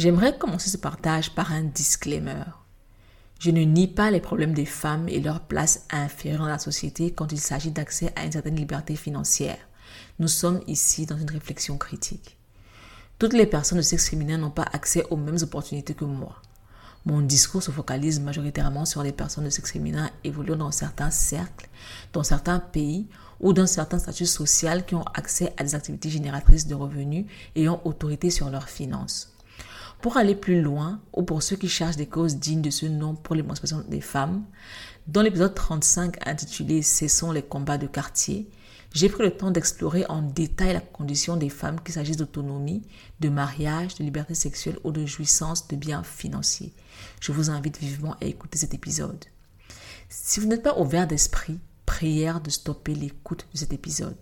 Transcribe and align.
J'aimerais 0.00 0.38
commencer 0.38 0.70
ce 0.70 0.78
partage 0.78 1.34
par 1.34 1.52
un 1.52 1.62
disclaimer. 1.62 2.44
Je 3.38 3.50
ne 3.50 3.60
nie 3.60 3.86
pas 3.86 4.10
les 4.10 4.22
problèmes 4.22 4.54
des 4.54 4.64
femmes 4.64 5.10
et 5.10 5.20
leur 5.20 5.40
place 5.40 5.84
inférieure 5.90 6.40
dans 6.40 6.48
la 6.48 6.58
société 6.58 7.12
quand 7.12 7.30
il 7.32 7.38
s'agit 7.38 7.70
d'accès 7.70 8.10
à 8.16 8.24
une 8.24 8.32
certaine 8.32 8.56
liberté 8.56 8.96
financière. 8.96 9.58
Nous 10.18 10.28
sommes 10.28 10.62
ici 10.66 11.04
dans 11.04 11.18
une 11.18 11.28
réflexion 11.28 11.76
critique. 11.76 12.38
Toutes 13.18 13.34
les 13.34 13.44
personnes 13.44 13.76
de 13.76 13.82
sexe 13.82 14.08
féminin 14.08 14.38
n'ont 14.38 14.50
pas 14.50 14.64
accès 14.72 15.04
aux 15.10 15.18
mêmes 15.18 15.36
opportunités 15.42 15.92
que 15.92 16.06
moi. 16.06 16.40
Mon 17.04 17.20
discours 17.20 17.62
se 17.62 17.70
focalise 17.70 18.20
majoritairement 18.20 18.86
sur 18.86 19.02
les 19.02 19.12
personnes 19.12 19.44
de 19.44 19.50
sexe 19.50 19.72
féminin 19.72 20.08
évoluant 20.24 20.56
dans 20.56 20.72
certains 20.72 21.10
cercles, 21.10 21.68
dans 22.14 22.22
certains 22.22 22.60
pays 22.60 23.06
ou 23.38 23.52
dans 23.52 23.66
certains 23.66 23.98
statuts 23.98 24.24
sociaux 24.24 24.80
qui 24.86 24.94
ont 24.94 25.04
accès 25.12 25.52
à 25.58 25.62
des 25.62 25.74
activités 25.74 26.08
génératrices 26.08 26.66
de 26.66 26.74
revenus 26.74 27.26
et 27.54 27.68
ont 27.68 27.86
autorité 27.86 28.30
sur 28.30 28.48
leurs 28.48 28.70
finances. 28.70 29.29
Pour 30.02 30.16
aller 30.16 30.34
plus 30.34 30.62
loin, 30.62 31.00
ou 31.12 31.22
pour 31.22 31.42
ceux 31.42 31.56
qui 31.56 31.68
cherchent 31.68 31.96
des 31.96 32.06
causes 32.06 32.36
dignes 32.36 32.62
de 32.62 32.70
ce 32.70 32.86
nom 32.86 33.14
pour 33.14 33.34
l'émancipation 33.34 33.84
des 33.86 34.00
femmes, 34.00 34.44
dans 35.06 35.20
l'épisode 35.20 35.54
35 35.54 36.26
intitulé 36.26 36.80
Cessons 36.80 37.32
les 37.32 37.42
combats 37.42 37.76
de 37.76 37.86
quartier, 37.86 38.48
j'ai 38.94 39.08
pris 39.10 39.22
le 39.22 39.30
temps 39.30 39.50
d'explorer 39.50 40.06
en 40.08 40.22
détail 40.22 40.72
la 40.72 40.80
condition 40.80 41.36
des 41.36 41.50
femmes 41.50 41.80
qu'il 41.80 41.94
s'agisse 41.94 42.16
d'autonomie, 42.16 42.82
de 43.20 43.28
mariage, 43.28 43.94
de 43.96 44.04
liberté 44.04 44.34
sexuelle 44.34 44.78
ou 44.84 44.90
de 44.90 45.04
jouissance 45.04 45.68
de 45.68 45.76
biens 45.76 46.02
financiers. 46.02 46.72
Je 47.20 47.32
vous 47.32 47.50
invite 47.50 47.78
vivement 47.78 48.16
à 48.20 48.24
écouter 48.24 48.58
cet 48.58 48.72
épisode. 48.72 49.24
Si 50.08 50.40
vous 50.40 50.46
n'êtes 50.46 50.62
pas 50.62 50.78
ouvert 50.78 51.06
d'esprit, 51.06 51.60
prière 51.84 52.40
de 52.40 52.50
stopper 52.50 52.94
l'écoute 52.94 53.46
de 53.52 53.58
cet 53.58 53.72
épisode. 53.72 54.16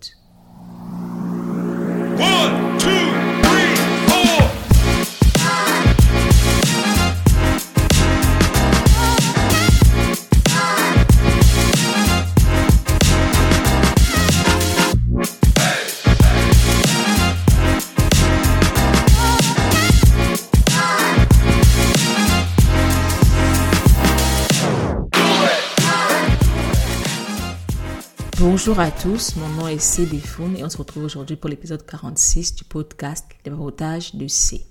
Bonjour 28.39 28.79
à 28.79 28.89
tous, 28.89 29.35
mon 29.35 29.49
nom 29.49 29.67
est 29.67 29.79
C. 29.79 30.07
Et 30.55 30.63
on 30.63 30.69
se 30.69 30.77
retrouve 30.77 31.03
aujourd'hui 31.03 31.35
pour 31.35 31.49
l'épisode 31.49 31.85
46 31.85 32.55
du 32.55 32.63
podcast 32.63 33.25
Les 33.45 33.51
de 33.51 34.27
C. 34.27 34.65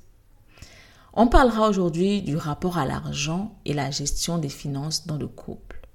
On 1.13 1.27
parlera 1.27 1.69
aujourd'hui 1.69 2.23
du 2.23 2.35
rapport 2.35 2.79
à 2.79 2.87
l'argent 2.87 3.59
et 3.67 3.75
la 3.75 3.91
gestion 3.91 4.39
des 4.39 4.49
finances 4.49 5.07
dans 5.07 5.19
le 5.19 5.27
couple. 5.27 5.87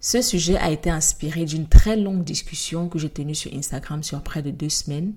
Ce 0.00 0.22
sujet 0.22 0.56
a 0.56 0.70
été 0.70 0.88
inspiré 0.88 1.44
d'une 1.44 1.68
très 1.68 1.98
longue 1.98 2.24
discussion 2.24 2.88
que 2.88 2.98
j'ai 2.98 3.10
tenue 3.10 3.34
sur 3.34 3.52
Instagram 3.52 4.02
sur 4.02 4.22
près 4.22 4.40
de 4.40 4.50
deux 4.50 4.70
semaines 4.70 5.12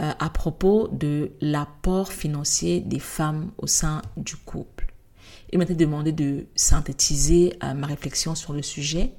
euh, 0.00 0.12
à 0.18 0.30
propos 0.30 0.88
de 0.88 1.30
l'apport 1.40 2.12
financier 2.12 2.80
des 2.80 2.98
femmes 2.98 3.52
au 3.58 3.68
sein 3.68 4.02
du 4.16 4.34
couple. 4.34 4.92
Il 5.52 5.58
m'a 5.58 5.64
été 5.64 5.74
demandé 5.74 6.12
de 6.12 6.46
synthétiser 6.56 7.56
euh, 7.62 7.74
ma 7.74 7.86
réflexion 7.86 8.34
sur 8.34 8.52
le 8.52 8.62
sujet 8.62 9.12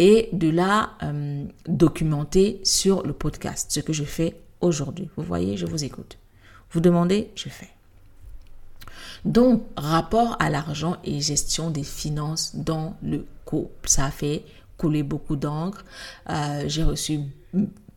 et 0.00 0.30
de 0.32 0.48
la 0.48 0.92
euh, 1.02 1.44
documenter 1.66 2.58
sur 2.64 3.06
le 3.06 3.12
podcast, 3.12 3.70
ce 3.70 3.80
que 3.80 3.92
je 3.92 4.04
fais 4.04 4.34
aujourd'hui. 4.62 5.10
Vous 5.18 5.22
voyez, 5.22 5.58
je 5.58 5.66
vous 5.66 5.84
écoute. 5.84 6.16
Vous 6.72 6.80
demandez, 6.80 7.30
je 7.34 7.50
fais. 7.50 7.68
Donc, 9.26 9.62
rapport 9.76 10.36
à 10.40 10.48
l'argent 10.48 10.96
et 11.04 11.20
gestion 11.20 11.68
des 11.68 11.82
finances 11.82 12.56
dans 12.56 12.96
le 13.02 13.26
couple. 13.44 13.90
Ça 13.90 14.06
a 14.06 14.10
fait 14.10 14.46
couler 14.78 15.02
beaucoup 15.02 15.36
d'encre. 15.36 15.84
Euh, 16.30 16.64
j'ai 16.66 16.82
reçu 16.82 17.20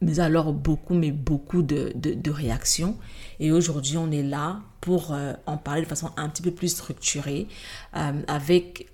mais 0.01 0.19
alors 0.19 0.51
beaucoup, 0.51 0.95
mais 0.95 1.11
beaucoup 1.11 1.61
de, 1.61 1.94
réactions. 2.29 2.97
Et 3.39 3.53
aujourd'hui, 3.53 3.95
on 3.95 4.11
est 4.11 4.23
là 4.23 4.59
pour 4.81 5.13
euh, 5.13 5.31
en 5.45 5.55
parler 5.55 5.83
de 5.83 5.88
façon 5.88 6.11
un 6.17 6.28
petit 6.28 6.41
peu 6.41 6.51
plus 6.51 6.67
structurée, 6.67 7.47
avec 7.94 8.89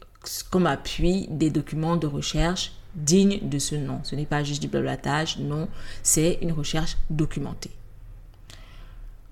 comme 0.52 0.68
appui 0.68 1.28
des 1.32 1.50
documents 1.50 1.98
de 1.98 2.06
recherche 2.06 2.74
dignes 2.96 3.40
de 3.42 3.60
ce 3.60 3.76
nom. 3.76 4.00
Ce 4.04 4.16
n'est 4.16 4.26
pas 4.26 4.44
juste 4.44 4.62
du 4.62 4.68
blablatage, 4.68 5.38
non, 5.40 5.68
c'est 6.04 6.40
une 6.42 6.52
recherche 6.52 6.98
documentée. 7.10 7.72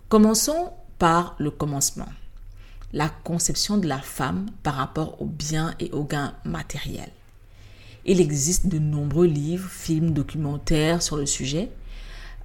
Commençons 0.09 0.71
par 0.99 1.35
le 1.39 1.51
commencement. 1.51 2.07
La 2.93 3.09
conception 3.09 3.77
de 3.77 3.87
la 3.87 3.99
femme 3.99 4.45
par 4.63 4.75
rapport 4.75 5.21
aux 5.21 5.25
biens 5.25 5.75
et 5.79 5.91
aux 5.91 6.05
gains 6.05 6.33
matériels. 6.45 7.11
Il 8.05 8.21
existe 8.21 8.67
de 8.67 8.79
nombreux 8.79 9.27
livres, 9.27 9.69
films, 9.69 10.11
documentaires 10.11 11.01
sur 11.01 11.17
le 11.17 11.25
sujet. 11.25 11.69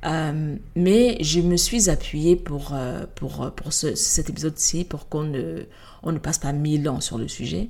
Euh, 0.04 0.56
mais 0.74 1.16
je 1.20 1.40
me 1.40 1.56
suis 1.56 1.88
appuyée 1.88 2.34
pour, 2.34 2.70
euh, 2.72 3.06
pour, 3.14 3.52
pour 3.54 3.72
cet 3.72 4.28
épisode-ci, 4.28 4.84
pour 4.84 5.08
qu'on 5.08 5.22
ne, 5.22 5.62
on 6.02 6.10
ne 6.10 6.18
passe 6.18 6.38
pas 6.38 6.52
mille 6.52 6.88
ans 6.88 7.00
sur 7.00 7.18
le 7.18 7.28
sujet, 7.28 7.68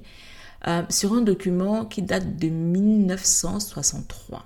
euh, 0.67 0.83
sur 0.89 1.13
un 1.13 1.23
document 1.23 1.85
qui 1.85 2.03
date 2.03 2.37
de 2.37 2.49
1963. 2.49 4.45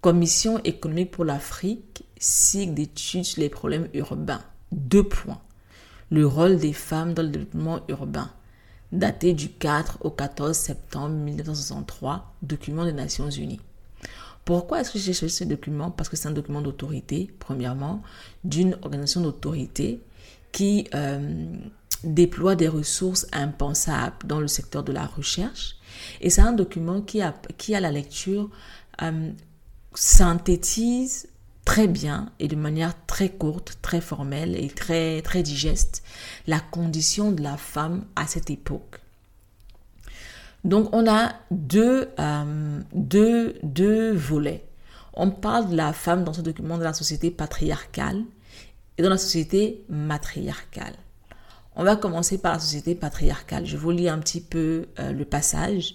Commission 0.00 0.58
économique 0.64 1.10
pour 1.10 1.24
l'Afrique, 1.24 2.04
cycle 2.18 2.74
d'études 2.74 3.24
sur 3.24 3.40
les 3.40 3.48
problèmes 3.48 3.88
urbains. 3.94 4.42
Deux 4.72 5.02
points. 5.02 5.40
Le 6.10 6.26
rôle 6.26 6.56
des 6.56 6.72
femmes 6.72 7.14
dans 7.14 7.22
le 7.22 7.28
développement 7.28 7.80
urbain 7.88 8.30
daté 8.92 9.34
du 9.34 9.50
4 9.50 9.98
au 10.00 10.10
14 10.10 10.56
septembre 10.56 11.14
1963, 11.14 12.34
document 12.42 12.84
des 12.84 12.92
Nations 12.92 13.30
Unies. 13.30 13.60
Pourquoi 14.44 14.80
est-ce 14.80 14.92
que 14.92 14.98
j'ai 14.98 15.12
choisi 15.12 15.34
ce 15.34 15.44
document? 15.44 15.90
Parce 15.90 16.08
que 16.08 16.16
c'est 16.16 16.28
un 16.28 16.32
document 16.32 16.62
d'autorité, 16.62 17.30
premièrement, 17.38 18.02
d'une 18.44 18.78
organisation 18.82 19.20
d'autorité 19.20 20.00
qui 20.52 20.88
euh, 20.94 21.52
déploie 22.04 22.54
des 22.54 22.68
ressources 22.68 23.26
impensables 23.32 24.26
dans 24.26 24.40
le 24.40 24.48
secteur 24.48 24.84
de 24.84 24.92
la 24.92 25.06
recherche. 25.06 25.76
Et 26.20 26.30
c'est 26.30 26.40
un 26.40 26.52
document 26.52 27.00
qui, 27.00 27.22
a, 27.22 27.34
qui 27.56 27.74
à 27.74 27.80
la 27.80 27.90
lecture, 27.90 28.50
euh, 29.02 29.30
synthétise 29.94 31.28
très 31.64 31.86
bien 31.86 32.30
et 32.38 32.48
de 32.48 32.56
manière 32.56 32.94
très 33.06 33.28
courte, 33.28 33.78
très 33.82 34.00
formelle 34.00 34.56
et 34.56 34.68
très, 34.68 35.20
très 35.22 35.42
digeste 35.42 36.02
la 36.46 36.60
condition 36.60 37.30
de 37.30 37.42
la 37.42 37.56
femme 37.56 38.06
à 38.16 38.26
cette 38.26 38.48
époque. 38.48 39.00
Donc 40.64 40.88
on 40.92 41.06
a 41.06 41.34
deux, 41.50 42.08
euh, 42.18 42.80
deux, 42.94 43.58
deux 43.62 44.12
volets. 44.12 44.64
On 45.12 45.30
parle 45.30 45.70
de 45.70 45.76
la 45.76 45.92
femme 45.92 46.24
dans 46.24 46.32
ce 46.32 46.40
document 46.40 46.78
de 46.78 46.84
la 46.84 46.94
société 46.94 47.30
patriarcale 47.30 48.22
et 48.96 49.02
dans 49.02 49.10
la 49.10 49.18
société 49.18 49.84
matriarcale. 49.88 50.94
On 51.80 51.84
va 51.84 51.94
commencer 51.94 52.38
par 52.38 52.54
la 52.54 52.58
société 52.58 52.96
patriarcale. 52.96 53.64
Je 53.64 53.76
vous 53.76 53.92
lis 53.92 54.08
un 54.08 54.18
petit 54.18 54.40
peu 54.40 54.86
euh, 54.98 55.12
le 55.12 55.24
passage. 55.24 55.94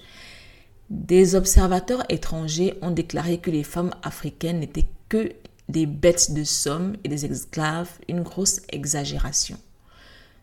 Des 0.89 1.35
observateurs 1.35 2.05
étrangers 2.07 2.77
ont 2.81 2.91
déclaré 2.91 3.39
que 3.39 3.51
les 3.51 3.63
femmes 3.63 3.91
africaines 4.01 4.61
n'étaient 4.61 4.88
que 5.09 5.33
des 5.67 5.85
bêtes 5.85 6.33
de 6.33 6.45
somme 6.45 6.95
et 7.03 7.09
des 7.09 7.25
esclaves, 7.25 7.89
une 8.07 8.21
grosse 8.21 8.61
exagération. 8.69 9.57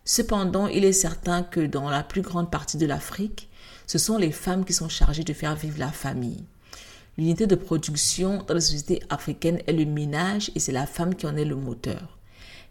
Cependant, 0.05 0.67
il 0.67 0.85
est 0.85 0.93
certain 0.93 1.43
que 1.43 1.61
dans 1.61 1.89
la 1.89 2.03
plus 2.03 2.21
grande 2.21 2.51
partie 2.51 2.77
de 2.77 2.87
l'Afrique, 2.87 3.49
ce 3.87 3.97
sont 3.97 4.19
les 4.19 4.33
femmes 4.33 4.67
qui 4.67 4.75
sont 4.75 4.91
chargées 4.91 5.25
de 5.25 5.33
faire 5.33 5.57
vivre 5.57 5.79
la 5.79 5.91
famille. 5.91 6.45
L'unité 7.17 7.47
de 7.47 7.55
production 7.55 8.45
dans 8.47 8.55
la 8.55 8.61
société 8.61 9.03
africaine 9.09 9.63
est 9.67 9.73
le 9.73 9.87
ménage 9.87 10.51
et 10.55 10.61
c'est 10.61 10.71
la 10.71 10.87
femme 10.87 11.15
qui 11.15 11.27
en 11.27 11.37
est 11.37 11.47
le 11.47 11.57
moteur. 11.57 12.20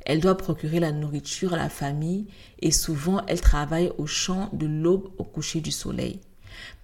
Elle 0.05 0.21
doit 0.21 0.37
procurer 0.37 0.79
la 0.79 0.91
nourriture 0.91 1.53
à 1.53 1.57
la 1.57 1.69
famille 1.69 2.27
et 2.59 2.71
souvent 2.71 3.21
elle 3.27 3.41
travaille 3.41 3.91
au 3.97 4.07
champ 4.07 4.49
de 4.53 4.65
l'aube 4.65 5.09
au 5.17 5.23
coucher 5.23 5.61
du 5.61 5.71
soleil, 5.71 6.19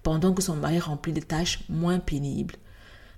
pendant 0.02 0.32
que 0.32 0.42
son 0.42 0.56
mari 0.56 0.78
remplit 0.78 1.12
des 1.12 1.22
tâches 1.22 1.60
moins 1.68 1.98
pénibles, 1.98 2.56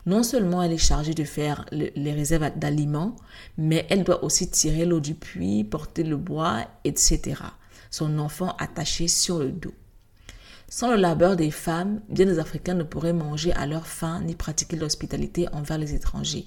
non 0.06 0.23
seulement 0.23 0.62
elle 0.62 0.73
est 0.73 0.79
chargée 0.79 1.12
de 1.12 1.25
faire 1.25 1.67
les 1.71 2.12
réserves 2.12 2.56
d'aliments, 2.56 3.17
mais 3.59 3.87
elle 3.91 4.05
doit 4.05 4.25
aussi 4.25 4.50
tirer 4.50 4.87
l'eau 4.87 5.00
du 5.00 5.15
puits, 5.15 5.65
porter 5.65 6.03
le 6.03 6.17
bois, 6.17 6.65
etc. 6.85 7.43
Son 7.91 8.19
enfant 8.19 8.56
attaché 8.59 9.06
sur 9.06 9.39
le 9.39 9.50
dos. 9.53 9.75
Sans 10.71 10.91
le 10.91 10.97
labeur 10.97 11.37
des 11.37 11.50
femmes, 11.50 12.00
bien 12.09 12.27
des 12.27 12.39
Africains 12.39 12.75
ne 12.75 12.83
pourraient 12.83 13.12
manger 13.12 13.53
à 13.53 13.67
leur 13.67 13.87
faim 13.87 14.23
ni 14.25 14.35
pratiquer 14.35 14.77
l'hospitalité 14.77 15.47
envers 15.53 15.79
les 15.79 15.95
étrangers. 15.95 16.47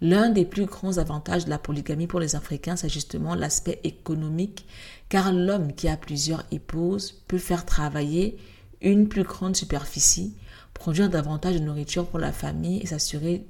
L'un 0.00 0.30
des 0.30 0.44
plus 0.44 0.64
grands 0.64 0.98
avantages 0.98 1.44
de 1.44 1.50
la 1.50 1.58
polygamie 1.58 2.06
pour 2.06 2.20
les 2.20 2.36
Africains, 2.36 2.76
c'est 2.76 2.88
justement 2.88 3.34
l'aspect 3.34 3.80
économique, 3.84 4.66
car 5.08 5.32
l'homme 5.32 5.74
qui 5.74 5.88
a 5.88 5.96
plusieurs 5.96 6.44
épouses 6.50 7.22
peut 7.28 7.38
faire 7.38 7.66
travailler 7.66 8.38
une 8.80 9.08
plus 9.08 9.24
grande 9.24 9.56
superficie 9.56 10.34
produire 10.80 11.10
davantage 11.10 11.56
de 11.56 11.60
nourriture 11.60 12.06
pour 12.06 12.18
la 12.18 12.32
famille 12.32 12.80
et 12.80 12.86
s'assurer 12.86 13.46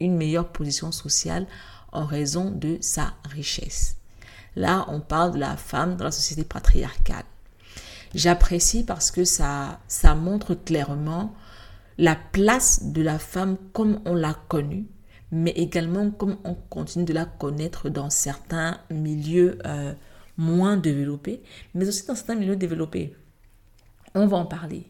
une 0.00 0.16
meilleure 0.16 0.48
position 0.48 0.90
sociale 0.90 1.46
en 1.92 2.04
raison 2.04 2.50
de 2.50 2.78
sa 2.80 3.14
richesse. 3.30 3.96
Là, 4.56 4.84
on 4.88 5.00
parle 5.00 5.32
de 5.32 5.38
la 5.38 5.56
femme 5.56 5.96
dans 5.96 6.04
la 6.04 6.10
société 6.10 6.42
patriarcale. 6.42 7.24
J'apprécie 8.14 8.82
parce 8.82 9.12
que 9.12 9.24
ça, 9.24 9.78
ça 9.86 10.16
montre 10.16 10.54
clairement 10.54 11.34
la 11.98 12.16
place 12.16 12.82
de 12.82 13.00
la 13.00 13.18
femme 13.20 13.56
comme 13.72 14.00
on 14.04 14.14
l'a 14.14 14.34
connue, 14.48 14.86
mais 15.32 15.50
également 15.52 16.10
comme 16.10 16.36
on 16.44 16.54
continue 16.54 17.06
de 17.06 17.14
la 17.14 17.24
connaître 17.24 17.88
dans 17.88 18.10
certains 18.10 18.78
milieux 18.90 19.58
euh, 19.66 19.94
moins 20.36 20.76
développés, 20.76 21.42
mais 21.74 21.88
aussi 21.88 22.06
dans 22.06 22.14
certains 22.14 22.34
milieux 22.34 22.56
développés. 22.56 23.16
On 24.14 24.26
va 24.26 24.36
en 24.36 24.46
parler. 24.46 24.84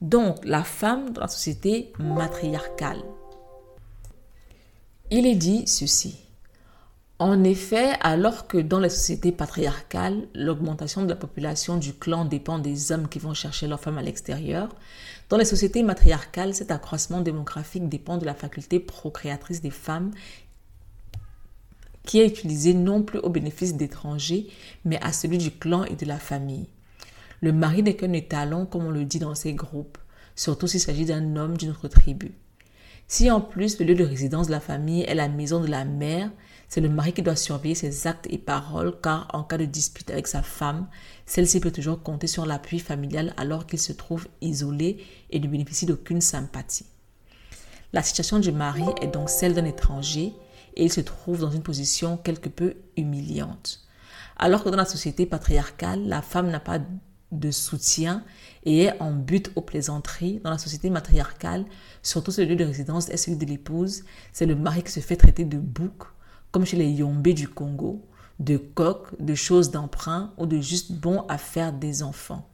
Donc, 0.00 0.44
la 0.44 0.62
femme 0.62 1.12
dans 1.12 1.22
la 1.22 1.28
société 1.28 1.92
matriarcale. 1.98 3.02
Il 5.10 5.26
est 5.26 5.36
dit 5.36 5.66
ceci. 5.66 6.16
En 7.18 7.44
effet, 7.44 7.94
alors 8.02 8.46
que 8.46 8.58
dans 8.58 8.78
les 8.78 8.90
sociétés 8.90 9.32
patriarcales, 9.32 10.28
l'augmentation 10.34 11.02
de 11.02 11.08
la 11.08 11.16
population 11.16 11.78
du 11.78 11.94
clan 11.94 12.26
dépend 12.26 12.58
des 12.58 12.92
hommes 12.92 13.08
qui 13.08 13.18
vont 13.18 13.32
chercher 13.32 13.66
leurs 13.66 13.80
femmes 13.80 13.96
à 13.96 14.02
l'extérieur, 14.02 14.68
dans 15.28 15.36
les 15.36 15.44
sociétés 15.44 15.82
matriarcales, 15.82 16.54
cet 16.54 16.70
accroissement 16.70 17.20
démographique 17.20 17.88
dépend 17.88 18.18
de 18.18 18.24
la 18.24 18.34
faculté 18.34 18.78
procréatrice 18.78 19.60
des 19.60 19.70
femmes 19.70 20.12
qui 22.04 22.20
est 22.20 22.26
utilisée 22.26 22.72
non 22.72 23.02
plus 23.02 23.18
au 23.18 23.28
bénéfice 23.28 23.74
d'étrangers, 23.74 24.46
mais 24.84 25.00
à 25.02 25.12
celui 25.12 25.38
du 25.38 25.50
clan 25.50 25.84
et 25.84 25.96
de 25.96 26.06
la 26.06 26.18
famille. 26.18 26.68
Le 27.40 27.52
mari 27.52 27.82
n'est 27.82 27.96
qu'un 27.96 28.12
étalon, 28.12 28.64
comme 28.64 28.86
on 28.86 28.90
le 28.90 29.04
dit 29.04 29.18
dans 29.18 29.34
ces 29.34 29.52
groupes, 29.52 29.98
surtout 30.36 30.68
s'il 30.68 30.80
s'agit 30.80 31.04
d'un 31.04 31.34
homme 31.36 31.56
d'une 31.56 31.70
autre 31.70 31.88
tribu. 31.88 32.32
Si 33.08 33.30
en 33.30 33.40
plus 33.40 33.78
le 33.78 33.86
lieu 33.86 33.94
de 33.94 34.04
résidence 34.04 34.46
de 34.46 34.52
la 34.52 34.60
famille 34.60 35.02
est 35.02 35.14
la 35.14 35.28
maison 35.28 35.60
de 35.60 35.66
la 35.66 35.84
mère, 35.84 36.30
c'est 36.68 36.80
le 36.80 36.88
mari 36.88 37.12
qui 37.12 37.22
doit 37.22 37.36
surveiller 37.36 37.74
ses 37.74 38.06
actes 38.06 38.26
et 38.30 38.38
paroles 38.38 38.98
car 39.00 39.28
en 39.32 39.44
cas 39.44 39.58
de 39.58 39.64
dispute 39.64 40.10
avec 40.10 40.26
sa 40.26 40.42
femme, 40.42 40.88
celle-ci 41.24 41.60
peut 41.60 41.70
toujours 41.70 42.02
compter 42.02 42.26
sur 42.26 42.46
l'appui 42.46 42.78
familial 42.78 43.34
alors 43.36 43.66
qu'il 43.66 43.78
se 43.78 43.92
trouve 43.92 44.26
isolé 44.40 45.04
et 45.30 45.38
ne 45.38 45.46
bénéficie 45.46 45.86
d'aucune 45.86 46.20
sympathie. 46.20 46.86
La 47.92 48.02
situation 48.02 48.38
du 48.38 48.52
mari 48.52 48.84
est 49.00 49.06
donc 49.06 49.30
celle 49.30 49.54
d'un 49.54 49.64
étranger 49.64 50.32
et 50.74 50.84
il 50.84 50.92
se 50.92 51.00
trouve 51.00 51.40
dans 51.40 51.50
une 51.50 51.62
position 51.62 52.16
quelque 52.16 52.48
peu 52.48 52.74
humiliante. 52.96 53.86
Alors 54.36 54.64
que 54.64 54.68
dans 54.68 54.76
la 54.76 54.84
société 54.84 55.24
patriarcale, 55.24 56.06
la 56.06 56.20
femme 56.20 56.50
n'a 56.50 56.60
pas 56.60 56.78
de 57.32 57.50
soutien 57.50 58.24
et 58.64 58.84
est 58.84 59.00
en 59.00 59.12
but 59.12 59.50
aux 59.56 59.62
plaisanteries 59.62 60.40
dans 60.44 60.50
la 60.50 60.58
société 60.58 60.90
matriarcale, 60.90 61.64
surtout 62.02 62.32
ce 62.32 62.42
lieu 62.42 62.56
de 62.56 62.64
résidence 62.64 63.08
est 63.08 63.16
celui 63.16 63.36
de 63.36 63.46
l'épouse, 63.46 64.04
c'est 64.32 64.46
le 64.46 64.54
mari 64.54 64.82
qui 64.82 64.92
se 64.92 65.00
fait 65.00 65.16
traiter 65.16 65.44
de 65.44 65.58
bouc 65.58 66.04
comme 66.50 66.64
chez 66.64 66.76
les 66.76 66.90
Yombé 66.90 67.34
du 67.34 67.48
Congo, 67.48 68.02
de 68.38 68.56
coq, 68.56 69.08
de 69.18 69.34
choses 69.34 69.70
d'emprunt 69.70 70.32
ou 70.36 70.46
de 70.46 70.60
juste 70.60 70.92
bon 70.92 71.24
à 71.28 71.38
faire 71.38 71.72
des 71.72 72.02
enfants. 72.02 72.48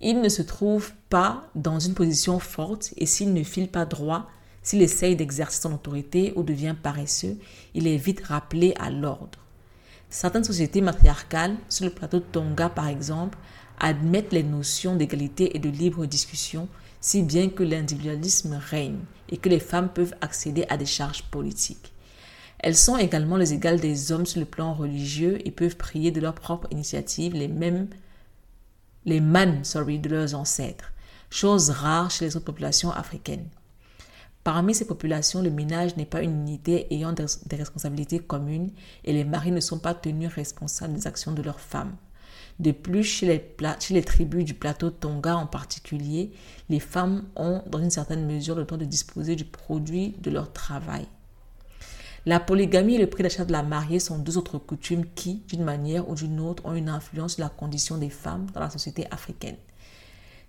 Il 0.00 0.22
ne 0.22 0.28
se 0.30 0.42
trouve 0.42 0.92
pas 1.10 1.50
dans 1.54 1.78
une 1.78 1.94
position 1.94 2.38
forte 2.38 2.94
et 2.96 3.04
s'il 3.04 3.34
ne 3.34 3.42
file 3.42 3.68
pas 3.68 3.84
droit, 3.84 4.30
s'il 4.62 4.82
essaye 4.82 5.16
d'exercer 5.16 5.62
son 5.62 5.74
autorité 5.74 6.32
ou 6.36 6.42
devient 6.42 6.74
paresseux, 6.80 7.36
il 7.74 7.86
est 7.86 7.96
vite 7.96 8.24
rappelé 8.24 8.74
à 8.78 8.90
l'ordre. 8.90 9.38
Certaines 10.08 10.44
sociétés 10.44 10.80
matriarcales, 10.80 11.56
sur 11.68 11.84
le 11.84 11.90
plateau 11.90 12.18
de 12.18 12.24
Tonga 12.24 12.68
par 12.68 12.88
exemple, 12.88 13.38
admettent 13.78 14.32
les 14.32 14.42
notions 14.42 14.96
d'égalité 14.96 15.56
et 15.56 15.58
de 15.58 15.68
libre 15.68 16.06
discussion, 16.06 16.68
si 17.00 17.22
bien 17.22 17.48
que 17.48 17.62
l'individualisme 17.62 18.54
règne 18.54 19.00
et 19.30 19.36
que 19.36 19.48
les 19.48 19.60
femmes 19.60 19.88
peuvent 19.88 20.14
accéder 20.20 20.66
à 20.68 20.76
des 20.76 20.86
charges 20.86 21.22
politiques. 21.24 21.92
Elles 22.62 22.76
sont 22.76 22.96
également 22.96 23.36
les 23.36 23.54
égales 23.54 23.80
des 23.80 24.12
hommes 24.12 24.26
sur 24.26 24.38
le 24.38 24.46
plan 24.46 24.74
religieux 24.74 25.38
et 25.46 25.50
peuvent 25.50 25.76
prier 25.76 26.10
de 26.10 26.20
leur 26.20 26.34
propre 26.34 26.68
initiative 26.70 27.34
les 27.34 27.48
mêmes 27.48 27.88
les 29.06 29.20
man 29.20 29.64
sorry, 29.64 29.98
de 29.98 30.10
leurs 30.10 30.34
ancêtres, 30.34 30.92
chose 31.30 31.70
rare 31.70 32.10
chez 32.10 32.26
les 32.26 32.36
autres 32.36 32.44
populations 32.44 32.90
africaines. 32.90 33.48
Parmi 34.44 34.74
ces 34.74 34.86
populations, 34.86 35.42
le 35.42 35.50
ménage 35.50 35.96
n'est 35.96 36.06
pas 36.06 36.22
une 36.22 36.32
unité 36.32 36.86
ayant 36.94 37.12
des 37.12 37.56
responsabilités 37.56 38.18
communes 38.18 38.70
et 39.04 39.12
les 39.12 39.24
maris 39.24 39.52
ne 39.52 39.60
sont 39.60 39.78
pas 39.78 39.94
tenus 39.94 40.32
responsables 40.32 40.94
des 40.94 41.06
actions 41.06 41.32
de 41.32 41.42
leurs 41.42 41.60
femmes. 41.60 41.96
De 42.58 42.72
plus, 42.72 43.04
chez 43.04 43.26
les, 43.90 44.02
tribus 44.02 44.44
du 44.44 44.54
plateau 44.54 44.90
Tonga 44.90 45.36
en 45.36 45.46
particulier, 45.46 46.32
les 46.68 46.80
femmes 46.80 47.24
ont 47.36 47.62
dans 47.66 47.78
une 47.78 47.90
certaine 47.90 48.26
mesure 48.26 48.54
le 48.54 48.66
temps 48.66 48.76
de 48.76 48.84
disposer 48.84 49.34
du 49.34 49.46
produit 49.46 50.14
de 50.20 50.30
leur 50.30 50.52
travail. 50.52 51.06
La 52.26 52.38
polygamie 52.38 52.96
et 52.96 52.98
le 52.98 53.08
prix 53.08 53.22
d'achat 53.22 53.46
de 53.46 53.52
la 53.52 53.62
mariée 53.62 53.98
sont 53.98 54.18
deux 54.18 54.36
autres 54.36 54.58
coutumes 54.58 55.06
qui, 55.14 55.42
d'une 55.48 55.64
manière 55.64 56.08
ou 56.10 56.14
d'une 56.14 56.38
autre, 56.40 56.66
ont 56.66 56.74
une 56.74 56.90
influence 56.90 57.34
sur 57.34 57.44
la 57.44 57.48
condition 57.48 57.96
des 57.96 58.10
femmes 58.10 58.46
dans 58.52 58.60
la 58.60 58.68
société 58.68 59.06
africaine. 59.10 59.56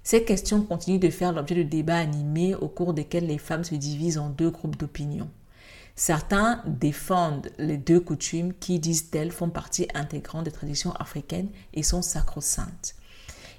Ces 0.03 0.25
questions 0.25 0.63
continuent 0.63 0.99
de 0.99 1.09
faire 1.09 1.31
l'objet 1.31 1.55
de 1.55 1.63
débats 1.63 1.99
animés 1.99 2.55
au 2.55 2.67
cours 2.67 2.93
desquels 2.93 3.27
les 3.27 3.37
femmes 3.37 3.63
se 3.63 3.75
divisent 3.75 4.17
en 4.17 4.29
deux 4.29 4.49
groupes 4.49 4.75
d'opinion. 4.75 5.29
Certains 5.95 6.61
défendent 6.65 7.51
les 7.57 7.77
deux 7.77 7.99
coutumes 7.99 8.53
qui, 8.53 8.79
disent-elles, 8.79 9.31
font 9.31 9.49
partie 9.49 9.87
intégrante 9.93 10.45
des 10.45 10.51
traditions 10.51 10.91
africaines 10.93 11.49
et 11.73 11.83
sont 11.83 12.01
sacro-saintes. 12.01 12.95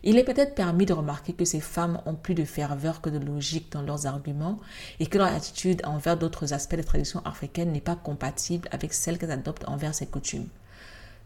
Il 0.04 0.18
est 0.18 0.24
peut-être 0.24 0.56
permis 0.56 0.84
de 0.84 0.92
remarquer 0.92 1.32
que 1.32 1.44
ces 1.44 1.60
femmes 1.60 2.00
ont 2.06 2.14
plus 2.14 2.34
de 2.34 2.44
ferveur 2.44 3.00
que 3.00 3.08
de 3.08 3.24
logique 3.24 3.70
dans 3.70 3.82
leurs 3.82 4.06
arguments 4.06 4.58
et 4.98 5.06
que 5.06 5.16
leur 5.16 5.28
attitude 5.28 5.80
envers 5.84 6.16
d'autres 6.16 6.52
aspects 6.52 6.74
des 6.74 6.82
traditions 6.82 7.22
africaines 7.24 7.70
n'est 7.70 7.80
pas 7.80 7.94
compatible 7.94 8.68
avec 8.72 8.94
celle 8.94 9.16
qu'elles 9.16 9.30
adoptent 9.30 9.68
envers 9.68 9.94
ces 9.94 10.06
coutumes. 10.06 10.48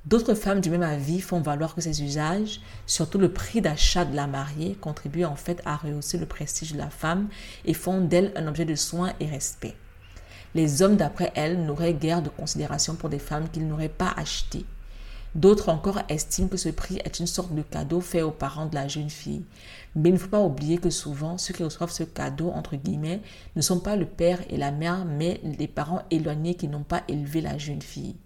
D'autres 0.05 0.35
femmes 0.35 0.61
du 0.61 0.69
même 0.69 0.83
avis 0.83 1.23
font 1.23 1.41
valoir 1.41 1.75
que 1.75 1.81
ces 1.81 2.03
usages, 2.03 2.61
surtout 2.87 3.19
le 3.19 3.33
prix 3.33 3.63
d'achat 3.63 4.05
de 4.05 4.15
la 4.15 4.27
mariée, 4.27 4.77
contribuent 4.79 5.25
en 5.25 5.37
fait 5.37 5.63
à 5.65 5.77
rehausser 5.77 6.19
le 6.19 6.27
prestige 6.27 6.75
de 6.75 6.79
la 6.79 6.91
femme 6.91 7.29
et 7.65 7.75
font 7.75 8.03
d'elle 8.03 8.33
un 8.37 8.47
objet 8.47 8.67
de 8.67 8.75
soin 8.75 9.15
et 9.21 9.27
respect. 9.27 9.75
Les 10.55 10.83
hommes, 10.83 10.97
d'après 10.97 11.33
elles, 11.35 11.65
n'auraient 11.65 11.95
guère 11.95 12.23
de 12.23 12.29
considération 12.29 12.95
pour 12.95 13.09
des 13.09 13.19
femmes 13.19 13.49
qu'ils 13.49 13.67
n'auraient 13.67 13.89
pas 13.89 14.13
achetées 14.17 14.67
D'autres 15.37 15.69
encore 15.69 16.01
estiment 16.09 16.49
que 16.49 16.57
ce 16.57 16.71
prix 16.71 16.99
est 17.05 17.21
une 17.21 17.27
sorte 17.27 17.55
de 17.55 17.61
cadeau 17.61 18.01
fait 18.01 18.23
aux 18.23 18.31
parents 18.31 18.65
de 18.65 18.75
la 18.75 18.89
jeune 18.89 19.11
fille. 19.11 19.45
Mais 19.95 20.09
il 20.09 20.15
ne 20.15 20.19
faut 20.19 20.31
pas 20.31 20.41
oublier 20.41 20.79
que 20.79 20.89
souvent, 20.89 21.37
ceux 21.37 21.53
qui 21.53 21.63
reçoivent 21.63 21.93
ce 21.93 22.05
cadeau, 22.05 22.51
entre 22.53 22.75
guillemets, 22.77 23.21
ne 23.55 23.61
sont 23.61 23.79
pas 23.79 23.97
le 23.97 24.07
père 24.07 24.41
et 24.49 24.57
la 24.57 24.71
mère, 24.71 25.05
mais 25.05 25.43
les 25.45 25.69
parents 25.69 26.01
éloignés 26.11 26.55
qui 26.55 26.69
n'ont 26.69 26.85
pas 26.85 27.03
élevé 27.07 27.43
la 27.43 27.59
jeune 27.59 27.83
fille. 27.83 28.17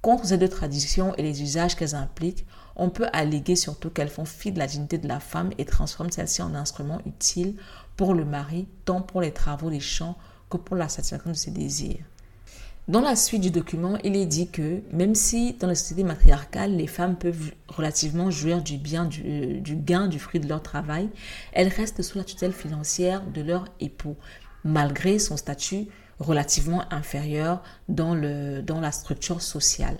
Contre 0.00 0.26
ces 0.26 0.38
deux 0.38 0.48
traditions 0.48 1.12
et 1.16 1.24
les 1.24 1.42
usages 1.42 1.74
qu'elles 1.74 1.96
impliquent, 1.96 2.46
on 2.76 2.88
peut 2.88 3.08
alléguer 3.12 3.56
surtout 3.56 3.90
qu'elles 3.90 4.08
font 4.08 4.24
fi 4.24 4.52
de 4.52 4.60
la 4.60 4.68
dignité 4.68 4.98
de 4.98 5.08
la 5.08 5.18
femme 5.18 5.50
et 5.58 5.64
transforment 5.64 6.12
celle-ci 6.12 6.42
en 6.42 6.54
instrument 6.54 7.00
utile 7.04 7.56
pour 7.96 8.14
le 8.14 8.24
mari, 8.24 8.68
tant 8.84 9.02
pour 9.02 9.22
les 9.22 9.32
travaux 9.32 9.70
des 9.70 9.80
champs 9.80 10.16
que 10.50 10.56
pour 10.56 10.76
la 10.76 10.88
satisfaction 10.88 11.30
de 11.32 11.36
ses 11.36 11.50
désirs. 11.50 12.04
Dans 12.88 13.02
la 13.02 13.16
suite 13.16 13.42
du 13.42 13.50
document, 13.50 13.98
il 14.02 14.16
est 14.16 14.24
dit 14.24 14.48
que 14.48 14.80
même 14.92 15.14
si 15.14 15.52
dans 15.52 15.66
la 15.66 15.74
société 15.74 16.04
matriarcale, 16.04 16.74
les 16.74 16.86
femmes 16.86 17.16
peuvent 17.18 17.52
relativement 17.68 18.30
jouir 18.30 18.62
du 18.62 18.78
bien, 18.78 19.04
du, 19.04 19.60
gain, 19.76 20.08
du 20.08 20.18
fruit 20.18 20.40
de 20.40 20.48
leur 20.48 20.62
travail, 20.62 21.10
elles 21.52 21.68
restent 21.68 22.00
sous 22.00 22.16
la 22.16 22.24
tutelle 22.24 22.54
financière 22.54 23.22
de 23.26 23.42
leur 23.42 23.66
époux, 23.78 24.16
malgré 24.64 25.18
son 25.18 25.36
statut 25.36 25.88
relativement 26.18 26.82
inférieur 26.90 27.62
dans, 27.90 28.14
la 28.14 28.92
structure 28.92 29.42
sociale. 29.42 29.98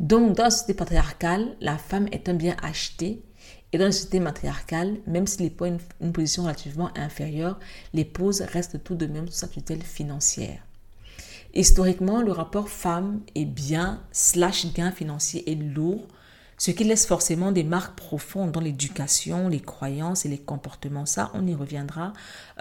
Donc, 0.00 0.34
dans 0.34 0.42
la 0.42 0.50
société 0.50 0.74
patriarcale, 0.74 1.54
la 1.60 1.78
femme 1.78 2.08
est 2.10 2.28
un 2.28 2.34
bien 2.34 2.56
acheté 2.60 3.22
et 3.70 3.78
dans 3.78 3.84
la 3.84 3.92
société 3.92 4.18
matriarcale, 4.18 4.96
même 5.06 5.28
s'il 5.28 5.46
est 5.46 5.60
une, 5.60 5.78
une 6.00 6.12
position 6.12 6.42
relativement 6.42 6.90
inférieure, 6.98 7.60
l'épouse 7.94 8.40
reste 8.40 8.82
tout 8.82 8.96
de 8.96 9.06
même 9.06 9.28
sous 9.28 9.34
sa 9.34 9.46
tutelle 9.46 9.82
financière. 9.82 10.67
Historiquement, 11.54 12.20
le 12.22 12.32
rapport 12.32 12.68
femme 12.68 13.20
et 13.34 13.44
bien 13.44 14.02
slash 14.12 14.72
gain 14.74 14.92
financier 14.92 15.50
est 15.50 15.54
lourd, 15.54 16.06
ce 16.58 16.70
qui 16.70 16.84
laisse 16.84 17.06
forcément 17.06 17.52
des 17.52 17.64
marques 17.64 17.96
profondes 17.96 18.52
dans 18.52 18.60
l'éducation, 18.60 19.48
les 19.48 19.60
croyances 19.60 20.26
et 20.26 20.28
les 20.28 20.38
comportements. 20.38 21.06
Ça, 21.06 21.30
on 21.34 21.46
y 21.46 21.54
reviendra 21.54 22.12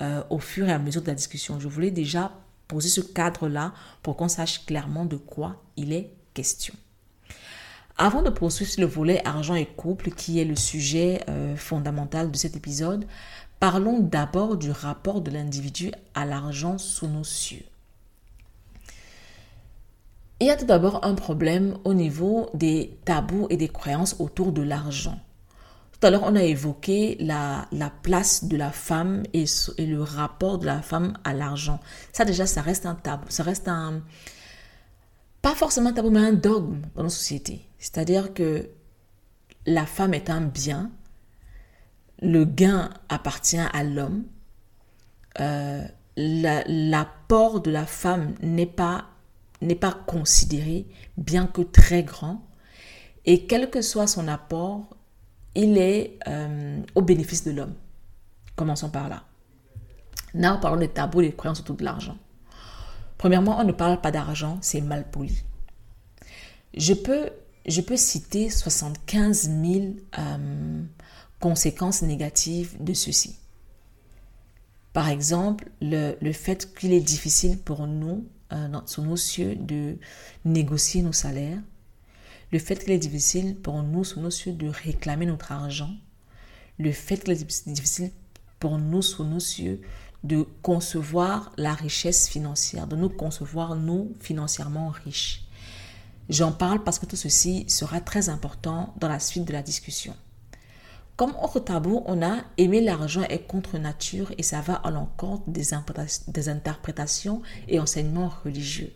euh, 0.02 0.24
au 0.30 0.40
fur 0.40 0.70
et 0.70 0.72
à 0.72 0.80
mesure 0.80 1.02
de 1.02 1.08
la 1.08 1.16
discussion. 1.16 1.60
Je 1.60 1.68
voulais 1.68 1.92
déjà 1.92 2.32
poser 2.68 2.90
ce 2.90 3.02
cadre-là 3.02 3.74
pour 4.04 4.16
qu'on 4.16 4.28
sache 4.28 4.66
clairement 4.66 5.06
de 5.06 5.18
quoi 5.18 5.64
il 5.76 5.94
est 5.94 6.14
question. 6.34 6.74
Avant 7.98 8.22
de 8.22 8.30
poursuivre 8.30 8.72
le 8.78 8.86
volet 8.86 9.26
argent 9.26 9.56
et 9.56 9.66
couple, 9.66 10.12
qui 10.12 10.40
est 10.40 10.46
le 10.46 10.56
sujet 10.56 11.22
euh, 11.30 11.56
fondamental 11.56 12.30
de 12.30 12.38
cet 12.38 12.56
épisode, 12.56 13.06
parlons 13.60 14.00
d'abord 14.00 14.58
du 14.58 14.70
rapport 14.70 15.22
de 15.22 15.32
l'individu 15.32 15.92
à 16.14 16.26
l'argent 16.26 16.78
sous 16.78 17.08
nos 17.08 17.24
cieux. 17.24 17.66
Il 20.40 20.48
y 20.48 20.52
a 20.52 20.56
tout 20.56 20.66
d'abord 20.66 21.04
un 21.04 21.16
problème 21.16 21.78
au 21.84 21.94
niveau 21.94 22.50
des 22.54 23.00
tabous 23.06 23.48
et 23.50 23.58
des 23.58 23.70
croyances 23.70 24.16
autour 24.20 24.52
de 24.52 24.62
l'argent. 24.62 25.20
Tout 26.00 26.06
à 26.06 26.12
l'heure, 26.12 26.24
on 26.26 26.36
a 26.36 26.44
évoqué 26.44 27.18
la, 27.20 27.68
la, 27.72 27.90
place 27.90 28.44
de 28.44 28.56
la 28.56 28.72
femme 28.72 29.24
et, 29.34 29.46
le 29.80 30.00
rapport 30.00 30.60
de 30.60 30.68
la 30.68 30.84
femme 30.84 31.18
à 31.24 31.34
l'argent. 31.34 31.80
Ça 32.14 32.24
déjà, 32.24 32.46
ça 32.46 32.62
reste 32.62 32.86
un 32.86 32.94
tabou, 32.94 33.26
ça 33.30 33.42
reste 33.42 33.68
un... 33.68 34.04
pas 35.42 35.56
forcément 35.56 35.92
tabou, 35.92 36.12
mais 36.12 36.20
un 36.20 36.34
dogme 36.34 36.82
dans 36.94 37.04
nos 37.04 37.10
sociétés. 37.10 37.66
C'est-à-dire 37.80 38.36
que 38.36 38.70
la 39.66 39.88
femme 39.88 40.14
est 40.14 40.30
un 40.30 40.42
bien, 40.42 40.92
le 42.22 42.46
gain 42.46 42.92
appartient 43.10 43.58
à 43.58 43.84
l'homme, 43.84 44.24
euh, 45.40 45.84
l'apport 46.16 47.62
de 47.62 47.72
la 47.72 47.88
femme 47.88 48.36
n'est 48.42 48.66
pas, 48.68 49.06
n'est 49.62 49.76
pas 49.76 49.92
considéré, 50.06 50.86
bien 51.18 51.48
que 51.48 51.62
très 51.62 52.04
grand, 52.04 52.46
et 53.26 53.46
quel 53.46 53.70
que 53.70 53.82
soit 53.82 54.08
son 54.08 54.28
apport, 54.28 54.96
il 55.56 55.78
est 55.78 56.18
euh, 56.28 56.82
au 56.96 57.02
bénéfice 57.02 57.44
de 57.44 57.52
l'homme. 57.52 57.74
Commençons 58.56 58.90
par 58.90 59.10
là. 59.10 59.24
Now, 60.34 60.60
parlons 60.60 60.80
des 60.80 60.88
tabous 60.88 61.22
et 61.22 61.28
des 61.30 61.36
croyances 61.36 61.60
autour 61.60 61.76
de 61.76 61.84
l'argent. 61.84 62.18
Premièrement, 63.18 63.60
on 63.60 63.64
ne 63.64 63.72
parle 63.72 64.00
pas 64.00 64.12
d'argent, 64.12 64.60
c'est 64.62 64.82
mal 64.82 65.10
poli. 65.10 65.44
Je 66.76 66.94
peux, 66.94 67.32
je 67.66 67.82
peux 67.82 67.98
citer 67.98 68.50
75 68.50 69.50
000 69.50 69.86
euh, 70.20 70.84
conséquences 71.40 72.04
négatives 72.04 72.76
de 72.80 72.94
ceci. 72.94 73.40
Par 74.94 75.10
exemple, 75.10 75.70
le, 75.82 76.32
fait 76.32 76.74
qu'il 76.74 76.94
est 76.94 77.02
difficile 77.02 77.60
pour 77.60 77.88
nous, 77.88 78.26
sous 78.86 79.02
nos 79.02 79.18
cieux, 79.18 79.56
de 79.56 79.98
négocier 80.46 81.02
nos 81.02 81.14
salaires, 81.14 81.60
le 82.52 82.60
fait 82.60 82.78
qu'il 82.78 82.92
est 82.92 82.98
difficile 82.98 83.56
pour 83.56 83.84
nous, 83.84 84.04
sous 84.04 84.22
nos 84.22 84.30
de 84.30 84.68
réclamer 84.68 85.26
notre 85.26 85.52
argent, 85.52 85.92
le 86.80 86.92
fait 86.92 87.18
qu'il 87.18 87.34
est 87.34 87.68
difficile 87.68 88.12
pour 88.60 88.78
nous, 88.78 89.02
sous 89.02 89.24
nos 89.24 89.40
de 90.24 90.46
concevoir 90.62 91.52
la 91.58 91.74
richesse 91.74 92.28
financière, 92.28 92.88
de 92.88 92.96
nous 92.96 93.10
concevoir, 93.10 93.76
nous, 93.76 94.14
financièrement 94.20 94.90
riches. 94.90 95.44
J'en 96.30 96.52
parle 96.52 96.84
parce 96.84 97.00
que 97.00 97.06
tout 97.06 97.16
ceci 97.16 97.66
sera 97.70 98.02
très 98.02 98.30
important 98.30 98.94
dans 99.00 99.08
la 99.08 99.20
suite 99.20 99.46
de 99.46 99.54
la 99.54 99.62
discussion. 99.62 100.16
Comme 101.18 101.34
autre 101.42 101.60
tabou, 101.60 102.04
on 102.06 102.22
a 102.22 102.44
aimer 102.60 102.80
l'argent 102.80 103.24
est 103.24 103.48
contre 103.48 103.80
nature 103.80 104.32
et 104.38 104.44
ça 104.44 104.62
va 104.62 104.76
à 104.76 104.92
l'encontre 104.92 105.50
des, 105.50 105.70
des 106.28 106.50
interprétations 106.50 107.42
et 107.68 107.80
enseignements 107.80 108.32
religieux. 108.46 108.94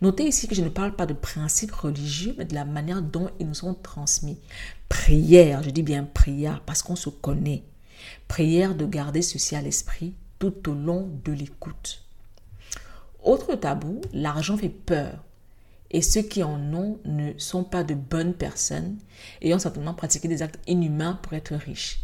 Notez 0.00 0.22
ici 0.22 0.46
que 0.46 0.54
je 0.54 0.62
ne 0.62 0.68
parle 0.68 0.94
pas 0.94 1.06
de 1.06 1.12
principes 1.12 1.72
religieux, 1.72 2.36
mais 2.38 2.44
de 2.44 2.54
la 2.54 2.64
manière 2.64 3.02
dont 3.02 3.30
ils 3.40 3.48
nous 3.48 3.54
sont 3.54 3.74
transmis. 3.74 4.38
Prière, 4.88 5.64
je 5.64 5.70
dis 5.70 5.82
bien 5.82 6.04
prière, 6.04 6.62
parce 6.64 6.82
qu'on 6.82 6.94
se 6.94 7.10
connaît. 7.10 7.64
Prière 8.28 8.76
de 8.76 8.86
garder 8.86 9.20
ceci 9.20 9.56
à 9.56 9.60
l'esprit 9.60 10.14
tout 10.38 10.70
au 10.70 10.72
long 10.72 11.10
de 11.24 11.32
l'écoute. 11.32 12.04
Autre 13.24 13.56
tabou, 13.56 14.00
l'argent 14.12 14.56
fait 14.56 14.68
peur. 14.68 15.18
Et 15.90 16.02
ceux 16.02 16.22
qui 16.22 16.42
en 16.42 16.72
ont 16.72 16.98
ne 17.04 17.32
sont 17.36 17.64
pas 17.64 17.82
de 17.82 17.94
bonnes 17.94 18.34
personnes, 18.34 18.96
ayant 19.42 19.58
certainement 19.58 19.94
pratiqué 19.94 20.28
des 20.28 20.42
actes 20.42 20.58
inhumains 20.66 21.18
pour 21.22 21.34
être 21.34 21.54
riches. 21.54 22.00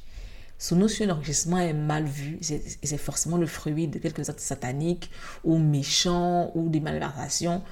Ce 0.59 0.75
notion 0.75 1.07
d'enrichissement 1.07 1.59
est 1.59 1.75
mal 1.75 2.05
vu 2.05 2.38
et 2.50 2.87
c'est 2.87 2.99
forcément 2.99 3.37
le 3.37 3.47
fruit 3.47 3.88
de 3.88 3.99
quelques 3.99 4.28
actes 4.31 4.40
sataniques 4.40 5.11
ou 5.45 5.59
méchants 5.59 6.50
ou 6.55 6.69
des 6.69 6.81
malversations. 6.81 7.62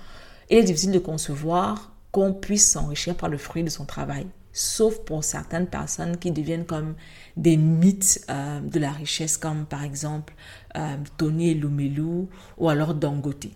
Il 0.51 0.59
est 0.59 0.65
difficile 0.65 0.93
de 0.93 0.99
concevoir 0.99 1.95
qu'on 2.13 2.35
puisse 2.35 2.71
s'enrichir 2.71 3.17
par 3.17 3.29
le 3.31 3.39
fruit 3.39 3.65
de 3.65 3.71
son 3.71 3.87
travail 3.87 4.27
sauf 4.55 5.01
pour 5.01 5.25
certaines 5.25 5.67
personnes 5.67 6.17
qui 6.17 6.31
deviennent 6.31 6.65
comme 6.65 6.95
des 7.37 7.59
mythes 7.59 8.25
euh, 8.31 8.61
de 8.61 8.79
la 8.79 8.93
richesse, 8.93 9.37
comme 9.37 9.67
par 9.67 9.83
exemple 9.83 10.33
euh, 10.77 10.97
Tony 11.19 11.55
Lumelu 11.55 12.29
ou 12.57 12.69
alors 12.69 12.95
Dangote. 12.95 13.49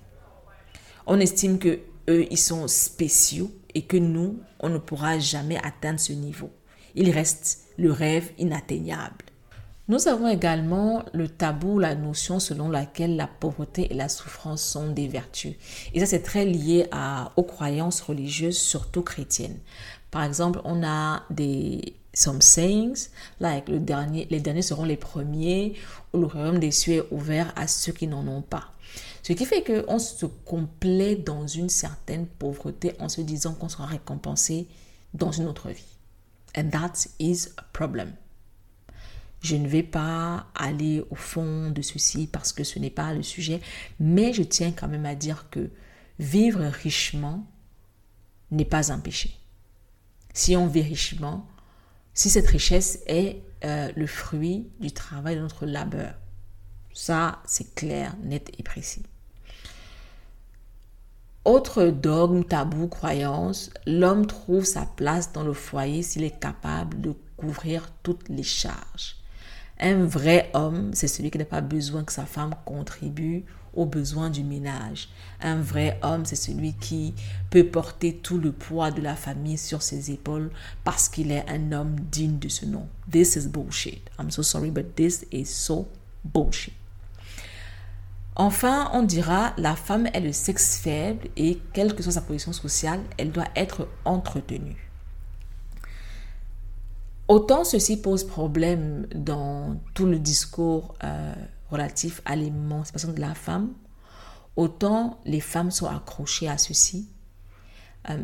On 1.07 1.21
estime 1.21 1.59
que 1.59 1.79
eux, 2.09 2.27
ils 2.31 2.39
sont 2.39 2.67
spéciaux 2.69 3.51
et 3.75 3.83
que 3.83 3.97
nous, 3.97 4.41
on 4.61 4.69
ne 4.69 4.79
pourra 4.79 5.19
jamais 5.19 5.59
atteindre 5.59 6.01
ce 6.01 6.13
niveau. 6.13 6.51
Il 6.95 7.11
reste 7.11 7.61
le 7.77 7.93
rêve 7.93 8.31
inatteignable. 8.39 9.25
Nous 9.89 10.07
avons 10.07 10.29
également 10.29 11.03
le 11.15 11.29
tabou, 11.29 11.79
la 11.79 11.95
notion 11.95 12.41
selon 12.41 12.69
laquelle 12.69 13.17
la 13.17 13.27
pauvreté 13.27 13.91
et 13.91 13.95
la 13.95 14.11
souffrance 14.11 14.63
sont 14.63 14.91
des 14.91 15.09
vertus. 15.09 15.55
Et 15.95 16.01
ça, 16.01 16.07
c'est 16.07 16.23
très 16.23 16.45
lié 16.45 16.87
à, 16.91 17.33
aux 17.37 17.43
croyances 17.43 18.03
religieuses, 18.03 18.59
surtout 18.59 19.03
chrétiennes. 19.03 19.59
Par 20.11 20.25
exemple, 20.25 20.61
on 20.65 20.85
a 20.85 21.23
des 21.31 21.95
some 22.13 22.43
sayings, 22.43 23.09
like 23.41 23.69
le 23.69 23.79
dernier, 23.79 24.27
les 24.31 24.41
derniers 24.41 24.63
seront 24.63 24.85
les 24.85 24.97
premiers, 24.97 25.75
ou 26.13 26.19
le 26.19 26.27
royaume 26.27 26.59
des 26.59 26.71
cieux 26.71 26.95
est 26.97 27.13
ouvert 27.13 27.53
à 27.57 27.67
ceux 27.67 27.93
qui 27.93 28.07
n'en 28.09 28.27
ont 28.27 28.43
pas. 28.43 28.73
Ce 29.29 29.35
qui 29.35 29.45
fait 29.45 29.63
qu'on 29.63 29.99
se 29.99 30.25
complaît 30.25 31.15
dans 31.15 31.47
une 31.47 31.69
certaine 31.69 32.27
pauvreté 32.27 32.95
en 32.99 33.11
se 33.11 33.21
disant 33.21 33.53
qu'on 33.53 33.69
sera 33.69 33.85
récompensé 33.85 34.69
dans 35.13 35.33
une 35.33 35.45
autre 35.45 35.69
vie. 35.69 35.99
And 36.57 36.71
that 36.71 36.95
is 37.19 37.49
a 37.59 37.63
problem. 37.75 38.15
Je 39.43 39.57
ne 39.57 39.69
vais 39.69 39.83
pas 39.83 40.47
aller 40.55 41.05
au 41.11 41.15
fond 41.15 41.71
de 41.71 41.83
ceci 41.83 42.27
parce 42.27 42.55
que 42.55 42.65
ce 42.65 42.79
n'est 42.79 42.89
pas 42.89 43.13
le 43.13 43.23
sujet, 43.23 43.61
mais 44.01 44.33
je 44.33 44.43
tiens 44.43 44.73
quand 44.73 44.89
même 44.89 45.05
à 45.05 45.15
dire 45.15 45.51
que 45.51 45.69
vivre 46.19 46.65
richement 46.65 47.47
n'est 48.51 48.65
pas 48.65 48.91
un 48.91 48.99
péché 48.99 49.39
si 50.39 50.57
on 50.57 50.69
vit 50.69 50.83
richement, 50.83 51.47
si 52.15 52.31
cette 52.31 52.47
richesse 52.47 53.01
est 53.07 53.43
euh, 53.65 53.91
le 53.95 54.07
fruit 54.07 54.71
du 54.81 54.93
travail 54.93 55.35
de 55.35 55.41
notre 55.41 55.67
labeur. 55.67 56.15
Ça, 56.95 57.43
c'est 57.45 57.75
clair, 57.75 58.17
net 58.23 58.51
et 58.57 58.63
précis. 58.63 59.03
Autre 61.49 61.87
dogme, 61.87 62.45
tabou, 62.45 62.89
croyance, 62.89 63.71
l'homme 63.87 64.27
trouve 64.27 64.67
sa 64.67 64.85
place 64.85 65.33
dans 65.33 65.45
le 65.45 65.55
foyer 65.55 66.03
s'il 66.03 66.23
est 66.25 66.39
capable 66.39 67.01
de 67.01 67.15
couvrir 67.39 67.89
toutes 68.03 68.29
les 68.29 68.43
charges. 68.43 69.17
Un 69.81 70.05
vrai 70.05 70.51
homme, 70.53 70.91
c'est 70.93 71.09
celui 71.09 71.31
qui 71.31 71.39
n'a 71.39 71.47
pas 71.47 71.63
besoin 71.63 72.05
que 72.05 72.13
sa 72.13 72.27
femme 72.27 72.55
contribue 72.67 73.47
aux 73.73 73.87
besoins 73.87 74.29
du 74.29 74.45
ménage. 74.45 75.09
Un 75.41 75.59
vrai 75.59 75.99
homme, 76.03 76.27
c'est 76.27 76.37
celui 76.37 76.75
qui 76.75 77.15
peut 77.49 77.65
porter 77.65 78.17
tout 78.17 78.37
le 78.37 78.53
poids 78.53 78.91
de 78.91 79.01
la 79.01 79.17
famille 79.17 79.57
sur 79.57 79.81
ses 79.81 80.11
épaules 80.11 80.51
parce 80.85 81.09
qu'il 81.09 81.33
est 81.33 81.49
un 81.49 81.73
homme 81.73 81.97
digne 82.13 82.39
de 82.39 82.51
ce 82.51 82.67
nom. 82.67 82.87
This 83.11 83.37
is 83.37 83.49
bullshit. 83.49 84.03
I'm 84.19 84.31
so 84.31 84.43
sorry, 84.43 84.71
but 84.71 84.95
this 84.97 85.25
is 85.33 85.47
so 85.47 85.89
bullshit. 86.23 86.78
Enfin, 88.41 88.89
on 88.93 89.03
dira 89.03 89.53
la 89.59 89.75
femme 89.75 90.07
est 90.15 90.21
le 90.21 90.31
sexe 90.31 90.79
faible 90.79 91.27
et 91.37 91.59
quelle 91.73 91.97
que 91.97 92.05
soit 92.05 92.13
sa 92.13 92.21
position 92.21 92.53
sociale, 92.53 93.01
elle 93.17 93.33
doit 93.33 93.49
être 93.57 93.89
entretenue. 94.05 94.89
Autant 97.27 97.65
ceci 97.65 98.01
pose 98.01 98.25
problème 98.25 99.09
dans 99.13 99.81
tout 99.93 100.07
le 100.07 100.21
discours 100.21 100.95
euh, 101.03 101.35
relatif 101.69 102.23
à 102.25 102.37
l'émancipation 102.37 103.13
de 103.13 103.21
la 103.21 103.35
femme, 103.35 103.73
autant 104.55 105.19
les 105.25 105.41
femmes 105.41 105.73
sont 105.73 105.87
accrochées 105.87 106.49
à 106.49 106.59
ceci. 106.59 107.09
Euh, 108.09 108.17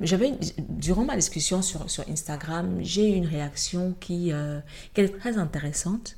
durant 0.69 1.05
ma 1.05 1.17
discussion 1.17 1.61
sur, 1.61 1.91
sur 1.91 2.09
Instagram, 2.09 2.79
j'ai 2.81 3.11
eu 3.11 3.17
une 3.17 3.27
réaction 3.27 3.97
qui, 3.99 4.33
euh, 4.33 4.61
qui 4.95 5.01
est 5.01 5.19
très 5.19 5.39
intéressante, 5.39 6.17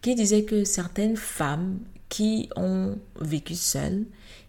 qui 0.00 0.14
disait 0.14 0.44
que 0.44 0.62
certaines 0.62 1.16
femmes 1.16 1.80
qui 2.08 2.48
ont 2.56 2.98
vécu 3.20 3.54
seules, 3.54 4.06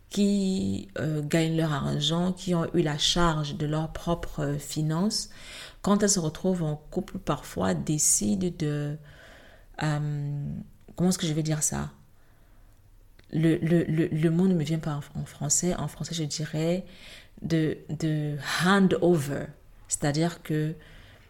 qui 0.09 0.87
euh, 0.99 1.21
gagnent 1.21 1.57
leur 1.57 1.73
argent, 1.73 2.31
qui 2.31 2.55
ont 2.55 2.65
eu 2.73 2.81
la 2.81 2.97
charge 2.97 3.55
de 3.55 3.65
leurs 3.65 3.91
propres 3.91 4.55
finances, 4.59 5.29
quand 5.81 6.03
elles 6.03 6.09
se 6.09 6.19
retrouvent 6.19 6.63
en 6.63 6.75
couple, 6.91 7.17
parfois 7.17 7.73
décident 7.73 8.49
de... 8.57 8.97
comment 9.77 11.09
est-ce 11.09 11.17
que 11.17 11.27
je 11.27 11.33
vais 11.33 11.43
dire 11.43 11.63
ça? 11.63 11.91
Le, 13.31 13.57
le, 13.57 13.83
le, 13.83 14.29
mot 14.29 14.47
ne 14.47 14.53
me 14.53 14.63
vient 14.63 14.79
pas 14.79 14.99
en, 15.15 15.25
français. 15.25 15.75
En 15.75 15.87
français, 15.87 16.15
je 16.15 16.23
dirais 16.23 16.85
de, 17.41 17.77
de 17.89 18.37
hand 18.65 18.97
over. 19.01 19.45
C'est-à-dire 19.89 20.41
que 20.43 20.73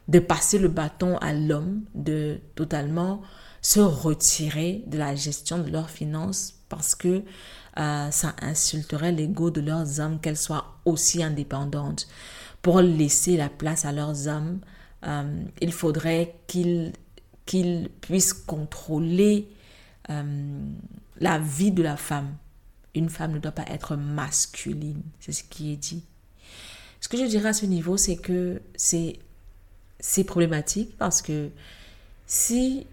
de 0.08 0.20
passer 0.20 0.60
le 0.60 0.68
bâton 0.68 1.18
à 1.18 1.34
l'homme, 1.34 1.84
de 1.96 2.40
totalement 2.56 3.22
se 3.68 3.82
retirer 3.82 4.82
de 4.88 4.98
la 4.98 5.14
gestion 5.14 5.58
de 5.58 5.70
leurs 5.70 5.90
finances 5.90 6.54
parce 6.70 6.96
que 6.96 7.22
euh, 7.78 8.12
ça 8.12 8.34
insulterait 8.42 9.12
l'ego 9.12 9.52
de 9.52 9.60
leurs 9.60 10.00
âmes 10.00 10.22
qu'elles 10.22 10.38
soient 10.38 10.78
aussi 10.86 11.22
indépendantes. 11.22 12.08
Pour 12.62 12.80
laisser 12.80 13.36
la 13.36 13.50
place 13.50 13.84
à 13.84 13.92
leurs 13.92 14.30
âmes, 14.30 14.62
euh, 15.06 15.44
il 15.60 15.74
faudrait 15.74 16.36
qu'ils 16.48 16.94
qu'ils 17.46 17.90
puissent 18.00 18.32
contrôler 18.32 19.50
euh, 20.12 20.60
la 21.20 21.38
vie 21.38 21.72
de 21.74 21.84
la 21.84 21.98
femme. 21.98 22.38
Une 22.96 23.10
femme 23.10 23.34
ne 23.34 23.40
doit 23.40 23.52
pas 23.52 23.66
être 23.68 23.98
masculine, 23.98 25.02
c'est 25.20 25.34
ce 25.34 25.44
qui 25.44 25.74
est 25.74 25.78
dit. 25.78 26.06
Ce 27.02 27.10
que 27.10 27.18
je 27.18 27.26
dirais 27.26 27.50
à 27.50 27.54
ce 27.54 27.66
niveau, 27.66 27.98
c'est 27.98 28.16
que 28.16 28.62
c'est 28.78 30.24
problématique 30.24 30.98
parce 30.98 31.22
que 31.22 31.50
si 32.28 32.88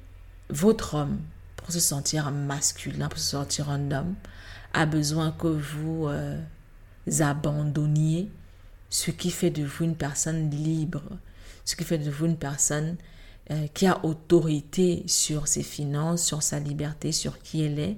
votre 0.50 0.94
homme, 0.94 1.20
pour 1.56 1.72
se 1.72 1.80
sentir 1.80 2.30
masculin, 2.30 3.08
pour 3.08 3.18
se 3.18 3.30
sentir 3.30 3.70
un 3.70 3.90
homme, 3.90 4.14
a 4.72 4.86
besoin 4.86 5.32
que 5.32 5.46
vous 5.46 6.08
euh, 6.08 6.40
abandonniez 7.20 8.30
ce 8.90 9.10
qui 9.10 9.30
fait 9.30 9.50
de 9.50 9.64
vous 9.64 9.84
une 9.84 9.96
personne 9.96 10.50
libre, 10.50 11.02
ce 11.64 11.76
qui 11.76 11.84
fait 11.84 11.98
de 11.98 12.10
vous 12.10 12.26
une 12.26 12.36
personne 12.36 12.96
euh, 13.50 13.66
qui 13.74 13.86
a 13.86 14.04
autorité 14.04 15.04
sur 15.06 15.48
ses 15.48 15.62
finances, 15.62 16.24
sur 16.24 16.42
sa 16.42 16.58
liberté, 16.58 17.12
sur 17.12 17.40
qui 17.40 17.62
elle 17.62 17.78
est, 17.78 17.96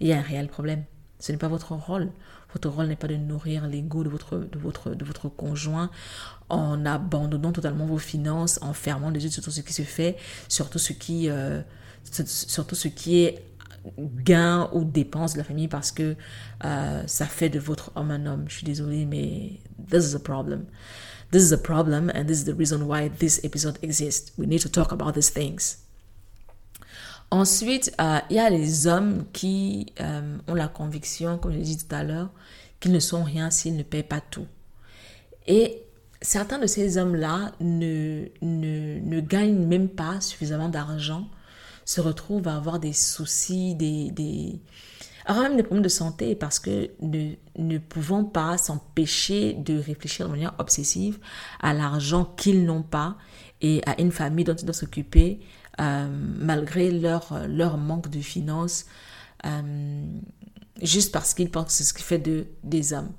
il 0.00 0.08
y 0.08 0.12
a 0.12 0.18
un 0.18 0.22
réel 0.22 0.48
problème. 0.48 0.84
Ce 1.18 1.30
n'est 1.30 1.38
pas 1.38 1.48
votre 1.48 1.72
rôle. 1.74 2.10
Votre 2.52 2.68
rôle 2.68 2.86
n'est 2.86 2.96
pas 2.96 3.06
de 3.08 3.16
nourrir 3.16 3.66
l'ego 3.66 4.04
de 4.04 4.08
votre, 4.08 4.36
de, 4.36 4.58
votre, 4.58 4.90
de 4.90 5.04
votre 5.04 5.28
conjoint 5.28 5.90
en 6.48 6.84
abandonnant 6.84 7.52
totalement 7.52 7.86
vos 7.86 7.98
finances, 7.98 8.58
en 8.60 8.72
fermant 8.72 9.10
les 9.10 9.24
yeux 9.24 9.30
sur 9.30 9.42
tout 9.42 9.50
ce 9.50 9.60
qui 9.60 9.72
se 9.72 9.82
fait, 9.82 10.16
sur 10.48 10.68
tout 10.68 10.78
ce 10.78 10.92
qui, 10.92 11.30
euh, 11.30 11.62
sur 12.04 12.66
tout 12.66 12.74
ce 12.74 12.88
qui 12.88 13.24
est 13.24 13.44
gain 13.98 14.68
ou 14.72 14.84
dépense 14.84 15.34
de 15.34 15.38
la 15.38 15.44
famille 15.44 15.68
parce 15.68 15.90
que 15.90 16.16
euh, 16.64 17.02
ça 17.06 17.26
fait 17.26 17.48
de 17.48 17.58
votre 17.58 17.92
homme 17.96 18.10
un 18.10 18.26
homme. 18.26 18.44
Je 18.48 18.56
suis 18.56 18.64
désolée, 18.64 19.04
mais 19.04 19.60
this 19.90 20.10
is 20.10 20.14
a 20.14 20.18
problem. 20.18 20.66
This 21.30 21.44
is 21.44 21.52
a 21.52 21.58
problem 21.58 22.10
and 22.14 22.26
this 22.26 22.40
is 22.40 22.44
the 22.44 22.56
reason 22.56 22.82
why 22.82 23.08
this 23.08 23.40
episode 23.44 23.78
exists. 23.82 24.32
We 24.38 24.46
need 24.46 24.60
to 24.62 24.68
talk 24.68 24.92
about 24.92 25.14
these 25.14 25.30
things. 25.30 25.78
Ensuite, 27.30 27.92
euh, 27.98 28.18
il 28.28 28.36
y 28.36 28.38
a 28.38 28.50
les 28.50 28.86
hommes 28.86 29.24
qui 29.32 29.86
euh, 30.00 30.36
ont 30.46 30.54
la 30.54 30.68
conviction, 30.68 31.38
comme 31.38 31.52
je 31.52 31.58
l'ai 31.58 31.64
dit 31.64 31.78
tout 31.78 31.94
à 31.94 32.04
l'heure, 32.04 32.30
qu'ils 32.78 32.92
ne 32.92 33.00
sont 33.00 33.22
rien 33.24 33.50
s'ils 33.50 33.76
ne 33.76 33.82
paient 33.82 34.02
pas 34.02 34.20
tout. 34.20 34.46
Et 35.46 35.82
certains 36.20 36.58
de 36.58 36.66
ces 36.66 36.98
hommes-là 36.98 37.52
ne, 37.60 38.26
ne, 38.42 39.00
ne 39.00 39.20
gagnent 39.20 39.66
même 39.66 39.88
pas 39.88 40.20
suffisamment 40.20 40.68
d'argent 40.68 41.26
se 41.84 42.00
retrouvent 42.00 42.48
à 42.48 42.56
avoir 42.56 42.78
des 42.78 42.92
soucis, 42.92 43.74
des, 43.74 44.10
des, 44.10 44.60
avoir 45.26 45.48
même 45.48 45.56
des 45.56 45.62
problèmes 45.62 45.84
de 45.84 45.88
santé 45.88 46.34
parce 46.34 46.58
que 46.58 46.90
ne, 47.00 47.34
ne 47.56 47.78
pouvons 47.78 48.24
pas 48.24 48.58
s'empêcher 48.58 49.54
de 49.54 49.78
réfléchir 49.78 50.26
de 50.26 50.32
manière 50.32 50.54
obsessive 50.58 51.18
à 51.60 51.74
l'argent 51.74 52.24
qu'ils 52.24 52.64
n'ont 52.64 52.82
pas 52.82 53.16
et 53.60 53.80
à 53.86 54.00
une 54.00 54.12
famille 54.12 54.44
dont 54.44 54.54
ils 54.54 54.64
doivent 54.64 54.76
s'occuper 54.76 55.40
euh, 55.80 56.08
malgré 56.38 56.90
leur, 56.90 57.46
leur 57.48 57.78
manque 57.78 58.10
de 58.10 58.20
finances, 58.20 58.84
euh, 59.46 60.04
juste 60.82 61.12
parce 61.12 61.32
qu'ils 61.34 61.50
pensent 61.50 61.66
que 61.66 61.72
c'est 61.72 61.84
ce 61.84 61.94
qui 61.94 62.02
fait 62.02 62.18
de, 62.18 62.46
des 62.62 62.92
hommes. 62.92 63.12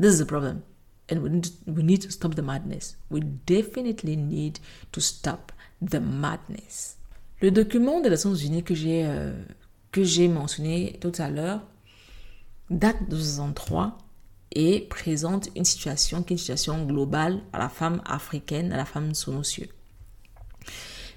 This 0.00 0.16
is 0.16 0.20
a 0.20 0.26
problem. 0.26 0.62
And 1.10 1.18
we 1.18 1.30
need, 1.30 1.46
we 1.66 1.82
need 1.82 2.02
to 2.02 2.10
stop 2.10 2.34
the 2.34 2.42
madness. 2.42 2.96
We 3.10 3.20
definitely 3.46 4.16
need 4.16 4.58
to 4.92 5.00
stop 5.00 5.52
the 5.82 6.00
madness. 6.00 6.96
Le 7.42 7.50
document 7.50 8.00
des 8.00 8.10
Nations 8.10 8.34
Unies 8.34 8.62
que 8.62 8.74
j'ai 8.74 9.04
euh, 9.06 9.32
que 9.92 10.04
j'ai 10.04 10.28
mentionné 10.28 10.98
tout 11.00 11.12
à 11.18 11.30
l'heure 11.30 11.62
date 12.68 13.08
de 13.08 13.16
63 13.16 13.98
et 14.52 14.80
présente 14.90 15.48
une 15.56 15.64
situation 15.64 16.22
qui 16.22 16.34
est 16.34 16.36
une 16.36 16.38
situation 16.38 16.84
globale 16.84 17.40
à 17.52 17.58
la 17.58 17.68
femme 17.68 18.02
africaine, 18.04 18.72
à 18.72 18.76
la 18.76 18.84
femme 18.84 19.14
sous 19.14 19.32
nos 19.32 19.42
cieux. 19.42 19.68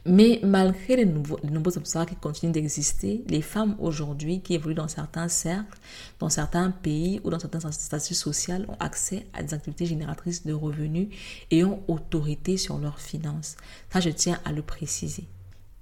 Mais 0.05 0.41
malgré 0.43 0.97
les, 0.97 1.05
nouveaux, 1.05 1.39
les 1.43 1.49
nombreux 1.49 1.77
obstacles 1.77 2.13
qui 2.13 2.19
continuent 2.19 2.51
d'exister, 2.51 3.23
les 3.27 3.41
femmes 3.41 3.75
aujourd'hui 3.79 4.41
qui 4.41 4.53
évoluent 4.53 4.75
dans 4.75 4.89
certains 4.89 5.29
cercles, 5.29 5.77
dans 6.19 6.29
certains 6.29 6.71
pays 6.71 7.21
ou 7.23 7.29
dans 7.29 7.39
certains 7.39 7.71
statuts 7.71 8.13
sociaux 8.13 8.55
ont 8.67 8.75
accès 8.79 9.25
à 9.33 9.43
des 9.43 9.53
activités 9.53 9.85
génératrices 9.85 10.45
de 10.45 10.53
revenus 10.53 11.07
et 11.51 11.63
ont 11.63 11.81
autorité 11.87 12.57
sur 12.57 12.77
leurs 12.79 12.99
finances. 12.99 13.55
Ça, 13.91 14.01
je 14.01 14.09
tiens 14.09 14.39
à 14.43 14.51
le 14.51 14.61
préciser. 14.61 15.25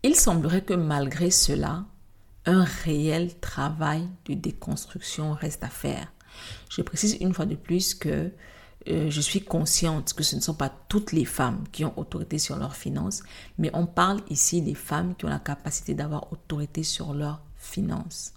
Il 0.03 0.15
semblerait 0.15 0.63
que 0.63 0.73
malgré 0.73 1.29
cela, 1.29 1.85
un 2.45 2.63
réel 2.63 3.37
travail 3.39 4.07
de 4.25 4.33
déconstruction 4.33 5.33
reste 5.33 5.63
à 5.63 5.69
faire. 5.69 6.11
Je 6.69 6.81
précise 6.81 7.17
une 7.21 7.33
fois 7.35 7.45
de 7.45 7.55
plus 7.55 7.93
que 7.93 8.31
euh, 8.87 9.11
je 9.11 9.21
suis 9.21 9.41
consciente 9.41 10.13
que 10.13 10.23
ce 10.23 10.35
ne 10.35 10.41
sont 10.41 10.55
pas 10.55 10.73
toutes 10.89 11.11
les 11.11 11.25
femmes 11.25 11.63
qui 11.71 11.85
ont 11.85 11.97
autorité 11.99 12.39
sur 12.39 12.55
leurs 12.55 12.75
finances, 12.75 13.21
mais 13.59 13.69
on 13.73 13.85
parle 13.85 14.21
ici 14.29 14.63
des 14.63 14.73
femmes 14.73 15.13
qui 15.15 15.25
ont 15.25 15.29
la 15.29 15.37
capacité 15.37 15.93
d'avoir 15.93 16.33
autorité 16.33 16.81
sur 16.81 17.13
leurs 17.13 17.41
finances. 17.55 18.33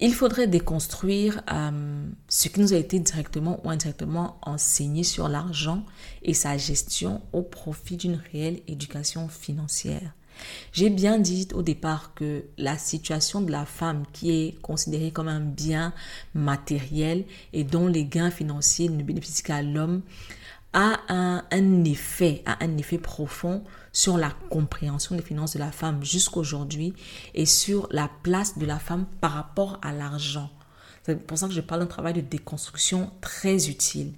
Il 0.00 0.14
faudrait 0.14 0.46
déconstruire 0.46 1.42
euh, 1.52 2.06
ce 2.26 2.48
qui 2.48 2.60
nous 2.60 2.72
a 2.72 2.76
été 2.76 2.98
directement 2.98 3.60
ou 3.64 3.70
indirectement 3.70 4.38
enseigné 4.40 5.04
sur 5.04 5.28
l'argent 5.28 5.84
et 6.22 6.32
sa 6.32 6.56
gestion 6.56 7.20
au 7.34 7.42
profit 7.42 7.98
d'une 7.98 8.20
réelle 8.32 8.62
éducation 8.66 9.28
financière. 9.28 10.14
J'ai 10.72 10.90
bien 10.90 11.18
dit 11.18 11.48
au 11.54 11.62
départ 11.62 12.14
que 12.14 12.44
la 12.58 12.78
situation 12.78 13.40
de 13.40 13.50
la 13.50 13.64
femme 13.64 14.04
qui 14.12 14.30
est 14.30 14.60
considérée 14.62 15.10
comme 15.10 15.28
un 15.28 15.40
bien 15.40 15.92
matériel 16.34 17.24
et 17.52 17.64
dont 17.64 17.86
les 17.86 18.04
gains 18.04 18.30
financiers 18.30 18.88
ne 18.88 19.02
bénéficient 19.02 19.42
qu'à 19.42 19.62
l'homme 19.62 20.02
a 20.72 21.00
un, 21.10 21.84
effet, 21.84 22.42
a 22.46 22.64
un 22.64 22.78
effet 22.78 22.98
profond 22.98 23.62
sur 23.92 24.16
la 24.16 24.30
compréhension 24.48 25.14
des 25.14 25.22
finances 25.22 25.54
de 25.54 25.58
la 25.58 25.70
femme 25.70 26.02
jusqu'aujourd'hui 26.02 26.94
et 27.34 27.44
sur 27.44 27.88
la 27.90 28.10
place 28.22 28.56
de 28.56 28.64
la 28.64 28.78
femme 28.78 29.06
par 29.20 29.32
rapport 29.32 29.78
à 29.82 29.92
l'argent. 29.92 30.50
C'est 31.04 31.26
pour 31.26 31.36
ça 31.36 31.48
que 31.48 31.52
je 31.52 31.60
parle 31.60 31.80
d'un 31.80 31.86
travail 31.86 32.14
de 32.14 32.20
déconstruction 32.20 33.10
très 33.20 33.68
utile. 33.68 34.12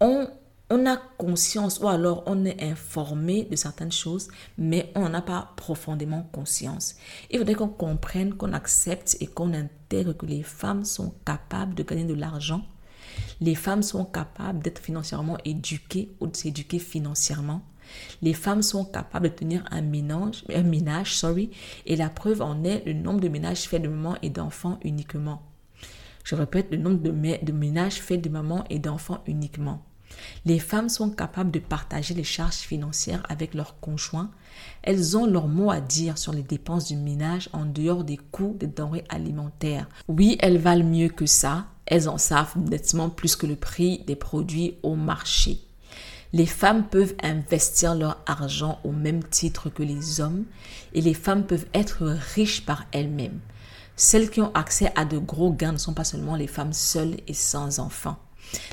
On 0.00 0.28
on 0.70 0.86
a 0.86 0.96
conscience 0.96 1.80
ou 1.80 1.88
alors 1.88 2.22
on 2.26 2.44
est 2.44 2.62
informé 2.62 3.44
de 3.44 3.56
certaines 3.56 3.92
choses, 3.92 4.28
mais 4.58 4.92
on 4.94 5.00
n'en 5.00 5.14
a 5.14 5.22
pas 5.22 5.52
profondément 5.56 6.28
conscience. 6.32 6.96
Il 7.30 7.38
faudrait 7.38 7.54
qu'on 7.54 7.68
comprenne, 7.68 8.34
qu'on 8.34 8.52
accepte 8.52 9.16
et 9.20 9.26
qu'on 9.26 9.54
intègre 9.54 10.12
que 10.12 10.26
les 10.26 10.42
femmes 10.42 10.84
sont 10.84 11.14
capables 11.24 11.74
de 11.74 11.82
gagner 11.82 12.04
de 12.04 12.14
l'argent. 12.14 12.64
Les 13.40 13.54
femmes 13.54 13.82
sont 13.82 14.04
capables 14.04 14.60
d'être 14.60 14.80
financièrement 14.80 15.38
éduquées 15.44 16.10
ou 16.20 16.26
de 16.26 16.36
s'éduquer 16.36 16.78
financièrement. 16.78 17.62
Les 18.20 18.34
femmes 18.34 18.62
sont 18.62 18.84
capables 18.84 19.30
de 19.30 19.34
tenir 19.34 19.64
un 19.70 19.80
ménage, 19.80 20.44
un 20.54 20.62
ménage, 20.62 21.16
sorry, 21.16 21.50
et 21.86 21.96
la 21.96 22.10
preuve 22.10 22.42
en 22.42 22.62
est 22.62 22.84
le 22.84 22.92
nombre 22.92 23.20
de 23.20 23.28
ménages 23.28 23.62
faits 23.62 23.80
de 23.80 23.88
mamans 23.88 24.16
et 24.20 24.28
d'enfants 24.28 24.78
uniquement. 24.84 25.42
Je 26.24 26.34
répète, 26.34 26.70
le 26.70 26.76
nombre 26.76 26.98
de 26.98 27.52
ménages 27.52 28.02
faits 28.02 28.20
de 28.20 28.28
mamans 28.28 28.64
et 28.68 28.78
d'enfants 28.78 29.22
uniquement. 29.26 29.82
Les 30.44 30.58
femmes 30.58 30.88
sont 30.88 31.10
capables 31.10 31.50
de 31.50 31.58
partager 31.58 32.14
les 32.14 32.24
charges 32.24 32.54
financières 32.54 33.22
avec 33.28 33.54
leurs 33.54 33.78
conjoints. 33.80 34.30
Elles 34.82 35.16
ont 35.16 35.26
leur 35.26 35.48
mot 35.48 35.70
à 35.70 35.80
dire 35.80 36.18
sur 36.18 36.32
les 36.32 36.42
dépenses 36.42 36.88
du 36.88 36.96
ménage 36.96 37.48
en 37.52 37.64
dehors 37.64 38.04
des 38.04 38.16
coûts 38.16 38.56
des 38.58 38.66
denrées 38.66 39.04
alimentaires. 39.08 39.88
Oui, 40.08 40.36
elles 40.40 40.58
valent 40.58 40.84
mieux 40.84 41.08
que 41.08 41.26
ça. 41.26 41.66
Elles 41.86 42.08
en 42.08 42.18
savent 42.18 42.56
nettement 42.56 43.10
plus 43.10 43.36
que 43.36 43.46
le 43.46 43.56
prix 43.56 44.04
des 44.06 44.16
produits 44.16 44.74
au 44.82 44.94
marché. 44.94 45.60
Les 46.34 46.46
femmes 46.46 46.86
peuvent 46.86 47.14
investir 47.22 47.94
leur 47.94 48.18
argent 48.26 48.78
au 48.84 48.92
même 48.92 49.24
titre 49.24 49.70
que 49.70 49.82
les 49.82 50.20
hommes 50.20 50.44
et 50.92 51.00
les 51.00 51.14
femmes 51.14 51.44
peuvent 51.44 51.66
être 51.72 52.04
riches 52.34 52.66
par 52.66 52.84
elles-mêmes. 52.92 53.40
Celles 53.96 54.30
qui 54.30 54.40
ont 54.42 54.54
accès 54.54 54.92
à 54.94 55.04
de 55.04 55.18
gros 55.18 55.52
gains 55.52 55.72
ne 55.72 55.78
sont 55.78 55.94
pas 55.94 56.04
seulement 56.04 56.36
les 56.36 56.46
femmes 56.46 56.74
seules 56.74 57.16
et 57.26 57.34
sans 57.34 57.80
enfants. 57.80 58.18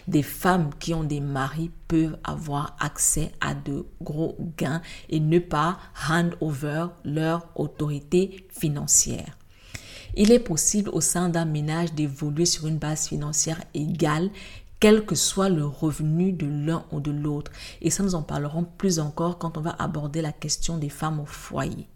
Des 0.08 0.24
femmes 0.24 0.70
qui 0.80 0.94
ont 0.94 1.04
des 1.04 1.20
maris 1.20 1.72
peuvent 1.88 2.18
avoir 2.24 2.76
accès 2.80 3.32
à 3.42 3.54
de 3.54 3.86
gros 4.02 4.38
gains 4.58 4.82
et 5.10 5.20
ne 5.20 5.40
pas 5.40 5.80
hand 6.10 6.36
over 6.42 6.88
leur 7.04 7.48
autorité 7.56 8.48
financière. 8.50 9.38
Il 10.16 10.32
est 10.32 10.40
possible 10.40 10.90
au 10.92 11.02
sein 11.02 11.30
d'un 11.30 11.46
ménage 11.46 11.94
d'évoluer 11.94 12.46
sur 12.46 12.68
une 12.68 12.78
base 12.78 13.08
financière 13.08 13.62
égale 13.74 14.30
quel 14.80 15.06
que 15.06 15.16
soit 15.16 15.50
le 15.50 15.66
revenu 15.66 16.32
de 16.32 16.48
l'un 16.48 16.86
ou 16.92 17.00
de 17.00 17.12
l'autre. 17.12 17.52
Et 17.82 17.90
ça, 17.90 18.04
nous 18.04 18.16
en 18.16 18.22
parlerons 18.22 18.66
plus 18.78 19.00
encore 19.00 19.38
quand 19.38 19.58
on 19.58 19.62
va 19.62 19.76
aborder 19.80 20.22
la 20.22 20.32
question 20.32 20.78
des 20.78 20.90
femmes 20.90 21.20
au 21.20 21.26
foyer. 21.26 21.88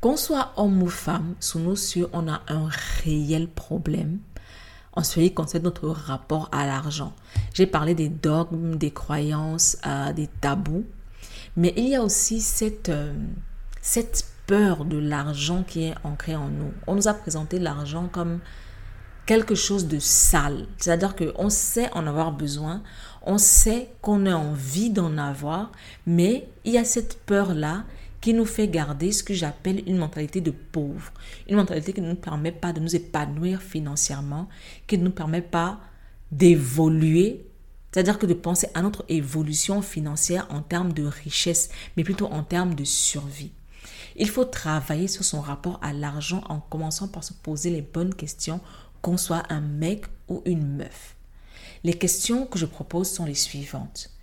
Qu'on 0.00 0.16
soit 0.16 0.52
homme 0.56 0.82
ou 0.82 0.88
femme, 0.88 1.34
sous 1.40 1.58
nos 1.58 1.76
cieux, 1.76 2.08
on 2.12 2.28
a 2.28 2.42
un 2.48 2.68
réel 3.02 3.48
problème 3.48 4.18
en 4.96 5.02
ce 5.02 5.20
qui 5.20 5.32
concerne 5.32 5.64
notre 5.64 5.88
rapport 5.88 6.48
à 6.52 6.66
l'argent. 6.66 7.14
J'ai 7.54 7.66
parlé 7.66 7.94
des 7.94 8.08
dogmes, 8.08 8.76
des 8.76 8.90
croyances, 8.90 9.76
euh, 9.86 10.12
des 10.12 10.26
tabous, 10.26 10.84
mais 11.56 11.72
il 11.76 11.88
y 11.88 11.94
a 11.94 12.02
aussi 12.02 12.40
cette, 12.40 12.88
euh, 12.88 13.12
cette 13.80 14.26
peur 14.46 14.84
de 14.84 14.96
l'argent 14.96 15.64
qui 15.66 15.84
est 15.84 15.94
ancrée 16.02 16.36
en 16.36 16.48
nous. 16.48 16.72
On 16.86 16.94
nous 16.94 17.08
a 17.08 17.14
présenté 17.14 17.58
l'argent 17.58 18.08
comme 18.10 18.40
quelque 19.26 19.54
chose 19.54 19.88
de 19.88 19.98
sale, 19.98 20.66
c'est-à-dire 20.78 21.14
qu'on 21.16 21.50
sait 21.50 21.90
en 21.92 22.06
avoir 22.06 22.32
besoin, 22.32 22.82
on 23.22 23.38
sait 23.38 23.90
qu'on 24.00 24.24
a 24.24 24.34
envie 24.34 24.90
d'en 24.90 25.18
avoir, 25.18 25.72
mais 26.06 26.48
il 26.64 26.72
y 26.72 26.78
a 26.78 26.84
cette 26.84 27.18
peur-là 27.26 27.84
qui 28.26 28.34
nous 28.34 28.44
fait 28.44 28.66
garder 28.66 29.12
ce 29.12 29.22
que 29.22 29.34
j'appelle 29.34 29.84
une 29.86 29.98
mentalité 29.98 30.40
de 30.40 30.50
pauvre. 30.50 31.12
Une 31.48 31.54
mentalité 31.54 31.92
qui 31.92 32.00
ne 32.00 32.08
nous 32.08 32.16
permet 32.16 32.50
pas 32.50 32.72
de 32.72 32.80
nous 32.80 32.96
épanouir 32.96 33.62
financièrement, 33.62 34.48
qui 34.88 34.98
ne 34.98 35.04
nous 35.04 35.12
permet 35.12 35.42
pas 35.42 35.78
d'évoluer, 36.32 37.46
c'est-à-dire 37.92 38.18
que 38.18 38.26
de 38.26 38.34
penser 38.34 38.66
à 38.74 38.82
notre 38.82 39.04
évolution 39.08 39.80
financière 39.80 40.48
en 40.50 40.60
termes 40.60 40.92
de 40.92 41.04
richesse, 41.04 41.68
mais 41.96 42.02
plutôt 42.02 42.26
en 42.26 42.42
termes 42.42 42.74
de 42.74 42.82
survie. 42.82 43.52
Il 44.16 44.28
faut 44.28 44.44
travailler 44.44 45.06
sur 45.06 45.22
son 45.22 45.40
rapport 45.40 45.78
à 45.80 45.92
l'argent 45.92 46.42
en 46.48 46.58
commençant 46.58 47.06
par 47.06 47.22
se 47.22 47.32
poser 47.32 47.70
les 47.70 47.82
bonnes 47.82 48.12
questions, 48.12 48.58
qu'on 49.02 49.18
soit 49.18 49.44
un 49.50 49.60
mec 49.60 50.06
ou 50.26 50.42
une 50.46 50.66
meuf. 50.78 51.14
Les 51.84 51.94
questions 51.94 52.44
que 52.44 52.58
je 52.58 52.66
propose 52.66 53.08
sont 53.08 53.24
les 53.24 53.34
suivantes. 53.34 54.15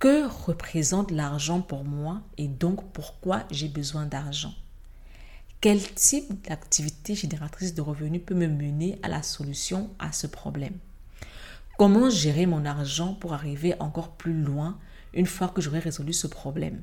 Que 0.00 0.26
représente 0.46 1.10
l'argent 1.10 1.60
pour 1.60 1.84
moi 1.84 2.22
et 2.38 2.48
donc 2.48 2.90
pourquoi 2.94 3.44
j'ai 3.50 3.68
besoin 3.68 4.06
d'argent? 4.06 4.54
Quel 5.60 5.92
type 5.92 6.48
d'activité 6.48 7.14
génératrice 7.14 7.74
de 7.74 7.82
revenus 7.82 8.22
peut 8.24 8.34
me 8.34 8.46
mener 8.46 8.98
à 9.02 9.08
la 9.08 9.22
solution 9.22 9.90
à 9.98 10.10
ce 10.12 10.26
problème? 10.26 10.78
Comment 11.76 12.08
gérer 12.08 12.46
mon 12.46 12.64
argent 12.64 13.12
pour 13.12 13.34
arriver 13.34 13.74
encore 13.78 14.12
plus 14.12 14.32
loin 14.32 14.78
une 15.12 15.26
fois 15.26 15.48
que 15.48 15.60
j'aurai 15.60 15.80
résolu 15.80 16.14
ce 16.14 16.26
problème? 16.26 16.80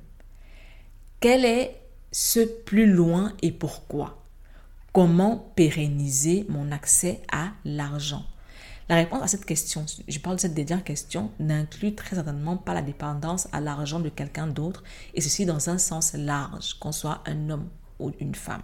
Quel 1.19 1.43
est 1.43 1.75
ce 2.11 2.41
plus 2.41 2.85
loin 2.85 3.33
et 3.41 3.51
pourquoi? 3.51 4.23
Comment 4.93 5.51
pérenniser 5.55 6.45
mon 6.49 6.71
accès 6.71 7.23
à 7.31 7.49
l'argent? 7.65 8.27
La 8.89 8.95
réponse 8.95 9.21
à 9.21 9.27
cette 9.27 9.45
question, 9.45 9.85
je 10.07 10.19
parle 10.19 10.37
de 10.37 10.41
cette 10.41 10.53
dernière 10.53 10.83
question, 10.83 11.31
n'inclut 11.39 11.93
très 11.93 12.15
certainement 12.15 12.55
pas 12.55 12.73
la 12.73 12.81
dépendance 12.81 13.49
à 13.51 13.59
l'argent 13.59 13.99
de 13.99 14.09
quelqu'un 14.09 14.47
d'autre, 14.47 14.83
et 15.13 15.19
ceci 15.19 15.45
dans 15.45 15.69
un 15.69 15.77
sens 15.77 16.13
large, 16.13 16.75
qu'on 16.79 16.93
soit 16.93 17.21
un 17.25 17.49
homme 17.49 17.69
ou 17.99 18.11
une 18.19 18.35
femme. 18.35 18.61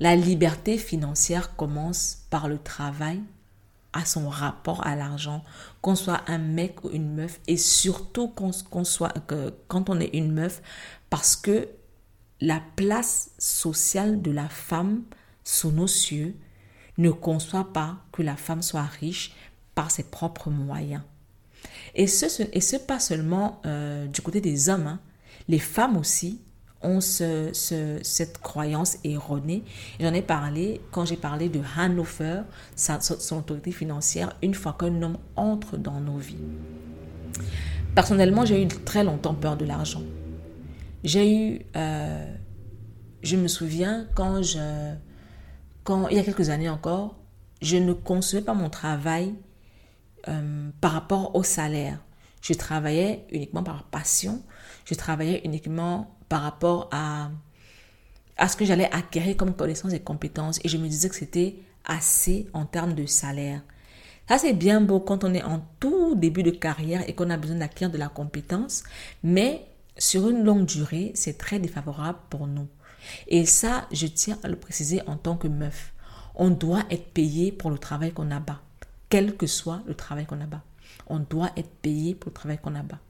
La 0.00 0.16
liberté 0.16 0.76
financière 0.76 1.56
commence 1.56 2.26
par 2.30 2.46
le 2.46 2.58
travail 2.58 3.22
à 3.94 4.04
son 4.04 4.28
rapport 4.28 4.86
à 4.86 4.96
l'argent, 4.96 5.42
qu'on 5.80 5.96
soit 5.96 6.20
un 6.26 6.38
mec 6.38 6.84
ou 6.84 6.90
une 6.90 7.14
meuf, 7.14 7.40
et 7.46 7.56
surtout 7.56 8.28
qu'on 8.28 8.84
soit, 8.84 9.14
que, 9.26 9.54
quand 9.66 9.88
on 9.88 9.98
est 9.98 10.14
une 10.14 10.32
meuf, 10.32 10.60
parce 11.08 11.36
que 11.36 11.68
la 12.40 12.62
place 12.76 13.30
sociale 13.38 14.20
de 14.20 14.30
la 14.30 14.48
femme 14.48 15.04
sous 15.42 15.72
nos 15.72 15.86
cieux 15.86 16.36
ne 16.98 17.10
conçoit 17.10 17.72
pas 17.72 17.96
que 18.12 18.22
la 18.22 18.36
femme 18.36 18.62
soit 18.62 18.82
riche 18.82 19.32
par 19.74 19.90
ses 19.90 20.04
propres 20.04 20.50
moyens. 20.50 21.02
Et 21.94 22.06
ce, 22.06 22.42
et 22.52 22.60
ce 22.60 22.76
pas 22.76 23.00
seulement 23.00 23.60
euh, 23.66 24.06
du 24.06 24.20
côté 24.20 24.40
des 24.40 24.68
hommes, 24.68 24.86
hein. 24.86 25.00
les 25.48 25.58
femmes 25.58 25.96
aussi 25.96 26.40
ont 26.82 27.00
ce, 27.00 27.50
cette 28.02 28.38
croyance 28.38 28.98
erronée. 29.02 29.64
J'en 29.98 30.14
ai 30.14 30.22
parlé 30.22 30.80
quand 30.92 31.04
j'ai 31.04 31.16
parlé 31.16 31.48
de 31.48 31.60
Hannover, 31.76 32.42
sa, 32.76 33.00
son 33.00 33.38
autorité 33.38 33.72
financière, 33.72 34.36
une 34.42 34.54
fois 34.54 34.76
qu'un 34.78 35.02
homme 35.02 35.18
entre 35.34 35.76
dans 35.76 36.00
nos 36.00 36.18
vies. 36.18 36.36
Personnellement, 37.94 38.44
j'ai 38.44 38.62
eu 38.62 38.68
très 38.68 39.02
longtemps 39.02 39.34
peur 39.34 39.56
de 39.56 39.64
l'argent. 39.64 40.02
J'ai 41.02 41.34
eu, 41.34 41.60
euh, 41.76 42.32
je 43.22 43.36
me 43.36 43.48
souviens 43.48 44.06
quand 44.14 44.42
je, 44.42 44.94
il 46.10 46.16
y 46.16 46.20
a 46.20 46.24
quelques 46.24 46.50
années 46.50 46.68
encore, 46.68 47.16
je 47.62 47.76
ne 47.76 47.92
concevais 47.92 48.42
pas 48.42 48.54
mon 48.54 48.70
travail 48.70 49.34
euh, 50.28 50.70
par 50.80 50.92
rapport 50.92 51.34
au 51.34 51.42
salaire. 51.42 51.98
Je 52.40 52.52
travaillais 52.54 53.26
uniquement 53.30 53.62
par 53.62 53.84
passion. 53.84 54.42
Je 54.84 54.94
travaillais 54.94 55.42
uniquement 55.44 56.14
par 56.28 56.42
rapport 56.42 56.88
à, 56.92 57.30
à 58.36 58.48
ce 58.48 58.56
que 58.56 58.64
j'allais 58.64 58.90
acquérir 58.92 59.36
comme 59.36 59.54
connaissances 59.54 59.92
et 59.92 60.00
compétences. 60.00 60.60
Et 60.64 60.68
je 60.68 60.76
me 60.76 60.88
disais 60.88 61.08
que 61.08 61.14
c'était 61.14 61.56
assez 61.84 62.48
en 62.52 62.64
termes 62.64 62.94
de 62.94 63.06
salaire. 63.06 63.62
Ça, 64.28 64.38
c'est 64.38 64.52
bien 64.52 64.80
beau 64.80 65.00
quand 65.00 65.24
on 65.24 65.32
est 65.32 65.42
en 65.42 65.64
tout 65.80 66.14
début 66.14 66.42
de 66.42 66.50
carrière 66.50 67.02
et 67.08 67.14
qu'on 67.14 67.30
a 67.30 67.38
besoin 67.38 67.56
d'acquérir 67.56 67.90
de 67.90 67.98
la 67.98 68.08
compétence. 68.08 68.84
Mais 69.22 69.66
sur 69.96 70.28
une 70.28 70.44
longue 70.44 70.66
durée, 70.66 71.12
c'est 71.14 71.38
très 71.38 71.58
défavorable 71.58 72.18
pour 72.28 72.46
nous. 72.46 72.68
Et 73.26 73.46
ça, 73.46 73.86
je 73.92 74.06
tiens 74.06 74.38
à 74.42 74.48
le 74.48 74.56
préciser 74.56 75.02
en 75.06 75.16
tant 75.16 75.36
que 75.36 75.48
meuf. 75.48 75.92
On 76.34 76.50
doit 76.50 76.84
être 76.90 77.12
payé 77.12 77.52
pour 77.52 77.70
le 77.70 77.78
travail 77.78 78.12
qu'on 78.12 78.30
a 78.30 78.40
bas, 78.40 78.60
quel 79.08 79.36
que 79.36 79.46
soit 79.46 79.82
le 79.86 79.94
travail 79.94 80.26
qu'on 80.26 80.40
a 80.40 80.46
bas. 80.46 80.62
On 81.08 81.18
doit 81.18 81.50
être 81.56 81.70
payé 81.82 82.14
pour 82.14 82.30
le 82.30 82.34
travail 82.34 82.58
qu'on 82.58 82.74
a 82.74 82.82
bas. 82.82 83.00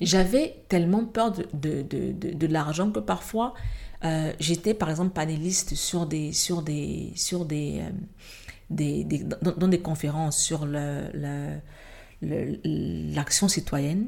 J'avais 0.00 0.62
tellement 0.68 1.04
peur 1.04 1.32
de, 1.32 1.46
de, 1.52 1.82
de, 2.12 2.46
l'argent 2.46 2.90
que 2.92 3.00
parfois, 3.00 3.54
euh, 4.04 4.32
j'étais 4.38 4.72
par 4.72 4.88
exemple 4.90 5.10
panéliste 5.10 5.74
sur 5.74 6.06
des, 6.06 6.32
sur 6.32 6.62
des, 6.62 7.12
sur 7.16 7.44
des, 7.44 7.82
euh, 7.82 7.90
dans, 8.70 9.66
des 9.66 9.80
conférences 9.80 10.38
sur 10.40 10.66
l'action 10.66 11.36
le, 13.46 13.50
citoyenne 13.50 14.06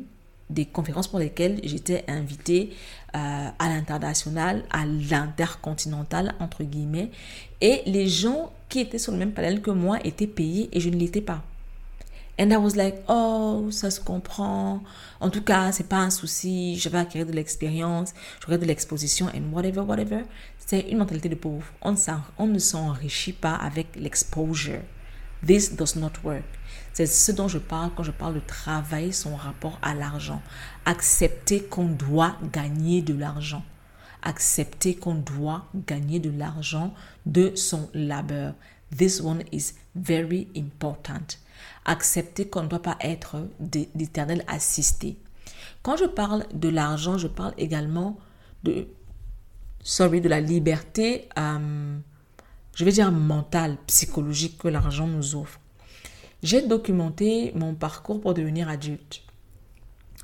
des 0.50 0.66
conférences 0.66 1.08
pour 1.08 1.18
lesquelles 1.18 1.60
j'étais 1.64 2.04
invitée 2.08 2.70
euh, 3.14 3.48
à 3.58 3.68
l'international, 3.68 4.64
à 4.70 4.84
l'intercontinental, 4.84 6.34
entre 6.40 6.64
guillemets. 6.64 7.10
Et 7.60 7.82
les 7.86 8.08
gens 8.08 8.52
qui 8.68 8.80
étaient 8.80 8.98
sur 8.98 9.12
le 9.12 9.18
même 9.18 9.32
panel 9.32 9.62
que 9.62 9.70
moi 9.70 9.98
étaient 10.04 10.26
payés 10.26 10.68
et 10.72 10.80
je 10.80 10.90
ne 10.90 10.96
l'étais 10.96 11.20
pas. 11.20 11.42
And 12.38 12.52
I 12.52 12.56
was 12.56 12.74
like, 12.74 13.02
oh, 13.08 13.68
ça 13.70 13.90
se 13.90 14.00
comprend. 14.00 14.82
En 15.20 15.28
tout 15.28 15.42
cas, 15.42 15.72
c'est 15.72 15.88
pas 15.88 15.98
un 15.98 16.08
souci. 16.08 16.78
Je 16.78 16.88
vais 16.88 16.98
acquérir 16.98 17.26
de 17.26 17.32
l'expérience, 17.32 18.14
j'aurai 18.40 18.56
de 18.56 18.64
l'exposition 18.64 19.26
and 19.26 19.52
whatever, 19.52 19.80
whatever. 19.80 20.22
C'est 20.58 20.80
une 20.80 20.98
mentalité 20.98 21.28
de 21.28 21.34
pauvre. 21.34 21.66
On, 21.82 21.94
on 22.38 22.46
ne 22.46 22.58
s'enrichit 22.58 23.34
pas 23.34 23.56
avec 23.56 23.88
l'exposure. 23.96 24.80
This 25.46 25.74
does 25.74 25.96
not 25.96 26.12
work. 26.24 26.44
C'est 26.92 27.06
ce 27.06 27.32
dont 27.32 27.48
je 27.48 27.58
parle 27.58 27.90
quand 27.96 28.02
je 28.02 28.10
parle 28.10 28.34
de 28.34 28.40
travailler 28.40 29.12
son 29.12 29.36
rapport 29.36 29.78
à 29.82 29.94
l'argent. 29.94 30.42
Accepter 30.84 31.62
qu'on 31.62 31.86
doit 31.86 32.36
gagner 32.52 33.00
de 33.00 33.14
l'argent. 33.14 33.62
Accepter 34.22 34.96
qu'on 34.96 35.14
doit 35.14 35.66
gagner 35.86 36.18
de 36.18 36.30
l'argent 36.30 36.92
de 37.26 37.54
son 37.54 37.88
labeur. 37.94 38.54
This 38.96 39.20
one 39.20 39.44
is 39.52 39.74
very 39.94 40.48
important. 40.56 41.38
Accepter 41.84 42.48
qu'on 42.48 42.64
ne 42.64 42.68
doit 42.68 42.82
pas 42.82 42.98
être 43.00 43.48
d'éternel 43.60 44.44
assisté. 44.48 45.16
Quand 45.82 45.96
je 45.96 46.04
parle 46.04 46.44
de 46.52 46.68
l'argent, 46.68 47.16
je 47.16 47.28
parle 47.28 47.54
également 47.56 48.18
de, 48.64 48.88
sorry, 49.82 50.20
de 50.20 50.28
la 50.28 50.40
liberté, 50.40 51.28
euh, 51.38 51.98
je 52.74 52.84
vais 52.84 52.92
dire 52.92 53.10
mentale, 53.10 53.78
psychologique 53.86 54.58
que 54.58 54.68
l'argent 54.68 55.06
nous 55.06 55.34
offre. 55.36 55.60
J'ai 56.42 56.62
documenté 56.62 57.52
mon 57.54 57.74
parcours 57.74 58.20
pour 58.20 58.34
devenir 58.34 58.68
adulte. 58.68 59.22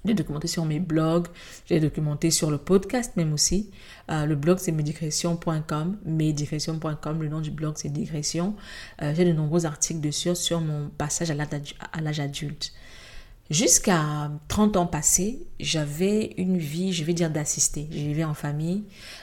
J'ai 0.07 0.14
documenté 0.14 0.46
sur 0.46 0.64
mes 0.64 0.79
blogs, 0.79 1.26
j'ai 1.66 1.81
documenté 1.81 2.31
sur 2.31 2.50
le 2.50 2.59
podcast 2.59 3.16
même 3.16 3.33
aussi. 3.33 3.70
Euh, 4.11 4.24
le 4.24 4.37
blog 4.37 4.59
c'est 4.59 4.70
médicression.com, 4.70 5.98
médicression.com, 6.05 7.22
le 7.22 7.29
nom 7.29 7.40
du 7.40 7.50
blog 7.50 7.74
c'est 7.76 7.88
digression. 7.88 8.55
Euh, 9.02 9.12
j'ai 9.16 9.24
de 9.24 9.33
nombreux 9.33 9.66
articles 9.66 10.00
dessus 10.00 10.37
sur 10.37 10.61
mon 10.61 10.90
passage 10.90 11.31
à 11.31 12.00
l'âge 12.00 12.20
adulte. 12.20 12.72
Jusqu'à 13.48 14.31
30 14.48 14.76
ans 14.76 14.87
passés, 14.87 15.46
j'avais 15.61 16.35
une 16.37 16.59
vie, 16.59 16.92
je 16.92 17.05
vais 17.05 17.12
dire, 17.12 17.31
d'assister. 17.31 17.87
Je 17.92 17.98
vivais 17.98 18.24
en 18.24 18.35
famille, 18.35 18.83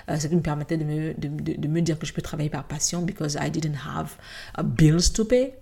euh, 0.10 0.18
ce 0.18 0.28
qui 0.28 0.36
me 0.36 0.42
permettait 0.42 0.78
de 0.78 0.86
me, 0.86 1.14
de, 1.14 1.68
me 1.68 1.82
dire 1.82 2.00
que 2.00 2.06
je 2.06 2.14
peux 2.14 2.22
travailler 2.22 2.50
par 2.50 2.66
passion 2.66 3.02
because 3.02 3.38
I 3.40 3.52
didn't 3.52 3.76
have 3.86 4.16
bills 4.64 5.12
to 5.14 5.26
pay. 5.26 5.54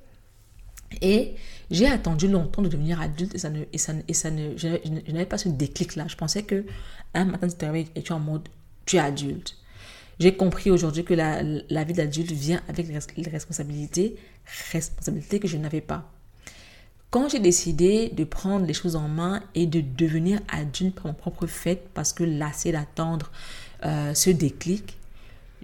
Et 1.01 1.36
j'ai 1.69 1.88
attendu 1.88 2.27
longtemps 2.27 2.62
de 2.62 2.67
devenir 2.67 3.01
adulte 3.01 3.34
et 3.36 3.38
ça 3.38 3.49
ne, 3.49 3.63
et 3.71 3.77
ça, 3.77 3.93
et 4.08 4.13
ça 4.13 4.32
ne, 4.32 4.58
je, 4.58 4.67
n'avais 5.12 5.25
pas 5.25 5.38
ce 5.38 5.49
déclic-là. 5.49 6.06
Je 6.08 6.15
pensais 6.15 6.43
que 6.43 6.65
un 7.13 7.25
matin 7.25 7.47
tu 7.47 7.56
te 7.56 7.65
réveilles 7.65 7.88
et 7.95 8.01
tu 8.01 8.12
es 8.12 8.15
en 8.15 8.19
mode, 8.19 8.47
tu 8.86 8.97
es 8.97 8.99
adulte. 8.99 9.58
J'ai 10.19 10.36
compris 10.36 10.69
aujourd'hui 10.69 11.04
que 11.04 11.13
la, 11.13 11.41
la 11.43 11.84
vie 11.84 11.93
d'adulte 11.93 12.32
vient 12.32 12.62
avec 12.67 12.88
les 12.88 13.30
responsabilités, 13.30 14.17
responsabilités 14.71 15.39
que 15.39 15.47
je 15.47 15.58
n'avais 15.58 15.82
pas. 15.82 16.12
Quand 17.12 17.27
j'ai 17.27 17.39
décidé 17.39 18.10
de 18.10 18.23
prendre 18.23 18.65
les 18.65 18.73
choses 18.73 18.95
en 18.95 19.10
main 19.10 19.43
et 19.54 19.65
de 19.65 19.82
devenir 19.82 20.39
adulte 20.47 20.95
par 20.95 21.08
mon 21.08 21.13
propre 21.13 21.45
fait, 21.45 21.89
parce 21.93 22.13
que 22.13 22.23
lassé 22.23 22.71
d'attendre 22.71 23.32
euh, 23.86 24.13
ce 24.13 24.30
déclic, 24.30 24.97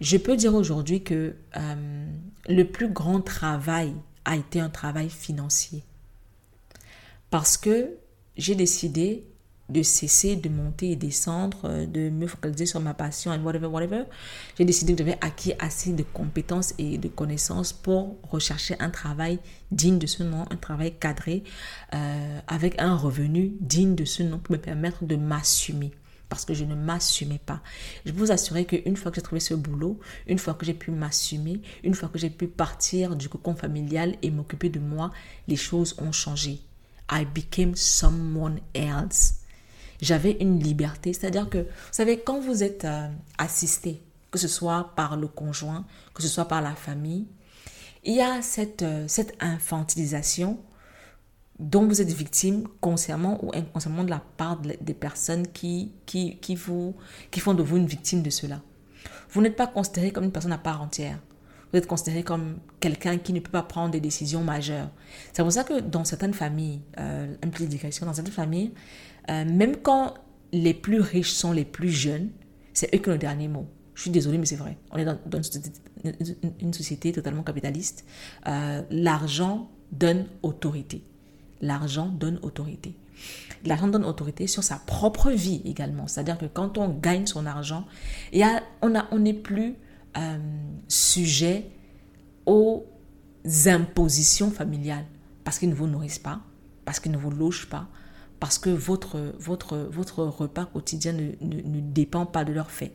je 0.01 0.17
peux 0.17 0.35
dire 0.35 0.53
aujourd'hui 0.53 1.03
que 1.03 1.35
euh, 1.55 2.05
le 2.49 2.63
plus 2.63 2.89
grand 2.89 3.21
travail 3.21 3.93
a 4.27 4.35
été 4.35 4.59
un 4.59 4.69
travail 4.69 5.09
financier. 5.09 5.83
Parce 7.31 7.57
que 7.57 7.97
j'ai 8.37 8.53
décidé 8.53 9.25
de 9.69 9.83
cesser 9.83 10.35
de 10.35 10.49
monter 10.49 10.91
et 10.91 10.95
descendre, 10.95 11.61
euh, 11.65 11.85
de 11.85 12.09
me 12.09 12.27
focaliser 12.27 12.65
sur 12.65 12.79
ma 12.79 12.93
passion 12.93 13.33
et 13.33 13.37
whatever, 13.37 13.67
whatever. 13.67 14.03
J'ai 14.57 14.65
décidé 14.65 14.93
que 14.93 14.99
j'avais 14.99 15.17
acquis 15.21 15.53
assez 15.59 15.91
de 15.91 16.03
compétences 16.03 16.73
et 16.77 16.97
de 16.97 17.07
connaissances 17.07 17.73
pour 17.73 18.17
rechercher 18.23 18.75
un 18.79 18.89
travail 18.89 19.39
digne 19.71 19.99
de 19.99 20.07
ce 20.07 20.23
nom, 20.23 20.45
un 20.49 20.55
travail 20.55 20.93
cadré, 20.97 21.43
euh, 21.93 22.39
avec 22.47 22.79
un 22.79 22.95
revenu 22.95 23.53
digne 23.59 23.95
de 23.95 24.05
ce 24.05 24.23
nom 24.23 24.39
pour 24.39 24.53
me 24.53 24.61
permettre 24.61 25.03
de 25.03 25.17
m'assumer 25.17 25.91
parce 26.29 26.45
que 26.45 26.53
je 26.53 26.65
ne 26.65 26.75
m'assumais 26.75 27.39
pas. 27.39 27.61
Je 28.05 28.11
vous 28.11 28.31
assurer 28.31 28.65
qu'une 28.65 28.97
fois 28.97 29.11
que 29.11 29.15
j'ai 29.15 29.21
trouvé 29.21 29.39
ce 29.39 29.53
boulot, 29.53 29.99
une 30.27 30.39
fois 30.39 30.53
que 30.53 30.65
j'ai 30.65 30.73
pu 30.73 30.91
m'assumer, 30.91 31.61
une 31.83 31.93
fois 31.93 32.09
que 32.09 32.19
j'ai 32.19 32.29
pu 32.29 32.47
partir 32.47 33.15
du 33.15 33.29
cocon 33.29 33.55
familial 33.55 34.15
et 34.21 34.31
m'occuper 34.31 34.69
de 34.69 34.79
moi, 34.79 35.11
les 35.47 35.55
choses 35.55 35.95
ont 35.99 36.11
changé. 36.11 36.59
I 37.11 37.25
became 37.25 37.75
someone 37.75 38.59
else. 38.73 39.35
J'avais 40.01 40.37
une 40.39 40.59
liberté, 40.59 41.13
c'est-à-dire 41.13 41.49
que, 41.49 41.59
vous 41.59 41.91
savez, 41.91 42.19
quand 42.19 42.39
vous 42.39 42.61
êtes 42.63 42.85
euh, 42.85 43.07
assisté, 43.37 44.01
que 44.29 44.37
ce 44.37 44.47
soit 44.47 44.91
par 44.95 45.17
le 45.17 45.27
conjoint, 45.27 45.85
que 46.13 46.21
ce 46.21 46.27
soit 46.27 46.47
par 46.47 46.61
la 46.61 46.75
famille, 46.75 47.25
il 48.03 48.15
y 48.15 48.21
a 48.21 48.41
cette, 48.41 48.83
euh, 48.83 49.05
cette 49.07 49.35
infantilisation 49.39 50.59
dont 51.59 51.87
vous 51.87 52.01
êtes 52.01 52.11
victime 52.11 52.67
consciemment 52.81 53.43
ou 53.43 53.51
inconsciemment 53.53 54.03
de 54.03 54.09
la 54.09 54.21
part 54.37 54.59
des 54.59 54.93
personnes 54.93 55.47
qui, 55.47 55.91
qui, 56.05 56.37
qui, 56.37 56.55
vous, 56.55 56.95
qui 57.31 57.39
font 57.39 57.53
de 57.53 57.63
vous 57.63 57.77
une 57.77 57.87
victime 57.87 58.21
de 58.21 58.29
cela. 58.29 58.61
Vous 59.31 59.41
n'êtes 59.41 59.55
pas 59.55 59.67
considéré 59.67 60.11
comme 60.11 60.25
une 60.25 60.31
personne 60.31 60.51
à 60.51 60.57
part 60.57 60.81
entière. 60.81 61.19
Vous 61.71 61.77
êtes 61.77 61.87
considéré 61.87 62.23
comme 62.23 62.59
quelqu'un 62.79 63.17
qui 63.17 63.33
ne 63.33 63.39
peut 63.39 63.51
pas 63.51 63.63
prendre 63.63 63.91
des 63.91 63.99
décisions 63.99 64.43
majeures. 64.43 64.89
C'est 65.33 65.43
pour 65.43 65.51
ça 65.51 65.63
que 65.63 65.79
dans 65.79 66.05
certaines 66.05 66.33
familles, 66.33 66.81
euh, 66.99 67.35
dans 67.41 68.13
certaines 68.13 68.27
familles, 68.27 68.71
euh, 69.29 69.43
même 69.45 69.77
quand 69.77 70.13
les 70.53 70.73
plus 70.73 71.01
riches 71.01 71.33
sont 71.33 71.51
les 71.51 71.65
plus 71.65 71.89
jeunes, 71.89 72.29
c'est 72.73 72.93
eux 72.95 72.99
qui 72.99 73.09
ont 73.09 73.13
le 73.13 73.17
dernier 73.17 73.47
mot. 73.47 73.67
Je 73.95 74.03
suis 74.03 74.11
désolée, 74.11 74.37
mais 74.37 74.45
c'est 74.45 74.55
vrai. 74.55 74.77
On 74.91 74.97
est 74.97 75.05
dans, 75.05 75.17
une, 76.61 76.73
société, 76.73 77.11
totalement 77.11 77.41
capitaliste. 77.41 78.05
Euh, 78.45 78.83
l'argent 78.91 79.71
donne 79.91 80.27
autorité. 80.43 81.03
L'argent 81.61 82.07
donne 82.07 82.39
autorité. 82.41 82.95
L'argent 83.65 83.87
donne 83.87 84.05
autorité 84.05 84.47
sur 84.47 84.63
sa 84.63 84.77
propre 84.77 85.31
vie 85.31 85.61
également. 85.65 86.07
C'est-à-dire 86.07 86.37
que 86.37 86.45
quand 86.45 86.77
on 86.77 86.89
gagne 86.89 87.25
son 87.25 87.45
argent, 87.45 87.85
on 88.81 89.19
n'est 89.19 89.33
plus 89.33 89.75
euh, 90.17 90.37
sujet 90.87 91.69
aux 92.45 92.85
impositions 93.65 94.51
familiales 94.51 95.05
parce 95.43 95.59
qu'ils 95.59 95.69
ne 95.69 95.75
vous 95.75 95.87
nourrissent 95.87 96.19
pas, 96.19 96.41
parce 96.85 96.99
qu'ils 96.99 97.11
ne 97.11 97.17
vous 97.17 97.31
logent 97.31 97.69
pas, 97.69 97.87
parce 98.39 98.59
que 98.59 98.69
votre, 98.69 99.17
repas 100.27 100.65
quotidien 100.65 101.13
ne, 101.13 101.31
ne 101.41 101.79
dépend 101.79 102.25
pas 102.25 102.45
de 102.45 102.53
leur 102.53 102.69
fait. 102.69 102.93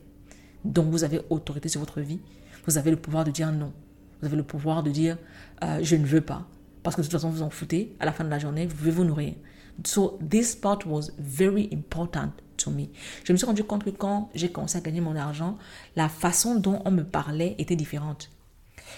Donc 0.63 0.89
vous 0.89 1.03
avez 1.03 1.21
autorité 1.29 1.69
sur 1.69 1.79
votre 1.79 2.01
vie. 2.01 2.19
Vous 2.65 2.77
avez 2.77 2.91
le 2.91 2.97
pouvoir 2.97 3.25
de 3.25 3.31
dire 3.31 3.51
non. 3.51 3.73
Vous 4.21 4.27
avez 4.27 4.37
le 4.37 4.43
pouvoir 4.43 4.83
de 4.83 4.91
dire 4.91 5.17
euh, 5.63 5.79
je 5.81 5.95
ne 5.95 6.05
veux 6.05 6.21
pas. 6.21 6.47
Parce 6.83 6.95
que 6.95 7.01
de 7.01 7.05
toute 7.05 7.13
façon, 7.13 7.29
vous 7.29 7.41
en 7.41 7.49
foutez. 7.49 7.95
À 7.99 8.05
la 8.05 8.11
fin 8.11 8.23
de 8.23 8.29
la 8.29 8.39
journée, 8.39 8.67
vous 8.67 8.75
pouvez 8.75 8.91
vous 8.91 9.05
nourrir. 9.05 9.33
So 9.85 10.19
this 10.29 10.55
part 10.55 10.79
was 10.85 11.09
very 11.17 11.69
important 11.73 12.31
to 12.57 12.69
me. 12.69 12.89
Je 13.23 13.33
me 13.33 13.37
suis 13.37 13.45
rendu 13.47 13.63
compte 13.63 13.83
que 13.83 13.89
quand 13.89 14.29
j'ai 14.35 14.51
commencé 14.51 14.77
à 14.77 14.81
gagner 14.81 15.01
mon 15.01 15.15
argent, 15.15 15.57
la 15.95 16.09
façon 16.09 16.55
dont 16.55 16.81
on 16.85 16.91
me 16.91 17.03
parlait 17.03 17.55
était 17.57 17.75
différente. 17.75 18.29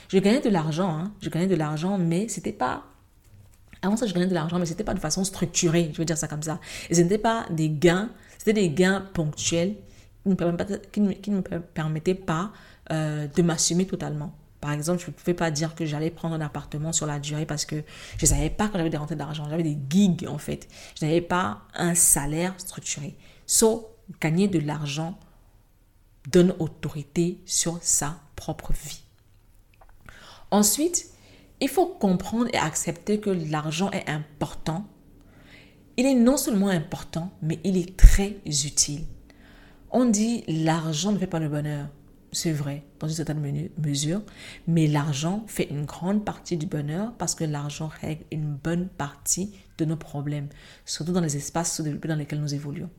Je 0.10 0.18
gagnais 0.18 0.42
de 0.42 0.50
l'argent, 0.50 0.90
hein. 0.90 1.14
je 1.22 1.30
gagnais 1.30 1.48
de 1.48 1.56
l'argent, 1.56 1.98
mais 1.98 2.28
c'était 2.28 2.52
pas 2.52 2.84
avant 3.82 3.98
ça, 3.98 4.08
je 4.08 4.14
gagnais 4.14 4.28
de 4.28 4.34
l'argent, 4.34 4.58
mais 4.58 4.66
c'était 4.66 4.84
pas 4.84 4.94
de 4.94 5.00
façon 5.00 5.24
structurée, 5.24 5.92
je 5.94 5.98
veux 6.00 6.06
dire 6.06 6.18
ça 6.18 6.28
comme 6.28 6.42
ça. 6.42 6.60
Et 6.90 6.96
ce 6.96 7.02
n'était 7.02 7.18
pas 7.18 7.46
des 7.52 7.70
gains, 7.70 8.10
c'était 8.38 8.54
des 8.54 8.70
gains 8.70 9.02
ponctuels 9.14 9.76
qui 10.24 10.32
ne 10.32 11.38
me, 11.38 11.42
permettait 11.42 12.16
pas 12.16 12.52
euh, 12.92 13.28
de 13.28 13.42
m'assumer 13.44 13.86
totalement. 13.86 14.34
Par 14.66 14.74
exemple, 14.74 15.00
je 15.00 15.12
ne 15.12 15.12
pouvais 15.12 15.36
pas 15.36 15.52
dire 15.52 15.76
que 15.76 15.86
j'allais 15.86 16.10
prendre 16.10 16.34
un 16.34 16.42
appartement 16.42 16.92
sur 16.92 17.06
la 17.06 17.20
durée 17.20 17.46
parce 17.46 17.66
que 17.66 17.84
je 18.18 18.26
ne 18.26 18.28
savais 18.28 18.50
pas 18.50 18.68
quand 18.68 18.80
j'avais 18.80 18.90
des 18.90 18.98
rentrées 18.98 19.16
d'argent. 19.16 19.48
J'avais 19.48 19.62
des 19.62 19.78
gigs 19.88 20.26
en 20.28 20.40
fait. 20.40 20.68
Je 21.00 21.06
n'avais 21.06 21.22
pas 21.22 21.62
un 21.76 21.94
salaire 21.94 22.56
structuré. 22.58 23.16
So, 23.46 23.96
gagner 24.20 24.48
de 24.48 24.58
l'argent 24.58 25.20
donne 26.32 26.56
autorité 26.58 27.44
sur 27.46 27.78
sa 27.84 28.20
propre 28.36 28.74
vie. 28.74 29.04
Ensuite, 30.50 31.12
il 31.62 31.70
faut 31.70 31.86
comprendre 31.86 32.50
et 32.52 32.58
accepter 32.58 33.20
que 33.20 33.30
l'argent 33.30 33.92
est 33.92 34.10
important. 34.10 34.88
Il 35.96 36.08
est 36.08 36.16
non 36.16 36.38
seulement 36.38 36.70
important, 36.70 37.32
mais 37.44 37.60
il 37.64 37.78
est 37.78 37.96
très 37.96 38.38
utile. 38.48 39.06
On 39.92 40.06
dit 40.06 40.44
l'argent 40.48 41.12
ne 41.12 41.20
fait 41.20 41.28
pas 41.28 41.40
le 41.40 41.50
bonheur. 41.50 41.88
C'est 42.36 42.52
vrai, 42.52 42.84
dans 43.00 43.08
une 43.08 43.14
certaine 43.14 43.70
mesure, 43.78 44.22
mais 44.68 44.88
l'argent 44.88 45.46
fait 45.48 45.70
une 45.70 45.86
grande 45.86 46.26
partie 46.26 46.58
du 46.58 46.66
bonheur 46.66 47.14
parce 47.18 47.34
que 47.34 47.46
l'argent 47.46 47.90
règle 48.02 48.26
une 48.30 48.56
bonne 48.56 48.90
partie 48.90 49.56
de 49.78 49.86
nos 49.86 49.96
problèmes, 49.96 50.50
surtout 50.84 51.14
dans 51.14 51.22
les 51.22 51.38
espaces 51.38 51.74
sous-développés 51.74 52.10
dans 52.10 52.18
lesquels 52.18 52.42
nous 52.42 52.54
évoluons. 52.54 52.90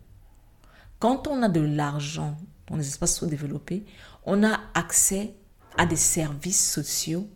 Quand 1.01 1.29
on 1.29 1.43
a 1.43 1.51
de 1.51 1.61
l'argent 1.61 2.39
dans 2.69 2.77
les 2.77 2.89
espaces 2.89 3.19
sous-développés, 3.19 3.85
on 4.25 4.43
a 4.43 4.59
accès 4.73 5.35
à 5.77 5.85
des 5.85 5.97
services 5.97 6.73
sociaux 6.73 7.29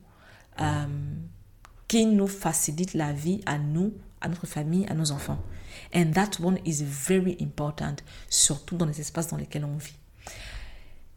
euh, 0.58 0.86
qui 1.86 2.06
nous 2.06 2.28
facilitent 2.28 2.94
la 2.94 3.12
vie 3.12 3.42
à 3.44 3.58
nous, 3.58 3.92
à 4.22 4.28
notre 4.28 4.46
famille, 4.46 4.86
à 4.86 4.94
nos 4.94 5.12
enfants. 5.12 5.38
And 5.94 6.12
that 6.14 6.42
one 6.42 6.60
is 6.64 6.82
very 6.82 7.36
important, 7.42 7.96
surtout 8.30 8.78
dans 8.78 8.86
les 8.86 9.02
espaces 9.02 9.28
dans 9.28 9.36
lesquels 9.36 9.66
on 9.66 9.76
vit. 9.76 9.99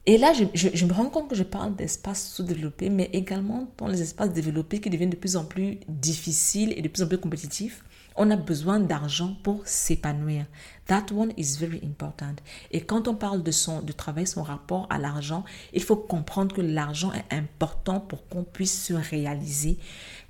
Et 0.05 0.17
là, 0.17 0.33
je, 0.33 0.85
me 0.85 0.91
rends 0.91 1.09
compte 1.09 1.29
que 1.29 1.35
je 1.35 1.43
parle 1.43 1.75
d'espaces 1.77 2.33
sous-développés, 2.33 2.89
mais 2.89 3.09
également 3.13 3.69
dans 3.77 3.87
les 3.87 4.01
espaces 4.01 4.33
développés 4.33 4.81
qui 4.81 4.89
deviennent 4.89 5.09
de 5.09 5.15
plus 5.15 5.37
en 5.37 5.45
plus 5.45 5.79
difficiles 5.87 6.73
et 6.75 6.81
de 6.81 6.89
plus 6.89 7.03
en 7.03 7.07
plus 7.07 7.17
compétitifs. 7.17 7.85
On 8.17 8.29
a 8.29 8.35
besoin 8.35 8.81
d'argent 8.81 9.37
pour 9.43 9.65
s'épanouir. 9.65 10.45
That 10.87 11.05
one 11.15 11.31
is 11.37 11.57
very 11.57 11.79
important. 11.85 12.35
Et 12.71 12.81
quand 12.81 13.07
on 13.07 13.15
parle 13.15 13.43
de, 13.43 13.51
son, 13.51 13.81
de 13.81 13.93
travailler 13.93 14.25
son 14.25 14.43
rapport 14.43 14.87
à 14.89 14.99
l'argent, 14.99 15.45
il 15.71 15.81
faut 15.81 15.95
comprendre 15.95 16.53
que 16.53 16.61
l'argent 16.61 17.13
est 17.13 17.33
important 17.33 18.01
pour 18.01 18.27
qu'on 18.27 18.43
puisse 18.43 18.83
se 18.83 18.93
réaliser, 18.93 19.77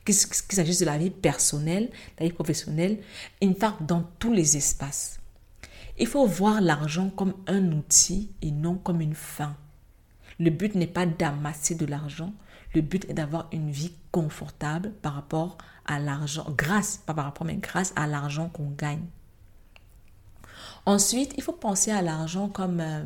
qu'il 0.05 0.13
s'agisse 0.13 0.79
de 0.79 0.85
la 0.85 0.99
vie 0.99 1.09
personnelle, 1.09 1.89
la 2.19 2.27
vie 2.27 2.31
professionnelle, 2.31 2.99
in 3.41 3.55
fact, 3.55 3.81
dans 3.81 4.03
tous 4.19 4.33
les 4.33 4.55
espaces. 4.55 5.19
Il 5.97 6.07
faut 6.07 6.25
voir 6.25 6.59
l'argent 6.59 7.09
comme 7.09 7.35
un 7.47 7.71
outil 7.71 8.31
et 8.41 8.51
non 8.51 8.75
comme 8.75 9.01
une 9.01 9.13
fin. 9.13 9.55
Le 10.39 10.49
but 10.49 10.73
n'est 10.73 10.87
pas 10.87 11.05
d'amasser 11.05 11.75
de 11.75 11.85
l'argent, 11.85 12.33
le 12.73 12.81
but 12.81 13.05
est 13.09 13.13
d'avoir 13.13 13.47
une 13.51 13.69
vie 13.69 13.93
confortable 14.11 14.91
par 15.01 15.13
rapport 15.13 15.57
à 15.85 15.99
l'argent, 15.99 16.45
grâce, 16.57 16.97
pas 17.05 17.13
par 17.13 17.25
rapport, 17.25 17.45
mais 17.45 17.57
grâce 17.57 17.93
à 17.95 18.07
l'argent 18.07 18.49
qu'on 18.49 18.69
gagne. 18.71 19.05
Ensuite, 20.85 21.33
il 21.37 21.43
faut 21.43 21.53
penser 21.53 21.91
à 21.91 22.01
l'argent 22.01 22.49
comme, 22.49 22.79
euh, 22.79 23.03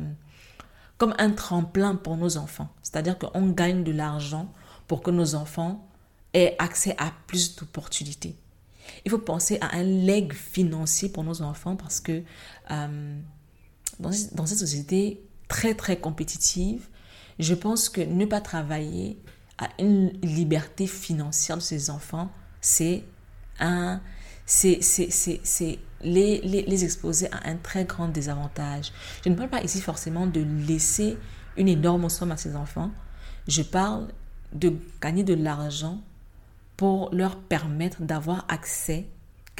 comme 0.96 1.14
un 1.18 1.30
tremplin 1.30 1.94
pour 1.96 2.16
nos 2.16 2.38
enfants. 2.38 2.68
C'est-à-dire 2.82 3.18
qu'on 3.18 3.50
gagne 3.50 3.84
de 3.84 3.92
l'argent 3.92 4.50
pour 4.86 5.02
que 5.02 5.10
nos 5.10 5.34
enfants 5.34 5.86
aient 6.32 6.56
accès 6.58 6.96
à 6.98 7.12
plus 7.26 7.56
d'opportunités. 7.56 8.36
Il 9.04 9.10
faut 9.10 9.18
penser 9.18 9.58
à 9.60 9.76
un 9.76 9.82
leg 9.82 10.32
financier 10.32 11.08
pour 11.08 11.24
nos 11.24 11.42
enfants 11.42 11.76
parce 11.76 12.00
que 12.00 12.22
euh, 12.70 13.18
dans, 14.00 14.10
dans 14.32 14.46
cette 14.46 14.58
société 14.58 15.22
très 15.48 15.74
très 15.74 15.98
compétitive, 15.98 16.88
je 17.38 17.54
pense 17.54 17.88
que 17.88 18.00
ne 18.00 18.24
pas 18.24 18.40
travailler 18.40 19.18
à 19.58 19.68
une 19.78 20.10
liberté 20.22 20.86
financière 20.86 21.56
de 21.56 21.62
ses 21.62 21.90
enfants, 21.90 22.30
c'est 22.60 23.04
un 23.58 24.00
c'est 24.46 24.80
les, 26.00 26.40
les, 26.40 26.62
les, 26.62 26.84
exposer 26.84 27.30
à 27.32 27.50
un 27.50 27.56
très 27.56 27.84
grand 27.84 28.08
désavantage. 28.08 28.92
Je 29.22 29.28
ne 29.28 29.34
parle 29.34 29.50
pas 29.50 29.62
ici 29.62 29.80
forcément 29.82 30.26
de 30.26 30.40
laisser 30.40 31.18
une 31.58 31.68
énorme 31.68 32.08
somme 32.08 32.32
à 32.32 32.38
ses 32.38 32.56
enfants. 32.56 32.90
Je 33.46 33.60
parle 33.60 34.08
de 34.54 34.72
gagner 35.02 35.22
de 35.22 35.34
l'argent 35.34 36.00
pour 36.78 37.12
leur 37.12 37.36
permettre 37.40 38.02
d'avoir 38.02 38.46
accès, 38.48 39.08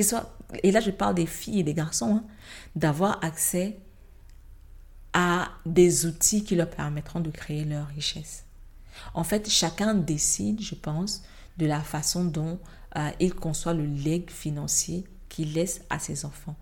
soit, 0.00 0.38
et 0.62 0.70
là 0.70 0.78
je 0.80 0.92
parle 0.92 1.16
des 1.16 1.26
filles 1.26 1.60
et 1.60 1.64
des 1.64 1.74
garçons, 1.74 2.22
hein, 2.22 2.24
d'avoir 2.76 3.22
accès 3.24 3.76
à 5.12 5.48
des 5.66 6.06
outils 6.06 6.44
qui 6.44 6.54
leur 6.54 6.70
permettront 6.70 7.18
de 7.18 7.30
créer 7.30 7.64
leur 7.64 7.88
richesse. 7.88 8.44
En 9.14 9.24
fait, 9.24 9.48
chacun 9.50 9.94
décide, 9.94 10.62
je 10.62 10.76
pense, 10.76 11.24
de 11.56 11.66
la 11.66 11.80
façon 11.80 12.24
dont 12.24 12.60
euh, 12.96 13.10
il 13.18 13.34
conçoit 13.34 13.74
le 13.74 13.84
legs 13.84 14.30
financier 14.30 15.04
qu'il 15.28 15.54
laisse 15.54 15.80
à 15.90 15.98
ses 15.98 16.24
enfants. 16.24 16.56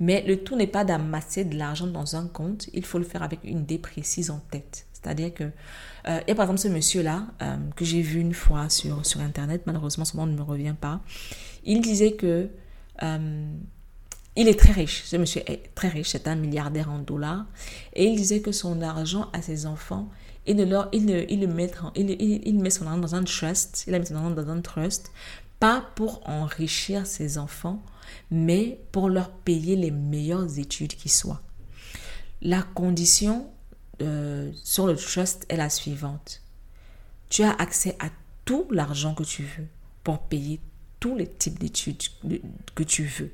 Mais 0.00 0.24
le 0.26 0.38
tout 0.38 0.56
n'est 0.56 0.66
pas 0.66 0.84
d'amasser 0.84 1.44
de 1.44 1.56
l'argent 1.56 1.86
dans 1.86 2.16
un 2.16 2.26
compte, 2.26 2.68
il 2.72 2.84
faut 2.84 2.98
le 2.98 3.04
faire 3.04 3.22
avec 3.22 3.40
une 3.44 3.60
idée 3.60 3.78
précise 3.78 4.30
en 4.30 4.40
tête. 4.50 4.86
C'est-à-dire 4.92 5.32
que, 5.32 5.44
euh, 6.08 6.20
et 6.26 6.34
par 6.34 6.44
exemple, 6.44 6.60
ce 6.60 6.68
monsieur-là, 6.68 7.26
euh, 7.42 7.56
que 7.76 7.84
j'ai 7.84 8.00
vu 8.00 8.20
une 8.20 8.34
fois 8.34 8.68
sur, 8.68 9.04
sur 9.04 9.20
Internet, 9.20 9.62
malheureusement, 9.66 10.04
son 10.04 10.18
nom 10.18 10.26
ne 10.26 10.36
me 10.36 10.42
revient 10.42 10.74
pas, 10.78 11.00
il 11.64 11.80
disait 11.82 12.12
que 12.12 12.48
euh, 13.02 13.52
il 14.36 14.48
est 14.48 14.58
très 14.58 14.72
riche. 14.72 15.02
Ce 15.04 15.16
monsieur 15.16 15.42
est 15.46 15.74
très 15.74 15.88
riche, 15.88 16.08
c'est 16.08 16.28
un 16.28 16.36
milliardaire 16.36 16.90
en 16.90 16.98
dollars. 16.98 17.44
Et 17.94 18.06
il 18.06 18.16
disait 18.16 18.40
que 18.40 18.52
son 18.52 18.80
argent 18.80 19.28
à 19.32 19.42
ses 19.42 19.66
enfants, 19.66 20.08
il, 20.46 20.56
ne 20.56 20.64
leur, 20.64 20.88
il, 20.92 21.04
ne, 21.04 21.24
il, 21.28 21.46
met, 21.48 21.70
il, 21.94 22.10
il, 22.10 22.40
il, 22.46 22.58
met 22.58 22.70
son 22.70 22.86
argent 22.86 23.00
dans 23.00 23.14
un 23.14 23.24
trust, 23.24 23.84
il 23.86 23.94
a 23.94 23.98
mis 23.98 24.06
son 24.06 24.16
argent 24.16 24.30
dans 24.30 24.48
un 24.48 24.60
trust, 24.60 25.12
pas 25.58 25.84
pour 25.94 26.26
enrichir 26.26 27.06
ses 27.06 27.36
enfants, 27.36 27.82
mais 28.30 28.80
pour 28.92 29.08
leur 29.08 29.30
payer 29.30 29.76
les 29.76 29.90
meilleures 29.90 30.58
études 30.58 30.94
qui 30.94 31.08
soient. 31.08 31.42
La 32.42 32.62
condition 32.62 33.50
euh, 34.02 34.50
sur 34.64 34.86
le 34.86 34.96
trust 34.96 35.44
est 35.48 35.56
la 35.56 35.68
suivante. 35.68 36.42
Tu 37.28 37.42
as 37.42 37.52
accès 37.52 37.96
à 37.98 38.08
tout 38.44 38.66
l'argent 38.70 39.14
que 39.14 39.24
tu 39.24 39.42
veux 39.42 39.66
pour 40.02 40.20
payer 40.20 40.60
tous 41.00 41.16
les 41.16 41.26
types 41.26 41.58
d'études 41.58 42.02
que 42.74 42.82
tu 42.82 43.04
veux. 43.04 43.32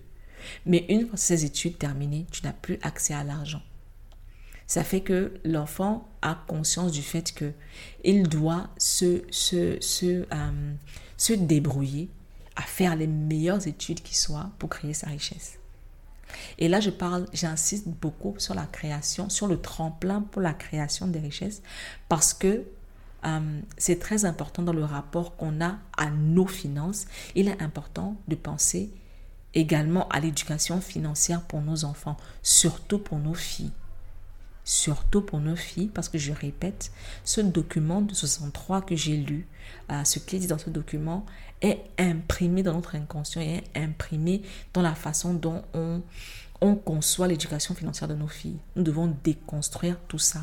Mais 0.65 0.85
une 0.89 1.09
fois 1.09 1.17
ces 1.17 1.45
études 1.45 1.79
terminées, 1.79 2.27
tu 2.31 2.43
n'as 2.45 2.53
plus 2.53 2.79
accès 2.83 3.15
à 3.15 3.25
l'argent. 3.25 3.63
Ça 4.67 4.83
fait 4.83 5.01
que 5.01 5.33
l'enfant 5.45 6.09
a 6.23 6.35
conscience 6.49 6.91
du 6.91 7.03
fait 7.03 7.33
que 7.33 7.53
il 8.03 8.29
doit 8.29 8.69
se, 8.79 9.23
se, 9.31 9.79
se, 9.81 10.27
euh, 10.33 10.75
se 11.17 11.33
débrouiller 11.33 12.09
à 12.57 12.63
faire 12.63 12.97
les 12.97 13.07
meilleures 13.07 13.67
études 13.69 14.03
qui 14.03 14.17
soient 14.17 14.51
pour 14.59 14.71
créer 14.71 14.95
sa 14.95 15.09
richesse. 15.09 15.59
Et 16.59 16.69
là, 16.69 16.81
je 16.81 16.91
parle, 16.91 17.27
j'insiste 17.33 17.87
beaucoup 17.87 18.35
sur 18.39 18.55
la 18.55 18.67
création, 18.67 19.29
sur 19.29 19.47
le 19.47 19.61
tremplin 19.61 20.23
pour 20.23 20.43
la 20.43 20.53
création 20.53 21.07
des 21.07 21.21
richesses, 21.21 21.63
parce 22.09 22.35
que 22.35 22.65
euh, 23.25 23.61
c'est 23.79 23.99
très 23.99 24.25
important 24.25 24.63
dans 24.63 24.73
le 24.73 24.85
rapport 24.85 25.37
qu'on 25.37 25.61
a 25.61 25.77
à 25.97 26.11
nos 26.11 26.47
finances. 26.47 27.07
Il 27.35 27.49
est 27.49 27.61
important 27.63 28.17
de 28.29 28.35
penser 28.35 28.91
également 29.55 30.09
à 30.09 30.21
l'éducation 30.21 30.81
financière 30.81 31.43
pour 31.43 31.63
nos 31.63 31.85
enfants, 31.85 32.17
surtout 32.43 32.99
pour 32.99 33.19
nos 33.19 33.35
filles. 33.35 33.73
Surtout 34.69 35.23
pour 35.23 35.39
nos 35.39 35.55
filles, 35.55 35.87
parce 35.87 36.09
que 36.09 36.19
je 36.19 36.33
répète, 36.33 36.91
ce 37.23 37.41
document 37.41 38.01
de 38.01 38.13
63 38.13 38.83
que 38.83 38.97
j'ai 38.97 39.17
lu, 39.17 39.47
euh, 39.93 40.03
ce 40.03 40.19
qui 40.19 40.35
est 40.35 40.39
dit 40.41 40.49
dans 40.49 40.59
ce 40.59 40.71
document, 40.71 41.25
est 41.63 41.85
imprimé 41.99 42.65
dans 42.65 42.75
notre 42.75 42.97
inconscient 42.97 43.41
et 43.41 43.63
est 43.75 43.79
imprimé 43.79 44.43
dans 44.75 44.83
la 44.83 44.97
façon 44.97 45.35
dont 45.35 45.63
on, 45.73 46.03
on 46.61 46.75
conçoit 46.75 47.29
l'éducation 47.29 47.77
financière 47.77 48.09
de 48.09 48.17
nos 48.17 48.27
filles. 48.27 48.59
Nous 48.75 48.83
devons 48.83 49.17
déconstruire 49.23 50.01
tout 50.09 50.19
ça, 50.19 50.41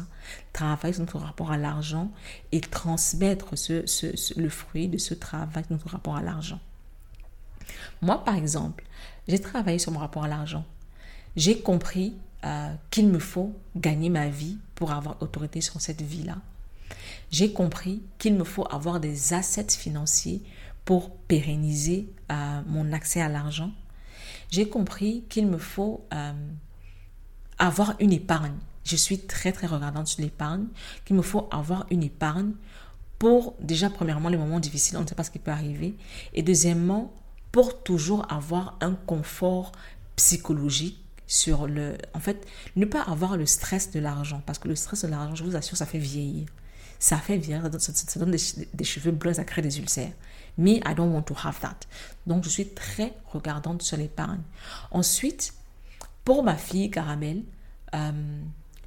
travailler 0.54 0.94
sur 0.94 1.02
notre 1.02 1.18
rapport 1.18 1.52
à 1.52 1.58
l'argent 1.58 2.10
et 2.54 2.62
transmettre 2.62 3.58
ce, 3.58 4.40
le 4.40 4.50
fruit 4.50 4.88
de 4.88 4.98
ce 4.98 5.14
travail, 5.14 5.66
notre 5.70 5.90
rapport 5.90 6.16
à 6.16 6.22
l'argent. 6.22 6.62
Moi, 8.02 8.24
par 8.24 8.36
exemple, 8.36 8.86
j'ai 9.28 9.40
travaillé 9.40 9.80
sur 9.80 9.92
mon 9.92 10.00
rapport 10.00 10.24
à 10.24 10.30
l'argent. 10.30 10.64
J'ai 11.36 11.60
compris 11.60 12.14
euh, 12.44 12.74
qu'il 12.92 13.08
me 13.08 13.20
faut 13.20 13.54
gagner 13.76 14.10
ma 14.10 14.30
vie 14.30 14.58
pour 14.76 14.92
avoir 14.92 15.22
autorité 15.22 15.62
sur 15.62 15.82
cette 15.82 16.02
vie-là. 16.02 16.38
J'ai 17.32 17.54
compris 17.54 18.04
qu'il 18.20 18.36
me 18.36 18.44
faut 18.44 18.68
avoir 18.70 19.00
des 19.00 19.34
assets 19.34 19.72
financiers 19.72 20.42
pour 20.86 21.16
pérenniser 21.16 22.10
euh, 22.32 22.62
mon 22.68 22.92
accès 22.92 23.22
à 23.22 23.30
l'argent 23.30 23.72
j'ai 24.54 24.70
compris 24.70 25.24
qu'il 25.30 25.48
me 25.48 25.58
faut 25.58 26.06
euh, 26.14 26.32
avoir 27.58 27.96
une 28.00 28.14
épargne. 28.14 28.54
Je 28.84 28.96
suis 28.96 29.18
très 29.18 29.52
très 29.52 29.66
regardante 29.66 30.06
sur 30.06 30.22
l'épargne, 30.22 30.68
qu'il 31.06 31.16
me 31.16 31.24
faut 31.24 31.50
avoir 31.50 31.88
une 31.90 32.04
épargne 32.04 32.52
pour 33.18 33.56
déjà 33.60 33.90
premièrement 33.90 34.30
les 34.30 34.38
moments 34.38 34.60
difficiles, 34.60 34.96
on 34.98 35.02
ne 35.02 35.08
sait 35.08 35.16
pas 35.16 35.24
ce 35.24 35.32
qui 35.32 35.40
peut 35.40 35.50
arriver, 35.50 35.96
et 36.36 36.44
deuxièmement 36.44 37.12
pour 37.52 37.82
toujours 37.82 38.32
avoir 38.32 38.78
un 38.80 38.94
confort 38.94 39.72
psychologique 40.18 41.03
sur 41.28 41.68
le... 41.68 41.98
En 42.14 42.20
fait, 42.20 42.46
ne 42.76 42.86
pas 42.86 43.02
avoir 43.02 43.38
le 43.38 43.46
stress 43.46 43.92
de 43.92 44.00
l'argent, 44.00 44.42
parce 44.46 44.60
que 44.60 44.68
le 44.68 44.76
stress 44.76 45.04
de 45.04 45.10
l'argent, 45.10 45.36
je 45.36 45.44
vous 45.44 45.56
assure, 45.56 45.78
ça 45.78 45.86
fait 45.86 46.00
vieillir. 46.00 46.48
Ça 47.00 47.18
fait 47.18 47.38
vieillir, 47.38 47.70
ça, 47.80 48.20
donne 48.20 48.32
des, 48.32 48.84
cheveux 48.84 49.12
blancs, 49.12 49.36
ça 49.36 49.44
crée 49.44 49.62
des 49.62 49.80
ulcères. 49.80 50.14
Me, 50.58 50.78
I 50.78 50.96
don't 50.96 51.12
want 51.14 51.24
to 51.24 51.36
have 51.44 51.60
that. 51.60 51.80
Donc, 52.28 52.44
je 52.44 52.50
suis 52.50 52.68
très 52.70 53.14
regardante 53.32 53.82
sur 53.82 53.98
l'épargne. 53.98 54.42
Ensuite, 54.92 55.54
pour 56.24 56.44
ma 56.44 56.56
fille 56.56 56.90
Caramel, 56.90 57.44
euh, 57.94 58.12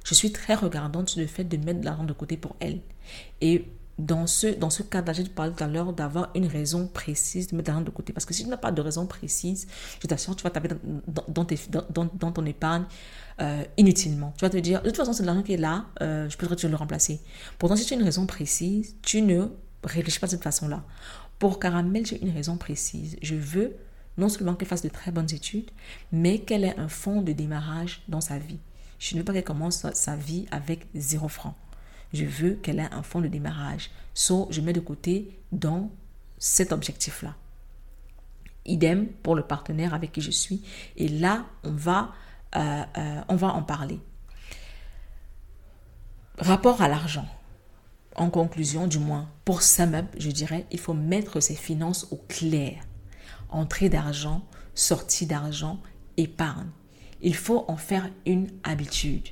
je 0.03 0.13
suis 0.13 0.31
très 0.31 0.55
regardante 0.55 1.09
sur 1.09 1.19
le 1.19 1.27
fait 1.27 1.43
de 1.43 1.57
mettre 1.57 1.81
de 1.81 1.85
l'argent 1.85 2.05
de 2.05 2.13
côté 2.13 2.37
pour 2.37 2.55
elle. 2.59 2.79
Et 3.41 3.65
dans 3.97 4.27
ce, 4.27 4.47
dans 4.47 4.69
ce 4.69 4.83
cadre-là, 4.83 5.13
j'ai 5.13 5.23
parlé 5.23 5.53
tout 5.53 5.63
à 5.63 5.67
l'heure 5.67 5.91
d'avoir 5.93 6.29
une 6.35 6.45
raison 6.45 6.87
précise 6.87 7.47
de 7.47 7.55
mettre 7.55 7.69
l'argent 7.71 7.83
de 7.83 7.89
côté. 7.89 8.13
Parce 8.13 8.25
que 8.25 8.33
si 8.33 8.43
tu 8.43 8.49
n'as 8.49 8.57
pas 8.57 8.71
de 8.71 8.81
raison 8.81 9.07
précise, 9.07 9.67
je 10.01 10.07
t'assure, 10.07 10.35
tu 10.35 10.43
vas 10.43 10.51
taper 10.51 10.69
dans, 11.07 12.05
ton 12.05 12.45
épargne 12.45 12.85
euh, 13.41 13.63
inutilement. 13.77 14.33
Tu 14.37 14.45
vas 14.45 14.49
te 14.49 14.57
dire, 14.57 14.81
de 14.81 14.89
toute 14.89 14.97
façon, 14.97 15.13
c'est 15.13 15.23
de 15.23 15.27
l'argent 15.27 15.43
qui 15.43 15.53
est 15.53 15.57
là, 15.57 15.85
euh, 16.01 16.29
je 16.29 16.37
peux 16.37 16.47
le 16.47 16.75
remplacer. 16.75 17.19
Pourtant, 17.57 17.75
si 17.75 17.85
tu 17.85 17.93
as 17.93 17.97
une 17.97 18.03
raison 18.03 18.25
précise, 18.27 18.95
tu 19.01 19.21
ne 19.21 19.47
réfléchis 19.83 20.19
pas 20.19 20.27
de 20.27 20.31
cette 20.31 20.43
façon-là. 20.43 20.83
Pour 21.39 21.59
Caramel, 21.59 22.05
j'ai 22.05 22.21
une 22.21 22.31
raison 22.31 22.57
précise. 22.57 23.17
Je 23.21 23.35
veux 23.35 23.75
non 24.17 24.29
seulement 24.29 24.55
qu'elle 24.55 24.67
fasse 24.67 24.81
de 24.81 24.89
très 24.89 25.11
bonnes 25.11 25.31
études, 25.31 25.69
mais 26.11 26.39
qu'elle 26.39 26.63
ait 26.63 26.77
un 26.77 26.89
fonds 26.89 27.21
de 27.21 27.31
démarrage 27.31 28.01
dans 28.07 28.21
sa 28.21 28.37
vie. 28.37 28.59
Je 28.99 29.13
ne 29.13 29.19
veux 29.19 29.25
pas 29.25 29.33
qu'elle 29.33 29.43
commence 29.43 29.85
sa 29.93 30.15
vie 30.15 30.47
avec 30.51 30.87
zéro 30.95 31.27
franc. 31.27 31.55
Je 32.13 32.25
veux 32.25 32.53
qu'elle 32.55 32.79
ait 32.79 32.89
un 32.91 33.03
fonds 33.03 33.21
de 33.21 33.27
démarrage. 33.27 33.91
So, 34.13 34.47
je 34.49 34.61
mets 34.61 34.73
de 34.73 34.79
côté 34.79 35.37
dans 35.51 35.91
cet 36.37 36.71
objectif-là. 36.71 37.35
Idem 38.65 39.07
pour 39.23 39.35
le 39.35 39.43
partenaire 39.43 39.93
avec 39.93 40.11
qui 40.11 40.21
je 40.21 40.31
suis. 40.31 40.61
Et 40.95 41.07
là, 41.07 41.45
on 41.63 41.71
va, 41.71 42.13
euh, 42.55 42.83
euh, 42.97 43.21
en 43.27 43.63
parler. 43.63 43.99
Rapport 46.39 46.81
à 46.81 46.87
l'argent 46.87 47.27
en 48.17 48.31
conclusion, 48.31 48.87
du 48.87 48.97
moins 48.97 49.29
pour 49.45 49.61
Samab, 49.61 50.07
je 50.17 50.31
dirais, 50.31 50.65
il 50.71 50.79
faut 50.79 50.93
mettre 50.93 51.39
ses 51.39 51.55
finances 51.55 52.07
au 52.11 52.17
clair. 52.27 52.83
Entrée 53.49 53.89
d'argent, 53.89 54.43
sortie 54.73 55.27
d'argent, 55.27 55.79
épargne. 56.17 56.69
Il 57.21 57.35
faut 57.35 57.63
en 57.67 57.77
faire 57.77 58.09
une 58.25 58.49
habitude. 58.63 59.29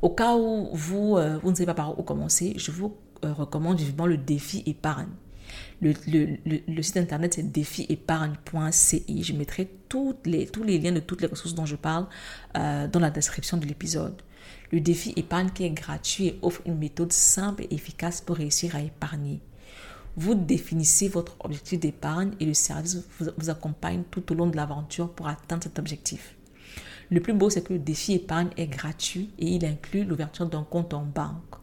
Au 0.00 0.10
cas 0.10 0.36
où 0.36 0.68
vous, 0.72 1.16
euh, 1.16 1.38
vous 1.42 1.50
ne 1.50 1.56
savez 1.56 1.66
pas 1.66 1.74
par 1.74 1.98
où 1.98 2.02
commencer, 2.02 2.54
je 2.56 2.70
vous 2.70 2.96
euh, 3.24 3.32
recommande 3.32 3.78
vivement 3.78 4.06
le 4.06 4.16
défi 4.16 4.62
épargne. 4.66 5.10
Le, 5.80 6.82
site 6.82 6.98
internet 6.98 7.34
c'est 7.34 7.50
défiépargne.ci. 7.50 9.22
Je 9.22 9.32
mettrai 9.32 9.68
tous 9.88 10.14
les 10.24 10.78
liens 10.78 10.92
de 10.92 11.00
toutes 11.00 11.22
les 11.22 11.26
ressources 11.26 11.54
dont 11.54 11.66
je 11.66 11.76
parle 11.76 12.06
euh, 12.56 12.86
dans 12.86 13.00
la 13.00 13.10
description 13.10 13.56
de 13.56 13.66
l'épisode. 13.66 14.20
Le 14.70 14.80
défi 14.80 15.12
épargne 15.16 15.50
qui 15.50 15.64
est 15.64 15.70
gratuit 15.70 16.26
et 16.26 16.38
offre 16.42 16.62
une 16.66 16.78
méthode 16.78 17.12
simple 17.12 17.64
et 17.64 17.74
efficace 17.74 18.20
pour 18.20 18.36
réussir 18.36 18.76
à 18.76 18.82
épargner. 18.82 19.40
Vous 20.16 20.34
définissez 20.34 21.08
votre 21.08 21.36
objectif 21.40 21.80
d'épargne 21.80 22.32
et 22.40 22.44
le 22.44 22.54
service 22.54 22.98
vous, 23.18 23.50
accompagne 23.50 24.02
tout 24.10 24.32
au 24.32 24.34
long 24.34 24.46
de 24.46 24.56
l'aventure 24.56 25.10
pour 25.10 25.28
atteindre 25.28 25.62
cet 25.62 25.78
objectif. 25.78 26.37
Le 27.10 27.20
plus 27.20 27.32
beau, 27.32 27.50
c'est 27.50 27.62
que 27.62 27.72
le 27.72 27.78
défi 27.78 28.14
épargne 28.14 28.48
est 28.56 28.66
gratuit 28.66 29.30
et 29.38 29.46
il 29.46 29.64
inclut 29.64 30.04
l'ouverture 30.04 30.46
d'un 30.46 30.64
compte 30.64 30.92
en 30.94 31.04
banque. 31.04 31.54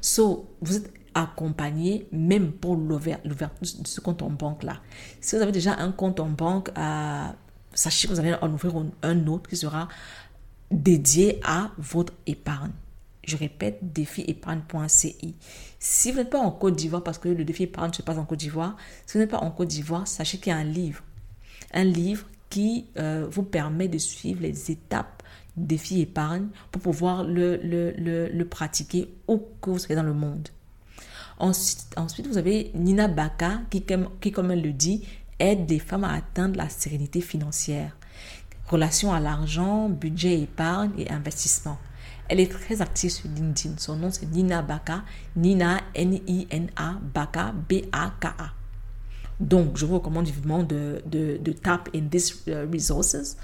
So, 0.00 0.48
vous 0.60 0.76
êtes 0.76 0.92
accompagné 1.14 2.08
même 2.10 2.52
pour 2.52 2.76
l'ouverture 2.76 3.80
de 3.80 3.86
ce 3.86 4.00
compte 4.00 4.22
en 4.22 4.30
banque-là. 4.30 4.80
Si 5.20 5.36
vous 5.36 5.42
avez 5.42 5.52
déjà 5.52 5.76
un 5.76 5.92
compte 5.92 6.20
en 6.20 6.28
banque, 6.28 6.70
euh, 6.76 7.26
sachez 7.72 8.08
que 8.08 8.12
vous 8.12 8.20
allez 8.20 8.34
en 8.40 8.52
ouvrir 8.52 8.74
un 9.02 9.26
autre 9.26 9.48
qui 9.48 9.56
sera 9.56 9.88
dédié 10.70 11.40
à 11.44 11.70
votre 11.78 12.12
épargne. 12.26 12.72
Je 13.26 13.36
répète, 13.36 13.78
défiépargne.ci. 13.80 15.34
Si 15.78 16.10
vous 16.10 16.18
n'êtes 16.18 16.30
pas 16.30 16.38
en 16.38 16.50
Côte 16.50 16.76
d'Ivoire, 16.76 17.02
parce 17.02 17.18
que 17.18 17.28
le 17.28 17.44
défi 17.44 17.62
épargne 17.62 17.92
se 17.92 18.02
passe 18.02 18.18
en 18.18 18.24
Côte 18.24 18.40
d'Ivoire, 18.40 18.76
si 19.06 19.14
vous 19.14 19.20
n'êtes 19.20 19.30
pas 19.30 19.38
en 19.38 19.50
Côte 19.50 19.68
d'Ivoire, 19.68 20.06
sachez 20.06 20.38
qu'il 20.38 20.50
y 20.50 20.54
a 20.54 20.58
un 20.58 20.64
livre. 20.64 21.02
Un 21.72 21.84
livre 21.84 22.26
qui 22.54 22.86
euh, 22.98 23.26
vous 23.28 23.42
permet 23.42 23.88
de 23.88 23.98
suivre 23.98 24.40
les 24.40 24.70
étapes 24.70 25.24
du 25.56 25.66
défi 25.66 26.00
épargne 26.00 26.46
pour 26.70 26.82
pouvoir 26.82 27.24
le, 27.24 27.56
le, 27.56 27.92
le, 28.28 28.44
pratiquer 28.44 29.12
où 29.26 29.42
que 29.60 29.70
vous 29.70 29.78
soyez 29.80 29.96
dans 29.96 30.06
le 30.06 30.12
monde. 30.14 30.50
Ensuite, 31.40 31.88
ensuite 31.96 32.28
vous 32.28 32.38
avez 32.38 32.70
Nina 32.76 33.08
Baka 33.08 33.62
qui, 33.70 33.84
qui, 34.20 34.30
comme 34.30 34.52
elle 34.52 34.62
le 34.62 34.72
dit, 34.72 35.02
aide 35.40 35.68
les 35.68 35.80
femmes 35.80 36.04
à 36.04 36.12
atteindre 36.12 36.56
la 36.56 36.68
sérénité 36.68 37.20
financière 37.20 37.96
relation 38.68 39.12
à 39.12 39.18
l'argent, 39.18 39.88
budget, 39.88 40.40
épargne 40.40 40.92
et 40.96 41.10
investissement. 41.10 41.78
Elle 42.28 42.38
est 42.38 42.50
très 42.52 42.80
active 42.80 43.10
sur 43.10 43.28
LinkedIn. 43.30 43.74
Son 43.78 43.96
nom 43.96 44.10
c'est 44.12 44.30
Nina 44.30 44.62
Baka. 44.62 45.02
Nina, 45.34 45.80
N-I-N-A, 45.94 47.00
Baka, 47.12 47.52
B-A-K-A. 47.68 48.63
Donc, 49.40 49.76
je 49.76 49.86
vous 49.86 49.94
recommande 49.94 50.26
vivement 50.26 50.62
de, 50.62 51.02
de, 51.06 51.38
de 51.38 51.52
tap 51.52 51.88
in 51.94 52.08
these 52.08 52.42
uh, 52.46 52.66
resources 52.72 53.36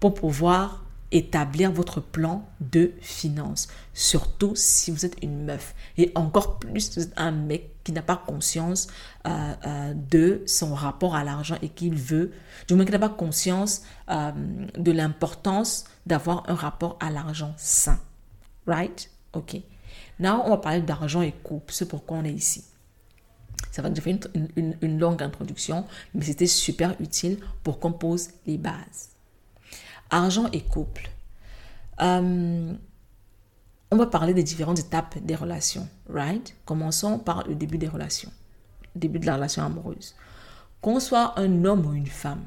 pour 0.00 0.14
pouvoir 0.14 0.82
établir 1.12 1.70
votre 1.70 2.00
plan 2.00 2.44
de 2.60 2.92
finances. 3.00 3.68
Surtout 3.92 4.52
si 4.56 4.90
vous 4.90 5.04
êtes 5.04 5.16
une 5.22 5.44
meuf. 5.44 5.74
Et 5.98 6.10
encore 6.14 6.58
plus 6.58 7.10
un 7.16 7.30
mec 7.30 7.70
qui 7.84 7.92
n'a 7.92 8.02
pas 8.02 8.16
conscience 8.16 8.88
euh, 9.26 9.54
euh, 9.66 9.94
de 9.94 10.42
son 10.46 10.74
rapport 10.74 11.14
à 11.14 11.22
l'argent 11.22 11.56
et 11.62 11.68
qu'il 11.68 11.94
veut, 11.94 12.32
du 12.66 12.74
moins 12.74 12.84
qui 12.84 12.92
n'a 12.92 12.98
pas 12.98 13.08
conscience 13.08 13.82
euh, 14.08 14.32
de 14.76 14.92
l'importance 14.92 15.84
d'avoir 16.06 16.48
un 16.48 16.54
rapport 16.54 16.96
à 17.00 17.10
l'argent 17.10 17.54
sain. 17.58 18.00
Right? 18.66 19.10
Ok. 19.34 19.56
Now, 20.18 20.42
on 20.44 20.50
va 20.50 20.56
parler 20.56 20.80
d'argent 20.80 21.20
et 21.20 21.32
couple. 21.32 21.72
C'est 21.74 21.88
pourquoi 21.88 22.18
on 22.18 22.24
est 22.24 22.32
ici. 22.32 22.64
Ça 23.70 23.80
va 23.80 23.90
que 23.90 24.00
j'ai 24.02 24.18
une 24.56 24.98
longue 24.98 25.22
introduction, 25.22 25.86
mais 26.14 26.24
c'était 26.24 26.46
super 26.46 26.94
utile 27.00 27.38
pour 27.62 27.78
qu'on 27.78 27.92
pose 27.92 28.28
les 28.46 28.58
bases. 28.58 29.10
Argent 30.10 30.48
et 30.52 30.60
couple. 30.60 31.08
Euh, 32.00 32.74
on 33.90 33.96
va 33.96 34.06
parler 34.06 34.34
des 34.34 34.42
différentes 34.42 34.78
étapes 34.78 35.18
des 35.18 35.34
relations, 35.34 35.88
right? 36.08 36.54
Commençons 36.64 37.18
par 37.18 37.46
le 37.46 37.54
début 37.54 37.78
des 37.78 37.88
relations, 37.88 38.32
le 38.94 39.00
début 39.00 39.18
de 39.18 39.26
la 39.26 39.36
relation 39.36 39.62
amoureuse. 39.62 40.14
Qu'on 40.80 40.98
soit 40.98 41.38
un 41.38 41.64
homme 41.64 41.86
ou 41.86 41.92
une 41.92 42.06
femme, 42.06 42.44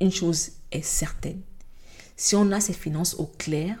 une 0.00 0.10
chose 0.10 0.50
est 0.70 0.82
certaine. 0.82 1.40
Si 2.16 2.36
on 2.36 2.50
a 2.52 2.60
ses 2.60 2.72
finances 2.72 3.14
au 3.14 3.26
clair, 3.26 3.76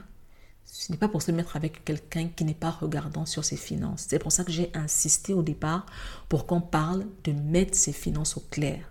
ce 0.74 0.90
n'est 0.90 0.96
pas 0.96 1.08
pour 1.08 1.20
se 1.20 1.30
mettre 1.30 1.54
avec 1.54 1.84
quelqu'un 1.84 2.28
qui 2.28 2.46
n'est 2.46 2.54
pas 2.54 2.70
regardant 2.70 3.26
sur 3.26 3.44
ses 3.44 3.58
finances. 3.58 4.06
C'est 4.08 4.18
pour 4.18 4.32
ça 4.32 4.42
que 4.42 4.50
j'ai 4.50 4.72
insisté 4.72 5.34
au 5.34 5.42
départ 5.42 5.84
pour 6.30 6.46
qu'on 6.46 6.62
parle 6.62 7.04
de 7.24 7.32
mettre 7.32 7.76
ses 7.76 7.92
finances 7.92 8.38
au 8.38 8.40
clair. 8.40 8.90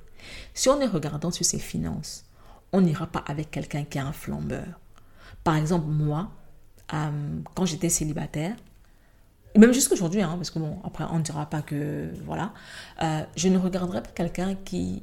Si 0.53 0.69
on 0.69 0.79
est 0.79 0.85
regardant 0.85 1.31
sur 1.31 1.43
ses 1.43 1.57
finances, 1.57 2.23
on 2.71 2.81
n'ira 2.81 3.07
pas 3.07 3.23
avec 3.25 3.49
quelqu'un 3.49 3.83
qui 3.83 3.97
est 3.97 4.01
un 4.01 4.13
flambeur. 4.13 4.79
Par 5.43 5.55
exemple, 5.55 5.87
moi, 5.87 6.29
euh, 6.93 7.39
quand 7.55 7.65
j'étais 7.65 7.89
célibataire, 7.89 8.55
même 9.57 9.73
jusqu'aujourd'hui, 9.73 10.21
hein, 10.21 10.35
parce 10.35 10.51
que 10.51 10.59
bon, 10.59 10.79
après, 10.83 11.05
on 11.09 11.17
ne 11.17 11.23
dira 11.23 11.49
pas 11.49 11.63
que, 11.63 12.11
voilà, 12.25 12.53
euh, 13.01 13.23
je 13.35 13.47
ne 13.47 13.57
regarderai 13.57 14.03
pas 14.03 14.11
quelqu'un 14.11 14.53
qui 14.53 15.01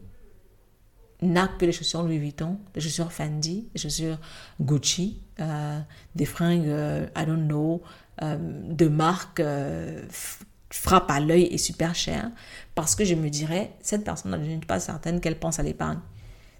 n'a 1.22 1.48
que 1.48 1.66
les 1.66 1.72
chaussures 1.72 2.04
Louis 2.04 2.18
Vuitton, 2.18 2.60
des 2.72 2.80
chaussures 2.80 3.10
Fendi, 3.10 3.68
des 3.74 3.80
chaussures 3.80 4.18
Gucci, 4.60 5.20
euh, 5.40 5.80
des 6.14 6.24
fringues, 6.24 6.68
euh, 6.68 7.06
I 7.16 7.24
don't 7.24 7.46
know, 7.46 7.82
euh, 8.22 8.36
de 8.40 8.88
marque 8.88 9.42
frappe 10.70 11.10
à 11.10 11.20
l'œil 11.20 11.44
et 11.44 11.58
super 11.58 11.94
cher, 11.94 12.30
parce 12.74 12.94
que 12.94 13.04
je 13.04 13.14
me 13.14 13.30
dirais, 13.30 13.72
cette 13.80 14.04
personne 14.04 14.36
n'est 14.40 14.58
pas 14.58 14.80
certaine 14.80 15.20
qu'elle 15.20 15.38
pense 15.38 15.58
à 15.58 15.62
l'épargne. 15.62 16.00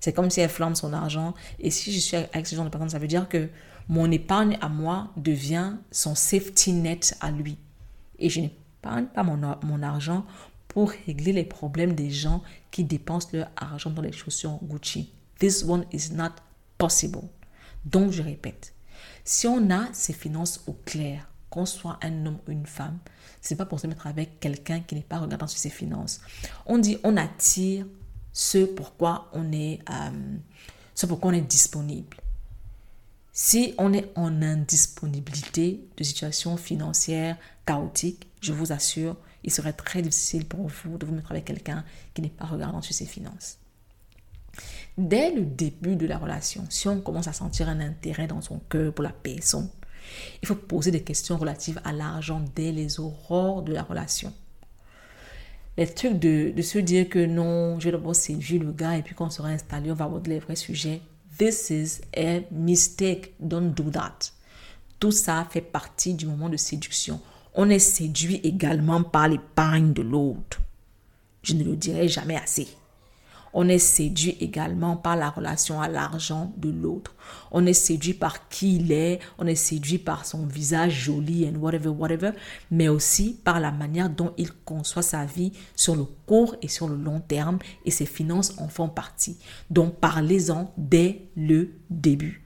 C'est 0.01 0.13
comme 0.13 0.31
si 0.31 0.41
elle 0.41 0.49
flamme 0.49 0.75
son 0.75 0.93
argent, 0.93 1.35
et 1.59 1.71
si 1.71 1.93
je 1.93 1.99
suis 1.99 2.17
avec 2.17 2.47
ce 2.47 2.55
genre 2.55 2.65
de 2.65 2.71
personne, 2.71 2.89
ça 2.89 2.99
veut 2.99 3.09
dire 3.09 3.29
que 3.29 3.49
mon 3.89 4.11
épargne 4.11 4.57
à 4.61 4.69
moi 4.69 5.09
devient 5.17 5.73
son 5.91 6.15
safety 6.15 6.73
net 6.73 7.17
à 7.21 7.31
lui. 7.31 7.59
Et 8.19 8.31
je 8.31 8.41
n'épargne 8.41 9.07
pas 9.07 9.23
mon, 9.23 9.39
mon 9.63 9.83
argent 9.83 10.25
pour 10.69 10.93
régler 11.07 11.33
les 11.33 11.45
problèmes 11.45 11.95
des 11.95 12.11
gens 12.11 12.43
qui 12.71 12.85
dépensent 12.85 13.31
leur 13.33 13.49
argent 13.57 13.91
dans 13.91 14.03
les 14.03 14.13
chaussures 14.13 14.59
Gucci. 14.63 15.11
This 15.39 15.65
one 15.65 15.85
is 15.93 16.13
not 16.13 16.33
possible. 16.77 17.23
Donc, 17.85 18.13
je 18.13 18.23
répète, 18.23 18.75
si 19.25 19.47
on 19.47 19.71
a 19.71 19.93
ses 19.93 20.13
finances 20.13 20.63
au 20.67 20.73
clair, 20.73 21.29
qu'on 21.51 21.67
soit 21.67 21.99
un 22.03 22.27
homme 22.27 22.39
ou 22.47 22.53
une 22.53 22.67
femme, 22.67 22.99
c'est 23.41 23.57
pas 23.57 23.67
pour 23.67 23.81
se 23.81 23.87
mettre 23.87 24.07
avec 24.07 24.41
quelqu'un 24.41 24.81
qui 24.81 24.95
n'est 24.95 25.01
pas 25.03 25.19
regardant 25.19 25.47
sur 25.47 25.59
ses 25.59 25.71
finances. 25.71 26.21
On 26.67 26.79
dit 26.79 26.99
on 27.05 27.17
attire 27.17 27.87
ce 28.33 28.65
pourquoi 28.65 29.31
on 29.33 29.53
est, 29.53 29.81
euh, 29.91 30.37
ce 30.95 31.07
pourquoi 31.07 31.31
on 31.31 31.35
est 31.35 31.41
disponible. 31.41 32.19
Si 33.33 33.75
on 33.79 33.93
est 33.93 34.11
en 34.17 34.43
indisponibilité 34.43 35.81
de 35.97 36.05
situation 36.05 36.57
financière 36.57 37.37
chaotique, 37.65 38.27
je 38.41 38.53
vous 38.53 38.73
assure, 38.73 39.17
il 39.45 39.53
serait 39.53 39.73
très 39.73 40.03
difficile 40.03 40.45
pour 40.45 40.67
vous 40.67 40.99
de 40.99 41.07
vous 41.07 41.15
mettre 41.15 41.31
avec 41.31 41.45
quelqu'un 41.45 41.85
qui 42.15 42.23
n'est 42.23 42.29
pas 42.29 42.47
regardant 42.47 42.83
sur 42.83 42.95
ses 42.95 43.07
finances. 43.07 43.59
Dès 44.99 45.31
le 45.31 45.45
début 45.45 45.97
de 45.97 46.07
la 46.07 46.19
relation, 46.19 46.65
si 46.69 46.89
on 46.89 47.01
commence 47.01 47.29
à 47.29 47.33
sentir 47.33 47.69
un 47.69 47.81
intérêt 47.81 48.27
dans 48.27 48.43
son 48.43 48.59
cœur 48.69 48.93
pour 48.93 49.05
la 49.05 49.13
personne, 49.13 49.69
il 50.43 50.49
faut 50.49 50.55
poser 50.55 50.91
des 50.91 51.03
questions 51.03 51.39
relatives 51.39 51.81
à 51.85 51.93
l'argent 51.93 52.43
dès 52.55 52.73
les 52.73 52.99
aurores 53.01 53.63
de 53.63 53.73
la 53.73 53.83
relation. 53.83 54.33
Les 55.77 55.87
trucs 55.87 56.19
de, 56.19 56.61
se 56.61 56.79
dire 56.79 57.09
que 57.09 57.25
non, 57.25 57.79
je 57.79 57.85
vais 57.85 57.93
d'abord 57.93 58.17
séduire 58.17 58.63
le 58.63 58.73
gars 58.73 58.97
et 58.97 59.03
puis 59.03 59.15
quand 59.15 59.27
on 59.27 59.31
sera 59.31 59.49
installé, 59.49 59.93
on 59.93 59.95
va 59.95 60.07
aborder 60.07 60.31
les 60.31 60.41
vrais 60.41 60.57
sujets. 60.57 61.01
This 61.39 61.71
is 61.71 62.01
a 62.17 62.41
mistake. 62.51 63.35
Don't 63.39 63.71
do 63.71 63.89
that. 63.91 64.19
Tout 64.99 65.13
ça 65.13 65.47
fait 65.49 65.61
partie 65.61 66.15
du 66.15 66.27
moment 66.27 66.49
de 66.49 66.57
séduction 66.57 67.21
on 67.61 67.71
est 67.71 67.81
séduit 67.81 68.41
également 68.45 69.03
par 69.03 69.27
l'épargne 69.27 69.93
de 69.93 70.03
l'autre. 70.03 70.61
Je 71.43 71.55
ne 71.55 71.65
le 71.65 71.75
dirai 71.75 72.07
jamais 72.07 72.37
assez. 72.37 72.69
On 73.53 73.69
est 73.69 73.79
séduit 73.79 74.37
également 74.41 74.97
par 74.97 75.17
la 75.17 75.31
relation 75.31 75.81
à 75.81 75.89
l'argent 75.89 76.53
de 76.57 76.71
l'autre. 76.71 77.15
On 77.51 77.67
est 77.67 77.73
séduit 77.73 78.15
par 78.15 78.49
qui 78.49 78.77
il 78.77 78.93
est, 78.93 79.21
on 79.39 79.47
est 79.47 79.55
séduit 79.55 79.99
par 79.99 80.25
son 80.27 80.47
visage 80.47 80.93
joli 80.93 81.49
and 81.49 81.59
whatever, 81.59 81.89
whatever, 81.89 82.31
mais 82.71 82.89
aussi 82.89 83.39
par 83.45 83.61
la 83.61 83.71
manière 83.71 84.11
dont 84.11 84.33
il 84.37 84.53
conçoit 84.53 85.03
sa 85.03 85.25
vie 85.25 85.53
sur 85.75 85.97
le 85.97 86.05
court 86.27 86.57
et 86.63 86.69
sur 86.69 86.89
le 86.89 86.97
long 86.97 87.21
terme 87.21 87.59
et 87.85 87.91
ses 87.91 88.07
finances 88.07 88.55
en 88.59 88.69
font 88.69 88.89
partie. 88.89 89.39
Donc 89.71 89.97
parlez-en 89.97 90.73
dès 90.77 91.23
le 91.37 91.73
début. 91.91 92.45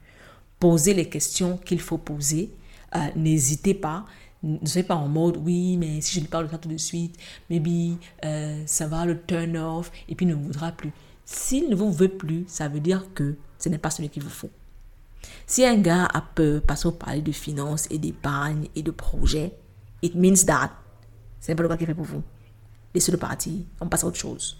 Posez 0.59 0.93
les 0.93 1.09
questions 1.09 1.57
qu'il 1.57 1.81
faut 1.81 1.97
poser. 1.97 2.53
Euh, 2.95 2.99
n'hésitez 3.15 3.73
pas 3.73 4.05
ne 4.43 4.65
soyez 4.65 4.85
pas 4.85 4.95
en 4.95 5.07
mode 5.07 5.37
oui, 5.37 5.77
mais 5.77 6.01
si 6.01 6.15
je 6.15 6.19
lui 6.19 6.27
parle 6.27 6.49
de 6.49 6.57
tout 6.57 6.69
de 6.69 6.77
suite, 6.77 7.17
maybe 7.49 7.97
euh, 8.25 8.61
ça 8.65 8.87
va 8.87 9.05
le 9.05 9.21
turn 9.21 9.57
off 9.57 9.91
et 10.09 10.15
puis 10.15 10.25
il 10.25 10.29
ne 10.29 10.35
voudra 10.35 10.71
plus. 10.71 10.91
S'il 11.25 11.69
ne 11.69 11.75
vous 11.75 11.91
veut 11.91 12.09
plus, 12.09 12.43
ça 12.47 12.67
veut 12.67 12.81
dire 12.81 13.07
que 13.13 13.35
ce 13.57 13.69
n'est 13.69 13.77
pas 13.77 13.89
celui 13.89 14.09
qu'il 14.09 14.23
vous 14.23 14.29
faut. 14.29 14.49
Si 15.47 15.65
un 15.65 15.77
gars 15.77 16.05
a 16.13 16.21
peur 16.21 16.61
parce 16.67 16.83
qu'on 16.83 16.91
parle 16.91 17.23
de 17.23 17.31
finances 17.31 17.87
et 17.89 17.97
d'épargne 17.97 18.67
et 18.75 18.83
de 18.83 18.91
projets, 18.91 19.53
it 20.01 20.15
means 20.15 20.45
that 20.45 20.71
c'est 21.39 21.55
pas 21.55 21.63
le 21.63 21.69
gars 21.69 21.77
qui 21.77 21.85
fait 21.85 21.93
pour 21.93 22.05
vous. 22.05 22.23
Laissez-le 22.93 23.17
partir, 23.17 23.53
on 23.79 23.87
passe 23.87 24.03
à 24.03 24.07
autre 24.07 24.19
chose. 24.19 24.57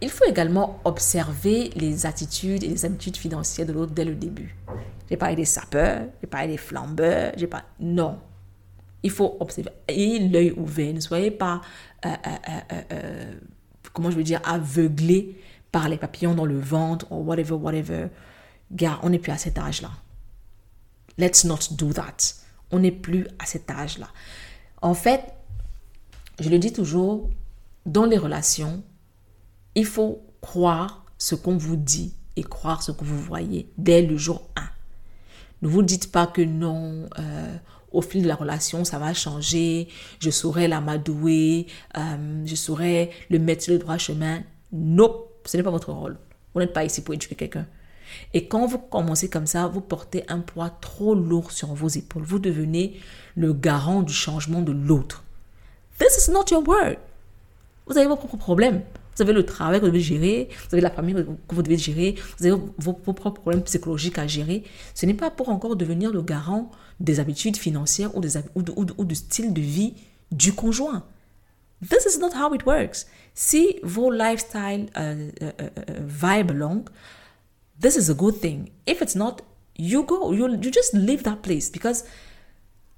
Il 0.00 0.10
faut 0.10 0.24
également 0.24 0.80
observer 0.84 1.70
les 1.74 2.06
attitudes 2.06 2.62
et 2.62 2.68
les 2.68 2.84
habitudes 2.84 3.16
financières 3.16 3.66
de 3.66 3.72
l'autre 3.72 3.92
dès 3.92 4.04
le 4.04 4.14
début. 4.14 4.56
J'ai 5.08 5.16
parlé 5.16 5.36
des 5.36 5.44
sapeurs, 5.44 6.06
j'ai 6.20 6.26
parlé 6.26 6.48
des 6.48 6.56
flambeurs, 6.56 7.32
j'ai 7.36 7.46
pas. 7.46 7.64
Non. 7.80 8.18
Il 9.02 9.10
faut 9.10 9.36
observer. 9.40 9.70
Ayez 9.86 10.28
l'œil 10.28 10.52
ouvert. 10.52 10.92
Ne 10.92 11.00
soyez 11.00 11.30
pas, 11.30 11.60
euh, 12.04 12.08
euh, 12.26 12.84
euh, 12.92 13.32
comment 13.92 14.10
je 14.10 14.16
veux 14.16 14.24
dire, 14.24 14.40
aveuglé 14.44 15.40
par 15.72 15.88
les 15.88 15.96
papillons 15.96 16.34
dans 16.34 16.44
le 16.44 16.58
ventre 16.58 17.10
ou 17.10 17.22
whatever, 17.22 17.54
whatever. 17.54 18.08
Gars, 18.72 18.98
on 19.02 19.10
n'est 19.10 19.18
plus 19.18 19.32
à 19.32 19.38
cet 19.38 19.58
âge-là. 19.58 19.90
Let's 21.16 21.44
not 21.44 21.58
do 21.72 21.92
that. 21.92 22.16
On 22.70 22.80
n'est 22.80 22.92
plus 22.92 23.26
à 23.38 23.46
cet 23.46 23.70
âge-là. 23.70 24.08
En 24.82 24.94
fait, 24.94 25.22
je 26.38 26.48
le 26.50 26.58
dis 26.58 26.72
toujours, 26.72 27.30
dans 27.86 28.04
les 28.04 28.18
relations, 28.18 28.82
il 29.74 29.86
faut 29.86 30.22
croire 30.40 31.04
ce 31.16 31.34
qu'on 31.34 31.56
vous 31.56 31.76
dit 31.76 32.14
et 32.36 32.42
croire 32.42 32.82
ce 32.82 32.92
que 32.92 33.04
vous 33.04 33.18
voyez 33.18 33.72
dès 33.78 34.02
le 34.02 34.16
jour 34.16 34.48
1. 34.56 34.62
Ne 35.62 35.68
vous 35.68 35.82
dites 35.82 36.12
pas 36.12 36.26
que 36.26 36.42
non, 36.42 37.08
euh, 37.18 37.56
au 37.92 38.02
fil 38.02 38.22
de 38.22 38.28
la 38.28 38.34
relation, 38.34 38.84
ça 38.84 38.98
va 38.98 39.14
changer, 39.14 39.88
je 40.20 40.30
saurai 40.30 40.68
l'amadouer, 40.68 41.66
euh, 41.96 42.42
je 42.44 42.54
saurai 42.54 43.10
le 43.30 43.38
mettre 43.38 43.64
sur 43.64 43.72
le 43.72 43.78
droit 43.78 43.98
chemin. 43.98 44.42
Non, 44.72 45.24
ce 45.44 45.56
n'est 45.56 45.62
pas 45.62 45.70
votre 45.70 45.92
rôle. 45.92 46.16
Vous 46.54 46.60
n'êtes 46.60 46.72
pas 46.72 46.84
ici 46.84 47.02
pour 47.02 47.14
éduquer 47.14 47.34
quelqu'un. 47.34 47.66
Et 48.34 48.46
quand 48.46 48.66
vous 48.66 48.78
commencez 48.78 49.28
comme 49.28 49.46
ça, 49.46 49.66
vous 49.66 49.80
portez 49.80 50.24
un 50.28 50.40
poids 50.40 50.70
trop 50.70 51.14
lourd 51.14 51.52
sur 51.52 51.74
vos 51.74 51.88
épaules. 51.88 52.22
Vous 52.22 52.38
devenez 52.38 52.98
le 53.36 53.52
garant 53.52 54.02
du 54.02 54.12
changement 54.12 54.62
de 54.62 54.72
l'autre. 54.72 55.24
This 55.98 56.26
is 56.26 56.30
not 56.30 56.44
your 56.50 56.66
word. 56.66 56.96
Vous 57.86 57.96
avez 57.98 58.06
vos 58.06 58.16
propres 58.16 58.36
problèmes. 58.36 58.82
Vous 59.18 59.22
avez 59.22 59.32
le 59.32 59.44
travail 59.44 59.80
que 59.80 59.84
vous 59.84 59.90
devez 59.90 60.00
gérer, 60.00 60.48
vous 60.68 60.76
avez 60.76 60.80
la 60.80 60.90
famille 60.90 61.16
que 61.48 61.54
vous 61.56 61.62
devez 61.62 61.76
gérer, 61.76 62.14
vous 62.38 62.46
avez 62.46 62.56
vos, 62.78 62.92
propres 62.92 63.30
problèmes 63.30 63.64
psychologiques 63.64 64.16
à 64.16 64.28
gérer. 64.28 64.62
Ce 64.94 65.06
n'est 65.06 65.14
pas 65.14 65.28
pour 65.28 65.48
encore 65.48 65.74
devenir 65.74 66.12
le 66.12 66.22
garant 66.22 66.70
des 67.00 67.18
habitudes 67.18 67.56
financières 67.56 68.16
ou, 68.16 68.20
des, 68.20 68.38
ou, 68.54 69.04
du 69.04 69.14
style 69.16 69.52
de 69.52 69.60
vie 69.60 69.94
du 70.30 70.52
conjoint. 70.52 71.04
This 71.82 72.06
is 72.06 72.20
not 72.20 72.30
how 72.32 72.54
it 72.54 72.64
works. 72.64 73.06
Si 73.34 73.80
vos 73.82 74.12
lifestyle 74.12 74.86
uh, 74.96 75.30
uh, 75.42 75.50
uh, 75.58 76.00
vibe 76.06 76.52
along, 76.52 76.84
this 77.80 77.96
is 77.96 78.10
a 78.10 78.14
good 78.14 78.40
thing. 78.40 78.70
If 78.86 79.02
it's 79.02 79.16
not, 79.16 79.42
you 79.76 80.04
go. 80.04 80.32
You, 80.32 80.48
you 80.48 80.70
just 80.70 80.94
leave 80.94 81.24
that 81.24 81.38
place. 81.42 81.72
Because 81.72 82.04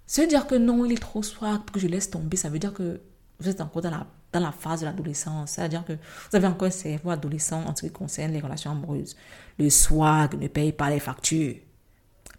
se 0.06 0.20
dire 0.26 0.46
que 0.46 0.56
non, 0.56 0.84
il 0.84 0.92
est 0.92 1.00
trop 1.00 1.22
soir, 1.22 1.64
que 1.72 1.80
je 1.80 1.86
laisse 1.86 2.10
tomber, 2.10 2.36
ça 2.36 2.50
veut 2.50 2.58
dire 2.58 2.74
que 2.74 3.00
vous 3.40 3.48
êtes 3.48 3.60
encore 3.60 3.82
dans 3.82 3.90
la 3.90 4.06
dans 4.32 4.40
la 4.40 4.52
phase 4.52 4.80
de 4.80 4.86
l'adolescence. 4.86 5.52
C'est-à-dire 5.52 5.84
que 5.84 5.92
vous 5.92 6.36
avez 6.36 6.46
encore 6.46 6.68
un 6.68 6.72
cerveau 6.72 7.10
adolescent 7.10 7.64
en 7.66 7.74
ce 7.74 7.86
qui 7.86 7.92
concerne 7.92 8.32
les 8.32 8.40
relations 8.40 8.70
amoureuses. 8.70 9.16
Le 9.58 9.68
swag 9.70 10.34
ne 10.40 10.48
paye 10.48 10.72
pas 10.72 10.90
les 10.90 11.00
factures. 11.00 11.56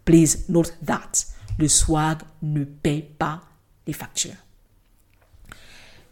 Please 0.04 0.44
note 0.48 0.74
that. 0.84 1.12
Le 1.58 1.68
swag 1.68 2.22
ne 2.42 2.64
paye 2.64 3.02
pas 3.02 3.42
les 3.86 3.92
factures. 3.92 4.34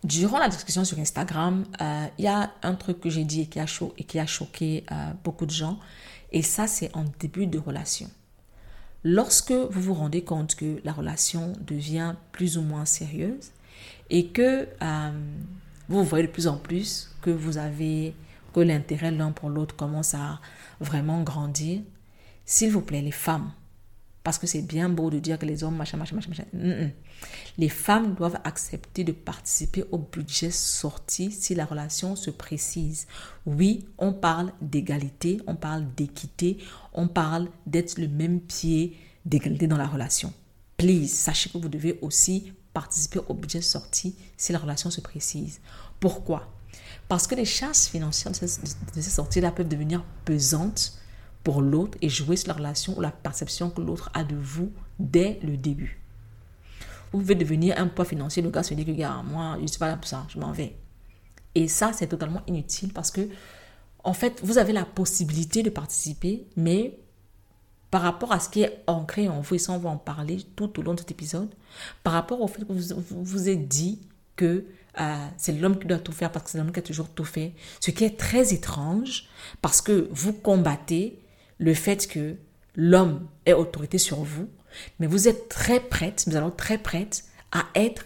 Durant 0.02 0.38
la 0.38 0.48
discussion 0.48 0.84
sur 0.84 0.98
Instagram, 0.98 1.64
euh, 1.80 2.06
il 2.18 2.24
y 2.24 2.28
a 2.28 2.52
un 2.62 2.74
truc 2.74 3.00
que 3.00 3.10
j'ai 3.10 3.24
dit 3.24 3.42
et 3.42 4.04
qui 4.04 4.18
a, 4.18 4.26
choqué 4.26 4.84
euh, 4.90 5.12
beaucoup 5.24 5.44
de 5.44 5.50
gens. 5.50 5.78
Et 6.32 6.42
ça, 6.42 6.66
c'est 6.66 6.94
en 6.96 7.04
début 7.18 7.46
de 7.46 7.58
relation. 7.58 8.08
Lorsque 9.02 9.52
vous 9.52 9.80
vous 9.80 9.94
rendez 9.94 10.22
compte 10.22 10.54
que 10.54 10.80
la 10.84 10.92
relation 10.92 11.52
devient 11.66 12.14
plus 12.32 12.56
ou 12.56 12.62
moins 12.62 12.84
sérieuse 12.84 13.50
et 14.10 14.26
que 14.28 14.68
euh, 14.82 15.10
vous 15.88 16.04
voyez 16.04 16.26
de 16.26 16.32
plus 16.32 16.46
en 16.46 16.56
plus 16.56 17.10
que 17.22 17.30
vous 17.30 17.58
avez, 17.58 18.14
que 18.52 18.60
l'intérêt 18.60 19.10
l'un 19.10 19.32
pour 19.32 19.48
l'autre 19.48 19.76
commence 19.76 20.14
à 20.14 20.40
vraiment 20.80 21.22
grandir. 21.22 21.80
S'il 22.44 22.70
vous 22.70 22.82
plaît, 22.82 23.02
les 23.02 23.12
femmes, 23.12 23.52
parce 24.22 24.38
que 24.38 24.46
c'est 24.46 24.62
bien 24.62 24.88
beau 24.88 25.08
de 25.10 25.18
dire 25.18 25.38
que 25.38 25.46
les 25.46 25.64
hommes, 25.64 25.76
machin, 25.76 25.96
machin, 25.96 26.16
machin, 26.16 26.30
machin. 26.30 26.90
Les 27.58 27.68
femmes 27.68 28.14
doivent 28.14 28.40
accepter 28.44 29.04
de 29.04 29.12
participer 29.12 29.84
au 29.92 29.98
budget 29.98 30.50
sorti 30.50 31.30
si 31.30 31.54
la 31.54 31.64
relation 31.64 32.16
se 32.16 32.30
précise. 32.30 33.06
Oui, 33.46 33.86
on 33.98 34.12
parle 34.12 34.52
d'égalité, 34.60 35.40
on 35.46 35.54
parle 35.54 35.86
d'équité, 35.96 36.58
on 36.92 37.08
parle 37.08 37.48
d'être 37.66 37.98
le 37.98 38.08
même 38.08 38.40
pied 38.40 38.96
d'égalité 39.24 39.66
dans 39.66 39.76
la 39.76 39.86
relation. 39.86 40.32
Please, 40.76 41.08
sachez 41.08 41.50
que 41.50 41.58
vous 41.58 41.68
devez 41.68 41.98
aussi 42.02 42.52
participer 42.72 43.20
au 43.28 43.34
budget 43.34 43.60
sorti 43.60 44.16
si 44.36 44.52
la 44.52 44.58
relation 44.58 44.90
se 44.90 45.00
précise. 45.00 45.60
Pourquoi? 45.98 46.48
Parce 47.08 47.26
que 47.26 47.34
les 47.34 47.44
charges 47.44 47.76
financières 47.76 48.32
de 48.32 48.46
ces, 48.46 49.10
sorties-là 49.10 49.50
peuvent 49.50 49.68
devenir 49.68 50.04
pesantes 50.24 50.98
pour 51.42 51.62
l'autre 51.62 51.98
et 52.02 52.08
jouer 52.08 52.36
sur 52.36 52.48
la 52.48 52.54
relation 52.54 52.96
ou 52.96 53.00
la 53.00 53.10
perception 53.10 53.70
que 53.70 53.80
l'autre 53.80 54.10
a 54.14 54.24
de 54.24 54.36
vous 54.36 54.72
dès 54.98 55.40
le 55.42 55.56
début. 55.56 56.00
Vous 57.12 57.18
pouvez 57.18 57.34
devenir 57.34 57.78
un 57.78 57.88
poids 57.88 58.04
financier, 58.04 58.42
le 58.42 58.50
gars 58.50 58.62
se 58.62 58.74
dit 58.74 58.84
que, 58.84 58.92
gars, 58.92 59.22
moi, 59.24 59.54
je 59.56 59.62
ne 59.62 59.66
suis 59.66 59.78
pas 59.78 59.88
là 59.88 59.96
pour 59.96 60.06
ça, 60.06 60.26
je 60.28 60.38
m'en 60.38 60.52
vais. 60.52 60.76
Et 61.56 61.66
ça, 61.66 61.92
c'est 61.92 62.06
totalement 62.06 62.42
inutile 62.46 62.92
parce 62.92 63.10
que, 63.10 63.28
en 64.04 64.12
fait, 64.12 64.40
vous 64.44 64.58
avez 64.58 64.72
la 64.72 64.84
possibilité 64.84 65.64
de 65.64 65.70
participer, 65.70 66.46
mais 66.56 67.00
par 67.90 68.02
rapport 68.02 68.32
à 68.32 68.40
ce 68.40 68.48
qui 68.48 68.62
est 68.62 68.82
ancré 68.86 69.28
en 69.28 69.40
vous, 69.40 69.56
et 69.56 69.58
ça, 69.58 69.72
on 69.72 69.78
va 69.78 69.90
en 69.90 69.96
parler 69.96 70.44
tout 70.56 70.78
au 70.78 70.82
long 70.82 70.94
de 70.94 71.00
cet 71.00 71.10
épisode, 71.10 71.48
par 72.04 72.12
rapport 72.12 72.40
au 72.40 72.46
fait 72.46 72.64
que 72.64 72.72
vous 72.72 73.24
vous, 73.24 73.48
êtes 73.48 73.66
dit 73.68 74.00
que 74.36 74.64
euh, 75.00 75.26
c'est 75.36 75.52
l'homme 75.52 75.78
qui 75.78 75.86
doit 75.86 75.98
tout 75.98 76.12
faire 76.12 76.30
parce 76.32 76.44
que 76.44 76.50
c'est 76.50 76.58
l'homme 76.58 76.72
qui 76.72 76.78
a 76.78 76.82
toujours 76.82 77.08
tout 77.08 77.24
fait, 77.24 77.52
ce 77.80 77.90
qui 77.90 78.04
est 78.04 78.18
très 78.18 78.52
étrange 78.52 79.28
parce 79.62 79.80
que 79.80 80.08
vous 80.12 80.32
combattez 80.32 81.20
le 81.58 81.74
fait 81.74 82.06
que 82.08 82.36
l'homme 82.74 83.26
ait 83.46 83.52
autorité 83.52 83.98
sur 83.98 84.18
vous, 84.18 84.48
mais 84.98 85.06
vous 85.06 85.28
êtes 85.28 85.48
très 85.48 85.80
prête, 85.80 86.24
nous 86.26 86.36
allons 86.36 86.50
très 86.50 86.78
prête 86.78 87.24
à 87.52 87.66
être 87.74 88.04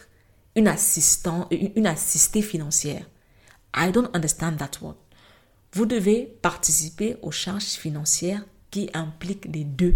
une 0.56 0.68
assistante, 0.68 1.48
une 1.50 1.86
assistée 1.86 2.42
financière. 2.42 3.04
I 3.76 3.90
don't 3.92 4.08
understand 4.14 4.56
that 4.56 4.80
word. 4.80 4.96
Vous 5.72 5.86
devez 5.86 6.38
participer 6.40 7.16
aux 7.22 7.32
charges 7.32 7.64
financières 7.64 8.44
qui 8.74 8.90
impliquent 8.92 9.46
les 9.54 9.62
deux. 9.62 9.94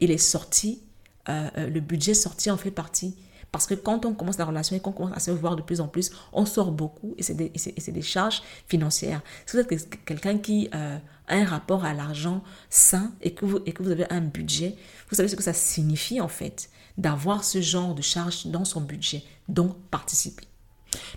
Et 0.00 0.06
les 0.06 0.18
sorties, 0.18 0.80
euh, 1.28 1.48
euh, 1.58 1.68
le 1.68 1.80
budget 1.80 2.14
sorti 2.14 2.52
en 2.52 2.56
fait 2.56 2.70
partie. 2.70 3.16
Parce 3.50 3.66
que 3.66 3.74
quand 3.74 4.06
on 4.06 4.14
commence 4.14 4.38
la 4.38 4.44
relation 4.44 4.76
et 4.76 4.80
qu'on 4.80 4.92
commence 4.92 5.16
à 5.16 5.20
se 5.20 5.32
voir 5.32 5.56
de 5.56 5.62
plus 5.62 5.80
en 5.80 5.88
plus, 5.88 6.12
on 6.32 6.46
sort 6.46 6.70
beaucoup 6.70 7.14
et 7.18 7.22
c'est 7.24 7.34
des, 7.34 7.50
des, 7.50 8.02
charges 8.02 8.42
financières. 8.68 9.22
Si 9.44 9.56
vous 9.56 9.62
êtes 9.62 10.04
quelqu'un 10.04 10.38
qui 10.38 10.70
euh, 10.72 10.98
a 11.26 11.34
un 11.34 11.44
rapport 11.44 11.84
à 11.84 11.94
l'argent 11.94 12.44
sain 12.70 13.12
et 13.20 13.34
que, 13.34 13.44
vous, 13.44 13.58
et 13.66 13.72
que 13.72 13.82
vous 13.82 13.90
avez 13.90 14.10
un 14.10 14.20
budget, 14.20 14.76
vous 15.10 15.16
savez 15.16 15.28
ce 15.28 15.36
que 15.36 15.42
ça 15.42 15.52
signifie 15.52 16.20
en 16.20 16.28
fait 16.28 16.70
d'avoir 16.96 17.42
ce 17.42 17.60
genre 17.60 17.94
de 17.94 18.02
charges 18.02 18.46
dans 18.46 18.64
son 18.64 18.80
budget. 18.80 19.24
Donc, 19.48 19.76
participer? 19.90 20.44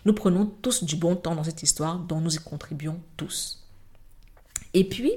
Nous 0.05 0.13
prenons 0.13 0.47
tous 0.47 0.83
du 0.83 0.95
bon 0.95 1.15
temps 1.15 1.35
dans 1.35 1.43
cette 1.43 1.61
histoire 1.63 1.99
dont 1.99 2.19
nous 2.19 2.35
y 2.35 2.39
contribuons 2.39 2.99
tous. 3.15 3.65
Et 4.73 4.83
puis, 4.83 5.13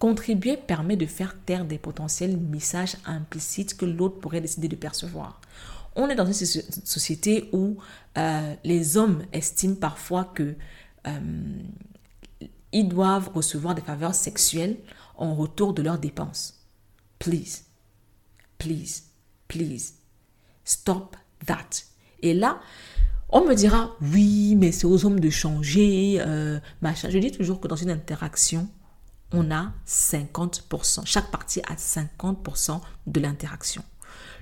contribuer 0.00 0.56
permet 0.56 0.96
de 0.96 1.06
faire 1.06 1.36
taire 1.46 1.64
des 1.64 1.78
potentiels 1.78 2.36
messages 2.36 2.96
implicites 3.04 3.76
que 3.76 3.84
l'autre 3.84 4.18
pourrait 4.18 4.40
décider 4.40 4.66
de 4.66 4.74
percevoir. 4.74 5.40
On 5.94 6.08
est 6.08 6.14
dans 6.14 6.24
une 6.24 6.32
société 6.32 7.50
où 7.52 7.76
euh, 8.16 8.54
les 8.64 8.96
hommes 8.96 9.22
estiment 9.32 9.74
parfois 9.74 10.24
que 10.24 10.54
euh, 11.06 11.20
ils 12.72 12.88
doivent 12.88 13.30
recevoir 13.34 13.74
des 13.74 13.82
faveurs 13.82 14.14
sexuelles 14.14 14.78
en 15.16 15.34
retour 15.34 15.74
de 15.74 15.82
leurs 15.82 15.98
dépenses. 15.98 16.60
Please, 17.18 17.64
please, 18.56 19.02
please, 19.48 19.92
stop 20.64 21.14
that. 21.44 21.68
Et 22.22 22.32
là, 22.32 22.58
on 23.28 23.44
me 23.44 23.54
dira, 23.54 23.96
oui, 24.00 24.56
mais 24.56 24.72
c'est 24.72 24.86
aux 24.86 25.04
hommes 25.04 25.20
de 25.20 25.30
changer, 25.30 26.18
euh, 26.20 26.58
machin. 26.80 27.10
Je 27.10 27.18
dis 27.18 27.32
toujours 27.32 27.60
que 27.60 27.68
dans 27.68 27.76
une 27.76 27.90
interaction, 27.90 28.66
on 29.32 29.50
a 29.50 29.72
50%. 29.86 31.02
Chaque 31.04 31.30
partie 31.30 31.60
a 31.68 31.74
50% 31.74 32.80
de 33.06 33.20
l'interaction. 33.20 33.82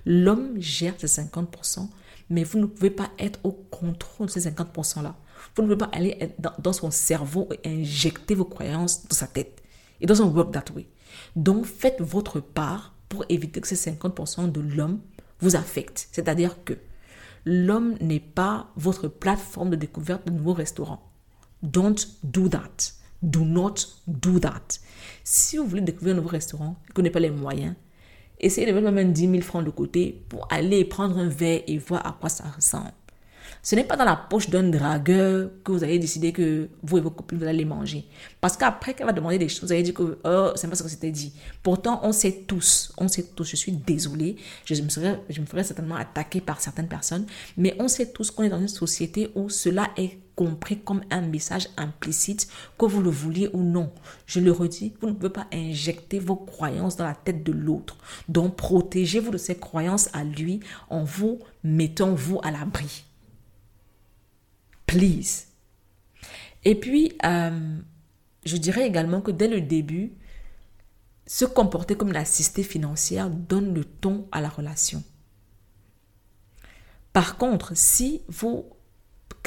L'homme 0.07 0.61
gère 0.61 0.95
ces 0.99 1.07
50%, 1.07 1.89
mais 2.31 2.45
vous 2.45 2.59
ne 2.59 2.67
pouvez 2.67 2.91
pas 2.91 3.11
être 3.19 3.39
au 3.45 3.53
contrôle 3.53 4.29
de 4.29 4.33
ces 4.33 4.49
50%-là. 4.49 5.17
Vous 5.55 5.63
ne 5.63 5.67
pouvez 5.69 5.79
pas 5.79 5.91
aller 5.93 6.35
dans, 6.59 6.73
son 6.73 6.91
cerveau 6.91 7.49
et 7.63 7.81
injecter 7.81 8.35
vos 8.35 8.45
croyances 8.45 9.07
dans 9.07 9.15
sa 9.15 9.27
tête. 9.27 9.63
It 10.01 10.09
doesn't 10.09 10.33
work 10.33 10.53
that 10.53 10.73
way. 10.75 10.89
Donc, 11.37 11.67
faites 11.67 12.01
votre 12.01 12.41
part 12.41 12.95
pour 13.09 13.25
éviter 13.29 13.61
que 13.61 13.69
ces 13.69 13.91
50% 13.91 14.51
de 14.51 14.61
l'homme 14.61 15.01
vous 15.41 15.57
affectent. 15.57 16.09
C'est-à-dire 16.13 16.65
que 16.65 16.75
l'homme 17.45 17.97
n'est 18.01 18.21
pas 18.21 18.71
votre 18.77 19.09
plateforme 19.09 19.71
de 19.71 19.77
découverte 19.77 20.27
de 20.27 20.33
nouveaux 20.33 20.53
restaurants. 20.53 21.11
Don't 21.63 21.97
do 22.23 22.49
that. 22.49 22.98
Do 23.23 23.45
not 23.45 23.75
do 24.07 24.39
that. 24.39 24.79
Si 25.25 25.57
vous 25.57 25.67
voulez 25.67 25.83
découvrir 25.83 26.15
un 26.15 26.19
nouveau 26.19 26.29
restaurant 26.29 26.77
vous 26.95 27.03
n'avez 27.03 27.13
pas 27.13 27.21
les 27.21 27.31
moyens, 27.31 27.75
essayez 28.41 28.67
de 28.67 28.73
mettre 28.73 28.91
même 28.91 29.13
10 29.13 29.31
000 29.31 29.41
francs 29.43 29.65
de 29.65 29.71
côté 29.71 30.25
pour 30.29 30.47
aller 30.51 30.85
prendre 30.85 31.19
un 31.19 31.29
verre 31.29 31.63
et 31.67 31.79
voir 31.79 32.07
à 32.07 32.17
quoi 32.19 32.29
ça 32.29 32.45
ressemble. 32.55 32.93
Ce 33.63 33.75
n'est 33.75 33.85
pas 33.85 33.97
dans 33.97 34.05
la 34.05 34.17
poche 34.17 34.51
d'un 34.51 34.65
dragueur 34.65 35.51
que 35.65 35.73
vous 35.73 35.83
allez 35.83 35.99
décider 35.99 36.33
que 36.33 36.69
vous 36.83 36.99
et 36.99 37.01
vos 37.01 37.11
copines, 37.11 37.39
vous 37.39 37.45
allez 37.45 37.65
manger. 37.65 38.07
Parce 38.41 38.57
qu'après 38.57 38.95
qu'elle 38.95 39.07
va 39.07 39.13
demander 39.13 39.39
des 39.39 39.49
choses, 39.49 39.65
vous 39.65 39.73
allez 39.73 39.83
dire 39.83 39.95
que 39.95 40.19
oh, 40.25 40.53
c'est 40.55 40.69
pas 40.69 40.77
ce 40.77 40.83
que 40.83 40.89
c'était 40.89 41.11
dit. 41.11 41.33
Pourtant, 41.63 42.01
on 42.03 42.13
sait 42.13 42.45
tous, 42.47 42.93
on 42.99 43.09
sait 43.09 43.25
tous, 43.35 43.45
je 43.45 43.57
suis 43.57 43.73
désolée, 43.73 44.37
je 44.65 44.81
me, 44.81 44.89
serais, 44.89 45.21
je 45.29 45.41
me 45.41 45.47
ferais 45.47 45.65
certainement 45.65 45.97
attaquer 45.97 46.41
par 46.41 46.61
certaines 46.61 46.89
personnes, 46.89 47.27
mais 47.57 47.75
on 47.79 47.89
sait 47.89 48.13
tous 48.13 48.31
qu'on 48.31 48.45
est 48.45 48.49
dans 48.49 48.61
une 48.61 48.69
société 48.69 49.31
où 49.35 49.49
cela 49.49 49.91
est 49.97 50.19
compris 50.39 50.79
comme 50.79 51.01
un 51.11 51.21
message 51.21 51.69
implicite, 51.77 52.47
que 52.79 52.87
vous 52.87 53.03
le 53.03 53.11
vouliez 53.11 53.51
ou 53.53 53.65
non. 53.65 53.93
Je 54.27 54.39
le 54.39 54.53
redis, 54.53 54.95
vous 55.01 55.09
ne 55.09 55.13
pouvez 55.15 55.33
pas 55.33 55.49
injecter 55.53 56.21
vos 56.21 56.37
croyances 56.37 56.95
dans 56.95 57.07
la 57.07 57.17
tête 57.17 57.43
de 57.43 57.51
l'autre. 57.51 57.97
Donc, 58.29 58.55
protégez-vous 58.55 59.33
de 59.33 59.37
ces 59.37 59.57
croyances 59.57 60.09
à 60.13 60.23
lui 60.23 60.61
en 60.91 61.03
vous 61.03 61.41
mettant 61.65 62.15
vous 62.15 62.39
à 62.45 62.53
l'abri 62.53 63.05
please. 64.89 65.47
Et 66.65 66.75
puis, 66.75 67.13
euh, 67.25 67.79
je 68.45 68.57
dirais 68.57 68.87
également 68.87 69.21
que 69.21 69.31
dès 69.31 69.47
le 69.47 69.61
début, 69.61 70.13
se 71.27 71.45
comporter 71.45 71.95
comme 71.95 72.11
l'assistée 72.11 72.65
financière 72.65 73.31
donne 73.31 73.75
le 73.75 73.85
ton 73.85 74.27
à 74.33 74.41
la 74.41 74.49
relation. 74.49 75.05
Par 77.13 77.37
contre, 77.37 77.77
si 77.77 78.23
vous, 78.29 78.65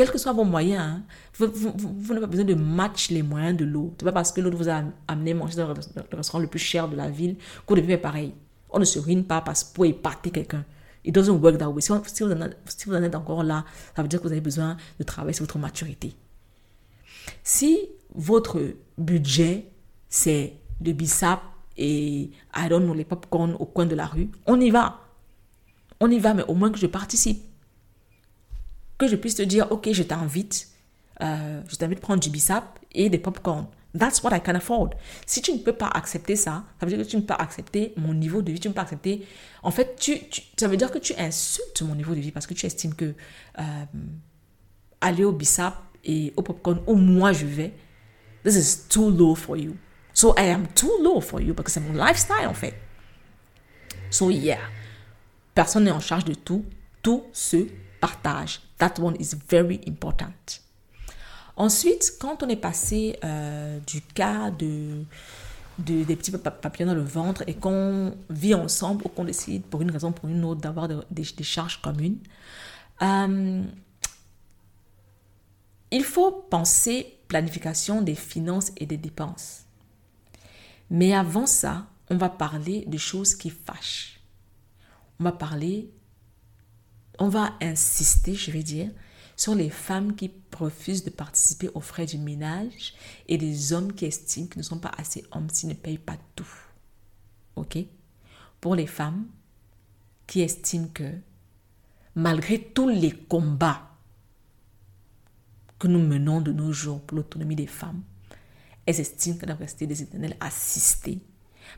quels 0.02 0.12
que 0.12 0.18
soient 0.18 0.34
vos 0.34 0.44
moyens, 0.44 0.82
hein, 0.82 1.04
vous, 1.38 2.14
n'avez 2.14 2.22
pas 2.22 2.28
besoin 2.28 2.46
de 2.46 2.56
match 2.56 3.12
les 3.12 3.22
moyens 3.22 3.56
de 3.56 3.66
l'autre. 3.66 3.98
Ce 4.00 4.04
n'est 4.04 4.12
pas 4.12 4.16
parce 4.16 4.32
que 4.32 4.42
l'autre 4.42 4.58
vous 4.58 4.68
a 4.68 4.82
amené 5.08 5.36
manger 5.36 5.58
dans 5.58 5.68
le 5.68 6.18
restaurant 6.18 6.40
le 6.40 6.48
plus 6.48 6.60
cher 6.60 6.90
de 6.90 6.96
la 6.96 7.08
ville 7.08 7.36
vous 7.68 7.76
devez 7.76 7.88
faire 7.88 8.02
pareil. 8.02 8.34
On 8.72 8.80
ne 8.80 8.86
se 8.86 8.98
ruine 8.98 9.26
pas 9.26 9.42
parce 9.42 9.64
pour 9.64 9.86
épater 9.86 10.32
quelqu'un. 10.32 10.66
It 11.06 11.14
doesn't 11.14 11.40
work 11.40 11.60
that 11.60 11.70
way. 11.70 11.82
Si, 11.82 11.92
vous 11.92 12.96
en 12.96 13.04
êtes, 13.04 13.16
encore 13.16 13.44
là, 13.44 13.64
ça 13.96 14.02
veut 14.02 14.08
dire 14.08 14.20
que 14.20 14.26
vous 14.26 14.32
avez 14.32 14.42
besoin 14.42 14.76
de 14.98 15.04
travailler 15.04 15.34
sur 15.34 15.44
votre 15.46 15.60
maturité. 15.60 16.16
Si 17.44 17.78
votre 18.16 18.60
budget, 18.98 19.68
c'est 20.10 20.54
le 20.84 20.94
bissap 20.94 21.42
et, 21.78 22.32
I 22.56 22.70
don't 22.70 22.84
know, 22.86 22.96
les 22.96 23.06
popcorn 23.06 23.56
au 23.60 23.66
coin 23.66 23.86
de 23.86 23.96
la 23.96 24.08
rue, 24.08 24.30
on 24.48 24.60
y 24.60 24.72
va. 24.72 25.02
On 26.00 26.10
y 26.10 26.18
va, 26.18 26.34
mais 26.34 26.44
au 26.48 26.56
moins 26.56 26.72
que 26.72 26.80
je 26.80 26.88
participe. 26.88 27.51
Que 29.02 29.08
je 29.08 29.16
puisse 29.16 29.34
te 29.34 29.42
dire, 29.42 29.66
ok, 29.72 29.90
je 29.94 30.04
t'invite, 30.04 30.68
euh, 31.22 31.62
je 31.68 31.76
t'invite 31.76 31.98
à 31.98 32.02
prendre 32.02 32.20
du 32.20 32.30
bissap 32.30 32.78
et 32.92 33.10
des 33.10 33.18
popcorn. 33.18 33.66
That's 33.98 34.22
what 34.22 34.30
I 34.32 34.40
can 34.40 34.54
afford. 34.54 34.92
Si 35.26 35.42
tu 35.42 35.52
ne 35.54 35.58
peux 35.58 35.74
pas 35.74 35.88
accepter 35.88 36.36
ça, 36.36 36.66
ça 36.80 36.86
veut 36.86 36.96
dire 36.96 37.04
que 37.04 37.10
tu 37.10 37.16
ne 37.16 37.22
peux 37.22 37.34
pas 37.36 37.42
accepter 37.42 37.94
mon 37.98 38.14
niveau 38.14 38.44
de 38.44 38.52
vie, 38.52 38.60
tu 38.60 38.68
ne 38.68 38.74
peux 38.74 38.76
pas 38.76 38.84
accepter. 38.84 39.26
En 39.64 39.72
fait, 39.72 39.96
tu, 40.00 40.20
ça 40.56 40.68
veut 40.68 40.78
dire 40.78 40.92
que 40.92 41.00
tu 41.00 41.16
insultes 41.18 41.82
mon 41.82 41.96
niveau 41.96 42.14
de 42.14 42.20
vie 42.20 42.32
parce 42.32 42.46
que 42.46 42.54
tu 42.54 42.68
estimes 42.68 42.94
que 42.94 43.16
euh, 43.58 43.86
aller 45.02 45.24
au 45.24 45.32
Bissap 45.32 45.82
et 46.06 46.32
au 46.38 46.44
popcorn 46.44 46.84
où 46.86 46.94
moi 46.94 47.34
je 47.34 47.48
vais, 47.48 47.74
this 48.44 48.56
is 48.56 48.88
too 48.88 49.10
low 49.10 49.34
for 49.34 49.58
you. 49.58 49.76
So 50.14 50.36
I 50.38 50.52
am 50.52 50.68
too 50.76 51.02
low 51.02 51.22
for 51.22 51.42
you 51.42 51.56
parce 51.56 51.66
que 51.66 51.72
c'est 51.72 51.80
mon 51.80 51.94
lifestyle 51.94 52.48
en 52.48 52.54
fait. 52.54 52.76
So 54.12 54.30
yeah, 54.30 54.60
personne 55.56 55.86
n'est 55.86 55.92
en 55.92 56.00
charge 56.00 56.26
de 56.26 56.36
tout, 56.36 56.66
tout 57.02 57.24
se 57.34 57.66
partage. 58.00 58.62
That 58.82 59.00
one 59.00 59.16
is 59.20 59.36
very 59.48 59.80
important. 59.88 60.60
Ensuite, 61.56 62.14
quand 62.20 62.42
on 62.42 62.50
est 62.50 62.56
passé 62.56 63.16
euh, 63.24 63.80
du 63.86 64.02
cas 64.02 64.50
de, 64.50 65.06
des 65.78 66.16
petits 66.16 66.32
papillons 66.32 66.88
dans 66.88 66.96
le 66.96 67.04
ventre 67.04 67.44
et 67.46 67.54
qu'on 67.54 68.16
vit 68.32 68.56
ensemble 68.56 69.06
ou 69.06 69.10
qu'on 69.10 69.26
décide 69.26 69.62
pour 69.66 69.84
une 69.84 69.92
raison 69.92 70.10
ou 70.10 70.14
pour 70.14 70.30
une 70.30 70.44
autre 70.44 70.62
d'avoir 70.62 70.88
des, 70.88 71.44
charges 71.44 71.80
communes, 71.80 72.18
euh, 73.04 73.62
il 75.92 76.04
faut 76.04 76.32
penser 76.32 77.20
planification 77.28 78.02
des 78.02 78.16
finances 78.16 78.72
et 78.78 78.88
des 78.88 78.98
dépenses. 78.98 79.66
Mais 80.90 81.14
avant 81.14 81.46
ça, 81.46 81.86
on 82.10 82.18
va 82.18 82.30
parler 82.30 82.86
de 82.88 82.98
choses 82.98 83.36
qui 83.36 83.52
fâchent. 83.52 84.20
On 85.20 85.24
va 85.26 85.34
parler, 85.34 85.92
on 87.22 87.30
va 87.30 87.54
insister, 87.62 88.34
je 88.34 88.50
vais 88.50 88.64
dire, 88.64 88.90
sur 89.38 89.54
les 89.54 89.70
femmes 89.70 90.16
qui 90.16 90.32
refusent 90.58 91.04
de 91.04 91.12
participer 91.12 91.70
aux 91.76 91.80
frais 91.80 92.08
du 92.08 92.18
ménage 92.18 92.96
et 93.28 93.38
les 93.38 93.74
hommes 93.74 93.94
qui 93.94 94.06
estiment 94.06 94.48
qu'ils 94.48 94.58
ne 94.58 94.64
sont 94.64 94.80
pas 94.80 94.92
assez 94.98 95.24
hommes 95.32 95.48
s'ils 95.52 95.70
ne 95.70 95.76
payent 95.76 96.00
pas 96.00 96.18
tout. 96.36 96.50
OK? 97.58 97.78
Pour 98.60 98.74
les 98.74 98.88
femmes, 98.88 99.28
qui 100.26 100.42
estiment 100.42 100.88
que 100.88 101.14
malgré 102.16 102.60
tous 102.60 102.90
les 102.90 103.12
combats 103.12 103.92
que 105.78 105.88
nous 105.88 106.00
menons 106.00 106.42
de 106.42 106.52
nos 106.52 106.74
jours 106.74 107.02
pour 107.02 107.18
l'autonomie 107.18 107.56
des 107.56 107.68
femmes, 107.68 108.02
elles 108.88 109.00
estiment 109.00 109.38
qu'elles 109.38 109.50
doivent 109.50 109.60
rester 109.60 109.86
des 109.86 110.02
éternels 110.02 110.38
assistés 110.40 111.20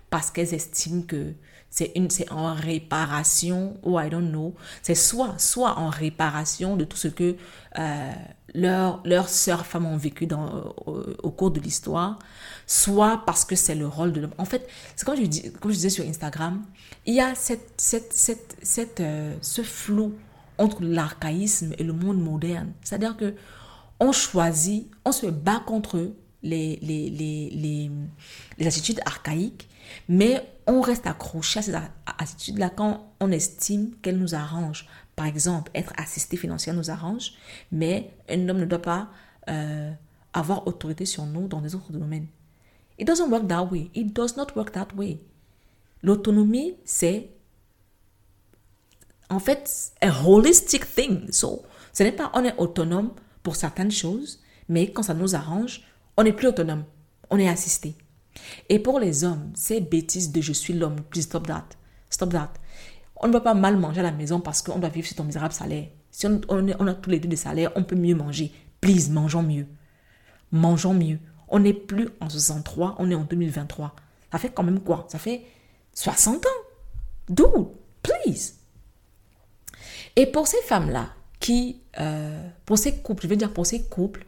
parce 0.09 0.31
qu'elles 0.31 0.53
estiment 0.53 1.01
que 1.01 1.33
c'est 1.73 2.31
en 2.31 2.53
réparation 2.53 3.77
ou 3.81 3.99
I 3.99 4.07
don't 4.09 4.29
know. 4.29 4.53
C'est 4.83 4.93
soit 4.93 5.33
soit 5.39 5.79
en 5.79 5.89
réparation 5.89 6.77
de 6.77 6.85
tout 6.85 6.97
ce 6.97 7.07
que 7.07 7.35
leurs 8.53 9.01
leurs 9.05 9.27
sœurs 9.29 9.65
femmes 9.65 9.87
ont 9.87 9.97
vécu 9.97 10.27
au, 11.23 11.31
cours 11.31 11.49
de 11.49 11.59
l'histoire 11.59 12.19
soit 12.67 13.23
parce 13.25 13.43
que 13.43 13.55
c'est 13.55 13.73
le 13.73 13.87
rôle 13.87 14.11
de 14.11 14.21
l'homme. 14.21 14.35
En 14.37 14.45
fait 14.45 14.67
c'est 14.95 15.03
comme 15.03 15.15
je 15.15 15.49
comme 15.59 15.71
je 15.71 15.77
disais 15.77 15.89
sur 15.89 16.05
Instagram 16.05 16.63
il 17.07 17.15
y 17.15 17.19
a 17.21 17.33
cette 17.33 17.73
cette 17.77 18.13
cette, 18.13 18.55
cette 18.61 18.99
euh, 18.99 19.35
ce 19.41 19.63
flou 19.63 20.13
entre 20.59 20.83
l'archaïsme 20.83 21.73
et 21.79 21.83
le 21.83 21.93
monde 21.93 22.21
moderne. 22.21 22.73
C'est 22.83 22.95
à 22.95 22.97
dire 22.99 23.17
que 23.17 23.33
on 23.99 24.11
choisit 24.11 24.91
on 25.05 25.11
se 25.11 25.25
bat 25.25 25.63
contre 25.65 26.11
les, 26.43 26.77
les, 26.81 27.09
les, 27.09 27.49
les, 27.49 27.89
les 28.59 28.67
attitudes 28.67 28.99
archaïques 29.05 29.67
mais 30.07 30.41
on 30.67 30.81
reste 30.81 31.07
accroché 31.07 31.59
à 31.59 31.61
ces 31.61 31.75
attitudes-là 32.19 32.69
quand 32.69 33.13
on 33.19 33.31
estime 33.31 33.95
qu'elles 34.01 34.17
nous 34.17 34.35
arrangent. 34.35 34.87
Par 35.15 35.25
exemple, 35.25 35.71
être 35.75 35.93
assisté 35.97 36.37
financièrement 36.37 36.79
nous 36.79 36.91
arrange, 36.91 37.33
mais 37.71 38.11
un 38.29 38.49
homme 38.49 38.59
ne 38.59 38.65
doit 38.65 38.81
pas 38.81 39.09
euh, 39.49 39.91
avoir 40.33 40.65
autorité 40.67 41.05
sur 41.05 41.25
nous 41.25 41.47
dans 41.47 41.61
des 41.61 41.75
autres 41.75 41.91
domaines. 41.91 42.27
It 42.97 43.07
doesn't 43.07 43.29
work 43.29 43.47
that 43.47 43.65
way. 43.65 43.89
It 43.93 44.13
does 44.13 44.35
not 44.37 44.47
work 44.55 44.71
that 44.71 44.89
way. 44.95 45.19
L'autonomie, 46.01 46.75
c'est 46.83 47.29
en 49.29 49.39
fait 49.39 49.93
un 50.01 50.25
holistic 50.25 50.85
thing. 50.93 51.31
So, 51.31 51.63
ce 51.91 52.03
n'est 52.03 52.11
pas 52.11 52.31
on 52.33 52.43
est 52.43 52.55
autonome 52.57 53.11
pour 53.41 53.55
certaines 53.55 53.91
choses, 53.91 54.39
mais 54.69 54.91
quand 54.91 55.03
ça 55.03 55.13
nous 55.13 55.35
arrange, 55.35 55.83
on 56.17 56.23
n'est 56.23 56.33
plus 56.33 56.47
autonome. 56.47 56.83
On 57.29 57.37
est 57.37 57.49
assisté. 57.49 57.95
Et 58.69 58.79
pour 58.79 58.99
les 58.99 59.23
hommes, 59.23 59.51
ces 59.55 59.81
bêtises 59.81 60.31
de 60.31 60.41
je 60.41 60.53
suis 60.53 60.73
l'homme, 60.73 61.01
please 61.09 61.23
stop 61.23 61.47
that. 61.47 61.65
Stop 62.09 62.31
that. 62.31 62.53
On 63.17 63.27
ne 63.27 63.33
va 63.33 63.41
pas 63.41 63.53
mal 63.53 63.77
manger 63.77 64.01
à 64.01 64.03
la 64.03 64.11
maison 64.11 64.39
parce 64.39 64.61
qu'on 64.61 64.79
doit 64.79 64.89
vivre 64.89 65.07
sur 65.07 65.15
ton 65.15 65.23
misérable 65.23 65.53
salaire. 65.53 65.87
Si 66.11 66.27
on, 66.27 66.41
on, 66.49 66.87
a 66.87 66.93
tous 66.93 67.09
les 67.09 67.19
deux 67.19 67.29
des 67.29 67.35
salaires, 67.35 67.71
on 67.75 67.83
peut 67.83 67.95
mieux 67.95 68.15
manger. 68.15 68.51
Please, 68.81 69.09
mangeons 69.09 69.43
mieux. 69.43 69.67
Mangeons 70.51 70.93
mieux. 70.93 71.19
On 71.47 71.59
n'est 71.59 71.73
plus 71.73 72.09
en 72.19 72.29
63, 72.29 72.95
on 72.99 73.09
est 73.09 73.15
en 73.15 73.23
2023. 73.23 73.95
Ça 74.31 74.37
fait 74.39 74.49
quand 74.49 74.63
même 74.63 74.81
quoi? 74.81 75.07
Ça 75.09 75.19
fait 75.19 75.43
60 75.93 76.45
ans. 76.45 76.49
Dude, 77.29 77.67
please. 78.01 78.55
Et 80.15 80.25
pour 80.25 80.47
ces 80.47 80.61
femmes-là, 80.61 81.09
qui, 81.43 81.81
euh, 81.99 82.47
pour 82.65 82.77
ces 82.77 82.95
couples, 82.99 83.23
je 83.23 83.27
veux 83.27 83.35
dire 83.35 83.51
pour 83.51 83.65
ces 83.65 83.83
couples 83.83 84.25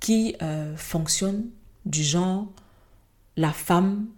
qui 0.00 0.36
euh, 0.42 0.76
fonctionnent 0.76 1.46
du 1.86 2.02
genre 2.02 2.52
la 3.38 3.52
femme... 3.52 4.08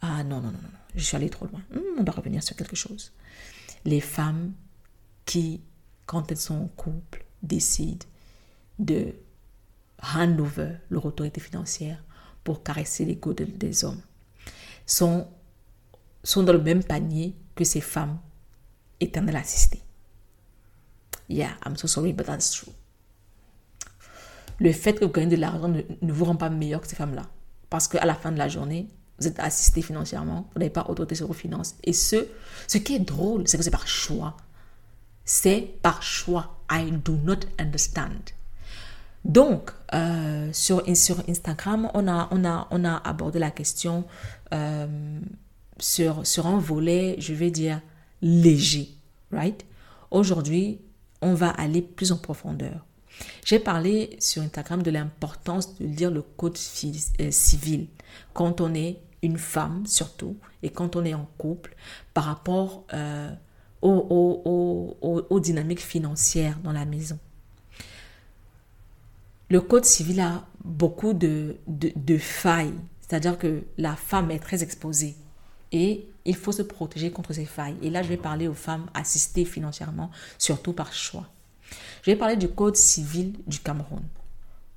Ah 0.00 0.24
non, 0.24 0.40
non, 0.40 0.50
non, 0.50 0.52
non, 0.52 0.70
je 0.94 1.04
suis 1.04 1.16
allée 1.16 1.30
trop 1.30 1.46
loin. 1.46 1.60
Hmm, 1.70 1.98
on 1.98 2.02
doit 2.02 2.14
revenir 2.14 2.42
sur 2.42 2.56
quelque 2.56 2.76
chose. 2.76 3.12
Les 3.84 4.00
femmes 4.00 4.54
qui, 5.26 5.60
quand 6.06 6.30
elles 6.30 6.38
sont 6.38 6.56
en 6.56 6.68
couple, 6.68 7.24
décident 7.42 8.06
de 8.78 9.14
hand 10.02 10.40
over 10.40 10.76
leur 10.90 11.04
autorité 11.04 11.40
financière 11.40 12.02
pour 12.42 12.62
caresser 12.62 13.04
l'ego 13.04 13.34
des 13.34 13.84
hommes, 13.84 14.00
sont, 14.86 15.28
sont 16.22 16.42
dans 16.42 16.52
le 16.52 16.62
même 16.62 16.82
panier 16.82 17.36
que 17.54 17.64
ces 17.64 17.80
femmes 17.82 18.18
éternelles 18.98 19.36
assistées. 19.36 19.82
Yeah, 21.28 21.56
I'm 21.66 21.76
so 21.76 21.86
sorry, 21.86 22.12
but 22.12 22.26
that's 22.26 22.50
true. 22.50 22.72
Le 24.58 24.72
fait 24.72 24.94
que 24.94 25.04
vous 25.04 25.10
gagnez 25.10 25.36
de 25.36 25.40
l'argent 25.40 25.68
ne, 25.68 25.82
ne 26.00 26.12
vous 26.12 26.24
rend 26.24 26.36
pas 26.36 26.50
meilleur 26.50 26.80
que 26.80 26.86
ces 26.86 26.96
femmes-là. 26.96 27.28
Parce 27.74 27.88
qu'à 27.88 28.06
la 28.06 28.14
fin 28.14 28.30
de 28.30 28.38
la 28.38 28.46
journée, 28.46 28.86
vous 29.18 29.26
êtes 29.26 29.40
assisté 29.40 29.82
financièrement, 29.82 30.48
vous 30.54 30.60
n'avez 30.60 30.70
pas 30.70 30.86
autorité 30.88 31.16
sur 31.16 31.26
vos 31.26 31.32
finances. 31.32 31.74
Et 31.82 31.92
ce, 31.92 32.28
ce 32.68 32.78
qui 32.78 32.94
est 32.94 33.00
drôle, 33.00 33.48
c'est 33.48 33.56
que 33.56 33.64
c'est 33.64 33.72
par 33.72 33.88
choix. 33.88 34.36
C'est 35.24 35.74
par 35.82 36.00
choix. 36.00 36.60
I 36.70 36.92
do 36.92 37.16
not 37.16 37.40
understand. 37.58 38.30
Donc, 39.24 39.72
euh, 39.92 40.50
sur, 40.52 40.84
sur 40.96 41.16
Instagram, 41.28 41.90
on 41.94 42.06
a, 42.06 42.28
on, 42.30 42.44
a, 42.44 42.68
on 42.70 42.84
a 42.84 42.94
abordé 42.98 43.40
la 43.40 43.50
question 43.50 44.04
euh, 44.52 45.18
sur, 45.80 46.24
sur 46.24 46.46
un 46.46 46.60
volet, 46.60 47.16
je 47.18 47.34
vais 47.34 47.50
dire, 47.50 47.80
léger. 48.22 48.90
Right? 49.32 49.66
Aujourd'hui, 50.12 50.80
on 51.22 51.34
va 51.34 51.50
aller 51.50 51.82
plus 51.82 52.12
en 52.12 52.18
profondeur. 52.18 52.86
J'ai 53.44 53.58
parlé 53.58 54.16
sur 54.20 54.42
Instagram 54.42 54.82
de 54.82 54.90
l'importance 54.90 55.78
de 55.78 55.86
lire 55.86 56.10
le 56.10 56.22
code 56.22 56.56
euh, 56.56 57.30
civil 57.30 57.88
quand 58.32 58.60
on 58.60 58.74
est 58.74 59.00
une 59.22 59.38
femme 59.38 59.86
surtout 59.86 60.36
et 60.62 60.70
quand 60.70 60.96
on 60.96 61.04
est 61.04 61.14
en 61.14 61.28
couple 61.38 61.76
par 62.12 62.24
rapport 62.24 62.84
euh, 62.92 63.30
aux, 63.82 65.40
dynamiques 65.40 65.82
financières 65.82 66.58
dans 66.62 66.72
la 66.72 66.84
maison. 66.86 67.18
Le 69.50 69.60
code 69.60 69.84
civil 69.84 70.20
a 70.20 70.46
beaucoup 70.64 71.12
de, 71.12 71.56
de 71.66 72.18
failles, 72.18 72.72
c'est-à-dire 73.00 73.38
que 73.38 73.62
la 73.76 73.94
femme 73.94 74.30
est 74.30 74.38
très 74.38 74.62
exposée 74.62 75.16
et 75.70 76.08
il 76.24 76.36
faut 76.36 76.52
se 76.52 76.62
protéger 76.62 77.10
contre 77.10 77.34
ces 77.34 77.44
failles. 77.44 77.76
Et 77.82 77.90
là, 77.90 78.02
je 78.02 78.08
vais 78.08 78.16
parler 78.16 78.48
aux 78.48 78.54
femmes 78.54 78.86
assistées 78.94 79.44
financièrement, 79.44 80.10
surtout 80.38 80.72
par 80.72 80.92
choix. 80.92 81.28
Je 82.04 82.10
vais 82.10 82.16
parler 82.16 82.36
du 82.36 82.48
Code 82.48 82.76
civil 82.76 83.32
du 83.46 83.60
Cameroun. 83.60 84.02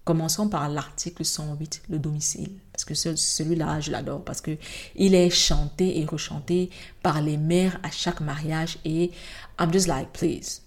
Commençons 0.05 0.47
par 0.47 0.69
l'article 0.69 1.25
108, 1.25 1.82
le 1.89 1.99
domicile. 1.99 2.51
Parce 2.71 2.86
que 2.86 2.93
celui-là, 2.93 3.82
je 3.82 3.91
l'adore 3.91 4.23
parce 4.23 4.39
que 4.39 4.57
il 4.95 5.13
est 5.13 5.30
chanté 5.30 5.99
et 5.99 6.05
rechanté 6.05 6.69
par 7.03 7.21
les 7.21 7.36
mères 7.36 7.82
à 7.84 7.91
chaque 7.91 8.21
mariage 8.21 8.78
et 8.86 9.11
I'm 9.59 9.73
just 9.73 9.88
like, 9.88 10.13
please. 10.13 10.61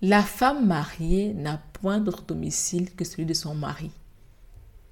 La 0.00 0.22
femme 0.22 0.66
mariée 0.66 1.34
n'a 1.34 1.60
point 1.74 1.98
d'autre 1.98 2.22
domicile 2.22 2.94
que 2.94 3.04
celui 3.04 3.26
de 3.26 3.34
son 3.34 3.54
mari. 3.54 3.90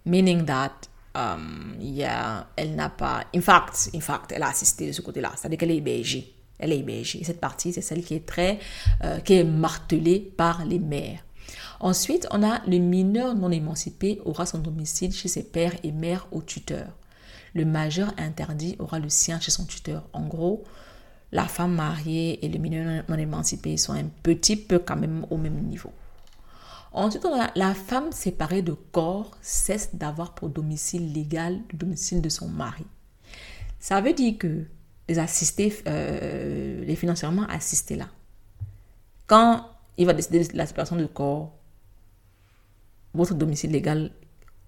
Meaning 0.04 0.44
that, 0.44 0.74
um, 1.14 1.74
yeah, 1.80 2.48
elle 2.54 2.74
n'a 2.74 2.90
pas, 2.90 3.24
in 3.34 3.40
fact, 3.40 3.88
in 3.94 4.00
fact, 4.00 4.30
elle 4.32 4.42
a 4.42 4.48
assisté 4.48 4.88
de 4.88 4.92
ce 4.92 5.00
côté-là. 5.00 5.32
C'est-à-dire 5.36 5.56
qu'elle 5.56 5.70
est 5.70 5.78
hébergée 5.78 6.34
elle 6.58 6.72
est. 6.72 7.24
Cette 7.24 7.40
partie, 7.40 7.72
c'est 7.72 7.80
celle 7.80 8.02
qui 8.02 8.14
est 8.14 8.26
très, 8.26 8.58
euh, 9.04 9.18
qui 9.20 9.34
est 9.34 9.44
martelée 9.44 10.20
par 10.36 10.64
les 10.64 10.78
mères. 10.78 11.24
Ensuite, 11.80 12.26
on 12.30 12.42
a 12.42 12.60
le 12.66 12.78
mineur 12.78 13.34
non 13.34 13.50
émancipé 13.50 14.20
aura 14.24 14.46
son 14.46 14.58
domicile 14.58 15.12
chez 15.12 15.28
ses 15.28 15.44
pères 15.44 15.74
et 15.82 15.92
mères 15.92 16.26
ou 16.32 16.42
tuteurs. 16.42 16.92
Le 17.54 17.64
majeur 17.64 18.12
interdit 18.18 18.76
aura 18.78 18.98
le 18.98 19.08
sien 19.08 19.40
chez 19.40 19.50
son 19.50 19.64
tuteur. 19.64 20.08
En 20.12 20.26
gros, 20.26 20.64
la 21.32 21.46
femme 21.46 21.74
mariée 21.74 22.44
et 22.44 22.48
le 22.48 22.58
mineur 22.58 23.04
non 23.08 23.16
émancipé 23.16 23.76
sont 23.76 23.92
un 23.92 24.06
petit 24.22 24.56
peu 24.56 24.78
quand 24.78 24.96
même 24.96 25.26
au 25.30 25.36
même 25.36 25.62
niveau. 25.62 25.92
Ensuite, 26.92 27.26
on 27.26 27.40
a 27.40 27.50
la 27.54 27.74
femme 27.74 28.12
séparée 28.12 28.62
de 28.62 28.72
corps 28.72 29.36
cesse 29.42 29.94
d'avoir 29.94 30.34
pour 30.34 30.48
domicile 30.48 31.12
légal 31.12 31.60
le 31.70 31.78
domicile 31.78 32.22
de 32.22 32.28
son 32.28 32.48
mari. 32.48 32.86
Ça 33.78 34.00
veut 34.00 34.14
dire 34.14 34.36
que 34.38 34.64
les 35.08 35.18
assistés, 35.18 35.74
euh, 35.86 36.84
les 36.84 36.96
financièrement 36.96 37.46
assistés 37.48 37.96
là. 37.96 38.08
Quand 39.26 39.66
il 39.96 40.06
va 40.06 40.12
décider 40.12 40.44
de 40.44 40.56
la 40.56 40.66
séparation 40.66 40.96
du 40.96 41.08
corps, 41.08 41.54
votre 43.14 43.34
domicile 43.34 43.72
légal, 43.72 44.12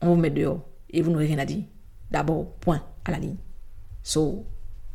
on 0.00 0.08
vous 0.08 0.16
met 0.16 0.30
dehors 0.30 0.66
et 0.90 1.02
vous 1.02 1.10
n'aurez 1.10 1.26
rien 1.26 1.38
à 1.38 1.44
dire. 1.44 1.64
D'abord, 2.10 2.52
point 2.56 2.82
à 3.04 3.12
la 3.12 3.18
ligne. 3.18 3.36
So, 4.02 4.44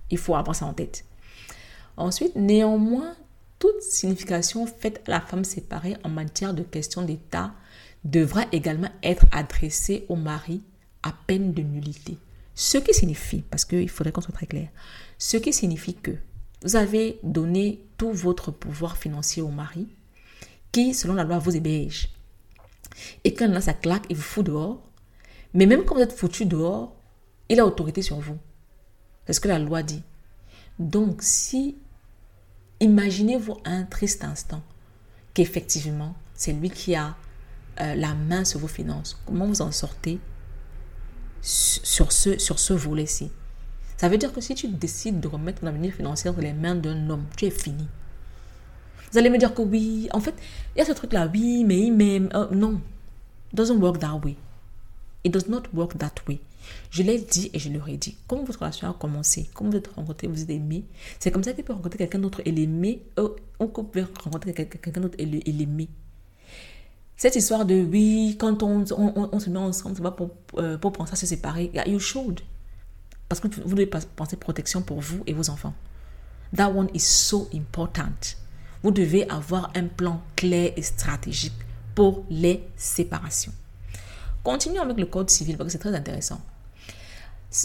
il 0.09 0.17
faut 0.17 0.35
avoir 0.35 0.55
ça 0.55 0.65
en 0.65 0.73
tête. 0.73 1.05
Ensuite, 1.97 2.35
néanmoins, 2.35 3.15
toute 3.59 3.81
signification 3.81 4.67
faite 4.67 5.01
à 5.07 5.11
la 5.11 5.21
femme 5.21 5.45
séparée 5.45 5.95
en 6.03 6.09
matière 6.09 6.53
de 6.53 6.63
questions 6.63 7.03
d'État 7.03 7.53
devra 8.03 8.43
également 8.51 8.89
être 9.01 9.25
adressée 9.31 10.05
au 10.09 10.15
mari 10.15 10.61
à 11.03 11.13
peine 11.25 11.53
de 11.53 11.61
nullité. 11.61 12.17
Ce 12.53 12.77
qui 12.77 12.93
signifie, 12.93 13.41
parce 13.41 13.65
qu'il 13.65 13.89
faudrait 13.89 14.11
qu'on 14.11 14.21
soit 14.21 14.33
très 14.33 14.45
clair, 14.45 14.69
ce 15.17 15.37
qui 15.37 15.53
signifie 15.53 15.95
que 15.95 16.11
vous 16.63 16.75
avez 16.75 17.19
donné 17.23 17.81
tout 17.97 18.11
votre 18.11 18.51
pouvoir 18.51 18.97
financier 18.97 19.41
au 19.41 19.49
mari, 19.49 19.87
qui, 20.71 20.93
selon 20.93 21.13
la 21.13 21.23
loi, 21.23 21.39
vous 21.39 21.55
héberge. 21.55 22.09
Et 23.23 23.33
quand 23.33 23.47
là, 23.47 23.61
ça 23.61 23.73
claque, 23.73 24.05
il 24.09 24.15
vous 24.15 24.21
fout 24.21 24.45
dehors. 24.45 24.81
Mais 25.53 25.65
même 25.65 25.85
quand 25.85 25.95
vous 25.95 26.01
êtes 26.01 26.11
foutu 26.17 26.45
dehors, 26.45 26.95
il 27.49 27.59
a 27.59 27.65
autorité 27.65 28.01
sur 28.01 28.19
vous. 28.19 28.37
C'est 29.25 29.33
ce 29.33 29.39
que 29.39 29.47
la 29.47 29.59
loi 29.59 29.83
dit. 29.83 30.03
Donc, 30.79 31.21
si, 31.21 31.77
imaginez-vous 32.79 33.57
un 33.63 33.83
triste 33.83 34.23
instant 34.23 34.63
qu'effectivement, 35.33 36.15
c'est 36.33 36.53
lui 36.53 36.69
qui 36.69 36.95
a 36.95 37.15
euh, 37.79 37.95
la 37.95 38.13
main 38.13 38.43
sur 38.43 38.59
vos 38.59 38.67
finances. 38.67 39.19
Comment 39.25 39.45
vous 39.45 39.61
en 39.61 39.71
sortez 39.71 40.19
sur 41.41 42.11
ce, 42.11 42.37
sur 42.37 42.59
ce 42.59 42.73
volet-ci? 42.73 43.31
Ça 43.97 44.09
veut 44.09 44.17
dire 44.17 44.33
que 44.33 44.41
si 44.41 44.55
tu 44.55 44.67
décides 44.67 45.19
de 45.19 45.27
remettre 45.27 45.61
ton 45.61 45.67
avenir 45.67 45.93
financier 45.93 46.31
dans 46.31 46.41
les 46.41 46.53
mains 46.53 46.75
d'un 46.75 47.09
homme, 47.09 47.25
tu 47.37 47.45
es 47.45 47.49
fini. 47.49 47.87
Vous 49.11 49.17
allez 49.17 49.29
me 49.29 49.37
dire 49.37 49.53
que 49.53 49.61
oui, 49.61 50.09
en 50.11 50.19
fait, 50.19 50.35
il 50.75 50.79
y 50.79 50.81
a 50.81 50.85
ce 50.85 50.91
truc-là, 50.91 51.29
oui, 51.33 51.63
mais, 51.63 51.89
mais, 51.91 52.21
euh, 52.35 52.47
non. 52.51 52.81
It 53.51 53.55
doesn't 53.55 53.79
work 53.79 53.99
that 53.99 54.19
way. 54.23 54.35
It 55.23 55.31
does 55.31 55.47
not 55.47 55.63
work 55.73 55.97
that 55.97 56.15
way. 56.27 56.41
Je 56.89 57.03
l'ai 57.03 57.19
dit 57.19 57.49
et 57.53 57.59
je 57.59 57.69
le 57.69 57.79
redis. 57.79 58.17
Comme 58.27 58.43
votre 58.43 58.59
relation 58.59 58.89
a 58.89 58.93
commencé, 58.93 59.49
comme 59.53 59.69
vous 59.69 59.77
êtes 59.77 59.87
rencontré, 59.87 60.27
vous 60.27 60.41
êtes 60.41 60.49
aimé, 60.49 60.83
c'est 61.19 61.31
comme 61.31 61.43
ça 61.43 61.53
qu'il 61.53 61.63
peut 61.63 61.73
rencontrer 61.73 61.99
quelqu'un 61.99 62.19
d'autre 62.19 62.41
et 62.43 62.51
l'aimer, 62.51 63.03
euh, 63.19 63.29
ou 63.59 63.67
qu'on 63.67 63.85
peut 63.85 64.03
rencontrer 64.21 64.53
quelqu'un 64.53 64.99
d'autre 64.99 65.15
et 65.17 65.25
l'aimer. 65.25 65.87
Cette 67.15 67.37
histoire 67.37 67.65
de 67.65 67.75
oui, 67.75 68.35
quand 68.37 68.61
on 68.63 68.85
se 68.85 69.49
met 69.49 69.59
ensemble, 69.59 69.95
c'est 69.95 70.01
pas 70.01 70.11
pour, 70.11 70.31
euh, 70.57 70.77
pour 70.77 70.91
penser 70.91 71.13
à 71.13 71.15
se 71.15 71.25
séparer. 71.25 71.71
You 71.87 71.99
should. 71.99 72.41
Parce 73.29 73.41
que 73.41 73.47
vous 73.47 73.75
devez 73.75 73.87
penser 73.87 74.35
protection 74.37 74.81
pour 74.81 75.01
vous 75.01 75.23
et 75.25 75.33
vos 75.33 75.49
enfants. 75.49 75.73
That 76.55 76.69
one 76.69 76.89
is 76.93 76.99
so 76.99 77.49
important. 77.53 78.35
Vous 78.83 78.91
devez 78.91 79.27
avoir 79.29 79.71
un 79.75 79.85
plan 79.85 80.21
clair 80.35 80.71
et 80.75 80.81
stratégique 80.81 81.53
pour 81.95 82.25
les 82.29 82.63
séparations. 82.75 83.53
Continuons 84.43 84.83
avec 84.83 84.97
le 84.97 85.07
code 85.07 85.29
civil 85.29 85.57
parce 85.57 85.67
que 85.67 85.71
c'est 85.71 85.79
très 85.79 85.95
intéressant. 85.95 86.39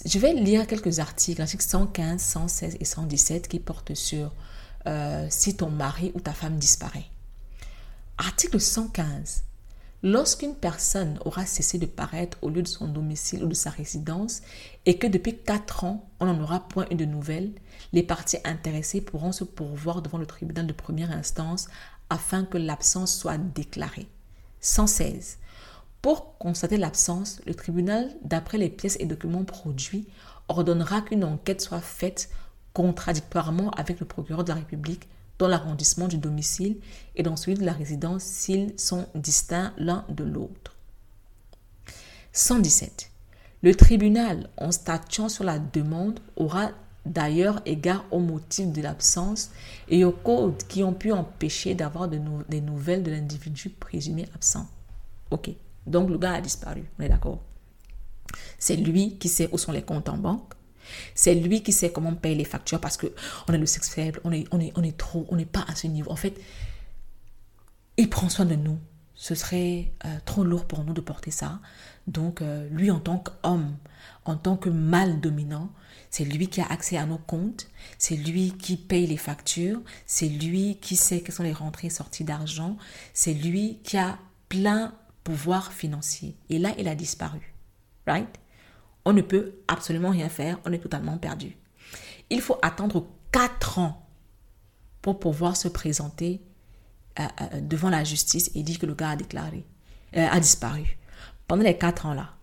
Je 0.06 0.18
vais 0.18 0.32
lire 0.32 0.66
quelques 0.66 0.98
articles, 0.98 1.42
articles 1.42 1.64
115, 1.64 2.20
116 2.20 2.76
et 2.80 2.84
117 2.84 3.48
qui 3.48 3.58
portent 3.58 3.94
sur 3.94 4.32
euh, 4.86 5.26
si 5.28 5.56
ton 5.56 5.68
mari 5.68 6.12
ou 6.14 6.20
ta 6.20 6.32
femme 6.32 6.56
disparaît. 6.56 7.04
Article 8.16 8.60
115. 8.60 9.42
Lorsqu'une 10.02 10.54
personne 10.54 11.18
aura 11.26 11.44
cessé 11.44 11.76
de 11.76 11.84
paraître 11.84 12.38
au 12.40 12.48
lieu 12.48 12.62
de 12.62 12.68
son 12.68 12.88
domicile 12.88 13.44
ou 13.44 13.48
de 13.48 13.54
sa 13.54 13.68
résidence 13.68 14.40
et 14.86 14.96
que 14.96 15.06
depuis 15.06 15.36
4 15.36 15.84
ans, 15.84 16.08
on 16.20 16.26
n'en 16.26 16.42
aura 16.42 16.60
point 16.60 16.86
eu 16.90 16.94
de 16.94 17.04
nouvelles, 17.04 17.52
les 17.92 18.02
parties 18.02 18.38
intéressées 18.44 19.02
pourront 19.02 19.32
se 19.32 19.44
pourvoir 19.44 20.00
devant 20.00 20.16
le 20.16 20.24
tribunal 20.24 20.66
de 20.66 20.72
première 20.72 21.10
instance 21.10 21.68
afin 22.08 22.44
que 22.44 22.56
l'absence 22.56 23.14
soit 23.14 23.36
déclarée. 23.36 24.08
116. 24.62 25.38
Pour 26.00 26.38
constater 26.38 26.78
l'absence, 26.78 27.42
le 27.46 27.54
tribunal, 27.54 28.08
d'après 28.22 28.56
les 28.56 28.70
pièces 28.70 28.96
et 29.00 29.06
documents 29.06 29.44
produits, 29.44 30.06
ordonnera 30.48 31.02
qu'une 31.02 31.24
enquête 31.24 31.60
soit 31.60 31.82
faite 31.82 32.30
contradictoirement 32.72 33.70
avec 33.72 34.00
le 34.00 34.06
procureur 34.06 34.44
de 34.44 34.48
la 34.48 34.54
République 34.54 35.08
dans 35.40 35.48
l'arrondissement 35.48 36.06
du 36.06 36.18
domicile 36.18 36.76
et 37.16 37.22
dans 37.22 37.34
celui 37.34 37.56
de 37.56 37.64
la 37.64 37.72
résidence 37.72 38.22
s'ils 38.22 38.78
sont 38.78 39.06
distincts 39.14 39.72
l'un 39.78 40.04
de 40.10 40.22
l'autre. 40.22 40.76
117. 42.32 43.10
Le 43.62 43.74
tribunal, 43.74 44.50
en 44.58 44.70
statuant 44.70 45.30
sur 45.30 45.44
la 45.44 45.58
demande, 45.58 46.20
aura 46.36 46.70
d'ailleurs 47.06 47.62
égard 47.64 48.04
au 48.10 48.18
motif 48.18 48.70
de 48.70 48.82
l'absence 48.82 49.50
et 49.88 50.04
aux 50.04 50.12
codes 50.12 50.62
qui 50.68 50.84
ont 50.84 50.92
pu 50.92 51.10
empêcher 51.10 51.74
d'avoir 51.74 52.08
des 52.08 52.60
nouvelles 52.60 53.02
de 53.02 53.10
l'individu 53.10 53.70
présumé 53.70 54.28
absent. 54.34 54.66
Ok, 55.30 55.50
donc 55.86 56.10
le 56.10 56.18
gars 56.18 56.34
a 56.34 56.40
disparu, 56.42 56.84
on 56.98 57.02
est 57.02 57.08
d'accord? 57.08 57.40
C'est 58.58 58.76
lui 58.76 59.16
qui 59.16 59.30
sait 59.30 59.48
où 59.52 59.58
sont 59.58 59.72
les 59.72 59.82
comptes 59.82 60.10
en 60.10 60.18
banque, 60.18 60.52
c'est 61.14 61.34
lui 61.34 61.62
qui 61.62 61.72
sait 61.72 61.90
comment 61.92 62.14
payer 62.14 62.34
les 62.34 62.44
factures 62.44 62.80
parce 62.80 62.96
que 62.96 63.06
on 63.48 63.54
a 63.54 63.56
le 63.56 63.66
sexe 63.66 63.88
faible, 63.90 64.20
on 64.24 64.32
est, 64.32 64.44
on 64.50 64.60
est, 64.60 64.72
on 64.76 64.82
est 64.82 64.96
trop, 64.96 65.26
on 65.28 65.36
n'est 65.36 65.44
pas 65.44 65.64
à 65.68 65.74
ce 65.74 65.86
niveau. 65.86 66.10
En 66.10 66.16
fait, 66.16 66.34
il 67.96 68.08
prend 68.08 68.28
soin 68.28 68.46
de 68.46 68.54
nous. 68.54 68.78
Ce 69.14 69.34
serait 69.34 69.92
euh, 70.06 70.16
trop 70.24 70.44
lourd 70.44 70.64
pour 70.64 70.82
nous 70.84 70.94
de 70.94 71.02
porter 71.02 71.30
ça. 71.30 71.60
Donc, 72.06 72.40
euh, 72.40 72.66
lui, 72.70 72.90
en 72.90 73.00
tant 73.00 73.18
qu'homme, 73.18 73.76
en 74.24 74.36
tant 74.36 74.56
que 74.56 74.70
mâle 74.70 75.20
dominant, 75.20 75.70
c'est 76.10 76.24
lui 76.24 76.48
qui 76.48 76.60
a 76.60 76.66
accès 76.66 76.96
à 76.96 77.04
nos 77.04 77.18
comptes, 77.18 77.68
c'est 77.98 78.16
lui 78.16 78.52
qui 78.52 78.76
paye 78.76 79.06
les 79.06 79.16
factures, 79.16 79.80
c'est 80.06 80.28
lui 80.28 80.78
qui 80.80 80.96
sait 80.96 81.20
quelles 81.20 81.34
sont 81.34 81.42
les 81.42 81.52
rentrées 81.52 81.88
et 81.88 81.90
sorties 81.90 82.24
d'argent, 82.24 82.76
c'est 83.12 83.34
lui 83.34 83.78
qui 83.84 83.98
a 83.98 84.18
plein 84.48 84.94
pouvoir 85.22 85.72
financier. 85.72 86.34
Et 86.48 86.58
là, 86.58 86.74
il 86.78 86.88
a 86.88 86.94
disparu. 86.94 87.54
Right? 88.06 88.28
On 89.04 89.12
ne 89.12 89.22
peut 89.22 89.54
absolument 89.68 90.10
rien 90.10 90.28
faire, 90.28 90.58
on 90.64 90.72
est 90.72 90.78
totalement 90.78 91.18
perdu. 91.18 91.56
Il 92.28 92.40
faut 92.40 92.58
attendre 92.62 93.06
4 93.32 93.78
ans 93.78 94.06
pour 95.02 95.18
pouvoir 95.18 95.56
se 95.56 95.68
présenter 95.68 96.42
euh, 97.18 97.22
euh, 97.40 97.60
devant 97.60 97.90
la 97.90 98.04
justice 98.04 98.50
et 98.54 98.62
dire 98.62 98.78
que 98.78 98.86
le 98.86 98.94
gars 98.94 99.10
a 99.10 99.16
déclaré, 99.16 99.66
euh, 100.16 100.26
a 100.30 100.38
disparu. 100.40 100.98
Pendant 101.48 101.62
les 101.62 101.76
4 101.76 102.06
ans-là, 102.06 102.34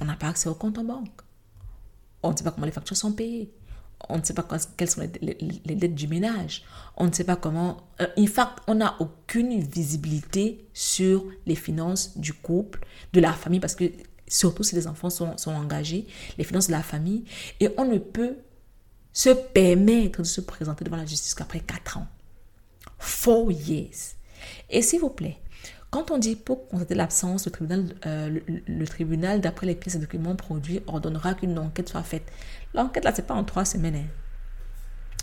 on 0.00 0.04
n'a 0.06 0.16
pas 0.16 0.28
accès 0.28 0.48
au 0.48 0.54
compte 0.54 0.78
en 0.78 0.84
banque. 0.84 1.20
On 2.22 2.32
ne 2.32 2.36
sait 2.36 2.44
pas 2.44 2.52
comment 2.52 2.66
les 2.66 2.72
factures 2.72 2.96
sont 2.96 3.12
payées. 3.12 3.52
On 4.08 4.18
ne 4.18 4.22
sait 4.22 4.34
pas 4.34 4.46
quelles 4.76 4.90
sont 4.90 5.00
les, 5.00 5.36
les, 5.64 5.74
dettes 5.74 5.94
du 5.94 6.08
ménage. 6.08 6.64
On 6.96 7.06
ne 7.06 7.12
sait 7.12 7.24
pas 7.24 7.36
comment... 7.36 7.88
en 8.00 8.26
fait, 8.26 8.48
on 8.66 8.74
n'a 8.76 8.96
aucune 9.00 9.60
visibilité 9.60 10.66
sur 10.74 11.24
les 11.46 11.54
finances 11.54 12.18
du 12.18 12.32
couple, 12.32 12.86
de 13.12 13.20
la 13.20 13.32
famille, 13.32 13.60
parce 13.60 13.74
que 13.74 13.90
surtout 14.34 14.64
si 14.64 14.74
les 14.74 14.88
enfants 14.88 15.10
sont, 15.10 15.36
engagés, 15.46 16.06
les 16.38 16.44
finances 16.44 16.66
de 16.66 16.72
la 16.72 16.82
famille, 16.82 17.24
et 17.60 17.70
on 17.78 17.84
ne 17.84 17.98
peut 17.98 18.36
se 19.12 19.30
permettre 19.30 20.22
de 20.22 20.26
se 20.26 20.40
présenter 20.40 20.84
devant 20.84 20.96
la 20.96 21.06
justice 21.06 21.34
qu'après 21.34 21.60
4 21.60 21.98
ans. 21.98 22.08
Four 22.98 23.52
years. 23.52 24.16
Et 24.70 24.82
s'il 24.82 25.00
vous 25.00 25.10
plaît, 25.10 25.38
quand 25.90 26.10
on 26.10 26.18
dit 26.18 26.34
pour 26.34 26.66
constater 26.66 26.96
l'absence, 26.96 27.46
le 27.46 27.52
tribunal, 27.52 27.94
euh, 28.06 28.40
le, 28.66 28.86
tribunal 28.88 29.40
d'après 29.40 29.66
les 29.66 29.76
pièces 29.76 29.94
et 29.94 29.98
documents 30.00 30.34
produits, 30.34 30.80
ordonnera 30.88 31.34
qu'une 31.34 31.56
enquête 31.56 31.88
soit 31.88 32.02
faite. 32.02 32.28
L'enquête, 32.74 33.04
là, 33.04 33.14
ce 33.14 33.20
n'est 33.20 33.26
pas 33.28 33.34
en 33.34 33.44
trois 33.44 33.64
semaines. 33.64 33.94
Hein. 33.94 34.08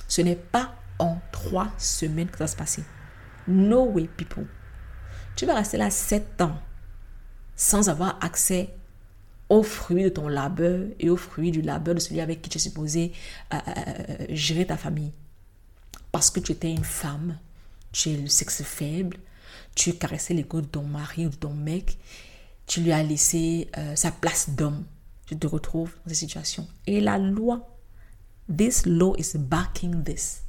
Ce 0.07 0.21
n'est 0.21 0.37
pas 0.37 0.73
en 0.99 1.19
trois 1.33 1.67
semaines 1.77 2.29
que 2.29 2.37
ça 2.37 2.45
va 2.45 2.47
se 2.47 2.55
passer. 2.55 2.83
No 3.45 3.83
way, 3.89 4.07
people. 4.15 4.47
Tu 5.35 5.45
vas 5.45 5.55
rester 5.55 5.75
là 5.75 5.89
sept 5.89 6.39
ans 6.41 6.57
sans 7.57 7.89
avoir 7.89 8.17
accès 8.23 8.73
aux 9.51 9.63
fruits 9.63 10.05
de 10.05 10.09
ton 10.09 10.29
labeur 10.29 10.87
et 10.97 11.09
aux 11.09 11.17
fruits 11.17 11.51
du 11.51 11.61
labeur 11.61 11.93
de 11.93 11.99
celui 11.99 12.21
avec 12.21 12.41
qui 12.41 12.49
tu 12.49 12.57
es 12.57 12.61
supposé 12.61 13.11
euh, 13.53 13.57
euh, 13.67 13.71
euh, 14.21 14.25
gérer 14.29 14.65
ta 14.65 14.77
famille. 14.77 15.11
Parce 16.13 16.31
que 16.31 16.39
tu 16.39 16.53
étais 16.53 16.71
une 16.71 16.85
femme, 16.85 17.37
tu 17.91 18.11
es 18.11 18.15
le 18.15 18.27
sexe 18.27 18.63
faible, 18.63 19.17
tu 19.75 19.93
caressais 19.93 20.33
l'ego 20.33 20.61
de 20.61 20.67
ton 20.67 20.83
mari 20.83 21.25
ou 21.25 21.29
de 21.29 21.35
ton 21.35 21.53
mec, 21.53 21.97
tu 22.65 22.79
lui 22.79 22.93
as 22.93 23.03
laissé 23.03 23.69
sa 23.95 24.11
place 24.11 24.51
d'homme. 24.51 24.85
Tu 25.25 25.37
te 25.37 25.47
retrouves 25.47 25.91
dans 26.05 26.09
cette 26.09 26.19
situation. 26.19 26.67
Et 26.87 27.01
la 27.01 27.17
loi, 27.17 27.77
this 28.55 28.85
law 28.85 29.15
is 29.17 29.37
backing 29.37 30.03
this. 30.03 30.43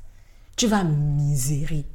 Tu 0.57 0.69
vas 0.69 0.85
misérer. 0.85 1.87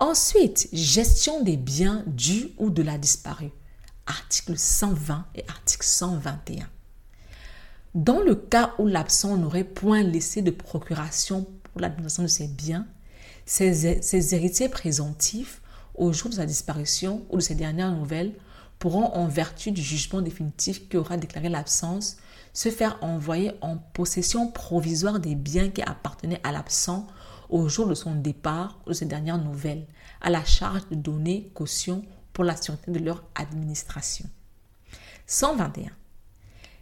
Ensuite, 0.00 0.68
gestion 0.72 1.42
des 1.42 1.56
biens 1.56 2.04
dus 2.06 2.50
ou 2.58 2.68
de 2.68 2.82
la 2.82 2.98
disparue 2.98 3.52
article 4.08 4.58
120 4.58 5.26
et 5.36 5.44
article 5.48 5.86
121. 5.86 6.66
Dans 7.94 8.20
le 8.20 8.34
cas 8.34 8.74
où 8.78 8.86
l'absent 8.86 9.36
n'aurait 9.36 9.64
point 9.64 10.02
laissé 10.02 10.42
de 10.42 10.50
procuration 10.50 11.46
pour 11.64 11.80
l'administration 11.80 12.22
de 12.22 12.28
ses 12.28 12.48
biens, 12.48 12.86
ses, 13.44 14.34
héritiers 14.34 14.68
présomptifs, 14.68 15.62
au 15.94 16.12
jour 16.12 16.30
de 16.30 16.36
sa 16.36 16.46
disparition 16.46 17.24
ou 17.30 17.36
de 17.36 17.42
ses 17.42 17.54
dernières 17.54 17.92
nouvelles, 17.92 18.34
pourront, 18.78 19.12
en 19.14 19.26
vertu 19.26 19.72
du 19.72 19.82
jugement 19.82 20.22
définitif 20.22 20.88
qui 20.88 20.96
aura 20.96 21.16
déclaré 21.16 21.48
l'absence, 21.48 22.18
se 22.52 22.70
faire 22.70 22.98
envoyer 23.02 23.52
en 23.60 23.76
possession 23.76 24.50
provisoire 24.50 25.18
des 25.18 25.34
biens 25.34 25.70
qui 25.70 25.82
appartenaient 25.82 26.40
à 26.44 26.52
l'absent 26.52 27.06
au 27.48 27.68
jour 27.68 27.86
de 27.86 27.94
son 27.94 28.14
départ 28.14 28.78
ou 28.86 28.90
de 28.90 28.94
ses 28.94 29.06
dernières 29.06 29.38
nouvelles, 29.38 29.86
à 30.20 30.30
la 30.30 30.44
charge 30.44 30.88
de 30.90 30.94
donner 30.94 31.50
caution 31.54 32.04
pour 32.38 32.44
la 32.44 32.54
sûreté 32.56 32.92
de 32.92 33.00
leur 33.00 33.24
administration. 33.34 34.30
121. 35.26 35.90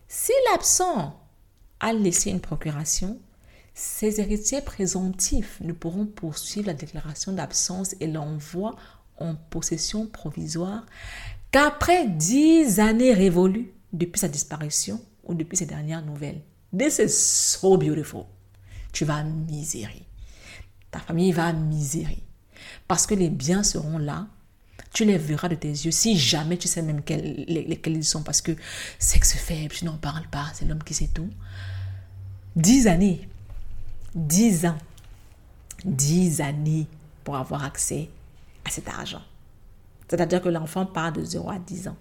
Si 0.06 0.32
l'absent 0.50 1.18
a 1.80 1.94
laissé 1.94 2.28
une 2.28 2.42
procuration, 2.42 3.18
ses 3.72 4.20
héritiers 4.20 4.60
présomptifs 4.60 5.58
ne 5.62 5.72
pourront 5.72 6.04
poursuivre 6.04 6.66
la 6.66 6.74
déclaration 6.74 7.32
d'absence 7.32 7.96
et 8.00 8.06
l'envoi 8.06 8.76
en 9.16 9.34
possession 9.34 10.06
provisoire 10.06 10.84
qu'après 11.52 12.06
dix 12.06 12.78
années 12.78 13.14
révolues 13.14 13.72
depuis 13.94 14.20
sa 14.20 14.28
disparition 14.28 15.00
ou 15.24 15.32
depuis 15.32 15.56
ses 15.56 15.64
dernières 15.64 16.04
nouvelles. 16.04 16.42
This 16.76 16.98
is 16.98 17.08
so 17.08 17.78
beautiful. 17.78 18.24
Tu 18.92 19.06
vas 19.06 19.24
misérer. 19.24 20.06
Ta 20.90 20.98
famille 20.98 21.32
va 21.32 21.54
misérer. 21.54 22.22
Parce 22.86 23.06
que 23.06 23.14
les 23.14 23.30
biens 23.30 23.62
seront 23.62 23.96
là 23.96 24.26
tu 24.96 25.04
les 25.04 25.18
verras 25.18 25.50
de 25.50 25.54
tes 25.56 25.68
yeux 25.68 25.90
si 25.90 26.16
jamais 26.16 26.56
tu 26.56 26.68
sais 26.68 26.80
même 26.80 27.02
lesquels 27.06 27.96
ils 27.96 28.02
sont 28.02 28.22
parce 28.22 28.40
que 28.40 28.52
sexe 28.98 29.34
faible, 29.34 29.74
tu 29.74 29.84
n'en 29.84 29.98
parles 29.98 30.26
pas, 30.28 30.46
c'est 30.54 30.64
l'homme 30.64 30.82
qui 30.82 30.94
sait 30.94 31.10
tout. 31.12 31.28
Dix 32.56 32.86
années, 32.86 33.28
dix 34.14 34.64
ans, 34.64 34.78
dix 35.84 36.40
années 36.40 36.86
pour 37.24 37.36
avoir 37.36 37.62
accès 37.62 38.08
à 38.64 38.70
cet 38.70 38.88
argent. 38.88 39.20
C'est-à-dire 40.08 40.40
que 40.40 40.48
l'enfant 40.48 40.86
part 40.86 41.12
de 41.12 41.22
0 41.22 41.50
à 41.50 41.58
10 41.58 41.88
ans 41.88 41.96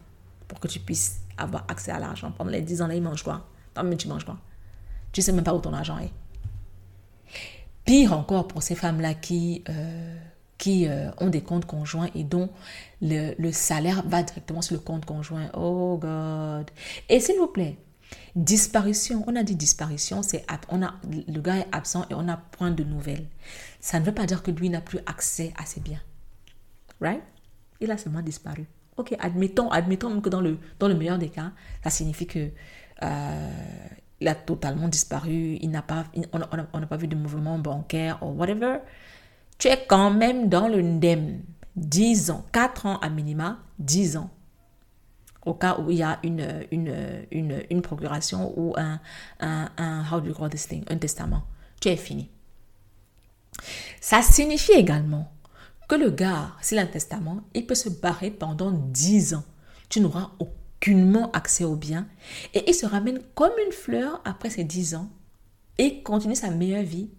pour 0.47 0.61
que 0.61 0.69
tu 0.69 0.79
puisses 0.79 1.19
avoir 1.37 1.65
accès 1.67 1.91
à 1.91 1.99
l'argent. 1.99 2.31
Pendant 2.31 2.51
les 2.51 2.61
10 2.61 2.81
ans 2.81 2.89
il 2.89 3.01
mange 3.01 3.23
quoi? 3.23 3.45
Mais 3.83 3.97
tu 3.97 4.07
manges 4.07 4.23
quoi? 4.23 4.37
Tu 5.11 5.21
sais 5.21 5.33
même 5.33 5.43
pas 5.43 5.53
où 5.53 5.59
ton 5.59 5.73
argent 5.73 5.97
est. 5.97 6.13
Pire 7.83 8.13
encore 8.13 8.47
pour 8.47 8.63
ces 8.63 8.75
femmes-là 8.75 9.15
qui, 9.15 9.65
euh, 9.67 10.17
qui 10.57 10.87
euh, 10.87 11.09
ont 11.19 11.29
des 11.29 11.41
comptes 11.41 11.65
conjoints 11.65 12.09
et 12.15 12.23
dont 12.23 12.49
le, 13.01 13.51
salaire 13.51 14.03
va 14.07 14.23
directement 14.23 14.61
sur 14.61 14.75
le 14.75 14.81
compte 14.81 15.05
conjoint. 15.05 15.49
Oh 15.53 15.97
God. 15.97 16.71
Et 17.09 17.19
s'il 17.19 17.37
vous 17.37 17.47
plaît, 17.47 17.77
disparition. 18.35 19.23
On 19.27 19.35
a 19.35 19.43
dit 19.43 19.55
disparition, 19.55 20.23
c'est 20.23 20.45
on 20.69 20.81
a 20.81 20.95
le 21.27 21.41
gars 21.41 21.57
est 21.57 21.67
absent 21.71 22.05
et 22.09 22.13
on 22.13 22.23
n'a 22.23 22.37
point 22.37 22.71
de 22.71 22.83
nouvelles. 22.83 23.27
Ça 23.79 23.99
ne 23.99 24.05
veut 24.05 24.13
pas 24.13 24.25
dire 24.25 24.43
que 24.43 24.51
lui 24.51 24.69
n'a 24.69 24.81
plus 24.81 24.99
accès 25.05 25.53
à 25.57 25.65
ses 25.65 25.81
biens. 25.81 26.01
Right? 27.01 27.21
Il 27.81 27.91
a 27.91 27.97
seulement 27.97 28.21
disparu. 28.21 28.65
Ok, 28.97 29.13
admettons, 29.19 29.69
admettons 29.71 30.21
que 30.21 30.29
dans 30.29 30.39
le, 30.39 30.57
dans 30.79 30.87
le 30.87 30.95
meilleur 30.95 31.17
des 31.17 31.27
cas, 31.27 31.51
ça 31.83 31.89
signifie 31.89 32.27
que 32.27 32.49
euh, 33.03 33.49
il 34.21 34.27
a 34.29 34.35
totalement 34.35 34.87
disparu, 34.87 35.57
il 35.61 35.69
n'a 35.69 35.81
pas, 35.81 36.05
on 36.31 36.79
n'a 36.79 36.87
pas 36.87 36.95
vu 36.95 37.07
de 37.07 37.15
mouvement 37.15 37.59
bancaire 37.59 38.23
ou 38.23 38.27
whatever, 38.27 38.77
tu 39.57 39.67
es 39.67 39.85
quand 39.87 40.11
même 40.11 40.49
dans 40.49 40.67
le 40.67 40.81
NDEM. 40.81 41.41
10 41.75 42.31
ans, 42.31 42.45
4 42.53 42.85
ans 42.85 42.97
à 42.99 43.09
minima, 43.09 43.59
10 43.79 44.17
ans. 44.17 44.29
Au 45.45 45.53
cas 45.53 45.77
où 45.79 45.91
il 45.91 45.97
y 45.97 46.03
a 46.03 46.19
une, 46.23 46.65
une, 46.71 47.25
une, 47.31 47.63
une 47.69 47.81
procuration 47.81 48.53
ou 48.57 48.73
un, 48.77 48.99
un, 49.39 50.03
how 50.09 50.19
do 50.19 50.27
you 50.27 50.33
call 50.33 50.49
this 50.49 50.67
thing, 50.67 50.83
un 50.89 50.97
testament. 50.97 51.43
Tu 51.79 51.89
es 51.89 51.97
fini. 51.97 52.29
Ça 54.01 54.21
signifie 54.21 54.71
également 54.71 55.31
que 55.87 55.95
le 55.95 56.09
gars, 56.09 56.53
s'il 56.61 56.79
a 56.79 56.81
un 56.81 56.87
testament, 56.87 57.41
il 57.53 57.65
peut 57.67 57.75
se 57.75 57.89
barrer 57.89 58.31
pendant 58.31 58.71
10 58.71 59.35
ans. 59.35 59.43
Tu 59.89 59.99
n'auras 59.99 60.31
aucun 60.39 61.29
accès 61.33 61.63
au 61.63 61.75
bien. 61.75 62.07
Et 62.53 62.69
il 62.69 62.73
se 62.73 62.85
ramène 62.85 63.19
comme 63.35 63.53
une 63.65 63.71
fleur 63.71 64.21
après 64.25 64.49
ses 64.49 64.63
10 64.63 64.95
ans 64.95 65.09
et 65.77 66.01
continue 66.03 66.35
sa 66.35 66.49
meilleure 66.49 66.83
vie 66.83 67.09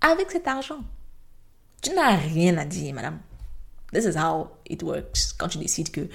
avec 0.00 0.30
cet 0.30 0.48
argent. 0.48 0.80
Tu 1.84 1.92
n'as 1.92 2.16
rien 2.16 2.56
à 2.56 2.64
dire, 2.64 2.94
madame. 2.94 3.18
This 3.92 4.06
is 4.06 4.16
how 4.16 4.48
it 4.66 4.82
works. 4.82 5.34
Quand 5.36 5.48
tu 5.48 5.58
décides 5.58 5.90
que 5.90 6.08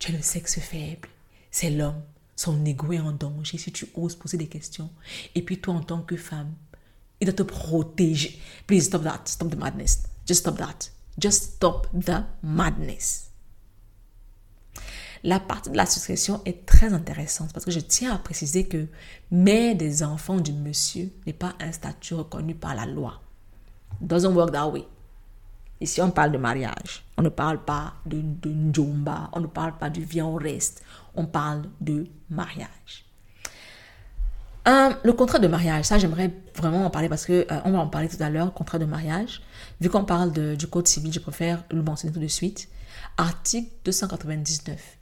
tu 0.00 0.10
es 0.10 0.16
le 0.16 0.20
sexe 0.20 0.58
faible, 0.58 1.08
c'est 1.48 1.70
l'homme, 1.70 2.02
son 2.34 2.64
ego 2.64 2.92
est 2.92 2.98
en 2.98 3.12
danger 3.12 3.56
si 3.56 3.70
tu 3.70 3.86
oses 3.94 4.16
poser 4.16 4.36
des 4.36 4.48
questions. 4.48 4.90
Et 5.36 5.42
puis 5.42 5.60
toi, 5.60 5.74
en 5.74 5.80
tant 5.80 6.02
que 6.02 6.16
femme, 6.16 6.52
il 7.20 7.26
doit 7.26 7.34
te 7.34 7.44
protéger. 7.44 8.40
Please 8.66 8.86
stop 8.86 9.04
that. 9.04 9.22
Stop 9.26 9.50
the 9.50 9.56
madness. 9.56 10.02
Just 10.26 10.40
stop 10.40 10.58
that. 10.58 10.90
Just 11.16 11.54
stop 11.54 11.86
the 11.94 12.24
madness. 12.42 13.30
La 15.22 15.38
partie 15.38 15.70
de 15.70 15.76
la 15.76 15.86
succession 15.86 16.42
est 16.44 16.66
très 16.66 16.92
intéressante 16.92 17.52
parce 17.52 17.64
que 17.64 17.70
je 17.70 17.80
tiens 17.80 18.12
à 18.12 18.18
préciser 18.18 18.66
que 18.66 18.88
mère 19.30 19.76
des 19.76 20.02
enfants 20.02 20.40
du 20.40 20.52
monsieur 20.52 21.12
n'est 21.26 21.32
pas 21.32 21.54
un 21.60 21.70
statut 21.70 22.14
reconnu 22.14 22.56
par 22.56 22.74
la 22.74 22.86
loi. 22.86 23.22
Doesn't 24.00 24.34
work 24.34 24.50
that 24.50 24.68
way. 24.68 24.84
Ici, 25.80 26.00
on 26.00 26.10
parle 26.10 26.32
de 26.32 26.38
mariage. 26.38 27.04
On 27.18 27.22
ne 27.22 27.28
parle 27.28 27.64
pas 27.64 27.94
de, 28.06 28.20
de 28.22 28.50
njomba. 28.50 29.30
On 29.32 29.40
ne 29.40 29.46
parle 29.46 29.76
pas 29.76 29.90
du 29.90 30.02
viens 30.02 30.26
au 30.26 30.36
reste. 30.36 30.82
On 31.14 31.26
parle 31.26 31.64
de 31.80 32.06
mariage. 32.30 33.06
Euh, 34.68 34.90
le 35.04 35.12
contrat 35.12 35.38
de 35.38 35.46
mariage, 35.46 35.84
ça 35.84 35.96
j'aimerais 35.96 36.32
vraiment 36.56 36.84
en 36.84 36.90
parler 36.90 37.08
parce 37.08 37.24
que 37.24 37.46
euh, 37.48 37.60
on 37.64 37.70
va 37.70 37.78
en 37.78 37.86
parler 37.86 38.08
tout 38.08 38.20
à 38.20 38.28
l'heure, 38.30 38.52
contrat 38.52 38.80
de 38.80 38.84
mariage. 38.84 39.40
Vu 39.80 39.88
qu'on 39.88 40.04
parle 40.04 40.56
du 40.56 40.66
code 40.66 40.88
civil, 40.88 41.12
je 41.12 41.20
préfère 41.20 41.62
le 41.70 41.82
mentionner 41.82 42.12
tout 42.12 42.20
de 42.20 42.26
suite. 42.26 42.68
Article 43.16 43.70
299. 43.84 44.96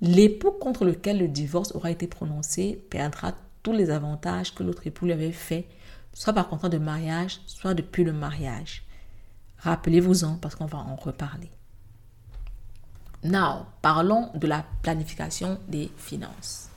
L'époux 0.00 0.52
contre 0.52 0.84
lequel 0.84 1.18
le 1.18 1.26
divorce 1.26 1.74
aura 1.74 1.90
été 1.90 2.06
prononcé 2.06 2.80
perdra 2.90 3.32
tous 3.64 3.72
les 3.72 3.90
avantages 3.90 4.54
que 4.54 4.62
l'autre 4.62 4.86
époux 4.86 5.06
lui 5.06 5.12
avait 5.12 5.32
fait, 5.32 5.66
soit 6.12 6.32
par 6.32 6.48
contrat 6.48 6.68
de 6.68 6.78
mariage, 6.78 7.40
soit 7.46 7.74
depuis 7.74 8.04
le 8.04 8.12
mariage. 8.12 8.84
Rappelez-vous-en 9.60 10.36
parce 10.36 10.54
qu'on 10.54 10.66
va 10.66 10.78
en 10.78 10.96
reparler. 10.96 11.50
Now, 13.24 13.66
parlons 13.82 14.30
de 14.34 14.46
la 14.46 14.64
planification 14.82 15.58
des 15.68 15.90
finances. 15.96 16.68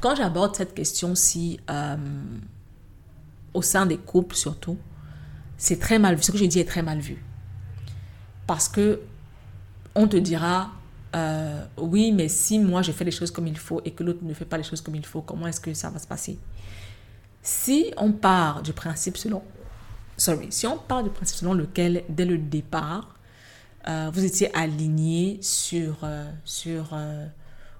Quand 0.00 0.14
j'aborde 0.14 0.54
cette 0.54 0.74
question-ci, 0.74 1.60
euh, 1.70 1.96
au 3.54 3.62
sein 3.62 3.86
des 3.86 3.96
couples 3.96 4.34
surtout, 4.34 4.76
c'est 5.56 5.78
très 5.78 5.98
mal 5.98 6.16
vu. 6.16 6.22
Ce 6.22 6.32
que 6.32 6.38
je 6.38 6.44
dis 6.44 6.58
est 6.58 6.68
très 6.68 6.82
mal 6.82 6.98
vu. 6.98 7.24
Parce 8.46 8.68
que 8.68 9.00
on 9.94 10.08
te 10.08 10.16
dira, 10.16 10.70
euh, 11.14 11.64
oui, 11.76 12.12
mais 12.12 12.28
si 12.28 12.58
moi 12.58 12.82
je 12.82 12.92
fais 12.92 13.04
les 13.04 13.10
choses 13.10 13.30
comme 13.30 13.46
il 13.46 13.58
faut 13.58 13.80
et 13.84 13.92
que 13.92 14.02
l'autre 14.02 14.20
ne 14.22 14.34
fait 14.34 14.44
pas 14.44 14.56
les 14.56 14.62
choses 14.62 14.80
comme 14.80 14.96
il 14.96 15.06
faut, 15.06 15.22
comment 15.22 15.46
est-ce 15.46 15.60
que 15.60 15.72
ça 15.74 15.90
va 15.90 15.98
se 15.98 16.06
passer? 16.06 16.38
Si 17.42 17.92
on 17.96 18.12
part 18.12 18.62
du 18.62 18.72
principe 18.72 19.16
selon, 19.16 19.42
sorry, 20.22 20.46
si 20.50 20.66
on 20.66 20.78
part 20.78 21.02
du 21.02 21.10
principe 21.10 21.36
selon 21.36 21.54
lequel 21.54 22.04
dès 22.08 22.24
le 22.24 22.38
départ 22.38 23.18
euh, 23.88 24.10
vous 24.12 24.24
étiez 24.24 24.54
aligné 24.56 25.40
sur 25.42 25.98
euh, 26.04 26.30
sur 26.44 26.96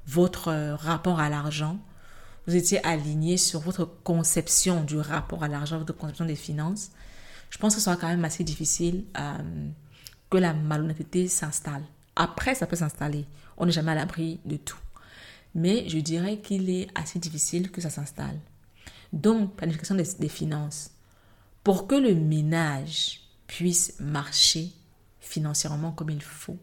votre 0.06 0.52
rapport 0.74 1.20
à 1.20 1.30
l'argent, 1.30 1.78
vous 2.46 2.56
étiez 2.56 2.84
aligné 2.84 3.36
sur 3.36 3.60
votre 3.60 3.84
conception 3.84 4.82
du 4.82 4.98
rapport 4.98 5.44
à 5.44 5.48
l'argent, 5.48 5.78
votre 5.78 5.96
conception 5.96 6.24
des 6.24 6.34
finances, 6.34 6.90
je 7.50 7.58
pense 7.58 7.74
que 7.74 7.80
ce 7.80 7.84
sera 7.84 7.96
quand 7.96 8.08
même 8.08 8.24
assez 8.24 8.42
difficile 8.42 9.04
que 10.28 10.38
la 10.38 10.52
malhonnêteté 10.54 11.28
s'installe. 11.28 11.84
Après, 12.16 12.54
ça 12.54 12.66
peut 12.66 12.76
s'installer. 12.76 13.26
On 13.56 13.66
n'est 13.66 13.72
jamais 13.72 13.92
à 13.92 13.94
l'abri 13.94 14.40
de 14.44 14.56
tout. 14.56 14.78
Mais 15.54 15.88
je 15.88 15.98
dirais 15.98 16.38
qu'il 16.38 16.70
est 16.70 16.88
assez 16.94 17.18
difficile 17.18 17.70
que 17.70 17.80
ça 17.80 17.90
s'installe. 17.90 18.38
Donc, 19.12 19.54
planification 19.56 19.94
des, 19.94 20.08
des 20.18 20.28
finances. 20.28 20.90
Pour 21.64 21.86
que 21.86 21.94
le 21.94 22.14
ménage 22.14 23.20
puisse 23.46 23.98
marcher 24.00 24.72
financièrement 25.20 25.92
comme 25.92 26.10
il 26.10 26.22
faut, 26.22 26.58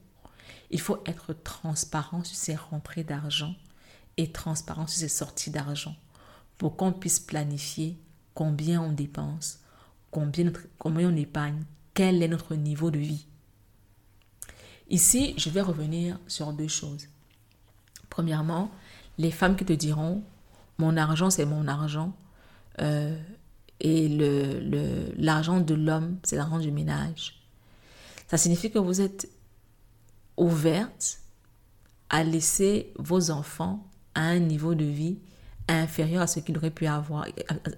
il 0.71 0.79
faut 0.79 1.01
être 1.05 1.33
transparent 1.33 2.23
sur 2.23 2.35
ses 2.35 2.55
rentrées 2.55 3.03
d'argent 3.03 3.55
et 4.17 4.31
transparent 4.31 4.87
sur 4.87 4.99
ses 4.99 5.07
sorties 5.07 5.51
d'argent 5.51 5.95
pour 6.57 6.75
qu'on 6.75 6.91
puisse 6.91 7.19
planifier 7.19 7.97
combien 8.33 8.81
on 8.81 8.91
dépense, 8.91 9.59
combien, 10.11 10.51
combien 10.77 11.09
on 11.09 11.15
épargne, 11.15 11.63
quel 11.93 12.21
est 12.21 12.27
notre 12.27 12.55
niveau 12.55 12.91
de 12.91 12.99
vie. 12.99 13.25
Ici, 14.89 15.33
je 15.37 15.49
vais 15.49 15.61
revenir 15.61 16.19
sur 16.27 16.51
deux 16.51 16.67
choses. 16.67 17.07
Premièrement, 18.09 18.71
les 19.17 19.31
femmes 19.31 19.55
qui 19.55 19.65
te 19.65 19.73
diront, 19.73 20.23
mon 20.77 20.97
argent, 20.97 21.29
c'est 21.29 21.45
mon 21.45 21.67
argent, 21.67 22.13
euh, 22.79 23.17
et 23.79 24.07
l'argent 25.17 25.57
le, 25.57 25.63
de 25.63 25.73
l'homme, 25.73 26.17
c'est 26.23 26.35
l'argent 26.35 26.59
du 26.59 26.71
ménage. 26.71 27.41
Ça 28.27 28.37
signifie 28.37 28.71
que 28.71 28.79
vous 28.79 29.01
êtes 29.01 29.29
ouverte 30.37 31.19
à 32.09 32.23
laisser 32.23 32.93
vos 32.97 33.31
enfants 33.31 33.87
à 34.15 34.21
un 34.21 34.39
niveau 34.39 34.75
de 34.75 34.85
vie 34.85 35.19
inférieur 35.67 36.23
à 36.23 36.27
ce 36.27 36.39
qu'ils 36.39 36.57
auraient 36.57 36.71
pu 36.71 36.87
avoir, 36.87 37.27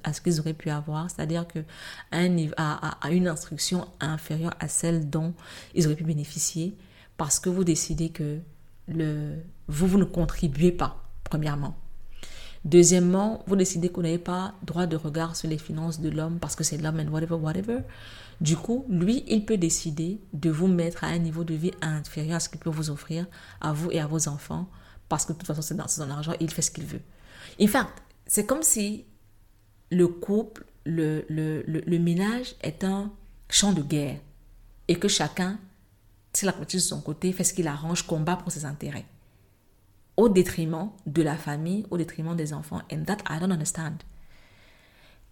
à 0.04 0.14
ce 0.14 0.22
qu'ils 0.22 0.39
auraient 0.39 0.54
pu 0.54 0.70
avoir, 0.70 1.10
c'est-à-dire 1.10 1.45
que 1.47 1.60
à, 2.12 3.06
à, 3.06 3.12
une 3.12 3.28
instruction 3.28 3.88
inférieure 3.99 4.54
à 4.60 4.68
celle 4.68 5.10
dont 5.10 5.34
ils 5.76 5.86
auraient 5.86 5.95
pu 5.95 6.04
bénéficier 6.04 6.78
parce 7.18 7.39
que 7.39 7.49
vous 7.49 7.64
décidez 7.64 8.10
que 8.10 8.39
le, 8.88 9.36
vous, 9.68 9.88
vous 9.88 9.97
ne 9.97 10.06
contribuez 10.06 10.72
pas, 10.72 11.04
premièrement. 11.24 11.78
Deuxièmement, 12.64 13.43
vous 13.47 13.55
décidez 13.55 13.89
qu'on 13.89 14.01
n'avez 14.01 14.20
pas 14.20 14.53
droit 14.64 14.86
de 14.86 14.95
regard 14.95 15.36
sur 15.36 15.49
les 15.49 15.57
finances 15.57 15.99
de 15.99 16.09
l'homme 16.09 16.38
parce 16.39 16.55
que 16.55 16.64
c'est 16.64 16.78
l'homme 16.78 16.99
and 16.99 17.12
whatever, 17.12 17.36
whatever. 17.36 17.80
Du 18.39 18.55
coup, 18.55 18.86
lui, 18.89 19.24
il 19.28 19.45
peut 19.45 19.57
décider 19.57 20.20
de 20.34 20.49
vous 20.49 20.68
mettre 20.68 21.03
à 21.03 21.07
un 21.07 21.18
niveau 21.18 21.43
de 21.43 21.53
vie 21.55 21.72
inférieur 21.82 22.36
à 22.36 22.39
ce 22.39 22.49
qu'il 22.49 22.59
peut 22.59 22.70
vous 22.70 22.89
offrir 22.89 23.26
à 23.62 23.74
vous 23.74 23.91
et 23.91 23.99
à 23.99 24.07
vos 24.07 24.28
enfants 24.28 24.70
parce 25.09 25.26
que 25.26 25.34
de 25.34 25.38
toute 25.38 25.47
façon, 25.47 25.62
c'est 25.62 25.76
dans 25.76 25.88
son 25.88 26.09
argent, 26.09 26.34
il 26.39 26.51
fait 26.51 26.62
ce 26.62 26.72
qu'il 26.72 26.86
veut. 26.86 27.01
En 27.59 27.68
fait, 27.68 27.88
c'est 28.28 28.45
comme 28.45 28.64
si 28.64 29.05
le 29.89 30.07
couple, 30.07 30.66
le, 30.86 31.26
le, 31.30 31.64
le, 31.68 31.99
ménage 31.99 32.55
est 32.62 32.84
un 32.84 33.12
champ 33.49 33.74
de 33.74 33.82
guerre 33.82 34.20
et 34.88 34.95
que 34.95 35.07
chacun 35.07 35.59
c'est 36.34 36.45
la 36.45 36.53
de 36.53 36.80
son 36.80 37.01
côté, 37.01 37.34
fait 37.34 37.43
ce 37.43 37.53
qu'il 37.53 37.68
arrange, 37.68 38.07
combat 38.07 38.38
pour 38.38 38.51
ses 38.51 38.66
intérêts. 38.66 39.05
Au 40.18 40.30
détriment 40.30 40.89
de 41.05 41.22
la 41.22 41.36
famille, 41.36 41.86
au 41.89 41.97
détriment 41.97 42.36
des 42.36 42.53
enfants. 42.53 42.82
And 42.91 43.03
that 43.05 43.18
I 43.30 43.39
don't 43.39 43.51
understand. 43.51 44.03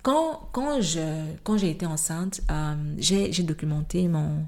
Quand, 0.01 0.49
quand, 0.53 0.81
je, 0.81 1.35
quand 1.43 1.57
j'ai 1.57 1.69
été 1.69 1.85
enceinte, 1.85 2.41
euh, 2.49 2.95
j'ai, 2.97 3.43
documenté 3.43 4.07
mon, 4.07 4.45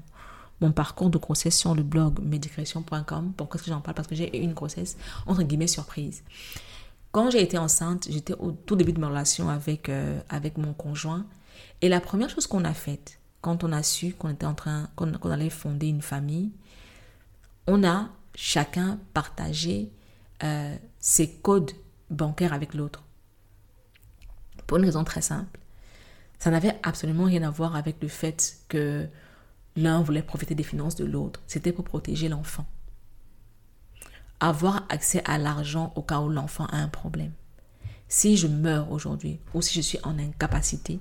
mon 0.62 0.72
parcours 0.72 1.10
de 1.10 1.18
grossesse 1.18 1.58
sur 1.58 1.74
le 1.74 1.82
blog 1.82 2.20
médicration.com. 2.22 3.32
Pourquoi 3.36 3.56
est-ce 3.56 3.64
que 3.64 3.70
j'en 3.70 3.80
parle? 3.80 3.94
Parce 3.94 4.08
que 4.08 4.14
j'ai 4.14 4.34
eu 4.36 4.42
une 4.42 4.54
grossesse, 4.54 4.96
entre 5.26 5.42
guillemets, 5.42 5.66
surprise. 5.66 6.22
Quand 7.10 7.30
j'ai 7.30 7.42
été 7.42 7.58
enceinte, 7.58 8.06
j'étais 8.08 8.32
au 8.34 8.52
tout 8.52 8.76
début 8.76 8.94
de 8.94 9.00
ma 9.00 9.08
relation 9.08 9.50
avec, 9.50 9.90
euh, 9.90 10.18
avec 10.30 10.56
mon 10.56 10.72
conjoint. 10.72 11.26
Et 11.82 11.90
la 11.90 12.00
première 12.00 12.30
chose 12.30 12.46
qu'on 12.46 12.64
a 12.64 12.72
faite, 12.72 13.20
quand 13.42 13.64
on 13.64 13.72
a 13.72 13.82
su 13.82 14.14
qu'on 14.14 14.30
était 14.30 14.46
en 14.46 14.54
train, 14.54 14.88
qu'on 14.96 15.30
allait 15.30 15.50
fonder 15.50 15.88
une 15.88 16.00
famille, 16.00 16.52
on 17.66 17.84
a 17.84 18.08
chacun 18.34 18.98
partagé 19.12 19.92
euh, 20.44 20.76
ses 20.98 21.30
codes 21.30 21.72
bancaires 22.10 22.52
avec 22.52 22.74
l'autre. 22.74 23.04
Pour 24.66 24.78
une 24.78 24.84
raison 24.84 25.04
très 25.04 25.22
simple. 25.22 25.58
Ça 26.38 26.50
n'avait 26.50 26.78
absolument 26.82 27.24
rien 27.24 27.42
à 27.42 27.50
voir 27.50 27.76
avec 27.76 28.02
le 28.02 28.08
fait 28.08 28.58
que 28.68 29.08
l'un 29.76 30.02
voulait 30.02 30.22
profiter 30.22 30.54
des 30.54 30.62
finances 30.62 30.96
de 30.96 31.04
l'autre. 31.04 31.40
C'était 31.46 31.72
pour 31.72 31.84
protéger 31.84 32.28
l'enfant. 32.28 32.66
Avoir 34.40 34.84
accès 34.88 35.22
à 35.24 35.38
l'argent 35.38 35.92
au 35.94 36.02
cas 36.02 36.20
où 36.20 36.28
l'enfant 36.28 36.66
a 36.66 36.76
un 36.76 36.88
problème. 36.88 37.32
Si 38.08 38.36
je 38.36 38.48
meurs 38.48 38.90
aujourd'hui 38.90 39.38
ou 39.54 39.62
si 39.62 39.74
je 39.74 39.80
suis 39.80 39.98
en 40.02 40.18
incapacité, 40.18 40.98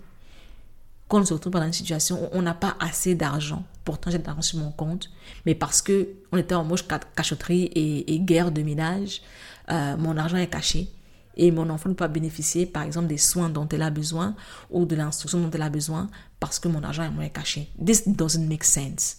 qu'on 1.08 1.26
se 1.26 1.34
retrouve 1.34 1.54
dans 1.54 1.64
une 1.64 1.74
situation 1.74 2.24
où 2.24 2.30
on 2.32 2.42
n'a 2.42 2.54
pas 2.54 2.78
assez 2.80 3.16
d'argent, 3.16 3.64
pourtant 3.84 4.11
j'ai 4.11 4.19
de 4.19 4.25
l'argent 4.25 4.41
sur 4.41 4.59
mon 4.59 4.71
compte, 4.71 5.09
mais 5.45 5.55
parce 5.55 5.82
que 5.82 6.09
on 6.32 6.38
était 6.38 6.55
en 6.55 6.63
mouche 6.63 6.86
cachotterie 7.15 7.71
et, 7.75 8.19
guerre 8.19 8.51
de 8.51 8.61
ménage, 8.61 9.21
euh, 9.69 9.97
mon 9.97 10.17
argent 10.17 10.38
est 10.38 10.47
caché 10.47 10.89
et 11.38 11.51
mon 11.51 11.69
enfant 11.69 11.89
ne 11.89 11.93
peut 11.93 12.05
pas 12.05 12.07
bénéficier, 12.07 12.65
par 12.65 12.84
exemple, 12.84 13.07
des 13.07 13.17
soins 13.17 13.49
dont 13.49 13.67
elle 13.69 13.82
a 13.82 13.89
besoin 13.89 14.36
ou 14.69 14.86
de 14.86 14.95
l'instruction 14.95 15.39
dont 15.39 15.51
elle 15.51 15.61
a 15.61 15.69
besoin 15.69 16.09
parce 16.39 16.59
que 16.59 16.67
mon 16.67 16.84
argent 16.84 17.03
est 17.03 17.11
moins 17.11 17.29
caché. 17.29 17.69
This 17.84 18.07
doesn't 18.07 18.47
make 18.47 18.63
sense. 18.63 19.17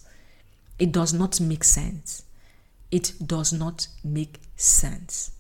It 0.79 0.91
does 0.91 1.15
not 1.15 1.41
make 1.41 1.65
sense. 1.65 2.25
It 2.91 3.15
does 3.21 3.53
not 3.53 3.89
make 4.05 4.41
sense. 4.57 5.33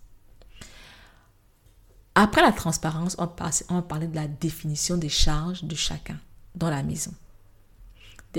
Après 2.14 2.42
la 2.42 2.52
transparence, 2.52 3.16
on, 3.18 3.26
va 3.74 3.82
parler 3.82 4.06
de 4.06 4.14
la 4.14 4.28
définition 4.28 4.96
des 4.96 5.08
charges 5.08 5.64
de 5.64 5.74
chacun 5.74 6.18
dans 6.54 6.68
la 6.68 6.82
maison. 6.82 7.12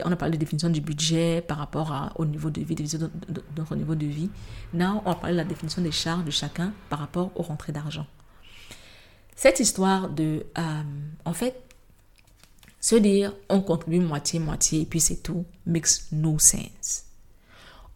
On 0.03 0.11
a 0.11 0.15
parlé 0.15 0.33
de 0.33 0.39
définition 0.39 0.69
du 0.69 0.81
budget 0.81 1.41
par 1.41 1.57
rapport 1.57 2.13
au 2.15 2.25
niveau 2.25 2.49
de 2.49 2.61
vie, 2.61 2.75
de, 2.75 3.11
notre 3.57 3.75
niveau 3.75 3.95
de 3.95 4.05
vie. 4.07 4.29
Now, 4.73 5.01
on 5.05 5.09
va 5.09 5.15
parler 5.15 5.33
de 5.33 5.37
la 5.37 5.45
définition 5.45 5.81
des 5.81 5.91
charges 5.91 6.25
de 6.25 6.31
chacun 6.31 6.73
par 6.89 6.99
rapport 6.99 7.31
aux 7.35 7.43
rentrées 7.43 7.71
d'argent. 7.71 8.07
Cette 9.35 9.59
histoire 9.59 10.09
de, 10.09 10.45
euh, 10.57 10.83
en 11.25 11.33
fait, 11.33 11.61
se 12.79 12.95
dire 12.95 13.33
on 13.49 13.61
contribue 13.61 13.99
moitié-moitié 13.99 14.81
et 14.81 14.85
puis 14.85 14.99
c'est 14.99 15.23
tout, 15.23 15.45
makes 15.65 16.11
no 16.11 16.37
sense. 16.39 17.05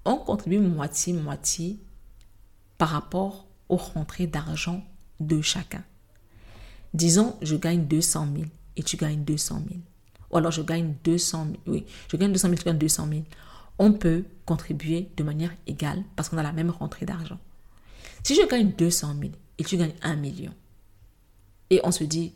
On 0.06 0.18
contribue 0.18 0.60
moitié-moitié 0.60 1.78
par 2.78 2.90
rapport 2.90 3.48
aux 3.70 3.76
rentrées 3.78 4.28
d'argent 4.28 4.84
de 5.20 5.42
chacun. 5.42 5.84
Disons, 6.94 7.36
je 7.42 7.56
gagne 7.56 7.86
200 7.86 8.28
000 8.34 8.46
et 8.78 8.84
tu 8.84 8.98
gagnes 8.98 9.24
200 9.24 9.62
000. 9.68 9.80
Ou 10.38 10.40
alors 10.40 10.52
je 10.52 10.62
gagne 10.62 10.94
200 11.04 11.46
000. 11.46 11.58
Oui, 11.66 11.84
je 12.12 12.16
gagne 12.16 12.32
200 12.32 12.50
000, 12.50 12.58
tu 12.60 12.66
gagnes 12.66 12.78
200 12.78 13.08
000. 13.10 13.22
On 13.80 13.92
peut 13.92 14.24
contribuer 14.46 15.10
de 15.18 15.24
manière 15.24 15.50
égale 15.66 16.04
parce 16.16 16.30
qu'on 16.30 16.38
a 16.38 16.44
la 16.44 16.52
même 16.52 16.70
rentrée 16.70 17.08
d'argent. 17.08 17.40
Si 18.22 18.36
je 18.36 18.48
gagne 18.48 18.72
200 18.78 19.16
000 19.20 19.32
et 19.58 19.64
tu 19.64 19.78
gagnes 19.78 19.96
1 20.04 20.16
million, 20.18 20.54
et 21.72 21.82
on 21.84 21.90
se 21.92 22.04
dit, 22.04 22.36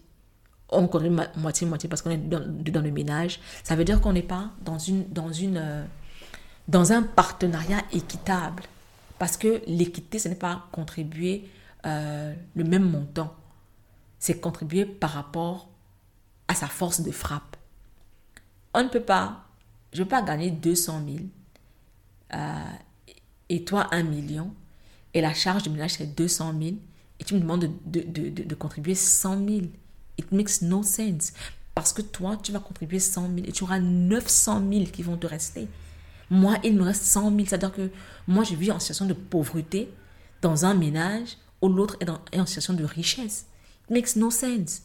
on 0.70 0.88
connaît 0.88 1.12
moitié-moitié 1.36 1.88
parce 1.90 2.02
qu'on 2.02 2.10
est 2.10 2.18
dans, 2.18 2.82
le 2.82 2.92
ménage, 2.92 3.40
ça 3.64 3.76
veut 3.76 3.84
dire 3.84 4.02
qu'on 4.02 4.14
n'est 4.14 4.24
pas 4.24 4.50
dans, 4.66 4.80
une, 4.80 5.08
dans, 5.10 5.32
une, 5.32 5.58
euh, 5.58 5.86
dans 6.68 6.94
un 6.94 7.04
partenariat 7.04 7.84
équitable. 7.94 8.64
Parce 9.20 9.38
que 9.38 9.62
l'équité, 9.68 10.18
ce 10.18 10.28
n'est 10.28 10.34
pas 10.34 10.66
contribuer 10.72 11.48
euh, 11.86 12.34
le 12.56 12.64
même 12.64 12.90
montant. 12.90 13.36
C'est 14.18 14.40
contribuer 14.40 14.86
par 14.86 15.12
rapport 15.12 15.70
à 16.48 16.56
sa 16.56 16.66
force 16.66 17.02
de 17.02 17.12
frappe. 17.12 17.51
On 18.74 18.84
ne 18.84 18.90
peut 18.90 19.02
pas, 19.02 19.46
je 19.94 20.00
ne 20.00 20.04
peux 20.04 20.10
pas 20.10 20.22
gagner 20.22 20.52
200 20.52 21.02
000 21.06 21.20
euh, 22.34 22.38
et 23.50 23.64
toi 23.66 23.88
1 23.92 24.04
million 24.04 24.54
et 25.14 25.22
la 25.22 25.34
charge 25.34 25.64
de 25.64 25.70
ménage 25.70 25.94
c'est 25.94 26.16
200 26.16 26.54
000 26.58 26.76
et 27.22 27.24
tu 27.24 27.36
me 27.36 27.40
demandes 27.40 27.70
de, 27.86 28.02
de, 28.02 28.30
de, 28.30 28.44
de, 28.44 28.56
contribuer 28.56 28.96
100 28.96 29.48
000. 29.48 29.62
It 30.18 30.32
makes 30.32 30.64
no 30.64 30.82
sense. 30.82 31.34
Parce 31.76 31.94
que 31.94 32.02
toi, 32.02 32.36
tu 32.42 32.52
vas 32.52 32.60
contribuer 32.60 33.00
100 33.00 33.36
000 33.36 33.38
et 33.46 33.52
tu 33.52 33.64
auras 33.64 33.80
900 33.80 34.64
000 34.72 34.86
qui 34.86 35.04
vont 35.04 35.18
te 35.18 35.28
rester. 35.28 35.68
Moi, 36.32 36.58
il 36.64 36.76
me 36.76 36.84
reste 36.84 37.04
100 37.04 37.30
000. 37.30 37.46
C'est-à-dire 37.46 37.72
que 37.72 37.92
moi, 38.28 38.44
je 38.44 38.56
vis 38.56 38.72
en 38.72 38.80
situation 38.80 39.06
de 39.06 39.14
pauvreté 39.14 39.94
dans 40.42 40.66
un 40.66 40.74
ménage 40.74 41.38
où 41.62 41.70
l'autre 41.70 41.96
est, 42.00 42.10
est, 42.32 42.40
en 42.40 42.48
situation 42.48 42.74
de 42.74 42.84
richesse. 42.84 43.46
It 43.84 43.92
makes 43.92 44.16
no 44.16 44.32
sense. 44.32 44.82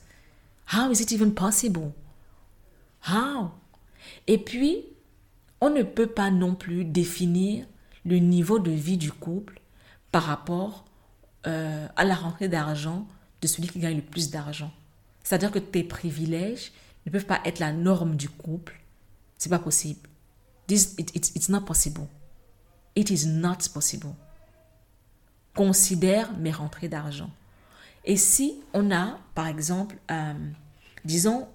How 0.74 0.90
is 0.90 1.00
it 1.00 1.12
even 1.12 1.32
possible? 1.32 1.92
How? 3.08 3.52
Et 4.26 4.38
puis, 4.38 4.84
on 5.60 5.70
ne 5.70 5.82
peut 5.82 6.06
pas 6.06 6.30
non 6.30 6.54
plus 6.54 6.84
définir 6.84 7.66
le 8.04 8.18
niveau 8.18 8.58
de 8.58 8.70
vie 8.70 8.96
du 8.96 9.12
couple 9.12 9.60
par 10.12 10.24
rapport 10.24 10.84
euh, 11.46 11.86
à 11.96 12.04
la 12.04 12.14
rentrée 12.14 12.48
d'argent 12.48 13.06
de 13.40 13.46
celui 13.46 13.68
qui 13.68 13.78
gagne 13.78 13.96
le 13.96 14.02
plus 14.02 14.30
d'argent. 14.30 14.72
C'est-à-dire 15.22 15.50
que 15.50 15.58
tes 15.58 15.84
privilèges 15.84 16.72
ne 17.04 17.10
peuvent 17.10 17.26
pas 17.26 17.40
être 17.44 17.58
la 17.58 17.72
norme 17.72 18.16
du 18.16 18.28
couple. 18.28 18.80
C'est 19.38 19.48
pas 19.48 19.58
possible. 19.58 20.08
It's 20.68 21.48
not 21.48 21.62
possible. 21.62 22.06
It 22.94 23.10
is 23.10 23.26
not 23.26 23.58
possible. 23.72 24.14
Considère 25.54 26.32
mes 26.38 26.50
rentrées 26.50 26.88
d'argent. 26.88 27.30
Et 28.04 28.16
si 28.16 28.60
on 28.72 28.90
a, 28.90 29.18
par 29.34 29.46
exemple, 29.48 29.96
euh, 30.10 30.34
disons, 31.04 31.48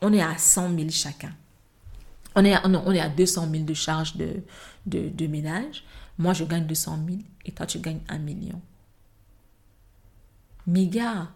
on 0.00 0.12
est 0.12 0.22
à 0.22 0.36
100 0.38 0.74
000 0.76 0.90
chacun. 0.90 1.34
On 2.34 2.44
est, 2.44 2.54
à, 2.54 2.62
on 2.64 2.92
est 2.92 3.00
à 3.00 3.08
200 3.08 3.48
000 3.50 3.64
de 3.64 3.74
charges 3.74 4.16
de, 4.16 4.42
de, 4.86 5.26
ménage. 5.26 5.84
Moi, 6.18 6.34
je 6.34 6.44
gagne 6.44 6.66
200 6.66 6.98
000 7.06 7.18
et 7.46 7.52
toi, 7.52 7.66
tu 7.66 7.78
gagnes 7.78 8.00
1 8.08 8.18
million 8.18 8.60
mes 10.68 10.86
gars, 10.86 11.28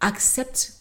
accepte 0.00 0.74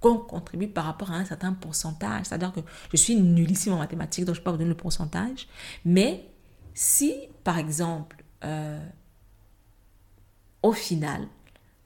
qu'on 0.00 0.18
contribue 0.18 0.68
par 0.68 0.84
rapport 0.84 1.12
à 1.12 1.14
un 1.14 1.24
certain 1.24 1.52
pourcentage. 1.52 2.26
C'est-à-dire 2.26 2.52
que 2.52 2.60
je 2.92 2.96
suis 2.96 3.16
nullissime 3.16 3.72
en 3.72 3.78
mathématiques, 3.78 4.24
donc 4.24 4.34
je 4.34 4.40
ne 4.40 4.42
peux 4.42 4.50
pas 4.50 4.50
vous 4.50 4.58
donner 4.58 4.70
le 4.70 4.76
pourcentage. 4.76 5.48
Mais 5.84 6.28
si, 6.74 7.14
par 7.44 7.58
exemple, 7.58 8.24
euh, 8.44 8.84
au 10.62 10.72
final, 10.72 11.28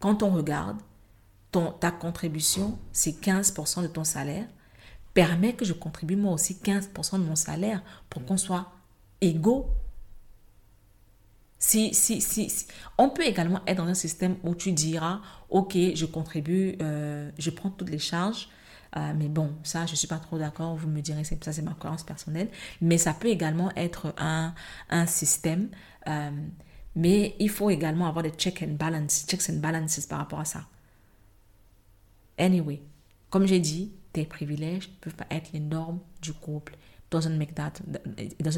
quand 0.01 0.23
on 0.23 0.31
regarde, 0.31 0.79
ton, 1.53 1.73
ta 1.73 1.91
contribution, 1.91 2.79
c'est 2.93 3.21
15% 3.21 3.83
de 3.83 3.89
ton 3.89 4.05
salaire, 4.05 4.47
permet 5.15 5.55
que 5.55 5.65
je 5.65 5.73
contribue 5.73 6.17
moi 6.17 6.33
aussi 6.33 6.55
15% 6.55 7.19
de 7.19 7.25
mon 7.25 7.37
salaire 7.37 7.83
pour 8.09 8.25
qu'on 8.25 8.37
soit 8.37 8.73
égaux 9.21 9.69
si, 11.63 11.93
si, 11.93 12.23
si, 12.23 12.67
On 12.97 13.11
peut 13.11 13.27
également 13.27 13.61
être 13.67 13.77
dans 13.77 13.87
un 13.87 13.95
système 13.95 14.37
où 14.43 14.55
tu 14.55 14.73
diras, 14.73 15.21
OK, 15.51 15.77
je 15.95 16.07
contribue, 16.07 16.77
euh, 16.81 17.31
je 17.39 17.51
prends 17.51 17.69
toutes 17.69 17.91
les 17.91 17.99
charges. 17.99 18.49
Euh, 18.97 19.13
mais 19.15 19.29
bon, 19.29 19.53
ça, 19.63 19.85
je 19.85 19.93
ne 19.93 19.97
suis 19.97 20.09
pas 20.09 20.17
trop 20.17 20.39
d'accord. 20.39 20.75
Vous 20.75 20.89
me 20.89 21.03
direz, 21.03 21.23
ça, 21.23 21.53
c'est 21.53 21.63
ma 21.63 21.75
croyance 21.75 22.03
personnelle. 22.03 22.49
Mais 22.81 22.97
ça 22.97 23.13
peut 23.13 23.29
également 23.29 23.71
être 23.77 24.15
un, 24.17 24.55
un 24.89 25.07
système. 25.07 25.69
Euh, 26.09 26.31
mais 26.97 27.37
il 27.39 27.51
faut 27.51 27.69
également 27.69 28.07
avoir 28.07 28.23
des 28.23 28.31
checks 28.31 28.63
and 28.63 28.77
balances, 28.77 29.27
checks 29.29 29.51
and 29.51 29.61
balances 29.61 30.07
par 30.07 30.19
rapport 30.19 30.41
à 30.41 30.47
ça. 30.47 30.65
Anyway, 32.39 32.81
comme 33.29 33.47
j'ai 33.47 33.61
dit, 33.61 33.93
tes 34.13 34.25
privilèges 34.25 34.89
ne 34.89 34.95
peuvent 35.01 35.15
pas 35.15 35.27
être 35.31 35.53
les 35.53 35.61
normes 35.61 36.01
du 36.21 36.33
couple 36.33 36.77
doesn't 37.11 37.37
make 37.37 37.55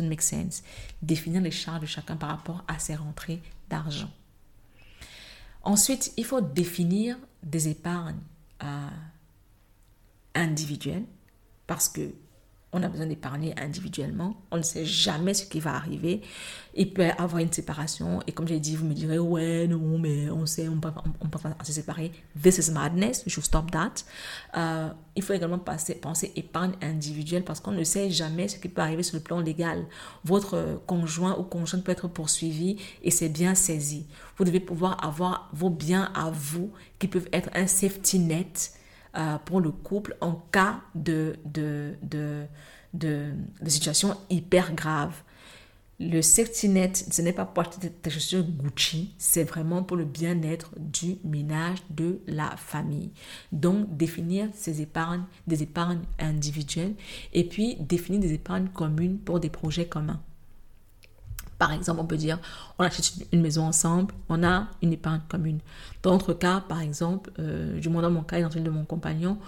make 0.09 0.23
sense. 0.23 0.63
Définir 1.01 1.41
les 1.41 1.51
charges 1.51 1.81
de 1.81 1.87
chacun 1.87 2.17
par 2.17 2.31
rapport 2.31 2.65
à 2.69 2.79
ses 2.79 2.95
rentrées 2.95 3.41
d'argent. 3.69 4.11
Ensuite, 5.63 6.13
il 6.17 6.25
faut 6.25 6.41
définir 6.41 7.17
des 7.43 7.69
épargnes 7.69 8.21
euh, 8.63 8.89
individuelles 10.35 11.05
parce 11.67 11.89
que 11.89 12.13
on 12.75 12.83
a 12.83 12.89
besoin 12.89 13.07
d'épargner 13.07 13.55
individuellement. 13.61 14.35
On 14.51 14.57
ne 14.57 14.63
sait 14.63 14.87
jamais 14.87 15.35
ce 15.35 15.45
qui 15.45 15.61
va 15.61 15.75
arriver. 15.75 16.23
Il 16.75 16.91
peut 16.95 17.05
y 17.05 17.11
avoir 17.11 17.43
une 17.43 17.53
séparation. 17.53 18.21
Et 18.27 18.33
comme 18.33 18.49
j'ai 18.49 18.61
dit, 18.61 18.77
vous 18.77 18.87
me 18.87 18.95
direz, 18.95 19.19
ouais, 19.19 19.67
non, 19.67 19.99
mais 19.99 20.31
on 20.31 20.47
sait, 20.47 20.69
on 20.69 20.81
on 21.21 21.29
peut 21.29 21.39
pas 21.39 21.55
se 21.65 21.73
séparer. 21.73 22.13
This 22.41 22.57
is 22.57 22.71
madness. 22.73 23.25
We 23.27 23.33
should 23.33 23.45
stop 23.45 23.71
that. 23.73 24.05
Euh, 24.57 24.89
il 25.15 25.23
faut 25.23 25.35
également 25.35 25.59
penser 25.59 26.33
épargne 26.35 26.73
individuelle 26.81 27.45
parce 27.45 27.61
qu'on 27.61 27.73
ne 27.73 27.85
sait 27.85 28.11
jamais 28.11 28.49
ce 28.49 28.59
qui 28.59 28.69
peut 28.69 28.81
arriver 28.81 29.03
sur 29.03 29.17
le 29.17 29.23
plan 29.23 29.41
légal. 29.41 29.85
Votre 30.25 30.81
conjoint 30.87 31.37
ou 31.39 31.43
conjointe 31.43 31.85
peut 31.85 31.93
être 31.93 32.09
poursuivi 32.09 32.77
et 33.03 33.11
c'est 33.11 33.29
bien 33.29 33.55
saisi. 33.55 34.07
Vous 34.39 34.45
devez 34.45 34.61
pouvoir 34.61 35.05
avoir 35.05 35.51
vos 35.53 35.69
biens 35.69 36.11
à 36.15 36.31
vous 36.31 36.73
qui 36.99 37.07
peuvent 37.07 37.29
être 37.33 37.51
un 37.55 37.67
safety 37.67 38.19
net 38.19 38.73
euh, 39.17 39.39
pour 39.45 39.61
le 39.61 39.71
couple 39.71 40.17
en 40.21 40.33
cas 40.53 40.81
de, 40.95 41.37
de, 41.45 41.95
de, 42.95 43.35
situation 43.67 44.17
hyper 44.31 44.75
grave. 44.75 45.15
Le 46.01 46.21
safety 46.21 46.69
net, 46.69 46.97
ce 47.13 47.23
n'est 47.23 47.33
pas 47.33 47.45
pour 47.45 47.63
acheter 47.63 47.91
tes 47.91 48.11
chaussures 48.11 48.43
Gucci, 48.43 49.15
c'est 49.19 49.45
vraiment 49.45 49.85
pour 49.85 49.97
le 49.97 50.05
bien-être 50.05 50.73
du 50.79 51.19
ménage, 51.25 51.79
de 51.91 52.21
la 52.27 52.57
famille. 52.57 53.11
Donc, 53.53 53.97
définir 53.97 54.49
ces 54.55 54.81
épargnes, 54.81 55.25
des 55.47 55.63
épargnes 55.63 56.03
individuelles, 56.19 56.95
et 57.33 57.45
puis 57.45 57.77
définir 57.77 58.21
des 58.21 58.33
épargnes 58.33 58.69
communes 58.69 59.19
pour 59.19 59.39
des 59.39 59.51
projets 59.51 59.87
communs. 59.87 60.21
Par 61.63 61.73
exemple, 61.73 62.01
on 62.01 62.07
peut 62.07 62.17
dire, 62.17 62.41
on 62.81 62.83
achète 62.83 63.13
une 63.31 63.41
maison 63.41 63.63
ensemble, 63.63 64.13
on 64.29 64.43
a 64.43 64.67
une 64.83 64.93
épargne 64.93 65.21
commune. 65.29 65.61
Dans 66.03 66.11
notre 66.11 66.33
cas, 66.33 66.59
par 66.59 66.81
exemple, 66.81 67.31
euh, 67.39 67.79
du 67.79 67.89
moins 67.89 68.03
dans 68.03 68.11
mon 68.11 68.25
cas 68.25 68.41
et 68.41 68.43
dans 68.43 68.51
celui 68.51 68.65
de 68.65 68.71
mon 68.71 68.85
compagnon, 68.85 69.39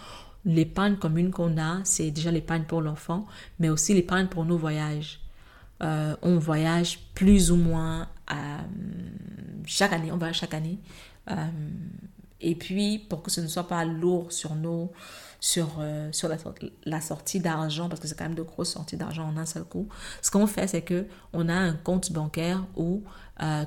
l'épargne 0.45 0.95
commune 0.95 1.33
qu'on 1.33 1.59
a, 1.59 1.81
c'est 1.83 2.13
déjà 2.13 2.31
l'épargne 2.31 2.63
pour 2.69 2.83
l'enfant, 2.83 3.27
mais 3.59 3.69
aussi 3.69 3.95
l'épargne 3.95 4.29
pour 4.29 4.45
nos 4.45 4.57
voyages. 4.57 5.19
Euh, 5.83 6.15
on 6.23 6.39
voyage 6.39 7.01
plus 7.17 7.51
ou 7.51 7.57
moins 7.57 8.07
euh, 8.31 8.59
chaque 9.67 9.93
année, 9.93 10.13
on 10.13 10.17
va 10.17 10.33
chaque 10.33 10.55
année. 10.55 10.79
Et 12.41 12.55
puis, 12.55 13.01
pour 13.01 13.25
que 13.25 13.31
ce 13.33 13.41
ne 13.41 13.49
soit 13.49 13.67
pas 13.67 13.85
lourd 13.85 14.31
sur 14.31 14.55
nos, 14.55 14.93
sur, 15.47 15.83
sur 16.13 16.31
la, 16.87 17.01
sortie 17.01 17.39
d'argent, 17.41 17.91
parce 17.91 18.01
que 18.01 18.09
c'est 18.09 18.17
quand 18.17 18.25
même 18.25 18.35
de 18.35 18.43
grosses 18.43 18.73
sorties 18.73 18.97
d'argent 18.97 19.29
en 19.29 19.37
un 19.37 19.45
seul 19.45 19.65
coup, 19.65 19.89
ce 20.23 20.31
qu'on 20.31 20.47
fait, 20.47 20.67
c'est 20.67 20.81
que 20.81 21.07
on 21.35 21.51
a 21.51 21.55
un 21.55 21.75
compte 21.75 22.11
bancaire 22.13 22.65
où 22.77 23.03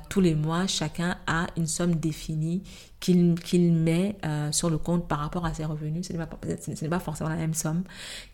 tous 0.08 0.20
les 0.20 0.34
mois, 0.34 0.66
chacun 0.66 1.18
a 1.28 1.46
une 1.56 1.68
somme 1.68 1.94
définie 1.94 2.64
qu'il 3.00 3.72
met 3.72 4.16
euh, 4.24 4.50
sur 4.50 4.70
le 4.70 4.78
compte 4.78 5.06
par 5.06 5.20
rapport 5.20 5.46
à 5.46 5.54
ses 5.54 5.64
revenus, 5.64 6.06
ce 6.06 6.12
n'est 6.12 6.18
pas, 6.18 6.26
pas 6.26 6.98
forcément 6.98 7.30
la 7.30 7.36
même 7.36 7.54
somme, 7.54 7.84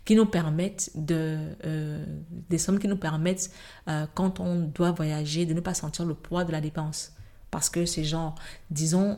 qui 0.05 0.15
nous 0.15 0.25
permettent 0.25 0.91
de, 0.95 1.37
euh, 1.65 2.03
des 2.49 2.57
sommes 2.57 2.79
qui 2.79 2.87
nous 2.87 2.97
permettent, 2.97 3.51
euh, 3.87 4.07
quand 4.15 4.39
on 4.39 4.61
doit 4.61 4.91
voyager, 4.91 5.45
de 5.45 5.53
ne 5.53 5.59
pas 5.59 5.73
sentir 5.73 6.05
le 6.05 6.15
poids 6.15 6.45
de 6.45 6.51
la 6.51 6.61
dépense. 6.61 7.11
Parce 7.55 7.69
que 7.69 7.85
c'est 7.85 8.03
genre, 8.03 8.35
disons, 8.69 9.17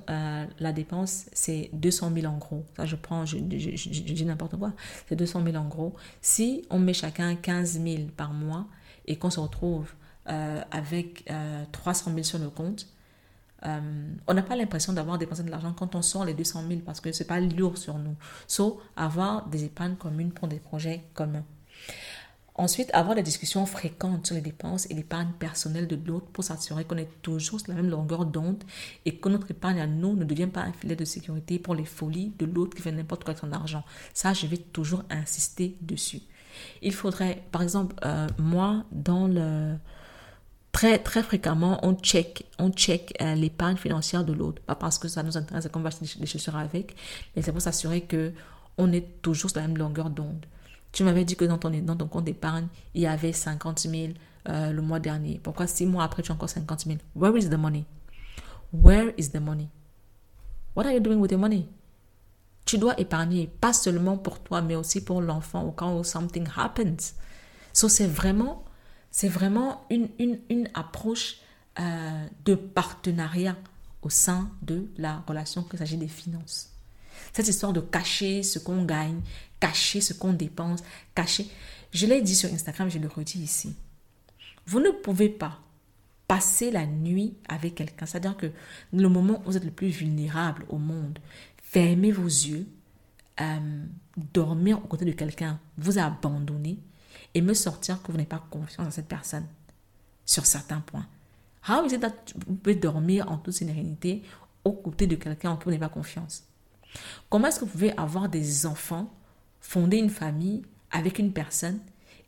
la 0.60 0.72
dépense, 0.72 1.26
c'est 1.34 1.72
200 1.74 2.12
000 2.14 2.32
en 2.32 2.38
gros. 2.38 2.64
Ça, 2.76 2.86
je 2.86 2.96
prends, 2.96 3.26
je, 3.26 3.36
dis 3.40 4.26
n'importe 4.26 4.58
quoi. 4.58 4.74
C'est 5.10 5.16
200 5.16 5.44
000 5.44 5.58
en 5.58 5.68
gros. 5.68 5.96
Si 6.22 6.64
on 6.70 6.78
met 6.78 6.94
chacun 6.94 7.36
15 7.36 7.82
000 7.82 7.96
par 8.16 8.34
mois 8.34 8.68
et 9.08 9.16
qu'on 9.16 9.32
se 9.32 9.40
retrouve 9.40 9.92
avec 10.28 11.28
300 11.72 12.12
000 12.12 12.22
sur 12.22 12.38
le 12.38 12.52
compte, 12.52 12.86
euh, 13.66 13.80
on 14.28 14.36
n'a 14.36 14.44
pas 14.44 14.56
l'impression 14.56 14.94
d'avoir 14.94 15.18
dépensé 15.18 15.42
de 15.42 15.50
l'argent 15.50 15.74
quand 15.74 15.96
on 15.96 16.04
sort 16.04 16.24
les 16.24 16.36
200 16.36 16.66
000 16.68 16.82
parce 16.86 17.02
que 17.02 17.12
ce 17.12 17.24
n'est 17.24 17.28
pas 17.28 17.40
lourd 17.40 17.76
sur 17.80 17.98
nous. 17.98 18.16
Sauf 18.46 18.76
avoir 18.96 19.48
des 19.48 19.64
épargnes 19.64 19.96
communes 19.96 20.32
pour 20.32 20.48
des 20.48 20.60
projets 20.60 21.02
communs. 21.16 21.44
Ensuite, 22.58 22.90
avoir 22.94 23.16
des 23.16 23.22
discussions 23.22 23.68
fréquentes 23.68 24.26
sur 24.26 24.36
les 24.36 24.42
dépenses 24.42 24.90
et 24.90 24.96
l'épargne 24.96 25.32
personnelle 25.38 25.88
de 25.88 25.96
l'autre 26.08 26.26
pour 26.34 26.44
s'assurer 26.44 26.86
qu'on 26.86 26.98
est 26.98 27.22
toujours 27.22 27.60
sur 27.60 27.70
la 27.70 27.76
même 27.76 27.90
longueur 27.90 28.26
d'onde 28.26 28.64
et 29.06 29.16
que 29.16 29.30
notre 29.30 29.52
épargne 29.52 29.80
à 29.80 29.86
nous 29.86 30.16
ne 30.16 30.24
devient 30.24 30.48
pas 30.48 30.62
un 30.62 30.74
filet 30.74 30.96
de 30.96 31.06
sécurité 31.06 31.60
pour 31.60 31.76
les 31.76 31.86
folies 31.86 32.34
de 32.40 32.48
l'autre 32.48 32.76
qui 32.76 32.82
fait 32.82 32.92
n'importe 32.92 33.24
quoi 33.24 33.34
avec 33.34 33.42
son 33.42 33.52
argent. 33.52 33.84
Ça, 34.16 34.34
je 34.34 34.48
vais 34.48 34.58
toujours 34.58 35.04
insister 35.12 35.78
dessus. 35.82 36.22
Il 36.82 36.94
faudrait, 36.94 37.44
par 37.52 37.62
exemple, 37.62 37.96
euh, 38.04 38.28
moi, 38.40 38.84
Très, 40.72 41.00
très 41.00 41.24
fréquemment, 41.24 41.80
on 41.82 41.96
check, 41.96 42.46
on 42.60 42.70
euh, 42.70 43.34
l'épargne 43.34 43.78
financière 43.78 44.24
de 44.24 44.32
l'autre. 44.32 44.62
Pas 44.62 44.76
parce 44.76 45.00
que 45.00 45.08
ça 45.08 45.24
nous 45.24 45.36
intéresse 45.36 45.68
qu'on 45.70 45.80
va 45.80 45.88
acheter 45.88 46.06
des 46.20 46.28
chaussures 46.28 46.56
avec, 46.56 46.96
mais 47.36 47.42
c'est 47.42 47.52
pour 47.52 47.62
s'assurer 47.62 48.02
que 48.02 48.32
on 48.78 48.92
est 48.92 49.24
toujours 49.24 49.50
sur 49.50 49.60
la 49.60 49.68
même 49.68 49.78
longueur 49.78 50.12
d'onde. 50.12 50.46
Tu 50.92 51.04
m'avais 51.04 51.26
dit 51.26 51.36
que 51.36 51.46
dans 51.46 51.58
ton, 51.58 51.70
dans 51.70 51.96
ton 51.96 52.08
compte 52.08 52.26
d'épargne, 52.26 52.68
il 52.94 53.02
y 53.02 53.08
avait 53.08 53.34
50 53.34 53.80
000 53.80 54.14
euh, 54.50 54.72
le 54.72 54.82
mois 54.82 55.00
dernier. 55.00 55.40
Pourquoi 55.44 55.68
six 55.68 55.86
mois 55.86 56.04
après, 56.04 56.24
tu 56.24 56.32
as 56.32 56.36
encore 56.36 56.50
50 56.50 56.86
000 56.86 56.98
Where 57.16 57.38
is 57.38 57.50
the 57.50 57.58
money? 57.58 57.86
Where 58.74 59.14
is 59.18 59.30
the 59.30 59.40
money? 59.40 59.70
What 60.76 60.86
are 60.86 60.94
you 60.94 61.00
doing 61.00 61.18
with 61.18 61.32
the 61.32 61.38
money? 61.38 61.68
Tu 62.66 62.78
dois 62.78 63.00
épargner, 63.00 63.48
pas 63.48 63.74
seulement 63.74 64.18
pour 64.18 64.40
toi, 64.40 64.62
mais 64.62 64.76
aussi 64.76 65.04
pour 65.04 65.22
l'enfant 65.22 65.64
au 65.64 65.72
cas 65.72 65.86
où 65.86 66.04
something 66.04 66.48
happens. 66.56 67.14
So, 67.74 67.88
c'est 67.88 68.08
vraiment 68.08 68.66
c'est 69.12 69.30
vraiment 69.30 69.86
une, 69.90 70.10
une, 70.20 70.70
approche 70.74 71.38
euh, 71.80 72.26
de 72.46 72.56
partenariat 72.56 73.56
au 74.02 74.10
sein 74.10 74.52
de 74.62 74.92
la 74.98 75.24
relation 75.28 75.64
qu'il 75.64 75.80
s'agit 75.80 75.98
des 75.98 76.08
finances. 76.08 76.72
Cette 77.34 77.48
histoire 77.48 77.74
de 77.74 77.82
cacher 77.82 78.44
ce 78.44 78.60
qu'on 78.60 78.84
gagne, 78.84 79.22
cacher 79.60 80.02
ce 80.02 80.14
qu'on 80.14 80.34
dépense, 80.34 80.84
cacher. 81.16 81.48
Je 81.92 82.06
l'ai 82.06 82.22
dit 82.22 82.36
sur 82.36 82.52
Instagram, 82.52 82.90
je 82.90 83.00
le 83.00 83.08
redis 83.08 83.40
ici. 83.40 83.76
Vous 84.66 84.80
ne 84.80 84.92
pouvez 84.92 85.30
pas 85.30 85.60
passer 86.28 86.72
la 86.72 86.86
nuit 86.86 87.36
avec 87.48 87.76
quelqu'un. 87.76 88.06
C'est-à-dire 88.06 88.36
que 88.36 88.52
le 88.94 89.10
moment 89.10 89.42
où 89.42 89.52
vous 89.52 89.58
êtes 89.58 89.64
le 89.64 89.72
plus 89.72 89.88
vulnérable 89.88 90.66
au 90.70 90.78
monde, 90.78 91.20
fermez 91.62 92.12
vos 92.12 92.26
yeux, 92.26 92.68
euh, 93.40 93.86
dormir 94.34 94.84
aux 94.84 94.88
côtés 94.88 95.06
de 95.06 95.12
quelqu'un, 95.12 95.60
vous 95.78 96.00
abandonner 96.00 96.80
et 97.34 97.42
me 97.42 97.54
sortir 97.54 98.02
que 98.02 98.08
vous 98.12 98.18
n'avez 98.18 98.28
pas 98.28 98.46
confiance 98.50 98.88
en 98.88 98.92
cette 98.92 99.08
personne 99.08 99.46
sur 100.26 100.46
certains 100.46 100.82
points. 100.82 101.08
How 101.68 101.86
is 101.86 101.94
it 101.94 102.02
that 102.02 102.14
vous 102.48 102.56
pouvez 102.56 102.76
dormir 102.76 103.30
en 103.32 103.38
toute 103.38 103.54
sérénité 103.54 104.24
aux 104.64 104.74
côtés 104.74 105.08
de 105.08 105.16
quelqu'un 105.16 105.52
en 105.52 105.58
qui 105.58 105.66
vous 105.66 105.72
n'avez 105.72 105.80
pas 105.80 105.90
confiance? 105.90 106.44
Comment 107.30 107.48
est-ce 107.48 107.60
que 107.60 107.66
vous 107.66 107.72
pouvez 107.72 107.98
avoir 107.98 108.30
des 108.30 108.66
enfants, 108.66 109.14
fonder 109.60 109.98
une 109.98 110.10
famille 110.10 110.64
avec 110.92 111.20
une 111.20 111.34
personne 111.34 111.80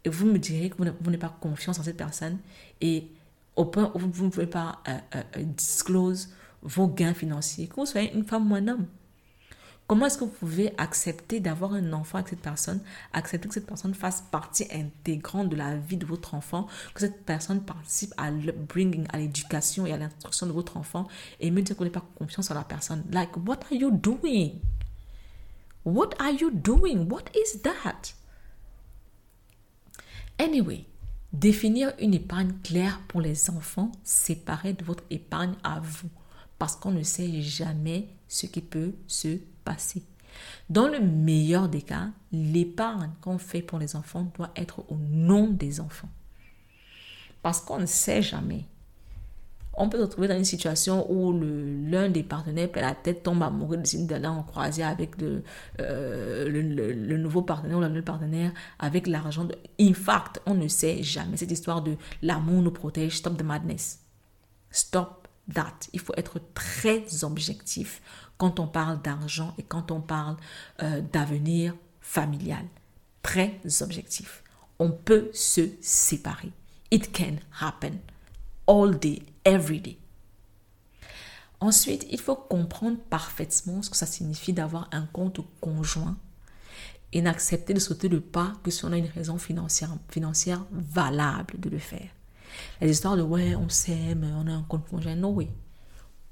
et 0.04 0.10
vous 0.10 0.26
me 0.26 0.38
direz 0.38 0.70
que 0.70 0.78
vous 0.78 0.86
n'avez 0.86 1.18
pas 1.18 1.36
confiance 1.42 1.80
en 1.80 1.84
cette 1.84 1.98
personne 1.98 2.38
et 2.82 3.08
au 3.56 3.66
point 3.66 3.92
où 3.94 4.00
vous 4.00 4.26
ne 4.26 4.30
pouvez 4.30 4.48
pas 4.48 4.80
euh, 4.88 4.98
euh, 5.16 5.22
euh, 5.38 5.44
disclose 5.44 6.30
vos 6.62 6.88
gains 6.88 7.14
financiers, 7.14 7.68
que 7.68 7.76
vous 7.76 7.86
soyez 7.86 8.14
une 8.14 8.24
femme 8.24 8.52
ou 8.52 8.56
un 8.56 8.68
homme? 8.68 8.86
Comment 9.90 10.06
est-ce 10.06 10.20
que 10.20 10.24
vous 10.26 10.30
pouvez 10.30 10.72
accepter 10.78 11.40
d'avoir 11.40 11.74
un 11.74 11.94
enfant 11.94 12.20
avec 12.20 12.30
cette 12.30 12.42
personne, 12.42 12.80
accepter 13.12 13.48
que 13.48 13.56
cette 13.56 13.66
personne 13.66 13.96
fasse 13.96 14.24
partie 14.30 14.68
intégrante 14.72 15.50
de 15.50 15.56
la 15.56 15.78
vie 15.78 15.98
de 15.98 16.06
votre 16.06 16.36
enfant, 16.36 16.68
que 16.94 17.00
cette 17.00 17.26
personne 17.26 17.64
participe 17.64 18.14
à 18.16 18.30
l'upbringing, 18.30 19.08
à 19.12 19.18
l'éducation 19.18 19.88
et 19.88 19.92
à 19.92 19.98
l'instruction 19.98 20.46
de 20.46 20.52
votre 20.52 20.78
enfant 20.78 21.08
et 21.40 21.50
me 21.50 21.64
dire 21.64 21.76
qu'on 21.76 21.86
n'avez 21.86 21.92
pas 21.94 22.06
confiance 22.20 22.52
en 22.52 22.54
la 22.54 22.64
personne? 22.64 23.04
Like, 23.12 23.36
what 23.38 23.62
are 23.66 23.74
you 23.74 23.90
doing? 23.90 24.60
What 25.86 26.12
are 26.20 26.34
you 26.40 26.52
doing? 26.52 27.10
What 27.10 27.24
is 27.34 27.64
that? 27.64 28.14
Anyway, 30.38 30.86
définir 31.34 31.94
une 31.98 32.14
épargne 32.14 32.54
claire 32.64 33.02
pour 33.08 33.22
les 33.22 33.50
enfants 33.50 33.92
séparée 34.04 34.74
de 34.74 34.84
votre 34.86 35.04
épargne 35.10 35.56
à 35.64 35.80
vous 35.80 36.10
parce 36.60 36.76
qu'on 36.76 36.92
ne 36.92 37.02
sait 37.02 37.42
jamais 37.42 38.10
ce 38.28 38.46
qui 38.46 38.62
peut 38.62 38.94
se 39.08 39.40
Dans 40.70 40.88
le 40.88 41.00
meilleur 41.00 41.70
des 41.70 41.82
cas, 41.82 42.10
l'épargne 42.32 43.12
qu'on 43.22 43.38
fait 43.38 43.62
pour 43.62 43.80
les 43.80 43.96
enfants 43.96 44.32
doit 44.36 44.52
être 44.56 44.80
au 44.90 44.98
nom 45.10 45.48
des 45.48 45.80
enfants. 45.80 46.10
Parce 47.42 47.62
qu'on 47.62 47.80
ne 47.80 47.86
sait 47.86 48.22
jamais. 48.22 48.66
On 49.74 49.88
peut 49.88 49.98
se 49.98 50.04
retrouver 50.04 50.28
dans 50.28 50.38
une 50.38 50.44
situation 50.44 51.10
où 51.10 51.32
l'un 51.32 52.10
des 52.10 52.24
partenaires 52.24 52.70
perd 52.70 52.86
la 52.86 52.96
tête, 52.96 53.24
tombe 53.24 53.42
amoureux, 53.42 53.78
décide 53.78 54.08
d'aller 54.08 54.28
en 54.28 54.44
croisière 54.44 54.90
avec 54.90 55.20
le, 55.22 55.42
euh, 55.80 56.50
le, 56.50 57.18
nouveau 57.18 57.42
partenaire 57.44 57.78
ou 57.78 57.82
la 57.82 57.88
nouvelle 57.88 58.04
partenaire 58.04 58.52
avec 58.78 59.08
l'argent. 59.08 59.46
De... 59.46 59.56
In 59.80 59.94
fact, 59.94 60.42
on 60.46 60.54
ne 60.54 60.68
sait 60.68 61.02
jamais. 61.02 61.38
Cette 61.38 61.52
histoire 61.52 61.82
de 61.82 61.96
l'amour 62.22 62.62
nous 62.62 62.72
protège, 62.72 63.18
stop 63.18 63.38
the 63.38 63.44
madness. 63.44 64.02
Stop 64.70 65.20
il 65.94 66.00
faut 66.00 66.14
être 66.18 66.40
très 66.54 67.24
objectif 67.24 68.02
quand 68.40 68.60
on 68.60 68.68
parle 68.68 69.00
d'argent 69.02 69.54
et 69.60 69.64
quand 69.64 69.92
on 69.92 70.02
parle 70.02 70.38
euh, 70.82 71.02
d'avenir 71.14 71.76
familial. 72.02 72.66
Très 73.22 73.60
objectif. 73.82 74.44
On 74.80 74.90
peut 74.92 75.30
se 75.34 75.70
séparer. 75.82 76.52
It 76.90 77.16
can 77.16 77.36
happen 77.62 78.00
all 78.66 78.98
day, 78.98 79.22
every 79.46 79.82
day. 79.82 79.98
Ensuite, 81.60 82.08
il 82.10 82.20
faut 82.20 82.38
comprendre 82.38 82.98
parfaitement 83.10 83.82
ce 83.82 83.90
que 83.90 83.98
ça 83.98 84.06
signifie 84.06 84.54
d'avoir 84.54 84.88
un 84.94 85.06
compte 85.06 85.42
conjoint 85.60 86.18
et 87.12 87.22
n'accepter 87.22 87.74
de 87.74 87.80
sauter 87.80 88.08
le 88.08 88.22
pas 88.22 88.54
que 88.64 88.72
si 88.72 88.86
on 88.86 88.94
a 88.94 88.98
une 88.98 89.08
raison 89.08 89.38
financière, 89.38 89.90
financière 90.10 90.66
valable 90.72 91.60
de 91.60 91.70
le 91.70 91.80
faire. 91.80 92.10
Les 92.80 92.90
histoires 92.90 93.18
de 93.18 93.22
ouais, 93.22 93.56
on 93.56 93.68
s'aime, 93.68 94.24
on 94.24 94.48
a 94.48 94.54
un 94.54 94.64
compte 94.64 94.88
conjoint. 94.88 95.16
Non, 95.16 95.32
oui. 95.32 95.50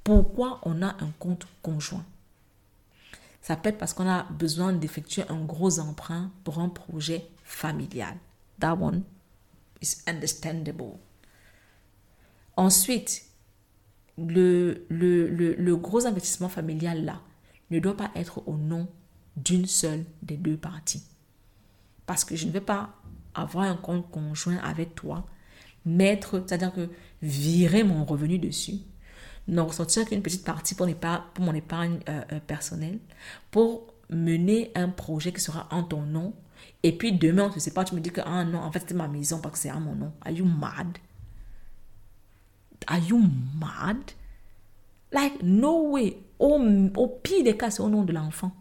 Pourquoi 0.08 0.62
on 0.64 0.84
a 0.84 0.96
un 1.04 1.12
compte 1.20 1.46
conjoint? 1.62 2.06
Ça 3.42 3.58
peut 3.58 3.68
être 3.68 3.78
parce 3.78 3.94
qu'on 3.94 4.08
a 4.08 4.24
besoin 4.32 4.72
d'effectuer 4.72 5.24
un 5.28 5.44
gros 5.44 5.82
emprunt 5.82 6.32
pour 6.46 6.60
un 6.60 6.70
projet 6.70 7.28
familial. 7.44 8.16
That 8.62 8.76
one 8.76 9.04
is 9.82 9.98
understandable. 10.08 10.94
Ensuite, 12.56 13.26
le, 14.18 14.86
le, 14.88 15.76
gros 15.76 16.06
investissement 16.06 16.48
familial 16.48 17.04
là 17.04 17.20
ne 17.70 17.80
doit 17.80 17.98
pas 17.98 18.12
être 18.16 18.48
au 18.48 18.56
nom 18.56 18.88
d'une 19.36 19.66
seule 19.66 20.06
des 20.22 20.38
deux 20.38 20.56
parties. 20.56 21.04
Parce 22.06 22.24
que 22.24 22.38
je 22.38 22.48
ne 22.48 22.52
vais 22.52 22.62
pas 22.62 22.92
avoir 23.36 23.66
un 23.66 23.76
compte 23.76 24.10
conjoint 24.10 24.60
avec 24.60 24.96
toi 24.96 25.28
mettre, 25.84 26.42
c'est-à-dire 26.48 26.72
que 26.72 26.90
virer 27.22 27.84
mon 27.84 28.06
revenu 28.06 28.40
dessus, 28.40 28.80
n'en 29.48 29.66
ressortir 29.66 30.06
qu'une 30.06 30.22
petite 30.22 30.44
partie 30.44 30.76
pour, 30.76 30.88
mon 31.40 31.54
épargne 31.54 32.00
euh, 32.10 32.22
euh, 32.34 32.40
personnelle, 32.46 33.00
pour 33.52 33.94
mener 34.10 34.72
un 34.76 34.90
projet 34.90 35.32
qui 35.32 35.42
sera 35.42 35.68
en 35.72 35.84
ton 35.84 36.02
nom. 36.02 36.34
Et 36.84 36.92
puis 36.98 37.12
demain, 37.12 37.50
on 37.52 37.56
ne 37.56 37.60
sait 37.60 37.74
pas, 37.74 37.84
tu 37.84 37.96
me 37.96 38.00
dis 38.00 38.12
que, 38.12 38.22
ah 38.24 38.44
non, 38.44 38.60
en 38.60 38.72
fait, 38.72 38.84
c'est 38.88 38.94
ma 38.94 39.08
maison 39.08 39.40
parce 39.40 39.54
que 39.54 39.60
c'est 39.60 39.70
à 39.70 39.80
mon 39.80 39.96
nom. 39.96 40.12
Are 40.22 40.32
you 40.32 40.46
mad? 40.46 40.98
Are 42.88 43.00
you 43.00 43.20
mad? 43.60 44.12
Like, 45.12 45.42
no 45.42 45.92
way. 45.92 46.18
Au, 46.40 46.60
au 46.96 47.08
pire 47.08 47.44
des 47.44 47.58
cas, 47.58 47.72
c'est 47.72 47.82
au 47.82 47.90
nom 47.90 48.04
de 48.04 48.14
l'enfant. 48.14 48.52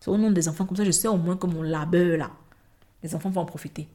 C'est 0.00 0.10
au 0.10 0.16
nom 0.16 0.30
des 0.30 0.48
enfants. 0.48 0.64
Comme 0.64 0.76
ça, 0.76 0.84
je 0.84 0.90
sais 0.90 1.08
au 1.08 1.16
moins 1.16 1.36
que 1.36 1.46
mon 1.46 1.62
labeur, 1.62 2.18
là, 2.18 2.30
les 3.02 3.14
enfants 3.14 3.30
vont 3.30 3.40
en 3.40 3.46
profiter. 3.46 3.88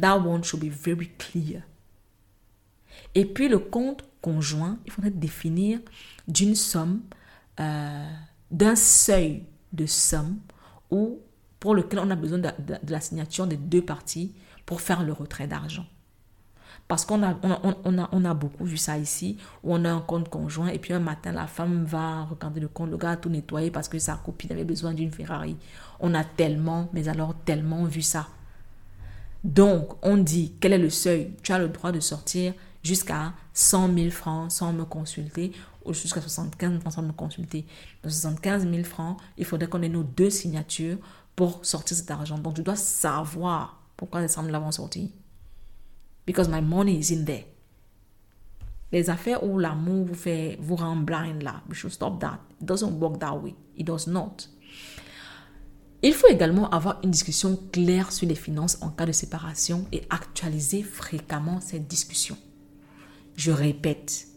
That 0.00 0.18
one 0.18 0.42
should 0.42 0.62
be 0.62 0.70
very 0.70 1.10
clear. 1.18 1.62
Et 3.14 3.24
puis 3.24 3.48
le 3.48 3.58
compte 3.58 4.04
conjoint, 4.20 4.78
il 4.86 4.92
faudrait 4.92 5.10
définir 5.10 5.80
d'une 6.28 6.54
somme, 6.54 7.00
euh, 7.58 8.10
d'un 8.50 8.76
seuil 8.76 9.44
de 9.72 9.86
somme 9.86 10.38
ou 10.90 11.20
pour 11.58 11.74
lequel 11.74 11.98
on 12.00 12.10
a 12.10 12.16
besoin 12.16 12.38
de, 12.38 12.50
la 12.88 13.00
signature 13.00 13.46
des 13.46 13.56
deux 13.56 13.82
parties 13.82 14.34
pour 14.64 14.80
faire 14.80 15.02
le 15.02 15.12
retrait 15.12 15.46
d'argent. 15.46 15.86
Parce 16.88 17.04
qu'on 17.04 17.22
a, 17.22 17.38
on 17.42 17.98
a, 17.98 18.08
on, 18.12 18.24
a, 18.24 18.34
beaucoup 18.34 18.64
vu 18.64 18.76
ça 18.76 18.98
ici, 18.98 19.36
où 19.62 19.74
on 19.74 19.84
a 19.84 19.90
un 19.90 20.00
compte 20.00 20.28
conjoint 20.28 20.68
et 20.68 20.78
puis 20.78 20.92
un 20.92 20.98
matin, 20.98 21.30
la 21.30 21.46
femme 21.46 21.84
va 21.84 22.24
regarder 22.24 22.58
le 22.58 22.66
compte, 22.66 22.90
le 22.90 22.96
gars 22.96 23.10
a 23.10 23.16
tout 23.16 23.28
nettoyé 23.28 23.70
parce 23.70 23.88
que 23.88 23.98
sa 24.00 24.16
copine 24.16 24.50
avait 24.50 24.64
besoin 24.64 24.92
d'une 24.92 25.12
Ferrari. 25.12 25.56
On 26.00 26.14
a 26.14 26.24
tellement, 26.24 26.88
mais 26.92 27.06
alors 27.08 27.34
tellement 27.44 27.84
vu 27.84 28.02
ça. 28.02 28.26
Donc, 29.44 29.90
on 30.02 30.16
dit, 30.16 30.54
quel 30.60 30.72
est 30.72 30.78
le 30.78 30.90
seuil? 30.90 31.32
Tu 31.42 31.52
as 31.52 31.58
le 31.58 31.68
droit 31.68 31.92
de 31.92 32.00
sortir 32.00 32.54
jusqu'à 32.82 33.32
100 33.52 33.94
000 33.94 34.10
francs 34.10 34.52
sans 34.52 34.72
me 34.72 34.84
consulter 34.84 35.52
ou 35.84 35.92
jusqu'à 35.92 36.20
75 36.20 36.70
000 36.70 36.80
francs 36.80 36.92
sans 36.92 37.02
me 37.02 37.12
consulter. 37.12 37.66
Dans 38.02 38.10
75 38.10 38.68
000 38.68 38.84
francs, 38.84 39.18
il 39.36 39.44
faudrait 39.44 39.68
qu'on 39.68 39.82
ait 39.82 39.88
nos 39.88 40.02
deux 40.02 40.30
signatures 40.30 40.98
pour 41.36 41.64
sortir 41.64 41.96
cet 41.96 42.10
argent. 42.10 42.38
Donc, 42.38 42.54
tu 42.54 42.62
dois 42.62 42.76
savoir 42.76 43.80
pourquoi 43.96 44.26
femmes 44.28 44.48
l'avons 44.48 44.72
sorti. 44.72 45.12
Because 46.26 46.48
my 46.48 46.60
money 46.60 46.98
is 46.98 47.12
in 47.12 47.24
there. 47.24 47.44
Les 48.92 49.08
affaires 49.08 49.44
où 49.44 49.58
l'amour 49.58 50.06
vous 50.06 50.14
fait, 50.14 50.58
vous 50.60 50.76
rend 50.76 50.96
blind 50.96 51.42
là, 51.42 51.62
we 51.68 51.76
should 51.76 51.92
stop 51.92 52.18
that. 52.20 52.40
It 52.60 52.66
doesn't 52.66 52.98
work 52.98 53.18
that 53.20 53.36
way. 53.36 53.54
It 53.76 53.86
does 53.86 54.06
not. 54.06 54.48
Il 56.02 56.14
faut 56.14 56.28
également 56.28 56.68
avoir 56.70 56.98
une 57.04 57.10
discussion 57.10 57.58
claire 57.72 58.10
sur 58.10 58.26
les 58.26 58.34
finances 58.34 58.78
en 58.80 58.88
cas 58.88 59.06
de 59.06 59.12
séparation 59.12 59.86
et 59.92 60.02
actualiser 60.08 60.82
fréquemment 60.82 61.60
cette 61.60 61.86
discussion. 61.86 62.36
Je 63.40 63.52
répète, 63.52 64.28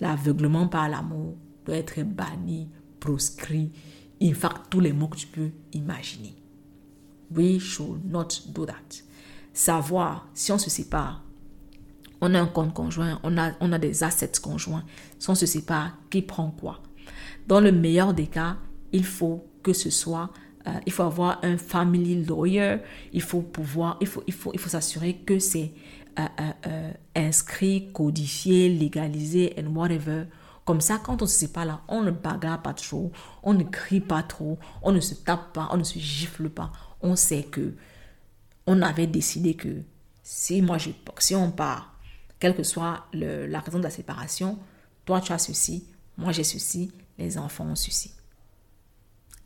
l'aveuglement 0.00 0.66
par 0.66 0.88
l'amour 0.88 1.36
doit 1.64 1.76
être 1.76 2.02
banni, 2.02 2.68
proscrit, 2.98 3.70
in 4.20 4.34
fact 4.34 4.62
tous 4.70 4.80
les 4.80 4.92
mots 4.92 5.06
que 5.06 5.18
tu 5.18 5.28
peux 5.28 5.50
imaginer. 5.72 6.34
We 7.30 7.60
should 7.60 8.04
not 8.04 8.26
do 8.48 8.66
that. 8.66 9.04
Savoir 9.52 10.26
si 10.34 10.50
on 10.50 10.58
se 10.58 10.68
sépare, 10.68 11.22
on 12.20 12.34
a 12.34 12.40
un 12.40 12.46
compte 12.48 12.74
conjoint, 12.74 13.20
on 13.22 13.38
a, 13.38 13.52
on 13.60 13.70
a 13.70 13.78
des 13.78 14.02
assets 14.02 14.40
conjoints. 14.42 14.82
Si 15.20 15.30
on 15.30 15.36
se 15.36 15.46
sépare, 15.46 15.96
qui 16.10 16.22
prend 16.22 16.50
quoi? 16.50 16.82
Dans 17.46 17.60
le 17.60 17.70
meilleur 17.70 18.14
des 18.14 18.26
cas, 18.26 18.56
il 18.90 19.04
faut 19.04 19.46
que 19.62 19.72
ce 19.72 19.90
soit 19.90 20.32
euh, 20.66 20.72
il 20.84 20.92
faut 20.92 21.04
avoir 21.04 21.38
un 21.42 21.56
family 21.56 22.22
lawyer, 22.24 22.78
il 23.12 23.22
faut 23.22 23.40
pouvoir, 23.40 23.96
il 24.00 24.06
faut, 24.06 24.22
il 24.26 24.34
faut, 24.34 24.50
il 24.52 24.58
faut 24.58 24.68
s'assurer 24.68 25.14
que 25.14 25.38
c'est 25.38 25.72
euh, 26.18 26.92
inscrit, 27.14 27.92
codifié, 27.92 28.68
légalisé, 28.68 29.54
and 29.58 29.74
whatever. 29.74 30.24
Comme 30.64 30.80
ça, 30.80 31.00
quand 31.02 31.22
on 31.22 31.26
se 31.26 31.38
sépare 31.38 31.64
là, 31.64 31.80
on 31.88 32.02
ne 32.02 32.10
bagarre 32.10 32.62
pas 32.62 32.74
trop, 32.74 33.12
on 33.42 33.54
ne 33.54 33.64
crie 33.64 34.00
pas 34.00 34.22
trop, 34.22 34.58
on 34.82 34.92
ne 34.92 35.00
se 35.00 35.14
tape 35.14 35.52
pas, 35.52 35.68
on 35.72 35.76
ne 35.76 35.84
se 35.84 35.98
gifle 35.98 36.48
pas. 36.48 36.70
On 37.00 37.16
sait 37.16 37.42
que 37.44 37.74
on 38.66 38.82
avait 38.82 39.06
décidé 39.06 39.54
que 39.54 39.82
si 40.22 40.62
moi 40.62 40.78
je, 40.78 40.90
si 41.18 41.34
on 41.34 41.50
part, 41.50 41.98
quelle 42.38 42.54
que 42.54 42.62
soit 42.62 43.06
la 43.12 43.60
raison 43.60 43.78
de 43.78 43.84
la 43.84 43.90
séparation, 43.90 44.58
toi 45.04 45.20
tu 45.20 45.32
as 45.32 45.38
ceci, 45.38 45.86
moi 46.16 46.30
j'ai 46.32 46.44
ceci, 46.44 46.92
les 47.18 47.36
enfants 47.36 47.64
ont 47.64 47.74
ceci. 47.74 48.12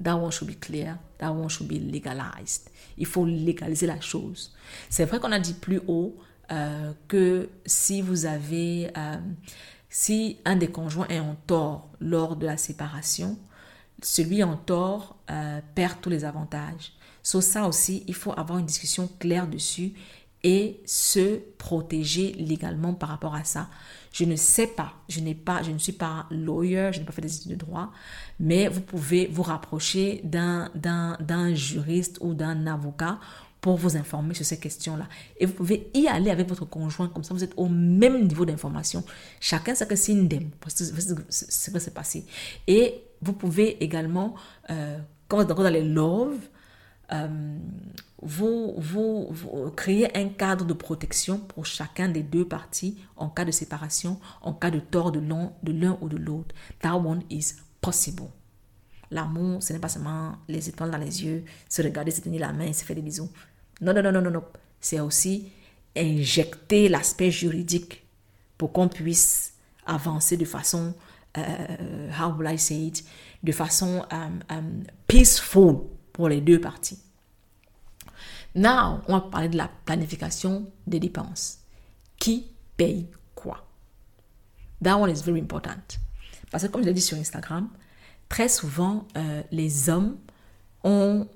That 0.03 0.17
one 0.17 0.31
should 0.31 0.49
be 0.49 0.59
clear. 0.59 0.99
That 1.19 1.33
one 1.33 1.49
should 1.49 1.69
be 1.69 1.79
legalized. 1.79 2.69
Il 2.99 3.07
faut 3.07 3.25
légaliser 3.25 3.87
la 3.87 4.01
chose. 4.01 4.53
C'est 4.91 5.05
vrai 5.05 5.21
qu'on 5.21 5.33
a 5.33 5.39
dit 5.39 5.55
plus 5.55 5.81
haut 5.87 6.17
euh, 6.51 6.93
que 7.09 7.49
si 7.65 8.03
vous 8.03 8.27
avez, 8.27 8.91
euh, 8.97 9.17
si 9.89 10.39
un 10.45 10.57
des 10.57 10.69
conjoints 10.69 11.09
est 11.09 11.21
en 11.21 11.37
tort 11.47 11.91
lors 12.01 12.37
de 12.37 12.47
la 12.47 12.57
séparation, 12.57 13.39
celui 14.03 14.43
en 14.43 14.57
tort 14.57 15.17
euh, 15.31 15.61
perd 15.75 16.01
tous 16.01 16.11
les 16.11 16.25
avantages. 16.25 16.93
Sur 17.23 17.43
ça 17.43 17.67
aussi, 17.67 18.05
il 18.07 18.15
faut 18.15 18.33
avoir 18.39 18.59
une 18.59 18.67
discussion 18.67 19.09
claire 19.19 19.47
dessus 19.47 19.95
et 20.43 20.83
se 20.85 21.39
protéger 21.57 22.35
légalement 22.35 22.93
par 22.93 23.09
rapport 23.09 23.35
à 23.35 23.45
ça. 23.45 23.71
Je 24.13 24.27
ne 24.27 24.37
sais 24.37 24.67
pas, 24.67 24.93
je 25.09 25.21
n'ai 25.21 25.35
pas, 25.35 25.63
je 25.63 25.71
ne 25.71 25.79
suis 25.79 25.93
pas 25.93 26.27
lawyer, 26.31 26.91
je 26.93 27.01
n'ai 27.01 27.07
pas 27.07 27.13
fait 27.13 27.23
des 27.23 27.35
études 27.35 27.53
de 27.53 27.57
droit, 27.57 27.91
mais 28.39 28.69
vous 28.69 28.83
pouvez 28.83 29.27
vous 29.27 29.43
rapprocher 29.43 30.21
d'un 30.23 30.71
d'un 30.75 31.55
juriste 31.55 32.19
ou 32.21 32.35
d'un 32.35 32.67
avocat 32.67 33.19
pour 33.65 33.79
vous 33.79 33.97
informer 33.97 34.35
sur 34.35 34.45
ces 34.45 34.61
questions-là. 34.61 35.09
Et 35.39 35.47
vous 35.47 35.55
pouvez 35.55 35.91
y 35.95 36.07
aller 36.07 36.31
avec 36.31 36.47
votre 36.47 36.67
conjoint, 36.67 37.09
comme 37.09 37.25
ça 37.25 37.33
vous 37.33 37.43
êtes 37.43 37.55
au 37.57 37.67
même 37.67 38.27
niveau 38.27 38.45
d'information. 38.45 39.03
Chacun 39.41 39.75
sait 39.75 39.87
que 39.87 39.97
c'est 39.97 40.13
une 40.13 40.29
dème, 40.29 40.51
c'est 40.69 40.85
ce 40.85 41.71
qui 41.71 41.81
s'est 41.81 41.91
passé. 41.91 42.27
Et 42.67 43.01
vous 43.23 43.33
pouvez 43.33 43.83
également, 43.83 44.35
euh, 44.69 44.99
quand 45.29 45.39
vous 45.39 45.45
êtes 45.45 45.49
dans 45.49 45.71
les 45.71 45.83
love, 45.83 46.37
euh, 47.11 47.57
vous, 48.21 48.75
vous, 48.77 49.29
vous, 49.31 49.71
créez 49.71 50.15
un 50.15 50.29
cadre 50.29 50.67
de 50.67 50.75
protection 50.75 51.39
pour 51.39 51.65
chacun 51.65 52.11
des 52.11 52.23
deux 52.23 52.47
parties 52.47 52.99
en 53.17 53.31
cas 53.31 53.47
de 53.47 53.51
séparation, 53.51 54.21
en 54.43 54.53
cas 54.53 54.71
de 54.71 54.79
tort 54.79 55.11
de 55.11 55.21
l'un 55.21 55.99
ou 56.03 56.11
de 56.11 56.19
l'autre. 56.19 56.55
That 56.83 56.97
one 56.97 57.23
is 57.31 57.55
possible. 57.81 58.29
L'amour, 59.11 59.63
ce 59.63 59.73
n'est 59.73 59.79
pas 59.79 59.89
seulement 59.89 60.37
les 60.49 60.69
étoiles 60.69 60.91
dans 60.91 60.99
les 60.99 61.25
yeux, 61.25 61.45
se 61.71 61.81
regarder, 61.81 62.11
se 62.11 62.21
tenir 62.21 62.43
la 62.43 62.53
main 62.53 62.67
et 62.67 62.75
se 62.75 62.85
faire 62.85 62.97
des 62.97 63.01
bisous. 63.03 63.31
Non, 63.81 63.93
non, 63.93 64.03
non, 64.03 64.13
non, 64.13 64.23
non, 64.23 64.31
non. 64.31 64.45
C'est 64.81 65.01
aussi 65.01 65.49
injecter 65.97 66.89
l'aspect 66.89 67.31
juridique 67.31 68.05
pour 68.59 68.73
qu'on 68.73 68.89
puisse 68.89 69.55
avancer 69.87 70.37
de 70.37 70.45
façon, 70.45 70.95
euh, 71.37 72.11
how 72.19 72.33
will 72.33 72.49
I 72.51 72.59
say 72.59 72.87
it, 72.87 73.05
de 73.43 73.53
façon 73.53 74.05
um, 74.11 74.41
um, 74.51 74.85
peaceful 75.07 75.87
pour 76.13 76.29
les 76.29 76.41
deux 76.41 76.61
parties. 76.61 76.99
Now, 78.55 79.01
on 79.09 79.15
va 79.15 79.21
parler 79.23 79.49
de 79.49 79.57
la 79.57 79.69
planification 79.85 80.71
des 80.87 81.01
dépenses. 81.01 81.59
Qui 82.19 82.47
paye 82.77 83.09
quoi? 83.35 83.67
That 84.83 84.97
one 84.97 85.11
is 85.11 85.23
very 85.23 85.41
important. 85.41 85.99
Parce 86.51 86.65
que 86.65 86.69
comme 86.69 86.83
je 86.83 86.87
l'ai 86.87 86.95
dit 86.95 87.01
sur 87.01 87.19
Instagram, 87.19 87.69
très 88.29 88.49
souvent, 88.49 89.07
euh, 89.17 89.43
les 89.51 89.89
hommes 89.91 90.17
ont 90.85 91.27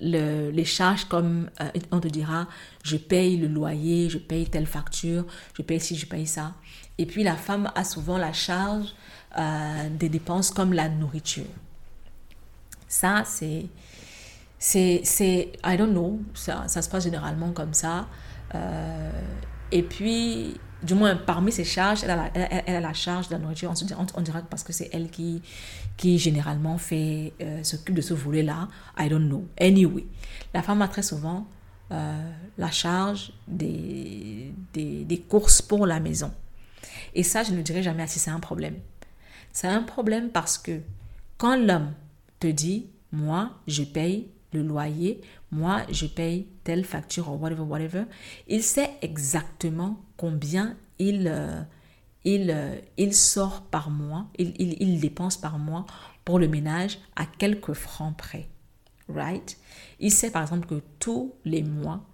les 0.00 0.64
charges 0.64 1.04
comme 1.04 1.48
euh, 1.60 1.68
on 1.90 2.00
te 2.00 2.08
dira, 2.08 2.48
je 2.82 2.96
paye 2.96 3.36
le 3.36 3.46
loyer, 3.46 4.08
je 4.10 4.18
paye 4.18 4.46
telle 4.46 4.66
facture, 4.66 5.24
je 5.56 5.62
paye 5.62 5.80
ci, 5.80 5.96
je 5.96 6.06
paye 6.06 6.26
ça. 6.26 6.54
Et 6.98 7.06
puis 7.06 7.22
la 7.22 7.36
femme 7.36 7.70
a 7.74 7.84
souvent 7.84 8.18
la 8.18 8.32
charge 8.32 8.94
euh, 9.38 9.88
des 9.90 10.08
dépenses 10.08 10.50
comme 10.50 10.72
la 10.72 10.88
nourriture. 10.88 11.44
Ça, 12.88 13.22
c'est, 13.24 13.66
c'est, 14.58 15.52
I 15.64 15.76
don't 15.76 15.90
know, 15.90 16.20
ça, 16.34 16.64
ça 16.68 16.82
se 16.82 16.90
passe 16.90 17.04
généralement 17.04 17.52
comme 17.52 17.72
ça. 17.72 18.06
Euh, 18.54 19.10
et 19.70 19.82
puis, 19.82 20.60
du 20.82 20.94
moins, 20.94 21.16
parmi 21.16 21.50
ces 21.50 21.64
charges, 21.64 22.04
elle 22.04 22.10
a 22.10 22.16
la, 22.16 22.30
elle, 22.34 22.76
a 22.76 22.80
la 22.80 22.92
charge 22.92 23.28
de 23.28 23.32
la 23.32 23.38
nourriture. 23.38 23.70
On, 23.70 24.02
on, 24.02 24.06
on 24.14 24.20
dira 24.20 24.42
parce 24.42 24.62
que 24.62 24.74
c'est 24.74 24.90
elle 24.92 25.08
qui, 25.08 25.40
qui 25.96 26.18
généralement 26.18 26.78
fait, 26.78 27.32
euh, 27.40 27.62
s'occupe 27.62 27.94
de 27.94 28.00
ce 28.00 28.14
volet-là. 28.14 28.68
I 28.98 29.08
don't 29.08 29.28
know. 29.28 29.46
Anyway, 29.60 30.06
la 30.54 30.62
femme 30.62 30.82
a 30.82 30.88
très 30.88 31.02
souvent 31.02 31.46
euh, 31.90 32.30
la 32.58 32.70
charge 32.70 33.32
des, 33.46 34.52
des, 34.72 35.24
courses 35.28 35.60
pour 35.60 35.86
la 35.86 36.00
maison. 36.00 36.32
Et 37.14 37.22
ça, 37.22 37.42
je 37.42 37.52
ne 37.52 37.62
dirais 37.62 37.82
jamais 37.82 38.06
si 38.06 38.18
c'est 38.18 38.30
un 38.30 38.40
problème. 38.40 38.76
C'est 39.52 39.68
un 39.68 39.82
problème 39.82 40.30
parce 40.30 40.56
que 40.56 40.80
quand 41.36 41.56
l'homme 41.56 41.92
te 42.40 42.46
dit, 42.46 42.86
moi, 43.12 43.50
je 43.66 43.82
paye 43.82 44.28
le 44.54 44.62
loyer, 44.62 45.20
moi, 45.50 45.82
je 45.90 46.06
paye 46.06 46.46
telle 46.64 46.84
facture 46.84 47.30
ou 47.30 47.36
whatever, 47.36 47.62
whatever, 47.62 48.04
il 48.48 48.62
sait 48.62 48.90
exactement 49.02 50.00
combien 50.16 50.76
il, 50.98 51.26
euh, 51.28 51.60
il, 52.24 52.50
euh, 52.50 52.76
il 52.96 53.14
sort 53.14 53.62
par 53.62 53.90
mois, 53.90 54.26
il, 54.38 54.54
il, 54.58 54.76
il, 54.80 55.00
dépense 55.00 55.36
par 55.36 55.58
mois 55.58 55.86
pour 56.24 56.38
le 56.38 56.48
ménage 56.48 56.98
à 57.16 57.26
quelques 57.26 57.72
francs 57.72 58.16
près. 58.16 58.48
Right? 59.08 59.58
Il 59.98 60.12
sait 60.12 60.30
par 60.30 60.42
exemple 60.42 60.66
que 60.66 60.80
tous 60.98 61.34
les 61.44 61.62
mois, 61.62 62.04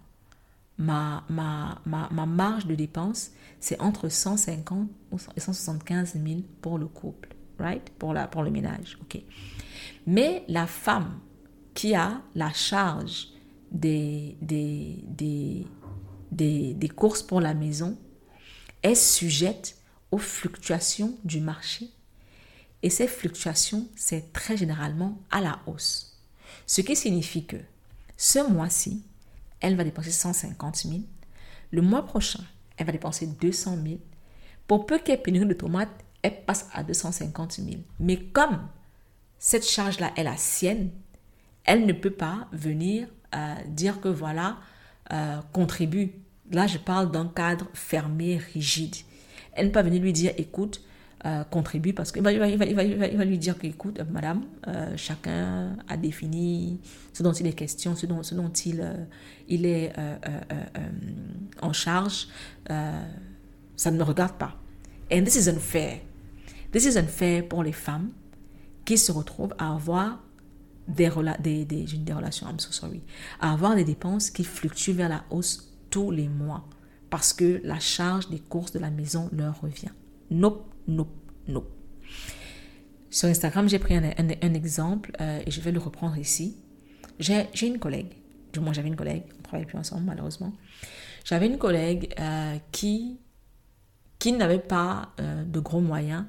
ma, 0.77 1.23
ma, 1.29 1.81
ma, 1.85 2.09
ma 2.11 2.25
marge 2.25 2.65
de 2.65 2.75
dépense, 2.75 3.31
c'est 3.59 3.79
entre 3.79 4.09
150 4.09 4.89
et 5.35 5.39
175 5.39 6.13
000 6.13 6.41
pour 6.61 6.77
le 6.77 6.87
couple. 6.87 7.35
Right? 7.59 7.89
Pour, 7.99 8.13
la, 8.13 8.27
pour 8.27 8.43
le 8.43 8.49
ménage. 8.49 8.97
OK. 9.01 9.21
Mais 10.07 10.43
la 10.47 10.65
femme 10.65 11.19
qui 11.73 11.93
a 11.93 12.21
la 12.33 12.51
charge 12.51 13.27
des, 13.71 14.37
des, 14.41 15.03
des, 15.07 15.67
des, 16.31 16.73
des 16.73 16.89
courses 16.89 17.21
pour 17.21 17.41
la 17.41 17.53
maison 17.53 17.97
est 18.81 18.95
sujette 18.95 19.78
aux 20.11 20.17
fluctuations 20.17 21.17
du 21.23 21.39
marché 21.39 21.89
Et 22.81 22.89
ces 22.89 23.07
fluctuations, 23.07 23.87
c'est 23.95 24.33
très 24.33 24.57
généralement 24.57 25.19
à 25.31 25.41
la 25.41 25.59
hausse. 25.67 26.17
Ce 26.65 26.81
qui 26.81 26.95
signifie 26.95 27.45
que 27.45 27.57
ce 28.17 28.39
mois-ci, 28.49 29.03
elle 29.59 29.75
va 29.75 29.83
dépenser 29.83 30.11
150 30.11 30.77
000. 30.77 30.99
Le 31.71 31.81
mois 31.81 32.05
prochain, 32.05 32.43
elle 32.77 32.85
va 32.85 32.91
dépenser 32.91 33.27
200 33.27 33.77
000. 33.83 33.99
Pour 34.67 34.85
peu 34.85 34.99
qu'elle 34.99 35.15
ait 35.15 35.21
pénurie 35.21 35.47
de 35.47 35.53
tomates, 35.53 35.89
elle 36.21 36.43
passe 36.45 36.67
à 36.73 36.83
250 36.83 37.53
000. 37.53 37.67
Mais 37.99 38.17
comme 38.17 38.67
cette 39.37 39.67
charge-là 39.67 40.11
est 40.15 40.23
la 40.23 40.37
sienne, 40.37 40.91
elle 41.63 41.85
ne 41.85 41.93
peut 41.93 42.11
pas 42.11 42.47
venir 42.51 43.07
euh, 43.35 43.55
dire 43.67 44.01
que 44.01 44.09
voilà, 44.09 44.57
euh, 45.13 45.39
contribue. 45.53 46.11
Là, 46.51 46.67
je 46.67 46.77
parle 46.77 47.11
d'un 47.11 47.27
cadre 47.27 47.67
fermé, 47.73 48.37
rigide. 48.37 48.95
Elle 49.59 49.65
ne 49.65 49.69
peut 49.69 49.79
pas 49.79 49.83
venir 49.83 50.01
lui 50.01 50.13
dire, 50.13 50.31
écoute, 50.37 50.81
euh, 51.25 51.43
contribue 51.43 51.91
parce 51.93 52.13
qu'il 52.13 52.21
va, 52.21 52.31
il 52.31 52.39
va, 52.39 52.47
il 52.47 52.57
va, 52.57 52.65
il 52.83 53.17
va, 53.17 53.25
lui 53.25 53.37
dire 53.37 53.57
qu'écoute, 53.57 53.99
madame, 54.09 54.45
chacun 54.95 55.75
a 55.87 55.97
défini 55.97 56.79
ce 57.11 57.23
dont 57.23 57.33
il 57.33 57.45
est 57.45 57.53
question, 57.53 57.95
ce 57.95 58.05
dont, 58.05 58.23
ce 58.23 58.35
dont 58.35 58.49
il, 58.49 59.07
il 59.49 59.65
est 59.65 59.91
en 61.61 61.73
charge. 61.73 62.29
ça 62.67 63.91
ne 63.91 63.97
me 63.97 64.03
regarde 64.03 64.37
pas. 64.37 64.55
And 65.11 65.23
this 65.23 65.35
is 65.35 65.49
unfair. 65.49 65.99
This 66.71 66.85
is 66.85 66.97
unfair 66.97 67.47
pour 67.47 67.63
les 67.63 67.73
femmes 67.73 68.11
qui 68.85 68.97
se 68.97 69.11
retrouvent 69.11 69.55
à 69.57 69.73
avoir 69.73 70.19
des, 70.87 71.09
relations, 71.09 72.47
sorry, 72.57 73.01
à 73.39 73.53
avoir 73.53 73.75
des 73.75 73.83
dépenses 73.83 74.29
qui 74.29 74.43
fluctuent 74.43 74.93
vers 74.93 75.09
la 75.09 75.23
hausse 75.29 75.71
tous 75.89 76.11
les 76.11 76.27
mois 76.27 76.67
parce 77.09 77.33
que 77.33 77.61
la 77.63 77.79
charge 77.79 78.29
des 78.29 78.39
courses 78.39 78.71
de 78.71 78.79
la 78.79 78.89
maison 78.89 79.29
leur 79.31 79.59
revient. 79.61 79.91
Nope, 80.29 80.65
nope, 80.87 81.13
nope. 81.47 81.71
Sur 83.09 83.27
Instagram, 83.29 83.67
j'ai 83.67 83.79
pris 83.79 83.95
un, 83.95 84.53
exemple 84.53 85.11
euh, 85.19 85.41
et 85.45 85.49
je 85.49 85.61
vais 85.61 85.71
le 85.71 85.79
reprendre 85.79 86.17
ici. 86.17 86.57
J'ai 87.19 87.47
une 87.63 87.79
collègue, 87.79 88.13
du 88.53 88.59
moins 88.59 88.71
j'avais 88.71 88.87
une 88.87 88.95
collègue, 88.95 89.23
on 89.33 89.37
ne 89.39 89.43
travaille 89.43 89.65
plus 89.65 89.77
ensemble 89.77 90.03
malheureusement. 90.05 90.53
J'avais 91.25 91.47
une 91.47 91.57
collègue 91.57 92.13
euh, 92.19 92.55
qui, 92.71 93.17
qui 94.19 94.31
n'avait 94.31 94.59
pas 94.59 95.09
euh, 95.19 95.43
de 95.43 95.59
gros 95.59 95.81
moyens, 95.81 96.25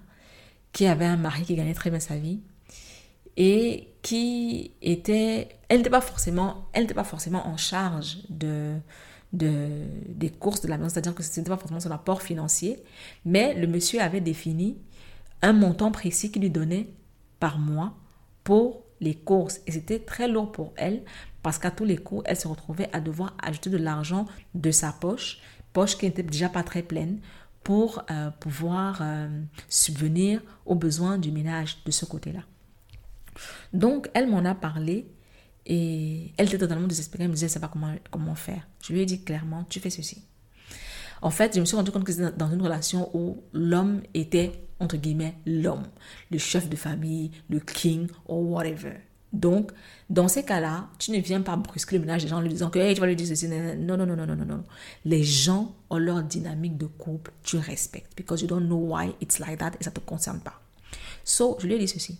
qui 0.72 0.86
avait 0.86 1.04
un 1.04 1.16
mari 1.16 1.42
qui 1.44 1.54
gagnait 1.54 1.74
très 1.74 1.90
bien 1.90 2.00
sa 2.00 2.16
vie 2.16 2.40
et 3.36 3.88
qui 4.02 4.72
était, 4.82 5.48
elle 5.68 5.78
n'était 5.78 5.90
pas 5.90 6.04
elle 6.72 6.82
n'était 6.82 6.94
pas 6.94 7.04
forcément 7.04 7.46
en 7.46 7.56
charge 7.56 8.18
de, 8.30 8.74
de, 9.32 9.68
des 10.08 10.30
courses 10.30 10.60
de 10.60 10.68
la 10.68 10.76
maison, 10.76 10.88
c'est-à-dire 10.88 11.14
que 11.14 11.22
ce 11.22 11.38
n'était 11.38 11.50
pas 11.50 11.56
forcément 11.56 11.80
son 11.80 11.90
apport 11.90 12.22
financier, 12.22 12.82
mais 13.24 13.54
le 13.54 13.66
monsieur 13.66 14.00
avait 14.00 14.20
défini 14.20 14.78
un 15.42 15.52
montant 15.52 15.90
précis 15.90 16.30
qu'il 16.30 16.42
lui 16.42 16.50
donnait 16.50 16.88
par 17.38 17.58
mois 17.58 17.94
pour 18.44 18.84
les 19.00 19.14
courses. 19.14 19.60
Et 19.66 19.72
c'était 19.72 19.98
très 19.98 20.28
lourd 20.28 20.52
pour 20.52 20.72
elle 20.76 21.02
parce 21.42 21.58
qu'à 21.58 21.70
tous 21.70 21.84
les 21.84 21.96
coups, 21.96 22.22
elle 22.26 22.36
se 22.36 22.48
retrouvait 22.48 22.90
à 22.92 23.00
devoir 23.00 23.36
ajouter 23.42 23.70
de 23.70 23.78
l'argent 23.78 24.26
de 24.54 24.70
sa 24.70 24.92
poche, 24.92 25.40
poche 25.72 25.96
qui 25.96 26.04
n'était 26.04 26.22
déjà 26.22 26.48
pas 26.48 26.62
très 26.62 26.82
pleine, 26.82 27.20
pour 27.64 28.02
euh, 28.10 28.30
pouvoir 28.30 29.00
euh, 29.02 29.28
subvenir 29.68 30.40
aux 30.66 30.74
besoins 30.74 31.18
du 31.18 31.30
ménage 31.30 31.78
de 31.84 31.90
ce 31.90 32.04
côté-là. 32.04 32.40
Donc, 33.72 34.10
elle 34.14 34.28
m'en 34.28 34.44
a 34.44 34.54
parlé 34.54 35.06
et 35.66 36.32
elle 36.36 36.46
était 36.46 36.58
totalement 36.58 36.86
désespérée. 36.86 37.24
Elle 37.24 37.30
me 37.30 37.34
disait, 37.34 37.48
ça 37.48 37.60
va 37.60 37.68
comment, 37.68 37.94
comment 38.10 38.34
faire? 38.34 38.66
Je 38.82 38.92
lui 38.92 39.00
ai 39.00 39.06
dit 39.06 39.22
clairement, 39.22 39.64
tu 39.68 39.80
fais 39.80 39.90
ceci. 39.90 40.24
En 41.22 41.30
fait, 41.30 41.54
je 41.54 41.60
me 41.60 41.64
suis 41.64 41.76
rendu 41.76 41.90
compte 41.90 42.04
que 42.04 42.12
c'était 42.12 42.32
dans 42.32 42.50
une 42.50 42.62
relation 42.62 43.10
où 43.14 43.42
l'homme 43.52 44.02
était, 44.14 44.52
entre 44.78 44.96
guillemets, 44.96 45.34
l'homme, 45.44 45.86
le 46.30 46.38
chef 46.38 46.68
de 46.68 46.76
famille, 46.76 47.30
le 47.50 47.60
king, 47.60 48.08
ou 48.26 48.54
whatever. 48.54 48.94
Donc, 49.32 49.70
dans 50.08 50.26
ces 50.26 50.42
cas-là, 50.42 50.88
tu 50.98 51.12
ne 51.12 51.18
viens 51.18 51.40
pas 51.42 51.56
brusquer 51.56 51.96
le 51.96 52.00
ménage 52.00 52.22
des 52.22 52.28
gens 52.28 52.38
en 52.38 52.40
lui 52.40 52.48
disant 52.48 52.70
que 52.70 52.78
hey, 52.78 52.94
tu 52.94 53.00
vas 53.00 53.06
lui 53.06 53.14
dire 53.14 53.28
ceci. 53.28 53.46
Non, 53.48 53.96
non, 53.96 54.06
non, 54.06 54.16
non, 54.16 54.26
non, 54.26 54.34
non, 54.34 54.44
non. 54.44 54.64
Les 55.04 55.22
gens 55.22 55.76
ont 55.88 55.98
leur 55.98 56.22
dynamique 56.22 56.76
de 56.76 56.86
couple, 56.86 57.32
tu 57.44 57.56
respectes. 57.58 58.16
Because 58.16 58.40
you 58.40 58.48
don't 58.48 58.64
know 58.66 58.78
why 58.78 59.14
it's 59.20 59.38
like 59.38 59.58
that 59.58 59.72
et 59.78 59.84
ça 59.84 59.90
ne 59.90 59.94
te 59.94 60.00
concerne 60.00 60.40
pas. 60.40 60.60
So, 61.22 61.56
je 61.60 61.66
lui 61.66 61.74
ai 61.74 61.78
dit 61.78 61.86
ceci. 61.86 62.18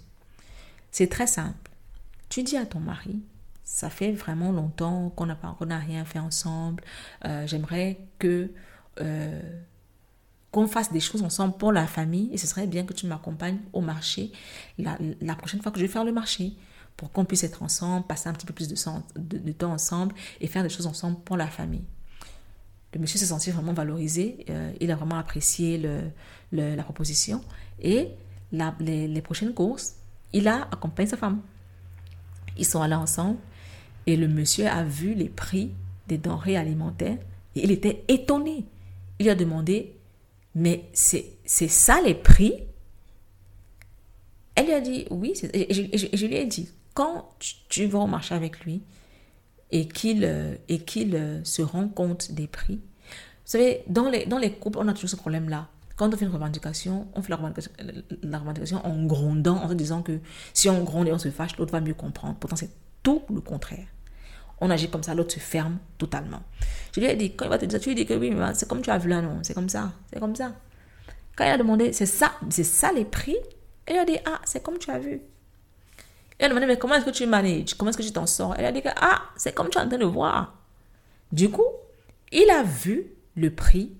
C'est 0.92 1.08
très 1.08 1.26
simple. 1.26 1.70
Tu 2.28 2.44
dis 2.44 2.56
à 2.56 2.64
ton 2.64 2.78
mari, 2.78 3.20
ça 3.70 3.88
fait 3.88 4.10
vraiment 4.10 4.50
longtemps 4.50 5.10
qu'on 5.10 5.26
n'a 5.26 5.78
rien 5.78 6.04
fait 6.04 6.18
ensemble. 6.18 6.82
Euh, 7.24 7.46
j'aimerais 7.46 8.00
que 8.18 8.50
euh, 9.00 9.40
qu'on 10.50 10.66
fasse 10.66 10.92
des 10.92 10.98
choses 10.98 11.22
ensemble 11.22 11.56
pour 11.56 11.70
la 11.70 11.86
famille 11.86 12.30
et 12.32 12.36
ce 12.36 12.48
serait 12.48 12.66
bien 12.66 12.84
que 12.84 12.92
tu 12.92 13.06
m'accompagnes 13.06 13.58
au 13.72 13.80
marché 13.80 14.32
la, 14.76 14.96
prochaine 15.36 15.62
fois 15.62 15.70
que 15.70 15.78
je 15.78 15.84
vais 15.84 15.90
faire 15.90 16.04
le 16.04 16.10
marché 16.10 16.54
pour 16.96 17.12
qu'on 17.12 17.24
puisse 17.24 17.44
être 17.44 17.62
ensemble, 17.62 18.04
passer 18.08 18.28
un 18.28 18.32
petit 18.32 18.44
peu 18.44 18.52
plus 18.52 18.68
de, 18.68 19.52
temps 19.52 19.72
ensemble 19.72 20.16
et 20.40 20.48
faire 20.48 20.64
des 20.64 20.68
choses 20.68 20.88
ensemble 20.88 21.18
pour 21.20 21.36
la 21.36 21.46
famille. 21.46 21.84
Le 22.92 22.98
monsieur 22.98 23.20
s'est 23.20 23.26
senti 23.26 23.52
vraiment 23.52 23.72
valorisé, 23.72 24.44
euh, 24.50 24.72
il 24.80 24.90
a 24.90 24.96
vraiment 24.96 25.16
apprécié 25.16 25.80
la 26.50 26.82
proposition 26.82 27.40
et 27.80 28.08
les 28.80 29.22
prochaines 29.22 29.54
courses, 29.54 29.94
il 30.32 30.48
a 30.48 30.62
accompagné 30.72 31.08
sa 31.08 31.16
femme. 31.16 31.40
Ils 32.58 32.66
sont 32.66 32.82
allés 32.82 32.96
ensemble 32.96 33.38
et 34.06 34.16
le 34.16 34.28
monsieur 34.28 34.66
a 34.66 34.84
vu 34.84 35.14
les 35.14 35.28
prix 35.28 35.72
des 36.08 36.18
denrées 36.18 36.56
alimentaires 36.56 37.18
et 37.54 37.64
il 37.64 37.70
était 37.70 38.04
étonné. 38.08 38.64
Il 39.18 39.28
a 39.28 39.34
demandé, 39.34 39.94
mais 40.54 40.88
c'est 40.92 41.38
ça 41.46 42.00
les 42.00 42.14
prix? 42.14 42.54
Elle 44.54 44.66
lui 44.66 44.72
a 44.72 44.80
dit, 44.80 45.06
oui. 45.10 45.34
Je, 45.34 46.26
lui 46.26 46.36
ai 46.36 46.46
dit, 46.46 46.68
quand 46.94 47.28
tu, 47.68 47.86
vas 47.86 48.00
au 48.00 48.06
marché 48.06 48.34
avec 48.34 48.60
lui 48.60 48.82
et 49.70 49.86
qu'il 49.86 50.58
qu'il 50.86 51.40
se 51.44 51.62
rend 51.62 51.88
compte 51.88 52.32
des 52.32 52.46
prix, 52.46 52.76
vous 52.76 53.58
savez, 53.58 53.82
dans 53.88 54.08
les, 54.08 54.26
dans 54.26 54.38
les 54.38 54.52
couples, 54.52 54.78
on 54.78 54.88
a 54.88 54.92
toujours 54.92 55.10
ce 55.10 55.16
problème-là. 55.16 55.68
Quand 55.96 56.12
on 56.14 56.16
fait 56.16 56.24
une 56.24 56.32
revendication, 56.32 57.08
on 57.14 57.20
fait 57.20 57.30
la 58.22 58.38
revendication, 58.38 58.86
en 58.86 59.04
grondant, 59.04 59.56
en 59.56 59.68
se 59.68 59.74
disant 59.74 60.02
que 60.02 60.18
si 60.54 60.70
on 60.70 60.82
gronde 60.82 61.08
et 61.08 61.12
on 61.12 61.18
se 61.18 61.30
fâche, 61.30 61.56
l'autre 61.58 61.72
va 61.72 61.80
mieux 61.80 61.94
comprendre. 61.94 62.36
Pourtant, 62.38 62.56
c'est 62.56 62.70
tout 63.02 63.22
le 63.32 63.40
contraire. 63.40 63.86
On 64.60 64.70
agit 64.70 64.90
comme 64.90 65.02
ça, 65.02 65.14
l'autre 65.14 65.32
se 65.32 65.40
ferme 65.40 65.78
totalement. 65.96 66.42
Je 66.94 67.00
lui 67.00 67.06
ai 67.06 67.16
dit, 67.16 67.34
quand 67.34 67.46
il 67.46 67.48
va 67.48 67.58
te 67.58 67.64
dire, 67.64 67.80
tu 67.80 67.88
lui 67.88 67.94
dis 67.94 68.06
que 68.06 68.14
oui, 68.14 68.30
mais 68.30 68.54
c'est 68.54 68.68
comme 68.68 68.82
tu 68.82 68.90
as 68.90 68.98
vu 68.98 69.08
là, 69.08 69.22
non, 69.22 69.38
c'est 69.42 69.54
comme 69.54 69.68
ça, 69.68 69.92
c'est 70.12 70.20
comme 70.20 70.36
ça. 70.36 70.52
Quand 71.36 71.44
il 71.44 71.50
a 71.50 71.58
demandé, 71.58 71.92
c'est 71.92 72.06
ça, 72.06 72.32
c'est 72.50 72.64
ça 72.64 72.92
les 72.92 73.04
prix, 73.06 73.36
il 73.88 73.96
a 73.96 74.04
dit, 74.04 74.18
ah, 74.26 74.40
c'est 74.44 74.62
comme 74.62 74.78
tu 74.78 74.90
as 74.90 74.98
vu. 74.98 75.22
Il 76.38 76.44
a 76.44 76.48
demandé, 76.48 76.66
mais 76.66 76.78
comment 76.78 76.94
est-ce 76.94 77.06
que 77.06 77.10
tu 77.10 77.26
manages 77.26 77.74
Comment 77.74 77.90
est-ce 77.90 77.98
que 77.98 78.02
tu 78.02 78.12
t'en 78.12 78.26
sors? 78.26 78.54
Elle 78.58 78.66
a 78.66 78.72
dit, 78.72 78.82
ah, 78.96 79.22
c'est 79.36 79.54
comme 79.54 79.70
tu 79.70 79.78
es 79.78 79.80
en 79.80 79.88
train 79.88 79.98
de 79.98 80.04
voir. 80.04 80.54
Du 81.32 81.50
coup, 81.50 81.66
il 82.32 82.50
a 82.50 82.62
vu 82.62 83.06
le 83.36 83.54
prix 83.54 83.92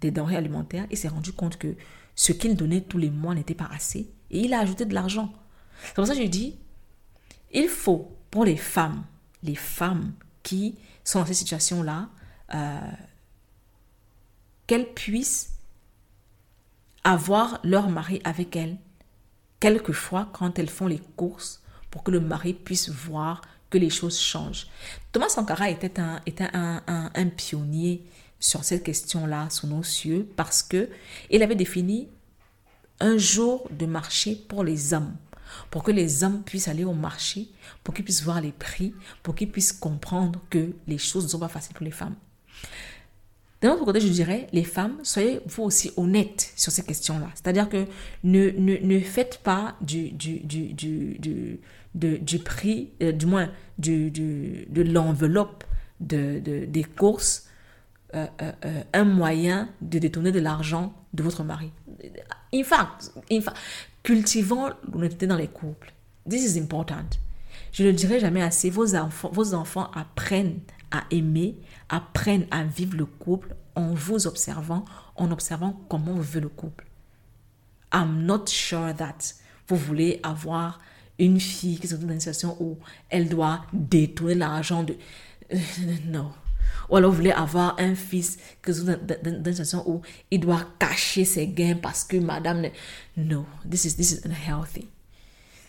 des 0.00 0.10
denrées 0.10 0.36
alimentaires, 0.36 0.86
il 0.90 0.96
s'est 0.96 1.08
rendu 1.08 1.32
compte 1.32 1.56
que 1.56 1.74
ce 2.14 2.32
qu'il 2.32 2.56
donnait 2.56 2.82
tous 2.82 2.98
les 2.98 3.10
mois 3.10 3.34
n'était 3.34 3.54
pas 3.54 3.68
assez 3.74 4.10
et 4.30 4.40
il 4.40 4.54
a 4.54 4.60
ajouté 4.60 4.84
de 4.84 4.94
l'argent. 4.94 5.32
C'est 5.82 5.94
pour 5.94 6.06
ça 6.06 6.14
que 6.14 6.22
je 6.22 6.26
dis, 6.26 6.56
il 7.52 7.68
faut 7.68 8.16
les 8.42 8.56
femmes, 8.56 9.04
les 9.42 9.54
femmes 9.54 10.12
qui 10.42 10.76
sont 11.04 11.20
dans 11.20 11.26
cette 11.26 11.36
situation-là, 11.36 12.08
euh, 12.54 12.80
qu'elles 14.66 14.92
puissent 14.92 15.52
avoir 17.04 17.60
leur 17.62 17.88
mari 17.88 18.20
avec 18.24 18.56
elles, 18.56 18.78
quelquefois 19.60 20.30
quand 20.32 20.58
elles 20.58 20.70
font 20.70 20.86
les 20.86 21.02
courses, 21.16 21.62
pour 21.90 22.02
que 22.02 22.10
le 22.10 22.20
mari 22.20 22.54
puisse 22.54 22.88
voir 22.88 23.42
que 23.70 23.78
les 23.78 23.90
choses 23.90 24.18
changent. 24.18 24.66
Thomas 25.12 25.28
Sankara 25.28 25.70
était 25.70 26.00
un, 26.00 26.20
était 26.26 26.48
un, 26.54 26.82
un 26.86 27.28
pionnier 27.28 28.04
sur 28.40 28.64
cette 28.64 28.82
question-là 28.82 29.48
sous 29.50 29.66
nos 29.66 29.82
cieux 29.82 30.28
parce 30.36 30.62
que 30.62 30.90
il 31.30 31.42
avait 31.42 31.54
défini 31.54 32.08
un 33.00 33.16
jour 33.16 33.66
de 33.70 33.86
marché 33.86 34.36
pour 34.36 34.64
les 34.64 34.92
hommes, 34.92 35.16
pour 35.70 35.82
que 35.82 35.90
les 35.90 36.24
hommes 36.24 36.42
puissent 36.42 36.68
aller 36.68 36.84
au 36.84 36.92
marché, 36.92 37.48
pour 37.82 37.94
qu'ils 37.94 38.04
puissent 38.04 38.22
voir 38.22 38.40
les 38.40 38.52
prix, 38.52 38.94
pour 39.22 39.34
qu'ils 39.34 39.50
puissent 39.50 39.72
comprendre 39.72 40.40
que 40.50 40.72
les 40.86 40.98
choses 40.98 41.24
ne 41.24 41.28
sont 41.28 41.38
pas 41.38 41.48
faciles 41.48 41.74
pour 41.74 41.84
les 41.84 41.90
femmes. 41.90 42.14
D'un 43.60 43.72
autre 43.72 43.84
côté, 43.86 43.98
je 44.00 44.08
dirais, 44.08 44.46
les 44.52 44.64
femmes, 44.64 44.98
soyez 45.02 45.40
vous 45.46 45.62
aussi 45.62 45.90
honnêtes 45.96 46.52
sur 46.54 46.70
ces 46.70 46.82
questions-là. 46.82 47.30
C'est-à-dire 47.34 47.68
que 47.70 47.86
ne, 48.22 48.50
ne, 48.50 48.76
ne, 48.76 49.00
faites 49.00 49.40
pas 49.42 49.74
du, 49.80 50.10
du, 50.10 50.40
du, 50.40 50.74
du, 50.74 51.60
du 51.94 52.38
prix, 52.40 52.90
euh, 53.02 53.12
du 53.12 53.24
moins 53.24 53.50
du, 53.78 54.10
de 54.10 54.82
l'enveloppe 54.82 55.64
de, 56.00 56.40
de, 56.40 56.66
des 56.66 56.84
courses 56.84 57.48
euh, 58.14 58.26
euh, 58.42 58.82
un 58.92 59.04
moyen 59.04 59.68
de 59.80 59.98
détourner 59.98 60.30
de 60.30 60.38
l'argent 60.38 60.92
de 61.14 61.22
votre 61.24 61.42
mari. 61.42 61.72
In 62.52 62.62
fact 62.62 63.10
cultivons 64.04 64.70
l'honnêteté 64.92 65.26
dans 65.26 65.36
les 65.36 65.48
couples. 65.48 65.92
This 66.28 66.54
is 66.54 66.60
important. 66.60 67.18
Je 67.72 67.82
ne 67.82 67.90
dirai 67.90 68.20
jamais 68.20 68.42
assez. 68.42 68.70
Vos 68.70 68.94
enfants, 68.94 69.90
apprennent 69.92 70.60
à 70.92 71.02
aimer, 71.10 71.56
apprennent 71.88 72.46
à 72.52 72.62
vivre 72.62 72.96
le 72.96 73.06
couple 73.06 73.56
en 73.74 73.92
vous 73.94 74.28
observant, 74.28 74.84
en 75.16 75.32
observant 75.32 75.80
comment 75.88 76.14
veut 76.14 76.40
le 76.40 76.48
couple. 76.48 76.86
I'm 77.92 78.24
not 78.24 78.46
sure 78.46 78.94
that 78.94 79.34
Vous 79.66 79.76
voulez 79.76 80.20
avoir 80.22 80.80
une 81.18 81.40
fille 81.40 81.78
qui 81.78 81.88
se 81.88 81.94
trouve 81.94 82.06
dans 82.06 82.14
une 82.14 82.20
situation 82.20 82.56
où 82.60 82.78
elle 83.08 83.28
doit 83.28 83.62
détourner 83.72 84.34
l'argent 84.34 84.84
de... 84.84 84.96
Non. 86.06 86.30
Ou 86.88 86.96
alors 86.96 87.10
vous 87.10 87.18
voulez 87.18 87.32
avoir 87.32 87.76
un 87.78 87.94
fils 87.94 88.38
qui 88.62 88.72
se 88.72 88.82
trouve 88.82 88.96
dans, 89.22 89.30
une 89.30 89.44
situation 89.44 89.88
où 89.88 90.02
il 90.30 90.40
doit 90.40 90.62
cacher 90.78 91.24
ses 91.24 91.46
gains 91.48 91.76
parce 91.80 92.04
que 92.04 92.16
madame... 92.16 92.66
Non, 93.16 93.46
this 93.68 93.84
is, 93.84 93.96
this 93.96 94.12
is 94.12 94.20
unhealthy. 94.24 94.88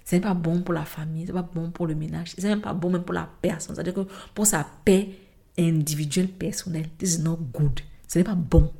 Ce 0.05 0.15
n'est 0.15 0.21
pas 0.21 0.35
bon 0.35 0.61
pour 0.61 0.73
la 0.73 0.85
famille, 0.85 1.23
ce 1.23 1.31
n'est 1.31 1.41
pas 1.41 1.49
bon 1.53 1.71
pour 1.71 1.87
le 1.87 1.95
ménage, 1.95 2.33
ce 2.37 2.41
n'est 2.41 2.49
même 2.49 2.61
pas 2.61 2.73
bon 2.73 2.91
même 2.91 3.03
pour 3.03 3.15
la 3.15 3.27
personne. 3.41 3.75
C'est-à-dire 3.75 3.95
que 3.95 4.07
pour 4.33 4.45
sa 4.45 4.65
paix 4.85 5.09
individuelle, 5.57 6.27
personnelle, 6.27 6.87
this 6.99 7.15
is 7.15 7.21
not 7.21 7.39
good. 7.53 7.79
Ce 8.07 8.19
n'est 8.19 8.23
pas 8.23 8.35
bon. 8.35 8.71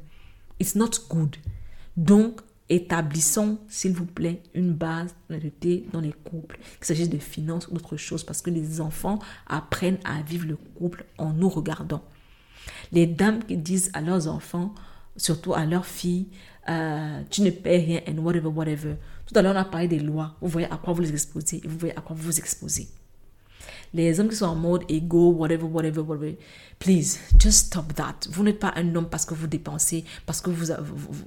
It's 0.59 0.75
not 0.75 0.91
good. 1.09 1.35
Donc, 1.97 2.41
établissons, 2.69 3.57
s'il 3.67 3.93
vous 3.93 4.05
plaît, 4.05 4.41
une 4.53 4.73
base 4.73 5.15
d'honnêteté 5.29 5.87
dans 5.91 6.01
les 6.01 6.13
couples, 6.13 6.57
qu'il 6.77 6.85
s'agisse 6.85 7.09
de 7.09 7.17
finances 7.17 7.67
ou 7.67 7.73
d'autres 7.73 7.97
choses, 7.97 8.23
parce 8.23 8.41
que 8.41 8.49
les 8.49 8.81
enfants 8.81 9.19
apprennent 9.47 9.99
à 10.03 10.21
vivre 10.21 10.47
le 10.47 10.57
couple 10.75 11.05
en 11.17 11.33
nous 11.33 11.49
regardant. 11.49 12.03
Les 12.91 13.07
dames 13.07 13.43
qui 13.43 13.57
disent 13.57 13.91
à 13.93 14.01
leurs 14.01 14.27
enfants, 14.27 14.73
surtout 15.17 15.53
à 15.53 15.65
leurs 15.65 15.85
filles, 15.85 16.27
euh, 16.69 17.21
tu 17.29 17.41
ne 17.41 17.49
paies 17.51 17.77
rien 17.77 18.01
and 18.07 18.19
whatever, 18.21 18.47
whatever. 18.47 18.95
Tout 19.25 19.37
à 19.37 19.41
l'heure, 19.41 19.55
on 19.55 19.59
a 19.59 19.65
parlé 19.65 19.87
des 19.87 19.99
lois. 19.99 20.35
Vous 20.41 20.47
voyez 20.47 20.71
à 20.71 20.77
quoi 20.77 20.93
vous 20.93 21.01
les 21.01 21.11
exposez 21.11 21.61
et 21.63 21.67
vous 21.67 21.77
voyez 21.77 21.95
à 21.97 22.01
quoi 22.01 22.15
vous 22.15 22.23
vous 22.23 22.39
exposez. 22.39 22.87
Les 23.93 24.19
hommes 24.19 24.29
qui 24.29 24.35
sont 24.35 24.45
en 24.45 24.55
mode 24.55 24.83
ego, 24.89 25.31
whatever, 25.31 25.63
whatever, 25.63 26.01
whatever, 26.01 26.37
please, 26.79 27.17
just 27.39 27.67
stop 27.67 27.93
that. 27.95 28.27
Vous 28.29 28.43
n'êtes 28.43 28.59
pas 28.59 28.73
un 28.75 28.93
homme 28.95 29.07
parce 29.09 29.25
que 29.25 29.33
vous 29.33 29.47
dépensez, 29.47 30.03
parce 30.25 30.41
que 30.41 30.49
vous 30.49 30.65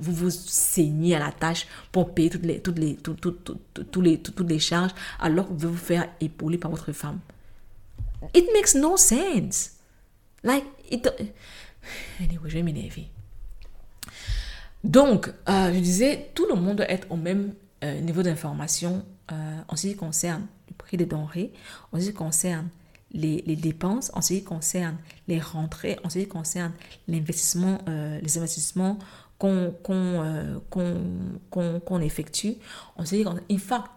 vous, 0.01 0.30
saignez 0.30 1.16
à 1.16 1.18
la 1.18 1.32
tâche 1.32 1.66
pour 1.90 2.12
payer 2.14 2.30
toutes 2.30 2.44
les, 2.44 2.60
toutes 2.60 2.78
les, 2.78 2.97
toutes 2.97 3.97
les, 3.97 4.20
toutes 4.20 4.51
les 4.51 4.59
charges, 4.59 4.93
alors 5.18 5.48
que 5.48 5.55
vous 5.55 5.70
vous 5.70 5.76
faire 5.76 6.09
épauler 6.20 6.59
par 6.59 6.70
votre 6.70 6.93
femme. 6.93 7.20
It 8.35 8.47
makes 8.52 8.74
no 8.74 8.97
sense. 8.97 9.77
Like, 10.43 10.65
it... 10.90 11.09
Anyway, 12.20 12.51
je 12.51 12.55
vais 12.55 12.62
m'énerver. 12.62 13.09
Donc, 14.85 15.32
euh, 15.48 15.73
je 15.73 15.81
disais, 15.81 16.31
tout 16.35 16.47
le 16.47 16.55
monde 16.55 16.77
doit 16.77 16.90
être 16.90 17.06
au 17.10 17.16
même 17.16 17.55
euh, 17.85 18.01
niveau 18.01 18.23
d'information 18.23 19.05
euh, 19.32 19.60
en 19.69 19.77
ce 19.77 19.89
qui 19.89 19.97
concerne 19.97 20.47
le 20.69 20.74
prix 20.74 20.97
des 20.97 21.06
denrées, 21.06 21.52
en 21.93 22.01
ce 22.01 22.06
qui 22.06 22.15
concerne 22.15 22.69
les, 23.12 23.43
dépenses, 23.56 24.10
en 24.15 24.23
ce 24.23 24.35
qui 24.35 24.44
concerne 24.44 24.97
les 25.27 25.40
rentrées, 25.40 25.98
en 26.05 26.10
ce 26.10 26.20
qui 26.20 26.28
concerne 26.28 26.73
l'investissement, 27.09 27.78
les 27.86 28.36
investissements 28.36 28.98
qu'on 29.39 29.73
qu'on 29.82 32.01
effectue, 32.01 32.56
en 32.97 33.06
ce 33.06 33.16
qui 33.16 33.24
concerne, 33.24 33.43
in 33.51 33.59
fact, 33.59 33.90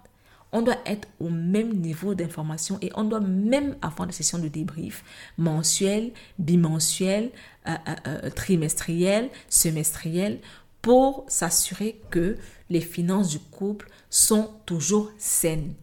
on 0.52 0.62
doit 0.62 0.80
être 0.86 1.08
au 1.20 1.30
même 1.30 1.74
niveau 1.74 2.14
d'information 2.14 2.78
et 2.82 2.92
on 2.96 3.04
doit 3.06 3.22
même 3.22 3.78
avoir 3.82 4.08
des 4.08 4.14
sessions 4.14 4.40
de 4.40 4.48
débrief 4.48 5.04
mensuelles, 5.38 6.12
bimensuelles, 6.38 7.32
trimestrielles, 8.36 9.30
semestrielles 9.50 10.40
pour 10.82 11.26
s'assurer 11.28 12.02
que 12.10 12.38
les 12.70 12.82
finances 12.82 13.30
du 13.30 13.40
couple 13.40 13.90
sont 14.10 14.52
toujours 14.66 15.12
saines. 15.18 15.74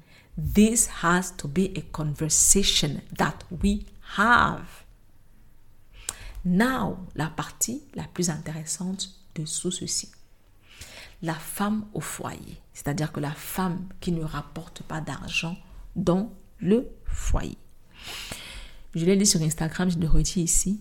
This 0.54 0.88
has 1.02 1.32
to 1.38 1.48
be 1.48 1.70
a 1.76 1.82
conversation 1.92 3.00
that 3.16 3.38
we 3.62 3.84
have. 4.16 4.84
Now, 6.44 6.98
la 7.14 7.26
partie 7.26 7.82
la 7.94 8.04
plus 8.04 8.30
intéressante 8.30 9.10
de 9.34 9.44
tout 9.44 9.70
ceci. 9.70 10.10
La 11.22 11.34
femme 11.34 11.86
au 11.94 12.00
foyer, 12.00 12.60
c'est-à-dire 12.78 13.10
que 13.10 13.18
la 13.18 13.32
femme 13.32 13.88
qui 13.98 14.12
ne 14.12 14.22
rapporte 14.22 14.84
pas 14.84 15.00
d'argent 15.00 15.56
dans 15.96 16.30
le 16.60 16.88
foyer. 17.06 17.58
Je 18.94 19.04
l'ai 19.04 19.16
dit 19.16 19.26
sur 19.26 19.42
Instagram, 19.42 19.90
je 19.90 19.98
le 19.98 20.06
redis 20.06 20.42
ici. 20.42 20.80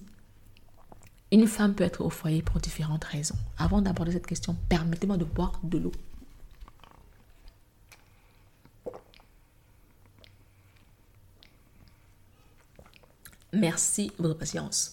Une 1.32 1.48
femme 1.48 1.74
peut 1.74 1.84
être 1.84 2.02
au 2.02 2.12
foyer 2.12 2.44
pour 2.44 2.60
différentes 2.60 3.04
raisons. 3.04 3.36
Avant 3.58 3.82
d'aborder 3.82 4.12
cette 4.12 4.28
question, 4.28 4.56
permettez-moi 4.70 5.18
de 5.18 5.26
boire 5.26 5.60
de 5.64 5.80
l'eau. 5.80 5.92
Merci 13.54 14.12
de 14.20 14.28
votre 14.28 14.38
patience. 14.38 14.92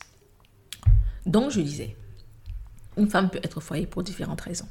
Donc, 1.27 1.51
je 1.51 1.61
disais, 1.61 1.99
une 2.97 3.11
femme 3.11 3.29
peut 3.29 3.41
être 3.43 3.59
au 3.59 3.61
foyer 3.61 3.87
pour 3.87 4.03
différentes 4.03 4.41
raisons. 4.41 4.69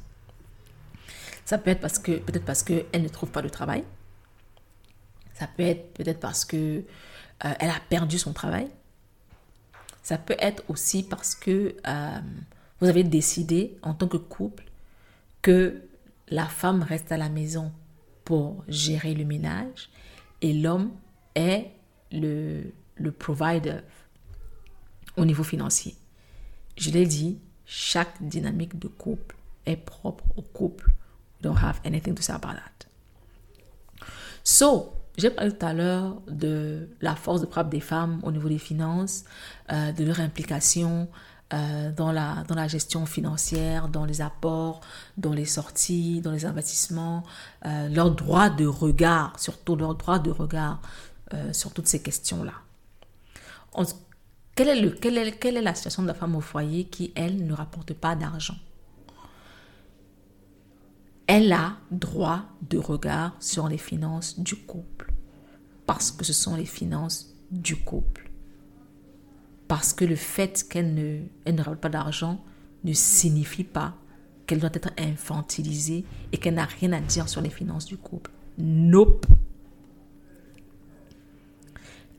Ça 1.44 1.58
peut 1.58 1.70
être 1.70 1.80
parce 1.80 1.98
que, 1.98 2.18
peut-être 2.18 2.44
parce 2.44 2.62
qu'elle 2.62 3.02
ne 3.02 3.08
trouve 3.08 3.30
pas 3.30 3.42
de 3.42 3.48
travail. 3.48 3.84
Ça 5.34 5.46
peut 5.46 5.62
être 5.62 5.92
peut-être 5.94 6.20
parce 6.20 6.44
que 6.44 6.56
euh, 6.56 7.52
elle 7.58 7.70
a 7.70 7.80
perdu 7.88 8.18
son 8.18 8.32
travail. 8.32 8.68
Ça 10.02 10.18
peut 10.18 10.36
être 10.38 10.62
aussi 10.68 11.02
parce 11.02 11.34
que 11.34 11.76
euh, 11.86 12.20
vous 12.80 12.88
avez 12.88 13.04
décidé 13.04 13.76
en 13.82 13.94
tant 13.94 14.08
que 14.08 14.16
couple 14.16 14.64
que 15.42 15.82
la 16.28 16.46
femme 16.46 16.82
reste 16.82 17.12
à 17.12 17.16
la 17.16 17.28
maison 17.28 17.72
pour 18.24 18.64
gérer 18.68 19.14
le 19.14 19.24
ménage 19.24 19.90
et 20.40 20.52
l'homme 20.52 20.92
est 21.34 21.70
le, 22.12 22.72
le 22.96 23.12
provider 23.12 23.78
au 25.16 25.24
niveau 25.24 25.44
financier. 25.44 25.94
Je 26.76 26.90
l'ai 26.90 27.06
dit, 27.06 27.38
chaque 27.66 28.22
dynamique 28.22 28.78
de 28.78 28.88
couple 28.88 29.36
est 29.66 29.76
propre 29.76 30.24
au 30.36 30.42
couple. 30.42 30.90
Don't 31.44 31.62
have 31.62 31.78
anything 31.84 32.14
to 32.14 32.22
say 32.22 32.32
about 32.32 32.54
that. 32.54 32.86
So, 34.42 34.94
j'ai 35.18 35.30
parlé 35.30 35.52
tout 35.52 35.66
à 35.66 35.74
l'heure 35.74 36.22
de 36.26 36.88
la 37.02 37.14
force 37.14 37.42
de 37.42 37.46
frappe 37.46 37.68
des 37.68 37.80
femmes 37.80 38.20
au 38.22 38.32
niveau 38.32 38.48
des 38.48 38.58
finances, 38.58 39.24
euh, 39.70 39.92
de 39.92 40.04
leur 40.04 40.20
implication 40.20 41.08
euh, 41.52 41.92
dans, 41.92 42.12
la, 42.12 42.44
dans 42.48 42.54
la 42.54 42.66
gestion 42.66 43.04
financière, 43.04 43.88
dans 43.88 44.06
les 44.06 44.22
apports, 44.22 44.80
dans 45.18 45.34
les 45.34 45.44
sorties, 45.44 46.22
dans 46.22 46.32
les 46.32 46.46
investissements, 46.46 47.22
euh, 47.66 47.88
leur 47.88 48.10
droit 48.10 48.48
de 48.48 48.66
regard, 48.66 49.38
surtout 49.38 49.76
leur 49.76 49.94
droit 49.94 50.18
de 50.18 50.30
regard 50.30 50.80
sur 51.52 51.72
toutes 51.72 51.88
ces 51.88 52.00
questions-là. 52.00 52.52
Quelle 54.54 54.68
est, 54.68 54.80
le, 54.80 54.94
est, 54.94 55.32
quelle 55.32 55.56
est 55.56 55.62
la 55.62 55.74
situation 55.74 56.02
de 56.04 56.06
la 56.06 56.14
femme 56.14 56.36
au 56.36 56.40
foyer 56.40 56.84
qui, 56.84 57.12
elle, 57.16 57.44
ne 57.44 57.52
rapporte 57.52 57.92
pas 57.92 58.14
d'argent? 58.14 58.54
Elle 61.26 61.52
a 61.52 61.76
droit 61.90 62.42
de 62.68 62.78
regard 62.78 63.36
sur 63.40 63.68
les 63.68 63.78
finances 63.78 64.38
du 64.38 64.56
couple. 64.56 65.12
Parce 65.86 66.10
que 66.10 66.24
ce 66.24 66.32
sont 66.32 66.56
les 66.56 66.66
finances 66.66 67.34
du 67.50 67.76
couple. 67.76 68.30
Parce 69.68 69.92
que 69.92 70.04
le 70.04 70.16
fait 70.16 70.66
qu'elle 70.68 70.94
ne, 70.94 71.20
elle 71.44 71.54
ne 71.54 71.74
pas 71.74 71.88
d'argent 71.88 72.42
ne 72.84 72.92
signifie 72.92 73.64
pas 73.64 73.94
qu'elle 74.46 74.60
doit 74.60 74.70
être 74.74 74.90
infantilisée 74.98 76.04
et 76.32 76.36
qu'elle 76.36 76.54
n'a 76.54 76.66
rien 76.66 76.92
à 76.92 77.00
dire 77.00 77.28
sur 77.28 77.40
les 77.40 77.50
finances 77.50 77.86
du 77.86 77.96
couple. 77.96 78.30
Nope. 78.58 79.26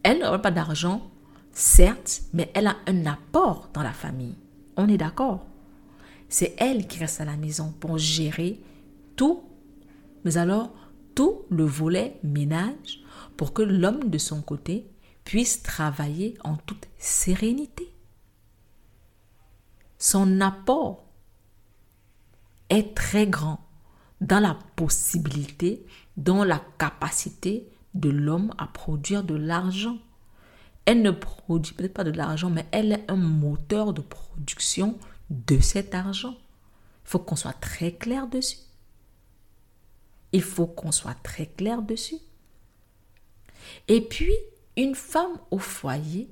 Elle 0.02 0.19
ne 0.19 0.38
pas 0.38 0.52
d'argent, 0.52 1.10
certes, 1.52 2.23
mais 2.34 2.52
elle 2.53 2.68
a 2.68 2.77
un 2.88 3.06
apport 3.06 3.69
dans 3.73 3.84
la 3.84 3.94
famille. 3.94 4.36
On 4.76 4.90
est 4.90 4.98
d'accord. 4.98 5.45
C'est 6.30 6.56
elle 6.57 6.88
qui 6.88 6.99
reste 6.99 7.22
à 7.22 7.26
la 7.26 7.38
maison 7.38 7.73
pour 7.80 7.98
gérer 7.98 8.60
tout, 9.15 9.43
mais 10.23 10.37
alors 10.37 10.73
tout 11.15 11.43
le 11.49 11.63
volet 11.63 12.19
ménage 12.23 13.03
pour 13.37 13.53
que 13.53 13.61
l'homme 13.61 14.09
de 14.09 14.17
son 14.17 14.41
côté 14.41 14.89
puisse 15.23 15.63
travailler 15.63 16.37
en 16.43 16.55
toute 16.55 16.87
sérénité. 16.97 17.91
Son 19.97 20.41
apport 20.41 21.05
est 22.69 22.95
très 22.95 23.27
grand 23.27 23.59
dans 24.21 24.39
la 24.39 24.57
possibilité, 24.75 25.85
dans 26.17 26.43
la 26.43 26.61
capacité 26.77 27.69
de 27.93 28.09
l'homme 28.09 28.53
à 28.57 28.67
produire 28.67 29.23
de 29.23 29.35
l'argent. 29.35 29.97
Elle 30.85 31.01
ne 31.01 31.11
produit 31.11 31.73
peut-être 31.73 31.93
pas 31.93 32.03
de 32.03 32.11
l'argent, 32.11 32.49
mais 32.49 32.67
elle 32.71 32.91
est 32.91 33.09
un 33.09 33.15
moteur 33.15 33.93
de 33.93 34.01
production 34.01 34.97
de 35.29 35.59
cet 35.59 35.95
argent. 35.95 36.35
Il 37.05 37.09
faut 37.09 37.19
qu'on 37.19 37.35
soit 37.35 37.53
très 37.53 37.93
clair 37.93 38.27
dessus. 38.27 38.57
Il 40.35 40.43
faut 40.43 40.67
qu'on 40.67 40.91
soit 40.91 41.15
très 41.23 41.45
clair 41.45 41.81
dessus. 41.81 42.17
Et 43.87 44.01
puis, 44.01 44.33
une 44.75 44.93
femme 44.93 45.39
au 45.49 45.59
foyer 45.59 46.29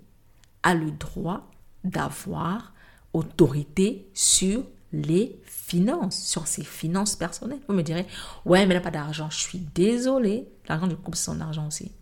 a 0.61 0.73
le 0.73 0.91
droit 0.91 1.49
d'avoir 1.85 2.73
autorité 3.13 4.09
sur 4.13 4.65
les 4.91 5.39
finances, 5.45 6.21
sur 6.21 6.47
ses 6.47 6.65
finances 6.65 7.15
personnelles. 7.15 7.61
Vous 7.69 7.73
me 7.73 7.81
direz, 7.81 8.05
ouais, 8.43 8.65
mais 8.65 8.75
elle 8.75 8.81
n'a 8.81 8.84
pas 8.84 8.91
d'argent. 8.91 9.30
Je 9.30 9.39
suis 9.39 9.59
désolée. 9.59 10.49
L'argent 10.67 10.88
du 10.88 10.97
couple, 10.97 11.15
c'est 11.15 11.31
son 11.31 11.39
argent 11.39 11.67
aussi. 11.67 11.93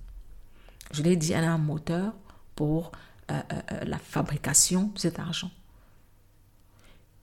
Je 0.91 1.03
l'ai 1.03 1.15
dit, 1.15 1.33
elle 1.33 1.43
a 1.43 1.51
un 1.51 1.59
moteur 1.59 2.13
pour 2.55 2.93
euh, 3.29 3.39
euh, 3.53 3.61
euh, 3.73 3.85
la 3.85 3.99
fabrication 3.99 4.87
de 4.95 4.97
cet 4.97 5.19
argent. 5.19 5.51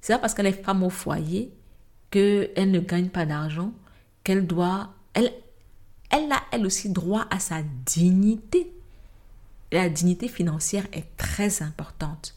C'est 0.00 0.20
parce 0.20 0.34
qu'elle 0.34 0.46
est 0.46 0.62
femme 0.62 0.84
au 0.84 0.90
foyer 0.90 1.52
qu'elle 2.12 2.70
ne 2.70 2.78
gagne 2.78 3.08
pas 3.08 3.26
d'argent 3.26 3.72
qu'elle 4.28 4.46
doit, 4.46 4.92
elle, 5.14 5.32
elle 6.10 6.30
a 6.30 6.42
elle 6.52 6.66
aussi 6.66 6.90
droit 6.90 7.26
à 7.30 7.38
sa 7.38 7.62
dignité. 7.86 8.70
La 9.72 9.88
dignité 9.88 10.28
financière 10.28 10.86
est 10.92 11.16
très 11.16 11.62
importante. 11.62 12.34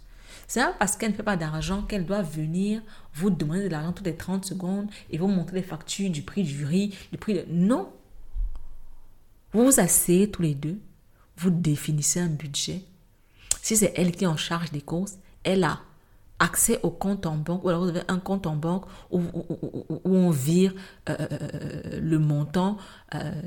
C'est 0.48 0.62
pas 0.62 0.74
parce 0.80 0.96
qu'elle 0.96 1.12
ne 1.12 1.18
fait 1.18 1.22
pas 1.22 1.36
d'argent 1.36 1.82
qu'elle 1.82 2.06
doit 2.06 2.22
venir 2.22 2.82
vous 3.14 3.30
demander 3.30 3.64
de 3.64 3.68
l'argent 3.68 3.92
toutes 3.92 4.06
les 4.06 4.16
30 4.16 4.46
secondes 4.46 4.90
et 5.10 5.18
vous 5.18 5.28
montrer 5.28 5.58
les 5.58 5.64
factures 5.64 6.10
du 6.10 6.22
prix 6.22 6.44
du 6.44 6.64
riz, 6.64 6.96
du 7.12 7.18
prix 7.18 7.34
de... 7.34 7.46
Non. 7.50 7.92
Vous 9.52 9.66
vous 9.66 9.80
asseyez 9.82 10.32
tous 10.32 10.44
les 10.44 10.56
deux, 10.56 10.80
vous 11.36 11.50
définissez 11.50 12.22
un 12.22 12.30
budget. 12.30 12.84
Si 13.62 13.76
c'est 13.76 13.92
elle 13.98 14.14
qui 14.14 14.24
est 14.24 14.28
en 14.28 14.38
charge 14.38 14.72
des 14.72 14.80
courses, 14.80 15.18
elle 15.44 15.66
a 15.66 15.82
accès 16.42 16.80
au 16.82 16.90
compte 16.90 17.28
en 17.28 17.38
banque, 17.38 17.64
ou 17.64 17.70
alors 17.70 17.84
vous 17.84 17.90
avez 17.90 18.02
un 18.08 18.18
compte 18.18 18.48
en 18.48 18.56
banque 18.56 18.86
où, 19.12 19.22
on 20.04 20.32
vire 20.32 20.74
euh, 21.08 21.16
euh, 21.20 21.28
euh, 21.32 22.00
le 22.02 22.20
montant 22.20 22.78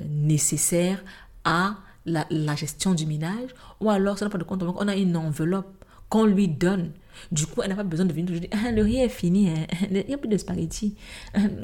nécessaire 0.09 1.03
à 1.45 1.77
la, 2.07 2.55
gestion 2.55 2.95
du 2.95 3.05
ménage, 3.07 3.51
ou 3.81 3.91
alors, 3.91 4.17
ça 4.17 4.25
n'a 4.25 4.31
pas 4.31 4.39
de 4.39 4.45
compte 4.45 4.63
en 4.63 4.67
banque, 4.67 4.81
on 4.81 4.89
a 4.89 4.95
une 4.95 5.17
enveloppe 5.17 5.85
qu'on 6.09 6.25
lui 6.25 6.49
donne. 6.49 6.93
Du 7.33 7.47
coup, 7.47 7.63
elle 7.63 7.71
n'a 7.71 7.77
pas 7.77 7.83
besoin 7.83 8.07
de 8.07 8.13
venir 8.13 8.27
toujours 8.27 8.41
dire, 8.41 8.51
ah, 8.53 8.71
le 8.71 8.83
riz 8.83 9.01
est 9.01 9.09
fini, 9.09 9.51
hein. 9.51 9.67
il 9.91 10.05
n'y 10.07 10.15
a 10.15 10.19
plus 10.19 10.29
de 10.29 10.37
spaghettis, 10.37 10.97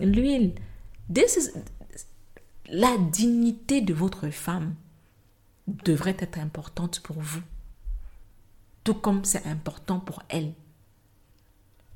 l'huile. 0.01 0.55
La 2.73 2.97
dignité 3.12 3.81
de 3.81 3.94
votre 3.94 4.31
femme 4.31 4.74
devrait 5.66 6.16
être 6.19 6.39
importante 6.39 7.01
pour 7.01 7.20
vous, 7.20 7.43
tout 8.82 8.94
comme 8.94 9.24
c'est 9.24 9.47
important 9.47 10.01
pour 10.01 10.23
elle. 10.28 10.52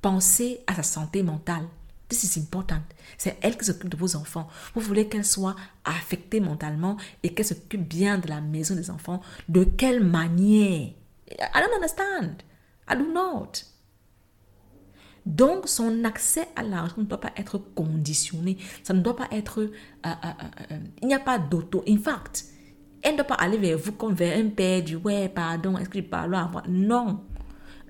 Pensez 0.04 0.60
à 0.66 0.74
sa 0.74 0.82
santé 0.82 1.22
mentale. 1.22 1.66
This 2.10 2.24
is 2.24 2.38
important. 2.38 2.82
C'est 3.16 3.38
elle 3.40 3.56
qui 3.56 3.64
s'occupe 3.64 3.88
de 3.88 3.96
vos 3.96 4.16
enfants. 4.16 4.48
Vous 4.74 4.82
voulez 4.82 5.08
qu'elle 5.08 5.24
soit 5.24 5.56
affectée 5.82 6.40
mentalement 6.40 6.98
et 7.22 7.32
qu'elle 7.32 7.46
s'occupe 7.46 7.88
bien 7.88 8.18
de 8.18 8.28
la 8.28 8.42
maison 8.42 8.74
des 8.74 8.90
enfants. 8.90 9.22
De 9.48 9.64
quelle 9.64 10.04
manière? 10.04 10.90
I 11.30 11.54
don't 11.54 11.74
understand. 11.74 12.42
I 12.86 12.98
do 12.98 13.10
not. 13.10 13.62
Donc, 15.24 15.68
son 15.68 16.04
accès 16.04 16.48
à 16.54 16.62
l'argent 16.62 16.96
ne 16.98 17.04
doit 17.04 17.22
pas 17.22 17.32
être 17.38 17.56
conditionné. 17.56 18.58
Ça 18.82 18.92
ne 18.92 19.00
doit 19.00 19.16
pas 19.16 19.28
être... 19.30 19.62
Euh, 19.62 19.70
euh, 20.04 20.10
euh, 20.70 20.78
il 21.00 21.08
n'y 21.08 21.14
a 21.14 21.18
pas 21.18 21.38
d'auto. 21.38 21.82
In 21.88 21.96
fact, 21.96 22.44
elle 23.00 23.12
ne 23.12 23.16
doit 23.16 23.26
pas 23.26 23.36
aller 23.36 23.56
vers 23.56 23.78
vous 23.78 23.92
comme 23.92 24.12
vers 24.12 24.38
un 24.38 24.50
père 24.50 24.82
du 24.84 24.96
«ouais, 25.04 25.30
pardon, 25.30 25.78
est-ce 25.78 25.88
que 25.88 26.00
je 26.00 26.04
parle 26.04 26.34
à 26.34 26.46
moi?» 26.46 26.62
Non. 26.68 27.24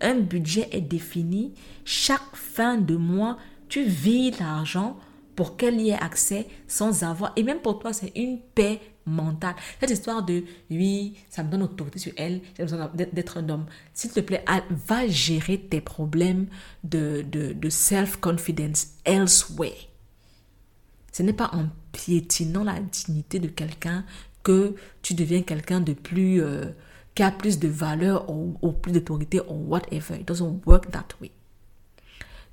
Un 0.04 0.20
budget 0.20 0.68
est 0.70 0.82
défini. 0.82 1.54
Chaque 1.84 2.36
fin 2.36 2.76
de 2.76 2.94
mois, 2.94 3.38
tu 3.68 3.84
vides 3.84 4.38
l'argent 4.38 4.98
pour 5.34 5.56
qu'elle 5.56 5.80
y 5.80 5.90
ait 5.90 5.94
accès 5.94 6.46
sans 6.68 7.02
avoir. 7.02 7.32
Et 7.36 7.42
même 7.42 7.60
pour 7.60 7.78
toi, 7.78 7.92
c'est 7.94 8.12
une 8.14 8.38
paix 8.54 8.80
mentale. 9.06 9.54
Cette 9.80 9.90
histoire 9.90 10.22
de 10.22 10.44
oui, 10.70 11.16
ça 11.30 11.42
me 11.42 11.50
donne 11.50 11.62
autorité 11.62 11.98
sur 11.98 12.12
elle, 12.16 12.42
j'ai 12.56 12.64
besoin 12.64 12.90
d'être 12.94 13.38
un 13.38 13.48
homme. 13.48 13.64
S'il 13.94 14.10
te 14.10 14.20
plaît, 14.20 14.44
va 14.70 15.08
gérer 15.08 15.58
tes 15.58 15.80
problèmes 15.80 16.46
de, 16.84 17.24
de, 17.26 17.68
self-confidence 17.70 18.88
elsewhere. 19.04 19.88
Ce 21.12 21.22
n'est 21.22 21.32
pas 21.32 21.50
en 21.54 21.68
piétinant 21.92 22.64
la 22.64 22.78
dignité 22.80 23.38
de 23.38 23.48
quelqu'un 23.48 24.04
que 24.42 24.74
tu 25.00 25.14
deviens 25.14 25.42
quelqu'un 25.42 25.80
de 25.80 25.94
plus. 25.94 26.42
Euh, 26.42 26.66
qui 27.14 27.22
a 27.22 27.30
plus 27.30 27.58
de 27.58 27.68
valeur 27.68 28.28
ou, 28.28 28.72
plus 28.72 28.92
d'autorité 28.92 29.40
ou 29.48 29.54
whatever. 29.68 30.20
It 30.20 30.26
doesn't 30.26 30.62
work 30.66 30.90
that 30.90 31.08
way. 31.20 31.30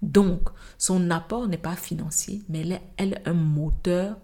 Donc, 0.02 0.50
son 0.78 1.10
apport 1.12 1.48
n'est 1.48 1.58
pas 1.58 1.76
financier, 1.76 2.42
mais 2.50 2.82
elle 2.98 3.14
est, 3.14 3.28
un 3.28 3.34
moteur 3.34 4.18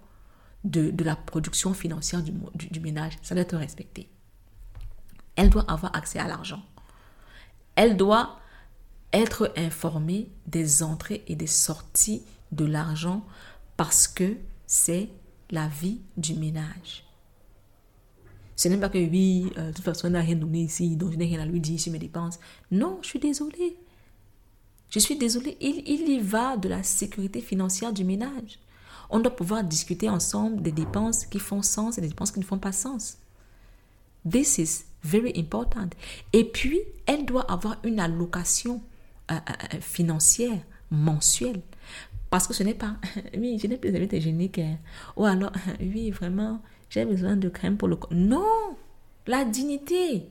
de, 0.63 0.91
la 1.03 1.15
production 1.15 1.73
financière 1.73 2.21
du, 2.21 2.33
du, 2.55 2.79
ménage. 2.79 3.13
Ça 3.21 3.35
doit 3.35 3.43
être 3.43 3.57
respecté. 3.57 4.09
Elle 5.35 5.49
doit 5.49 5.69
avoir 5.71 5.95
accès 5.95 6.19
à 6.19 6.27
l'argent. 6.27 6.63
Elle 7.75 7.95
doit 7.95 8.39
être 9.13 9.53
informée 9.55 10.29
des 10.47 10.83
entrées 10.83 11.23
et 11.27 11.35
des 11.35 11.47
sorties 11.47 12.23
de 12.51 12.65
l'argent 12.65 13.25
parce 13.77 14.07
que 14.07 14.35
c'est 14.65 15.09
la 15.51 15.67
vie 15.67 16.01
du 16.17 16.33
ménage. 16.33 17.06
Ce 18.57 18.67
n'est 18.67 18.77
pas 18.77 18.89
que 18.89 18.97
oui, 18.97 19.51
euh, 19.57 19.67
de 19.67 19.71
toute 19.71 19.85
façon, 19.85 20.07
elle 20.07 20.13
n'a 20.13 20.21
rien 20.21 20.35
donné 20.35 20.63
ici, 20.63 20.97
donc 20.97 21.11
je 21.11 21.17
n'ai 21.17 21.25
rien 21.25 21.39
à 21.39 21.45
lui 21.45 21.61
dire 21.61 21.79
sur 21.79 21.93
mes 21.93 21.99
dépenses. 21.99 22.39
Non, 22.71 22.99
je 23.01 23.07
suis 23.07 23.19
désolée. 23.19 23.77
Je 24.89 24.99
suis 24.99 25.15
désolée. 25.15 25.57
Il, 25.61 25.83
il 25.87 26.09
y 26.09 26.19
va 26.19 26.57
de 26.57 26.67
la 26.67 26.83
sécurité 26.83 27.39
financière 27.39 27.93
du 27.93 28.03
ménage. 28.03 28.59
On 29.09 29.19
doit 29.19 29.35
pouvoir 29.35 29.63
discuter 29.63 30.09
ensemble 30.09 30.61
des 30.61 30.71
dépenses 30.71 31.25
qui 31.25 31.39
font 31.39 31.61
sens 31.61 31.97
et 31.97 32.01
des 32.01 32.09
dépenses 32.09 32.31
qui 32.31 32.39
ne 32.39 32.45
font 32.45 32.57
pas 32.57 32.71
sens. 32.71 33.17
This 34.29 34.57
is 34.57 34.85
very 35.03 35.31
important. 35.37 35.89
Et 36.33 36.43
puis, 36.43 36.81
elle 37.05 37.25
doit 37.25 37.49
avoir 37.49 37.77
une 37.83 37.99
allocation 37.99 38.81
euh, 39.31 39.35
euh, 39.35 39.79
financière 39.79 40.59
mensuelle. 40.89 41.61
Parce 42.29 42.47
que 42.47 42.53
ce 42.53 42.63
n'est 42.63 42.73
pas, 42.73 42.97
oui, 43.37 43.59
je 43.61 43.67
n'ai 43.67 43.77
plus 43.77 43.91
de 43.91 44.19
génique. 44.19 44.59
Hein. 44.59 44.77
Ou 45.15 45.25
alors, 45.25 45.51
oui, 45.79 46.11
vraiment, 46.11 46.61
j'ai 46.89 47.05
besoin 47.05 47.35
de 47.35 47.49
crème 47.49 47.77
pour 47.77 47.87
le 47.87 47.95
corps. 47.95 48.13
Non, 48.13 48.75
la 49.25 49.45
dignité. 49.45 50.29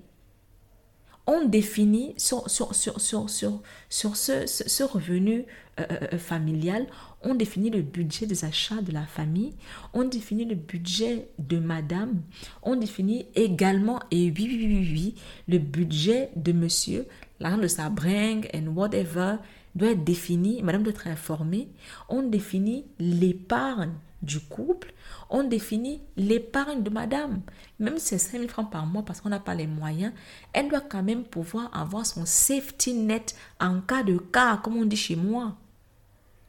On 1.29 1.45
définit 1.45 2.15
sur, 2.17 2.49
sur, 2.49 2.75
sur, 2.75 3.01
sur, 3.01 3.29
sur, 3.29 3.61
sur 3.89 4.17
ce, 4.17 4.47
ce, 4.47 4.85
revenu 4.85 5.45
euh, 5.81 5.85
euh, 5.91 6.07
euh, 6.13 6.19
familial, 6.19 6.87
on 7.23 7.35
définit 7.35 7.69
le 7.69 7.83
budget 7.83 8.27
des 8.27 8.45
achats 8.45 8.81
de 8.81 8.93
la 8.93 9.05
famille, 9.07 9.55
on 9.93 10.05
définit 10.05 10.45
le 10.45 10.55
budget 10.55 11.29
de 11.41 11.59
madame, 11.59 12.23
on 12.63 12.77
définit 12.77 13.27
également, 13.35 13.99
et 14.13 14.31
oui, 14.31 14.35
oui, 14.39 14.67
oui, 14.69 14.89
oui, 14.93 15.15
le 15.49 15.59
budget 15.59 16.31
de 16.37 16.53
monsieur, 16.53 17.07
l'argent 17.41 17.59
de 17.59 17.67
sa 17.67 17.91
bringue 17.91 18.49
and 18.55 18.69
whatever 18.77 19.39
doit 19.75 19.91
être 19.91 20.05
défini, 20.05 20.63
madame 20.63 20.85
doit 20.85 20.93
être 20.93 21.09
informée, 21.09 21.69
on 22.09 22.23
définit 22.23 22.85
l'épargne 23.01 23.95
du 24.27 24.41
couple, 24.41 24.93
on 25.31 25.45
définit 25.45 26.03
l'épargne 26.17 26.83
de 26.83 26.91
madame. 26.91 27.41
Même 27.79 27.99
si 27.99 28.09
c'est 28.09 28.19
5 28.19 28.39
000 28.39 28.49
francs 28.49 28.71
par 28.71 28.85
mois 28.87 29.03
parce 29.03 29.21
qu'on 29.21 29.31
n'a 29.31 29.41
pas 29.41 29.55
les 29.55 29.67
moyens, 29.67 30.13
elle 30.53 30.69
doit 30.69 30.81
quand 30.81 31.03
même 31.03 31.25
pouvoir 31.25 31.71
avoir 31.77 32.05
son 32.05 32.27
safety 32.27 32.93
net 32.93 33.35
en 33.61 33.81
cas 33.81 34.03
de 34.03 34.19
cas, 34.19 34.59
comme 34.59 34.77
on 34.77 34.85
dit 34.85 34.97
chez 34.97 35.17
moi. 35.17 35.57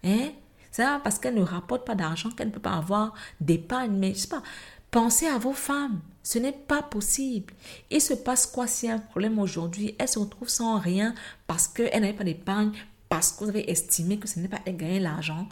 Hein? 0.03 0.31
C'est 0.71 0.83
parce 1.03 1.17
qu'elle 1.17 1.35
ne 1.35 1.41
rapporte 1.41 1.85
pas 1.85 1.95
d'argent 1.95 2.29
qu'elle 2.29 2.49
ne 2.49 2.53
peut 2.53 2.59
pas 2.59 2.77
avoir 2.77 3.13
d'épargne. 3.41 3.97
Mais 3.97 4.13
je 4.13 4.19
sais 4.19 4.27
pas, 4.27 4.43
pensez 4.91 5.27
à 5.27 5.37
vos 5.37 5.53
femmes. 5.53 6.01
Ce 6.21 6.39
n'est 6.39 6.51
pas 6.51 6.83
possible. 6.83 7.53
Il 7.89 8.01
se 8.01 8.13
passe 8.13 8.45
quoi 8.45 8.67
si 8.67 8.89
un 8.89 8.99
problème 8.99 9.39
aujourd'hui? 9.39 9.95
Elle 9.97 10.09
se 10.09 10.19
retrouve 10.19 10.49
sans 10.49 10.77
rien 10.77 11.15
parce 11.47 11.67
qu'elle 11.67 12.01
n'avait 12.01 12.13
pas 12.13 12.25
d'épargne, 12.25 12.73
parce 13.07 13.31
que 13.31 13.45
vous 13.45 13.49
avez 13.49 13.71
estimé 13.71 14.19
que 14.19 14.27
ce 14.27 14.39
n'est 14.39 14.49
pas 14.49 14.59
elle 14.65 14.75
gagner 14.75 14.99
l'argent. 14.99 15.47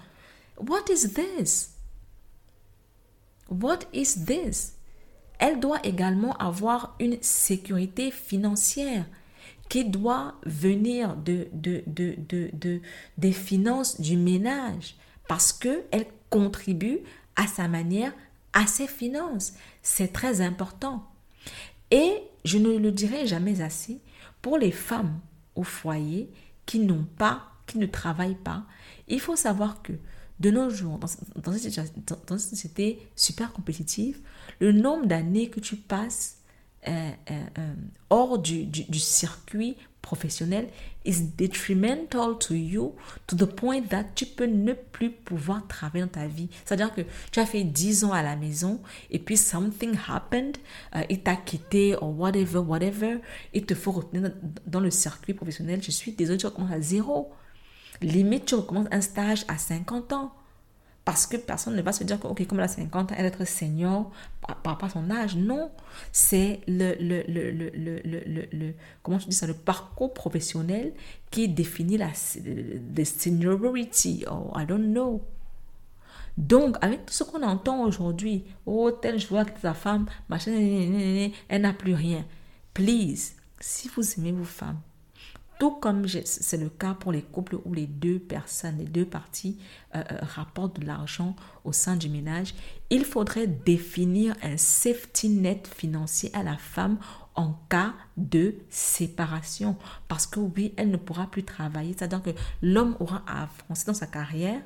What 0.57 0.91
is 0.91 1.13
this? 1.13 1.74
What 3.49 3.79
is 3.93 4.25
this? 4.25 4.73
Elle 5.39 5.59
doit 5.59 5.85
également 5.85 6.33
avoir 6.37 6.95
une 6.99 7.21
sécurité 7.21 8.11
financière 8.11 9.05
qui 9.69 9.85
doit 9.85 10.35
venir 10.45 11.15
de, 11.15 11.47
de, 11.51 11.83
de, 11.87 12.15
de, 12.27 12.81
des 13.17 13.31
finances 13.31 13.99
du 13.99 14.17
ménage 14.17 14.95
parce 15.27 15.51
qu'elle 15.51 16.05
contribue 16.29 16.99
à 17.35 17.47
sa 17.47 17.67
manière 17.67 18.13
à 18.53 18.67
ses 18.67 18.87
finances. 18.87 19.53
C'est 19.81 20.13
très 20.13 20.41
important. 20.41 21.03
Et 21.91 22.23
je 22.45 22.57
ne 22.57 22.77
le 22.77 22.91
dirai 22.91 23.27
jamais 23.27 23.61
assez, 23.61 23.99
pour 24.41 24.57
les 24.57 24.71
femmes 24.71 25.19
au 25.55 25.63
foyer 25.63 26.31
qui 26.65 26.79
n'ont 26.79 27.05
pas, 27.17 27.43
qui 27.67 27.77
ne 27.77 27.85
travaillent 27.85 28.35
pas, 28.35 28.63
il 29.07 29.19
faut 29.19 29.35
savoir 29.35 29.81
que 29.81 29.93
de 30.39 30.51
nos 30.51 30.69
jours, 30.69 30.97
dans, 30.97 31.07
dans, 31.41 31.51
une, 31.51 32.39
société 32.39 32.99
super 33.15 33.53
compétitive, 33.53 34.19
le 34.59 34.71
nombre 34.71 35.05
d'années 35.05 35.49
que 35.49 35.59
tu 35.59 35.75
passes 35.75 36.39
euh, 36.87 37.09
euh, 37.31 37.33
euh, 37.57 37.73
hors 38.11 38.37
du, 38.37 38.69
circuit 38.99 39.75
professionnel 40.03 40.67
is 41.03 41.21
detrimental 41.35 42.37
to 42.37 42.53
you 42.53 42.93
to 43.25 43.35
the 43.35 43.45
point 43.45 43.81
that 43.89 44.03
tu 44.13 44.27
peux 44.27 44.45
ne 44.45 44.73
plus 44.73 45.09
pouvoir 45.09 45.65
travailler 45.67 46.05
dans 46.05 46.11
ta 46.11 46.27
vie. 46.27 46.47
C'est-à-dire 46.63 46.93
que 46.93 47.01
tu 47.31 47.39
as 47.39 47.47
fait 47.47 47.63
10 47.63 48.03
ans 48.03 48.11
à 48.11 48.21
la 48.21 48.35
maison 48.35 48.81
et 49.09 49.17
puis 49.17 49.35
something 49.35 49.97
happened, 50.07 50.57
il 51.09 51.21
t'a 51.21 51.35
quitté 51.35 51.95
ou 52.03 52.05
whatever, 52.05 52.59
whatever, 52.59 53.17
il 53.53 53.65
te 53.65 53.73
faut 53.73 53.91
retenir 53.91 54.31
dans 54.67 54.79
le 54.79 54.91
circuit 54.91 55.33
professionnel. 55.33 55.81
Je 55.81 55.89
suis 55.89 56.11
désolée, 56.11 56.37
tu 56.37 56.45
recommences 56.45 56.71
à 56.71 56.81
zéro. 56.81 57.31
Limite, 58.01 58.45
tu 58.45 58.55
recommences 58.55 58.87
un 58.91 59.01
stage 59.01 59.45
à 59.47 59.57
50 59.57 60.13
ans. 60.13 60.33
Parce 61.05 61.27
que 61.27 61.37
personne 61.37 61.75
ne 61.75 61.81
va 61.83 61.91
se 61.91 62.03
dire 62.03 62.19
que, 62.19 62.25
ok, 62.25 62.47
comme 62.47 62.57
elle 62.57 62.65
a 62.65 62.67
50 62.67 63.11
ans, 63.11 63.15
elle 63.15 63.27
est 63.27 63.45
senior 63.45 64.11
par, 64.41 64.73
rapport 64.73 64.89
à 64.89 64.89
son 64.89 65.11
âge. 65.11 65.35
Non. 65.35 65.69
C'est 66.11 66.61
le, 66.67 66.95
le, 66.99 67.23
le, 67.27 68.47
le, 68.51 68.73
comment 69.03 69.19
tu 69.19 69.29
dis 69.29 69.35
ça, 69.35 69.45
le 69.45 69.53
parcours 69.53 70.15
professionnel 70.15 70.93
qui 71.29 71.47
définit 71.47 71.97
la, 71.97 72.09
the 72.09 73.03
seniority, 73.03 74.25
or 74.27 74.51
I 74.59 74.65
don't 74.65 74.91
know. 74.91 75.21
Donc, 76.37 76.75
avec 76.81 77.05
tout 77.05 77.13
ce 77.13 77.23
qu'on 77.23 77.43
entend 77.43 77.83
aujourd'hui, 77.83 78.43
oh, 78.65 78.89
tel 78.91 79.23
vois 79.27 79.45
que 79.45 79.61
ta 79.61 79.75
femme, 79.75 80.07
machin, 80.27 80.51
elle 81.47 81.61
n'a 81.61 81.73
plus 81.73 81.93
rien. 81.93 82.25
Please, 82.73 83.33
si 83.59 83.89
vous 83.89 84.03
aimez 84.17 84.31
vos 84.31 84.43
femmes, 84.43 84.79
tout 85.59 85.71
comme 85.71 86.07
c'est 86.07 86.57
le 86.57 86.69
cas 86.69 86.93
pour 86.93 87.11
les 87.11 87.21
couples 87.21 87.57
où 87.65 87.73
les 87.73 87.87
deux 87.87 88.19
personnes, 88.19 88.77
les 88.77 88.85
deux 88.85 89.05
parties 89.05 89.57
euh, 89.95 90.03
euh, 90.11 90.17
rapportent 90.21 90.79
de 90.79 90.85
l'argent 90.85 91.35
au 91.63 91.71
sein 91.71 91.95
du 91.95 92.09
ménage, 92.09 92.53
il 92.89 93.05
faudrait 93.05 93.47
définir 93.47 94.35
un 94.43 94.57
safety 94.57 95.29
net 95.29 95.67
financier 95.67 96.29
à 96.33 96.43
la 96.43 96.57
femme 96.57 96.97
en 97.35 97.53
cas 97.69 97.93
de 98.17 98.55
séparation. 98.69 99.75
Parce 100.07 100.25
que 100.25 100.39
oui, 100.39 100.73
elle 100.77 100.89
ne 100.89 100.97
pourra 100.97 101.27
plus 101.27 101.43
travailler. 101.43 101.93
C'est-à-dire 101.97 102.21
que 102.21 102.29
l'homme 102.61 102.95
aura 102.99 103.23
avancé 103.27 103.85
dans 103.85 103.93
sa 103.93 104.07
carrière. 104.07 104.61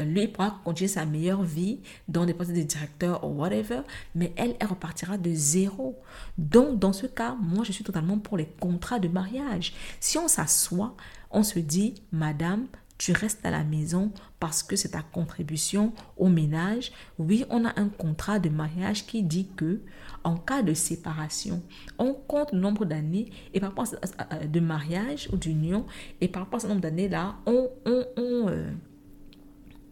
Euh, 0.00 0.04
lui, 0.04 0.28
pourra 0.28 0.60
continuer 0.64 0.88
sa 0.88 1.04
meilleure 1.04 1.42
vie 1.42 1.80
dans 2.08 2.24
des 2.24 2.34
postes 2.34 2.52
de 2.52 2.62
directeur 2.62 3.24
ou 3.24 3.40
whatever. 3.40 3.82
Mais 4.14 4.32
elle, 4.36 4.56
elle 4.58 4.68
repartira 4.68 5.18
de 5.18 5.30
zéro. 5.34 5.98
Donc, 6.38 6.78
dans 6.78 6.92
ce 6.92 7.06
cas, 7.06 7.36
moi, 7.40 7.64
je 7.64 7.72
suis 7.72 7.84
totalement 7.84 8.18
pour 8.18 8.36
les 8.36 8.46
contrats 8.46 8.98
de 8.98 9.08
mariage. 9.08 9.74
Si 10.00 10.16
on 10.18 10.28
s'assoit, 10.28 10.96
on 11.30 11.42
se 11.42 11.58
dit, 11.58 11.94
Madame, 12.12 12.66
tu 12.98 13.12
restes 13.12 13.44
à 13.44 13.50
la 13.50 13.64
maison 13.64 14.12
parce 14.38 14.62
que 14.62 14.76
c'est 14.76 14.90
ta 14.90 15.02
contribution 15.02 15.92
au 16.16 16.28
ménage. 16.28 16.92
Oui, 17.18 17.44
on 17.50 17.64
a 17.64 17.78
un 17.78 17.88
contrat 17.88 18.38
de 18.38 18.48
mariage 18.48 19.06
qui 19.06 19.22
dit 19.22 19.48
que 19.56 19.80
en 20.22 20.36
cas 20.36 20.62
de 20.62 20.74
séparation, 20.74 21.62
on 21.98 22.14
compte 22.14 22.52
le 22.52 22.60
nombre 22.60 22.84
d'années 22.84 23.30
et 23.52 23.60
par 23.60 23.70
rapport 23.70 23.86
à, 24.18 24.46
de 24.46 24.60
mariage 24.60 25.28
ou 25.32 25.36
d'union 25.36 25.86
et 26.20 26.28
par 26.28 26.42
rapport 26.42 26.58
à 26.58 26.60
ce 26.60 26.66
nombre 26.68 26.80
d'années 26.80 27.08
là, 27.08 27.36
on, 27.46 27.68
on, 27.84 28.04
on, 28.16 28.48
euh, 28.48 28.70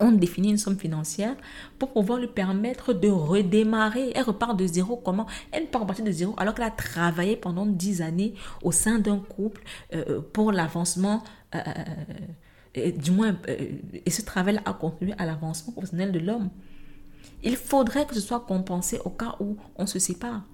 on 0.03 0.12
définit 0.12 0.51
une 0.51 0.59
somme 0.59 0.79
financière 0.79 1.37
pour 1.79 1.93
pouvoir 1.93 2.19
lui 2.19 2.29
permettre 2.29 2.93
de 2.93 3.09
redémarrer. 3.09 4.12
Elle 4.15 4.24
repart 4.24 4.57
de 4.59 4.66
zéro. 4.66 4.97
Comment? 4.97 5.27
Elle 5.51 5.66
part 5.66 5.87
partir 5.87 6.05
de 6.05 6.11
zéro 6.11 6.35
alors 6.37 6.55
qu'elle 6.55 6.66
a 6.66 6.70
travaillé 6.70 7.37
pendant 7.37 7.66
dix 7.66 8.03
années 8.03 8.35
au 8.62 8.73
sein 8.73 8.99
d'un 8.99 9.19
couple 9.19 9.62
euh, 9.95 10.20
pour 10.33 10.53
l'avancement. 10.53 11.23
Euh, 11.55 11.61
et, 12.74 12.93
du 12.93 13.11
moins, 13.11 13.36
euh, 13.49 13.69
et 14.07 14.11
ce 14.11 14.23
travail 14.23 14.61
a 14.65 14.73
contribué 14.73 15.15
à 15.19 15.27
l'avancement 15.27 15.73
professionnel 15.73 16.12
de 16.12 16.19
l'homme. 16.19 16.51
Il 17.43 17.57
faudrait 17.57 18.07
que 18.07 18.15
ce 18.15 18.20
soit 18.20 18.40
compensé 18.40 18.99
au 19.05 19.11
cas 19.11 19.36
où 19.40 19.57
on 19.77 19.86
se 19.86 19.99
sépare. 19.99 20.44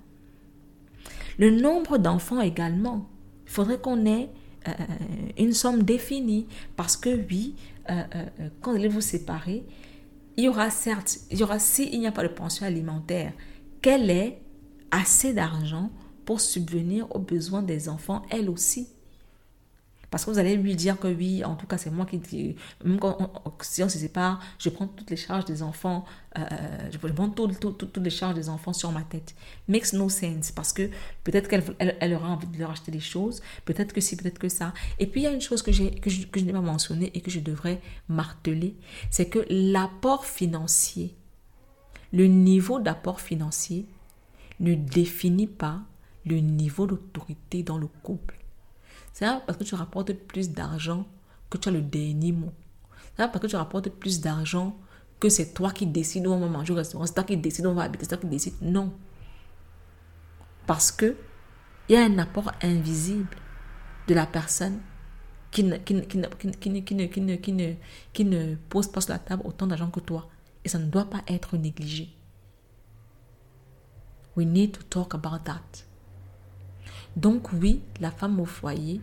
Le 1.38 1.50
nombre 1.50 1.98
d'enfants 1.98 2.40
également. 2.40 3.08
Il 3.46 3.52
faudrait 3.52 3.78
qu'on 3.78 4.04
ait 4.06 4.30
euh, 4.66 4.72
une 5.38 5.52
somme 5.52 5.82
définie. 5.82 6.46
Parce 6.76 6.96
que 6.96 7.10
oui, 7.30 7.54
euh, 7.90 8.02
quand 8.60 8.72
vous 8.72 8.76
allez 8.78 8.88
vous 8.88 9.00
séparer, 9.00 9.64
il 10.36 10.44
y 10.44 10.48
aura 10.48 10.70
certes, 10.70 11.18
il 11.30 11.38
y 11.38 11.42
aura 11.42 11.58
s'il 11.58 11.98
n'y 11.98 12.06
a 12.06 12.12
pas 12.12 12.22
de 12.22 12.28
pension 12.28 12.66
alimentaire, 12.66 13.32
quel 13.82 14.10
est 14.10 14.40
assez 14.90 15.34
d'argent 15.34 15.90
pour 16.24 16.40
subvenir 16.40 17.06
aux 17.14 17.20
besoins 17.20 17.62
des 17.62 17.88
enfants, 17.88 18.22
elle 18.30 18.50
aussi 18.50 18.88
parce 20.10 20.24
que 20.24 20.30
vous 20.30 20.38
allez 20.38 20.56
lui 20.56 20.74
dire 20.74 20.98
que 20.98 21.08
oui, 21.08 21.44
en 21.44 21.54
tout 21.54 21.66
cas, 21.66 21.76
c'est 21.76 21.90
moi 21.90 22.06
qui 22.06 22.56
même 22.84 22.98
quand 22.98 23.18
si 23.60 23.82
on 23.82 23.88
se 23.88 23.98
sépare, 23.98 24.40
je 24.58 24.70
prends 24.70 24.86
toutes 24.86 25.10
les 25.10 25.16
charges 25.16 25.44
des 25.44 25.62
enfants, 25.62 26.04
euh, 26.38 26.42
je 26.90 26.98
prends 26.98 27.28
toutes 27.28 27.96
les 27.98 28.10
charges 28.10 28.34
des 28.34 28.48
enfants 28.48 28.72
sur 28.72 28.90
ma 28.90 29.02
tête. 29.02 29.34
Makes 29.68 29.92
no 29.92 30.08
sense 30.08 30.50
parce 30.50 30.72
que 30.72 30.88
peut-être 31.24 31.48
qu'elle 31.48 31.62
elle, 31.78 32.14
aura 32.14 32.28
envie 32.30 32.46
de 32.46 32.58
leur 32.58 32.70
acheter 32.70 32.90
des 32.90 33.00
choses, 33.00 33.42
peut-être 33.66 33.92
que 33.92 34.00
si, 34.00 34.16
peut-être 34.16 34.38
que 34.38 34.48
ça. 34.48 34.72
Et 34.98 35.06
puis 35.06 35.20
il 35.20 35.24
y 35.24 35.26
a 35.26 35.32
une 35.32 35.42
chose 35.42 35.62
que, 35.62 35.70
que 35.70 36.10
je, 36.10 36.26
que 36.26 36.40
je 36.40 36.44
n'ai 36.44 36.52
pas 36.52 36.60
mentionnée 36.60 37.10
et 37.14 37.20
que 37.20 37.30
je 37.30 37.40
devrais 37.40 37.80
marteler, 38.08 38.76
c'est 39.10 39.28
que 39.28 39.44
l'apport 39.50 40.24
financier, 40.24 41.14
le 42.12 42.26
niveau 42.26 42.80
d'apport 42.80 43.20
financier 43.20 43.86
ne 44.60 44.74
définit 44.74 45.46
pas 45.46 45.82
le 46.24 46.40
niveau 46.40 46.86
d'autorité 46.86 47.62
dans 47.62 47.78
le 47.78 47.86
couple. 47.86 48.38
C'est 49.18 49.26
parce 49.46 49.58
que 49.58 49.64
tu 49.64 49.74
rapportes 49.74 50.12
plus 50.12 50.50
d'argent 50.50 51.04
que 51.50 51.58
tu 51.58 51.68
as 51.68 51.72
le 51.72 51.82
dernier 51.82 52.30
mot. 52.30 52.52
C'est 53.16 53.26
parce 53.26 53.40
que 53.40 53.48
tu 53.48 53.56
rapportes 53.56 53.88
plus 53.88 54.20
d'argent 54.20 54.78
que 55.18 55.28
c'est 55.28 55.54
toi 55.54 55.72
qui 55.72 55.88
décides 55.88 56.28
où 56.28 56.30
on 56.30 56.38
va 56.38 56.46
manger 56.46 56.72
au 56.72 56.76
restaurant, 56.76 57.04
c'est 57.04 57.14
toi 57.14 57.24
qui 57.24 57.36
décides 57.36 57.66
où 57.66 57.70
on 57.70 57.74
va 57.74 57.82
habiter, 57.82 58.04
c'est 58.04 58.10
toi 58.10 58.18
qui 58.18 58.28
décides. 58.28 58.54
Non. 58.62 58.94
Parce 60.68 60.92
que 60.92 61.16
il 61.88 61.96
y 61.96 61.98
a 61.98 62.04
un 62.04 62.16
apport 62.18 62.52
invisible 62.62 63.36
de 64.06 64.14
la 64.14 64.24
personne 64.24 64.78
qui 65.50 65.64
ne, 65.64 65.78
qui 65.78 65.96
ne 68.24 68.54
pose 68.68 68.86
pas 68.86 69.00
sur 69.00 69.14
la 69.14 69.18
table 69.18 69.42
autant 69.44 69.66
d'argent 69.66 69.90
que 69.90 69.98
toi. 69.98 70.28
Et 70.64 70.68
ça 70.68 70.78
ne 70.78 70.86
doit 70.86 71.06
pas 71.06 71.22
être 71.26 71.56
négligé. 71.56 72.14
We 74.36 74.46
need 74.46 74.78
to 74.78 74.84
talk 74.84 75.16
about 75.16 75.40
that. 75.44 75.87
Donc 77.18 77.52
oui, 77.52 77.82
la 78.00 78.12
femme 78.12 78.38
au 78.38 78.44
foyer 78.44 79.00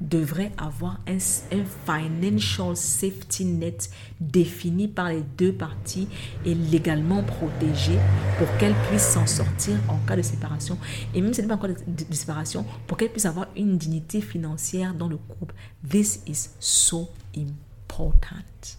devrait 0.00 0.50
avoir 0.58 1.00
un, 1.06 1.18
financial 1.20 2.76
safety 2.76 3.44
net 3.44 3.90
défini 4.20 4.88
par 4.88 5.10
les 5.10 5.22
deux 5.22 5.52
parties 5.52 6.08
et 6.44 6.52
légalement 6.52 7.22
protégé 7.22 7.96
pour 8.38 8.48
qu'elle 8.58 8.74
puisse 8.88 9.08
s'en 9.08 9.24
sortir 9.26 9.76
en 9.88 9.98
cas 9.98 10.16
de 10.16 10.22
séparation. 10.22 10.76
Et 11.14 11.20
même 11.20 11.32
si 11.32 11.36
ce 11.36 11.42
n'est 11.42 11.48
pas 11.48 11.54
encore 11.54 11.68
de, 11.70 11.76
de 12.04 12.14
séparation, 12.14 12.66
pour 12.88 12.96
qu'elle 12.96 13.12
puisse 13.12 13.24
avoir 13.24 13.46
une 13.56 13.78
dignité 13.78 14.20
financière 14.20 14.92
dans 14.92 15.08
le 15.08 15.16
couple. 15.16 15.54
This 15.88 16.22
is 16.26 16.50
so 16.58 17.08
important. 17.36 18.78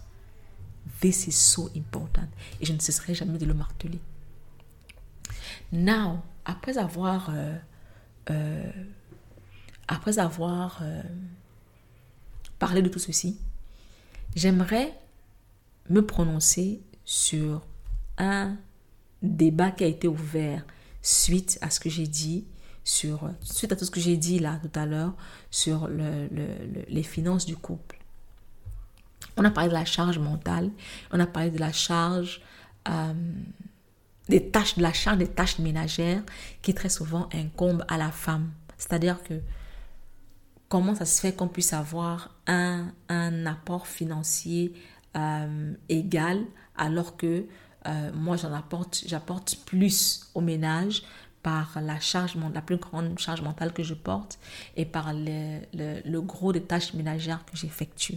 This 0.99 1.27
is 1.27 1.31
so 1.31 1.69
important. 1.77 2.27
Et 2.59 2.65
je 2.65 2.73
ne 2.73 2.79
cesserai 2.79 3.15
jamais 3.15 3.37
de 3.37 3.45
le 3.45 3.53
marteler. 3.53 4.01
Now, 5.71 6.19
après 6.43 6.77
avoir... 6.77 7.29
Euh, 7.33 7.55
euh, 8.29 8.71
après 9.87 10.19
avoir 10.19 10.79
euh, 10.81 11.01
parlé 12.59 12.81
de 12.81 12.89
tout 12.89 12.99
ceci, 12.99 13.37
j'aimerais 14.35 14.93
me 15.89 16.01
prononcer 16.05 16.81
sur 17.03 17.61
un 18.17 18.57
débat 19.21 19.71
qui 19.71 19.83
a 19.83 19.87
été 19.87 20.07
ouvert 20.07 20.65
suite 21.01 21.59
à 21.61 21.69
ce 21.69 21.79
que 21.79 21.89
j'ai 21.89 22.07
dit 22.07 22.45
sur 22.83 23.29
suite 23.41 23.71
à 23.71 23.75
tout 23.75 23.85
ce 23.85 23.91
que 23.91 23.99
j'ai 23.99 24.17
dit 24.17 24.39
là 24.39 24.59
tout 24.61 24.79
à 24.79 24.85
l'heure 24.85 25.13
sur 25.51 25.87
le, 25.87 26.27
les 26.87 27.03
finances 27.03 27.45
du 27.45 27.55
couple. 27.55 27.97
On 29.37 29.43
a 29.43 29.51
parlé 29.51 29.69
de 29.69 29.73
la 29.73 29.85
charge 29.85 30.19
mentale, 30.19 30.69
on 31.11 31.19
a 31.19 31.27
parlé 31.27 31.51
de 31.51 31.59
la 31.59 31.71
charge 31.71 32.41
euh, 32.87 33.13
des 34.29 34.49
tâches, 34.49 34.75
de 34.75 34.81
la 34.81 34.93
charge 34.93 35.17
des 35.17 35.27
tâches 35.27 35.59
ménagères 35.59 36.23
qui 36.61 36.73
très 36.73 36.89
souvent 36.89 37.29
incombent 37.33 37.85
à 37.87 37.97
la 37.97 38.11
femme. 38.11 38.51
C'est-à-dire 38.77 39.21
que 39.23 39.41
comment 40.69 40.95
ça 40.95 41.05
se 41.05 41.21
fait 41.21 41.33
qu'on 41.33 41.47
puisse 41.47 41.73
avoir 41.73 42.35
un, 42.47 42.91
un 43.09 43.45
apport 43.45 43.87
financier 43.87 44.73
euh, 45.15 45.73
égal 45.89 46.43
alors 46.75 47.17
que 47.17 47.45
euh, 47.87 48.11
moi 48.13 48.35
j'en 48.35 48.51
apporte, 48.53 49.03
j'apporte 49.05 49.57
plus 49.65 50.29
au 50.33 50.41
ménage 50.41 51.03
par 51.43 51.79
la 51.79 51.99
charge, 51.99 52.35
la 52.53 52.61
plus 52.61 52.77
grande 52.77 53.19
charge 53.19 53.41
mentale 53.43 53.71
que 53.71 53.83
je 53.83 53.93
porte 53.93 54.39
et 54.75 54.85
par 54.85 55.13
le, 55.13 55.59
le, 55.73 56.01
le 56.03 56.21
gros 56.21 56.51
des 56.51 56.63
tâches 56.63 56.95
ménagères 56.95 57.45
que 57.45 57.55
j'effectue. 57.55 58.15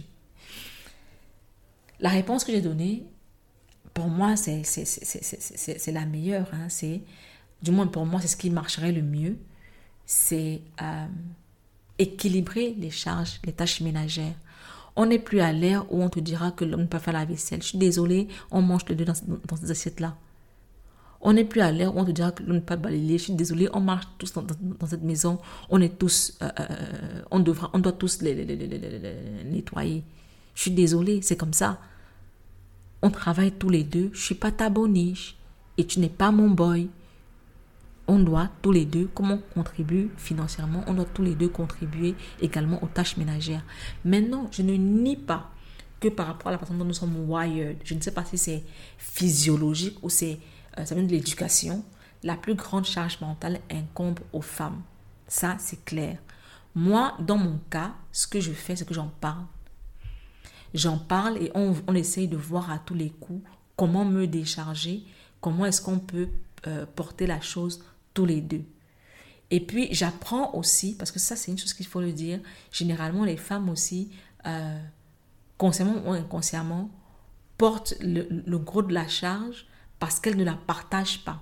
La 1.99 2.09
réponse 2.09 2.43
que 2.43 2.51
j'ai 2.51 2.61
donnée 2.61 3.05
pour 3.99 4.07
moi, 4.07 4.37
c'est 4.37 5.91
la 5.91 6.05
meilleure. 6.05 6.47
Hein. 6.53 6.67
C'est, 6.69 7.01
du 7.61 7.71
moins 7.71 7.87
pour 7.87 8.05
moi, 8.05 8.21
c'est 8.21 8.29
ce 8.29 8.37
qui 8.37 8.49
marcherait 8.49 8.93
le 8.93 9.01
mieux. 9.01 9.35
C'est 10.05 10.61
euh, 10.81 11.05
équilibrer 11.97 12.75
les 12.77 12.91
charges, 12.91 13.41
les 13.43 13.51
tâches 13.51 13.81
ménagères. 13.81 14.35
On 14.95 15.05
n'est 15.05 15.19
plus 15.19 15.41
à 15.41 15.51
l'ère 15.51 15.91
où 15.91 16.01
on 16.01 16.09
te 16.09 16.21
dira 16.21 16.51
que 16.51 16.63
l'homme 16.63 16.81
ne 16.81 16.85
peut 16.85 16.91
pas 16.91 16.99
faire 16.99 17.13
la 17.13 17.25
vaisselle. 17.25 17.61
Je 17.61 17.67
suis 17.67 17.77
désolée, 17.77 18.29
on 18.51 18.61
mange 18.61 18.85
les 18.87 18.95
deux 18.95 19.03
dans, 19.03 19.13
ces 19.13 19.69
assiettes-là. 19.69 20.15
On 21.19 21.33
n'est 21.33 21.43
plus 21.43 21.59
à 21.59 21.69
l'ère 21.73 21.93
où 21.93 21.99
on 21.99 22.05
te 22.05 22.11
dira 22.11 22.31
que 22.31 22.41
l'homme 22.41 22.55
ne 22.55 22.59
peut 22.61 22.67
pas 22.67 22.77
balayer. 22.77 23.17
Je 23.17 23.23
suis 23.25 23.33
désolée, 23.33 23.67
on 23.73 23.81
marche 23.81 24.07
tous 24.17 24.31
dans, 24.31 24.45
cette 24.87 25.03
maison. 25.03 25.39
On 25.69 25.81
est 25.81 25.99
tous, 25.99 26.37
euh, 26.41 26.49
euh, 26.57 27.21
on, 27.31 27.41
devra, 27.41 27.69
on 27.73 27.79
doit 27.79 27.91
tous 27.91 28.21
les, 28.21 28.33
les 28.33 29.43
nettoyer. 29.43 30.05
Je 30.55 30.61
suis 30.61 30.71
désolée, 30.71 31.21
c'est 31.21 31.35
comme 31.35 31.53
ça. 31.53 31.79
On 33.01 33.09
travaille 33.09 33.51
tous 33.51 33.69
les 33.69 33.83
deux. 33.83 34.09
Je 34.13 34.21
suis 34.21 34.35
pas 34.35 34.51
ta 34.51 34.69
boniche 34.69 35.37
et 35.77 35.85
tu 35.85 35.99
n'es 35.99 36.09
pas 36.09 36.31
mon 36.31 36.49
boy. 36.49 36.89
On 38.07 38.19
doit 38.19 38.49
tous 38.61 38.71
les 38.71 38.85
deux, 38.85 39.07
comme 39.13 39.31
on 39.31 39.37
contribue 39.53 40.09
financièrement, 40.17 40.83
on 40.87 40.95
doit 40.95 41.05
tous 41.05 41.21
les 41.21 41.35
deux 41.35 41.47
contribuer 41.47 42.15
également 42.41 42.83
aux 42.83 42.87
tâches 42.87 43.17
ménagères. 43.17 43.63
Maintenant, 44.03 44.47
je 44.51 44.63
ne 44.63 44.73
nie 44.73 45.15
pas 45.15 45.51
que 45.99 46.07
par 46.07 46.25
rapport 46.25 46.47
à 46.47 46.51
la 46.51 46.57
façon 46.57 46.73
dont 46.73 46.85
nous 46.85 46.93
sommes 46.93 47.29
wired, 47.29 47.77
je 47.83 47.93
ne 47.93 48.01
sais 48.01 48.11
pas 48.11 48.25
si 48.25 48.37
c'est 48.37 48.63
physiologique 48.97 49.97
ou 50.01 50.09
c'est 50.09 50.39
euh, 50.79 50.85
ça 50.85 50.95
vient 50.95 51.03
de 51.03 51.11
l'éducation, 51.11 51.83
la 52.23 52.35
plus 52.35 52.55
grande 52.55 52.85
charge 52.85 53.19
mentale 53.21 53.59
incombe 53.71 54.19
aux 54.33 54.41
femmes. 54.41 54.81
Ça, 55.27 55.57
c'est 55.59 55.83
clair. 55.85 56.17
Moi, 56.75 57.15
dans 57.19 57.37
mon 57.37 57.59
cas, 57.69 57.93
ce 58.11 58.27
que 58.27 58.39
je 58.39 58.51
fais, 58.51 58.75
c'est 58.75 58.85
que 58.85 58.93
j'en 58.93 59.11
parle 59.21 59.45
J'en 60.73 60.97
parle 60.97 61.37
et 61.37 61.51
on, 61.55 61.75
on 61.87 61.95
essaye 61.95 62.27
de 62.27 62.37
voir 62.37 62.71
à 62.71 62.79
tous 62.79 62.93
les 62.93 63.09
coups 63.09 63.43
comment 63.75 64.05
me 64.05 64.27
décharger, 64.27 65.03
comment 65.41 65.65
est-ce 65.65 65.81
qu'on 65.81 65.99
peut 65.99 66.29
euh, 66.67 66.85
porter 66.95 67.27
la 67.27 67.39
chose 67.39 67.83
tous 68.13 68.25
les 68.25 68.41
deux. 68.41 68.63
Et 69.51 69.61
puis 69.61 69.87
j'apprends 69.91 70.53
aussi, 70.53 70.95
parce 70.95 71.11
que 71.11 71.19
ça 71.19 71.35
c'est 71.35 71.51
une 71.51 71.57
chose 71.57 71.73
qu'il 71.73 71.87
faut 71.87 72.01
le 72.01 72.11
dire, 72.11 72.39
généralement 72.71 73.23
les 73.23 73.37
femmes 73.37 73.69
aussi, 73.69 74.11
euh, 74.45 74.79
consciemment 75.57 75.95
ou 76.05 76.11
inconsciemment, 76.11 76.89
portent 77.57 77.95
le, 78.01 78.27
le, 78.45 78.57
gros 78.57 78.81
de 78.81 78.93
la 78.93 79.07
charge 79.07 79.65
parce 79.99 80.19
qu'elles 80.19 80.37
ne 80.37 80.43
la 80.43 80.55
partagent 80.55 81.23
pas. 81.23 81.41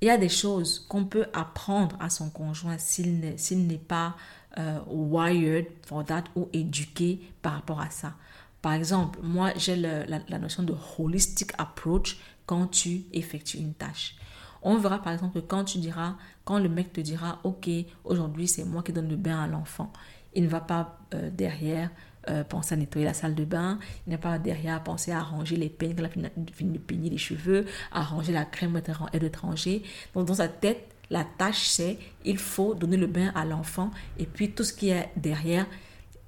Il 0.00 0.08
y 0.08 0.10
a 0.10 0.18
des 0.18 0.28
choses 0.28 0.86
qu'on 0.88 1.04
peut 1.04 1.26
apprendre 1.32 1.96
à 2.00 2.10
son 2.10 2.28
conjoint 2.28 2.76
s'il 2.78 3.20
n'est 3.20 3.78
pas 3.78 4.16
euh, 4.58 4.78
wired 4.86 5.66
for 5.86 6.04
that 6.04 6.24
ou 6.36 6.48
éduqué 6.52 7.20
par 7.42 7.54
rapport 7.54 7.80
à 7.80 7.90
ça. 7.90 8.14
Par 8.62 8.72
exemple, 8.72 9.18
moi, 9.22 9.50
j'ai 9.56 9.76
la, 9.76 10.38
notion 10.38 10.62
de 10.62 10.74
holistic 10.98 11.52
approach 11.58 12.18
quand 12.46 12.68
tu 12.68 13.02
effectues 13.12 13.58
une 13.58 13.74
tâche. 13.74 14.16
On 14.62 14.78
verra 14.78 15.02
par 15.02 15.12
exemple 15.12 15.40
que 15.40 15.46
quand 15.46 15.64
tu 15.64 15.78
diras, 15.78 16.14
quand 16.44 16.58
le 16.58 16.70
mec 16.70 16.92
te 16.92 17.00
dira, 17.02 17.40
ok, 17.44 17.68
aujourd'hui 18.04 18.48
c'est 18.48 18.64
moi 18.64 18.82
qui 18.82 18.92
donne 18.92 19.10
le 19.10 19.16
bain 19.16 19.42
à 19.42 19.46
l'enfant, 19.46 19.92
il 20.34 20.44
ne 20.44 20.48
va 20.48 20.60
pas 20.60 20.98
euh, 21.12 21.28
derrière 21.30 21.90
euh, 22.30 22.42
penser 22.42 22.72
à 22.74 22.78
nettoyer 22.78 23.04
la 23.04 23.12
salle 23.12 23.34
de 23.34 23.44
bain, 23.44 23.78
il 24.06 24.10
n'est 24.10 24.18
pas 24.18 24.38
derrière 24.38 24.82
penser 24.82 25.12
à 25.12 25.18
arranger 25.18 25.56
les 25.56 25.68
peignes, 25.68 25.94
il 26.16 26.24
a 26.24 26.30
de 26.30 26.78
peigner 26.78 27.10
les 27.10 27.18
cheveux, 27.18 27.66
à 27.92 28.00
arranger 28.00 28.32
la 28.32 28.46
crème 28.46 28.80
et 29.12 29.18
l'étranger. 29.18 29.82
Donc 30.14 30.26
dans 30.26 30.34
sa 30.34 30.48
tête, 30.48 30.93
la 31.10 31.24
tâche 31.24 31.66
c'est, 31.66 31.98
il 32.24 32.38
faut 32.38 32.74
donner 32.74 32.96
le 32.96 33.06
bain 33.06 33.32
à 33.34 33.44
l'enfant 33.44 33.90
et 34.18 34.26
puis 34.26 34.52
tout 34.52 34.64
ce 34.64 34.72
qui 34.72 34.90
est 34.90 35.10
derrière, 35.16 35.66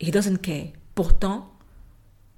he 0.00 0.10
doesn't 0.10 0.38
care. 0.38 0.66
Pourtant, 0.94 1.50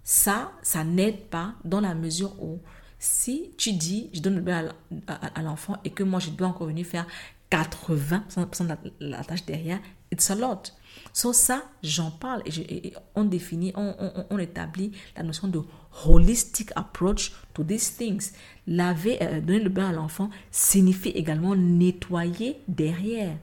ça, 0.02 0.52
ça 0.62 0.84
n'aide 0.84 1.26
pas 1.26 1.54
dans 1.64 1.80
la 1.80 1.94
mesure 1.94 2.34
où 2.42 2.60
si 2.98 3.52
tu 3.56 3.72
dis, 3.72 4.10
je 4.12 4.20
donne 4.20 4.36
le 4.36 4.40
bain 4.40 4.72
à, 5.06 5.42
l'enfant 5.42 5.76
et 5.84 5.90
que 5.90 6.02
moi, 6.02 6.18
je 6.18 6.30
dois 6.30 6.48
encore 6.48 6.66
venir 6.66 6.86
faire 6.86 7.06
80% 7.50 8.66
de 8.66 8.74
la, 9.00 9.24
tâche 9.24 9.44
derrière, 9.44 9.78
it's 10.10 10.30
a 10.30 10.34
lot. 10.34 10.72
So 11.12 11.32
ça, 11.32 11.64
j'en 11.82 12.10
parle 12.10 12.42
et, 12.46 12.92
on 13.14 13.24
définit, 13.24 13.72
on, 13.76 14.38
établit 14.38 14.92
la 15.16 15.22
notion 15.22 15.48
de 15.48 15.60
holistic 16.06 16.70
approach 16.76 17.32
to 17.54 17.64
these 17.64 17.96
things. 17.96 18.32
Laver, 18.66 19.18
euh, 19.22 19.40
donner 19.40 19.60
le 19.60 19.70
bain 19.70 19.88
à 19.88 19.92
l'enfant 19.92 20.30
signifie 20.50 21.10
également 21.10 21.56
nettoyer 21.56 22.60
derrière. 22.68 23.36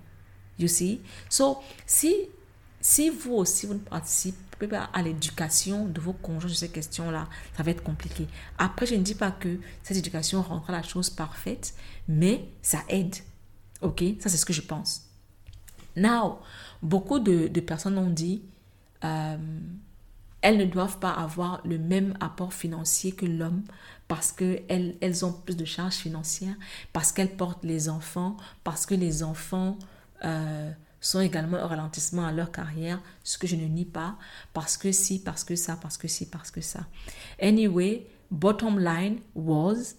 You 0.57 0.68
see? 0.68 1.02
So, 1.30 1.57
si, 1.86 2.15
si 2.80 3.10
vous 3.10 3.34
aussi, 3.34 3.65
vous 3.65 3.77
participez 3.80 4.45
à 4.94 5.02
l'éducation 5.02 5.86
de 5.86 5.99
vos 5.99 6.14
conjoints 6.14 6.49
sur 6.49 6.60
ces 6.60 6.69
questions-là, 6.69 7.27
ça 7.57 7.64
va 7.64 7.72
être 7.72 7.84
compliqué. 7.84 8.27
Après, 8.57 8.86
je 8.86 8.95
ne 8.95 9.02
dis 9.02 9.15
pas 9.15 9.32
que 9.32 9.60
cette 9.84 9.98
éducation 9.98 10.41
rendra 10.41 10.72
la 10.72 10.84
chose 10.84 11.10
parfaite, 11.10 11.73
mais 12.07 12.48
ça 12.61 12.80
aide. 12.88 13.15
Ok, 13.82 14.03
ça 14.19 14.30
c'est 14.30 14.38
ce 14.38 14.45
que 14.45 14.53
je 14.53 14.61
pense. 14.61 15.10
Now, 15.95 16.40
beaucoup 16.85 17.19
de, 17.19 17.47
personnes 17.59 17.97
ont 17.97 18.09
dit, 18.09 18.43
euh, 19.03 19.37
elles 20.41 20.57
ne 20.57 20.65
doivent 20.65 20.99
pas 20.99 21.11
avoir 21.11 21.61
le 21.65 21.77
même 21.77 22.15
apport 22.19 22.53
financier 22.53 23.11
que 23.11 23.25
l'homme 23.25 23.63
parce 24.07 24.31
qu'elles 24.31 24.95
elles 25.01 25.25
ont 25.25 25.33
plus 25.33 25.57
de 25.57 25.65
charges 25.65 25.95
financières, 25.95 26.55
parce 26.93 27.11
qu'elles 27.11 27.35
portent 27.35 27.65
les 27.65 27.89
enfants, 27.89 28.37
parce 28.63 28.85
que 28.85 28.93
les 28.93 29.23
enfants 29.23 29.79
euh, 30.23 30.71
sont 31.01 31.21
également 31.21 31.57
un 31.57 31.65
ralentissement 31.65 32.27
à 32.27 32.31
leur 32.31 32.51
carrière, 32.51 33.01
ce 33.23 33.39
que 33.39 33.47
je 33.47 33.55
ne 33.55 33.65
nie 33.65 33.85
pas, 33.85 34.15
parce 34.53 34.77
que 34.77 34.91
si, 34.91 35.19
parce 35.19 35.43
que 35.43 35.55
ça, 35.55 35.77
parce 35.81 35.97
que 35.97 36.07
si, 36.07 36.27
parce 36.29 36.51
que 36.51 36.61
ça. 36.61 36.81
Anyway, 37.41 38.05
bottom 38.29 38.79
line 38.79 39.19
was, 39.33 39.95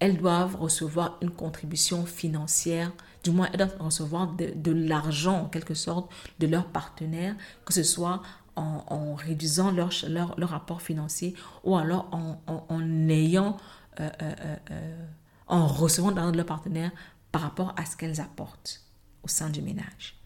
elles 0.00 0.18
doivent 0.18 0.56
recevoir 0.56 1.18
une 1.22 1.30
contribution 1.30 2.06
financière, 2.06 2.90
du 3.26 3.32
moins 3.32 3.48
elles 3.52 3.58
doivent 3.58 3.76
recevoir 3.80 4.28
de, 4.28 4.70
l'argent 4.70 5.42
en 5.42 5.48
quelque 5.48 5.74
sorte 5.74 6.10
de 6.38 6.46
leur 6.46 6.66
partenaire, 6.66 7.34
que 7.64 7.72
ce 7.72 7.82
soit 7.82 8.22
en, 8.54 9.14
réduisant 9.16 9.70
leur, 9.72 9.90
leur, 10.08 10.38
leur, 10.38 10.50
rapport 10.50 10.80
financier 10.80 11.34
ou 11.64 11.76
alors 11.76 12.08
en, 12.12 12.40
en, 12.46 13.08
ayant, 13.08 13.56
euh, 14.00 14.08
euh, 14.22 14.56
euh, 14.70 15.04
en 15.48 15.66
recevant 15.66 16.10
l'argent 16.12 16.30
de 16.30 16.36
leur 16.36 16.46
partenaire 16.46 16.92
par 17.32 17.42
rapport 17.42 17.74
à 17.76 17.84
ce 17.84 17.96
qu'elles 17.96 18.20
apportent 18.20 18.82
au 19.24 19.28
sein 19.28 19.50
du 19.50 19.60
ménage. 19.60 20.16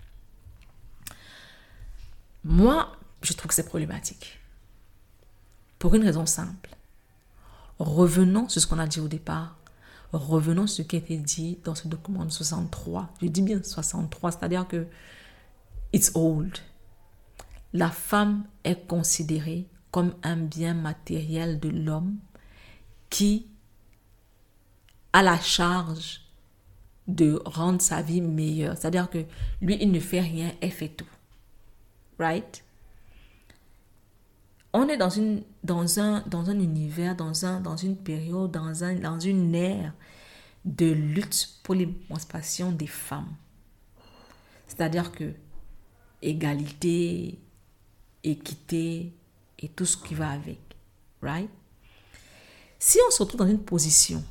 Moi, 2.44 2.93
je 3.22 3.32
trouve 3.32 3.48
que 3.48 3.55
c'est 3.55 3.66
problématique. 3.66 4.39
Pour 5.78 5.94
une 5.94 6.05
raison 6.05 6.27
simple. 6.27 6.77
Revenons 7.78 8.48
sur 8.51 8.60
ce 8.60 8.66
qu'on 8.66 8.78
a 8.78 8.86
dit 8.86 9.01
au 9.01 9.09
départ. 9.09 9.56
Revenons 10.12 10.66
sur 10.66 10.84
ce 10.84 10.88
qui 10.88 10.96
été 10.96 11.16
dit 11.16 11.58
dans 11.64 11.74
ce 11.74 11.86
document 11.86 12.24
de 12.24 12.30
63. 12.30 13.10
Je 13.22 13.28
dis 13.28 13.42
bien 13.42 13.62
63, 13.62 14.32
c'est-à-dire 14.32 14.66
que 14.66 14.86
it's 15.92 16.12
old. 16.14 16.58
La 17.72 17.90
femme 17.90 18.44
est 18.64 18.86
considérée 18.88 19.66
comme 19.90 20.14
un 20.22 20.36
bien 20.36 20.74
matériel 20.74 21.60
de 21.60 21.68
l'homme 21.68 22.16
qui 23.08 23.46
a 25.12 25.22
la 25.22 25.38
charge 25.38 26.22
de 27.06 27.40
rendre 27.44 27.80
sa 27.80 28.02
vie 28.02 28.20
meilleure. 28.20 28.76
C'est-à-dire 28.76 29.10
que 29.10 29.24
lui, 29.60 29.76
il 29.80 29.90
ne 29.90 30.00
fait 30.00 30.20
rien, 30.20 30.52
elle 30.60 30.70
fait 30.70 30.88
tout. 30.88 31.06
Right? 32.18 32.64
On 34.72 34.88
est 34.88 34.97
dans, 34.97 35.10
une, 35.10 35.42
dans, 35.64 35.98
un, 35.98 36.20
dans 36.26 36.48
un 36.48 36.59
univers, 36.59 37.16
dans, 37.16 37.44
un, 37.44 37.60
dans 37.60 37.76
une 37.76 37.97
période, 37.97 38.52
dans, 38.52 38.84
un, 38.84 38.94
dans 38.94 39.18
une 39.18 39.55
ère 39.55 39.92
de 40.64 40.90
lutte 40.90 41.59
pour 41.62 41.74
l'émancipation 41.74 42.70
des 42.70 42.86
femmes. 42.86 43.34
C'est-à-dire 44.68 45.10
que 45.10 45.34
égalité, 46.22 47.40
équité 48.22 49.12
et 49.59 49.68
tout 49.68 49.86
ce 49.86 49.97
qui 49.97 50.14
va 50.14 50.30
avec. 50.30 50.60
Right? 51.22 51.51
Si 52.78 52.98
on 53.06 53.10
se 53.10 53.22
retrouve 53.22 53.40
dans 53.40 53.47
une 53.47 53.62
position 53.62 54.22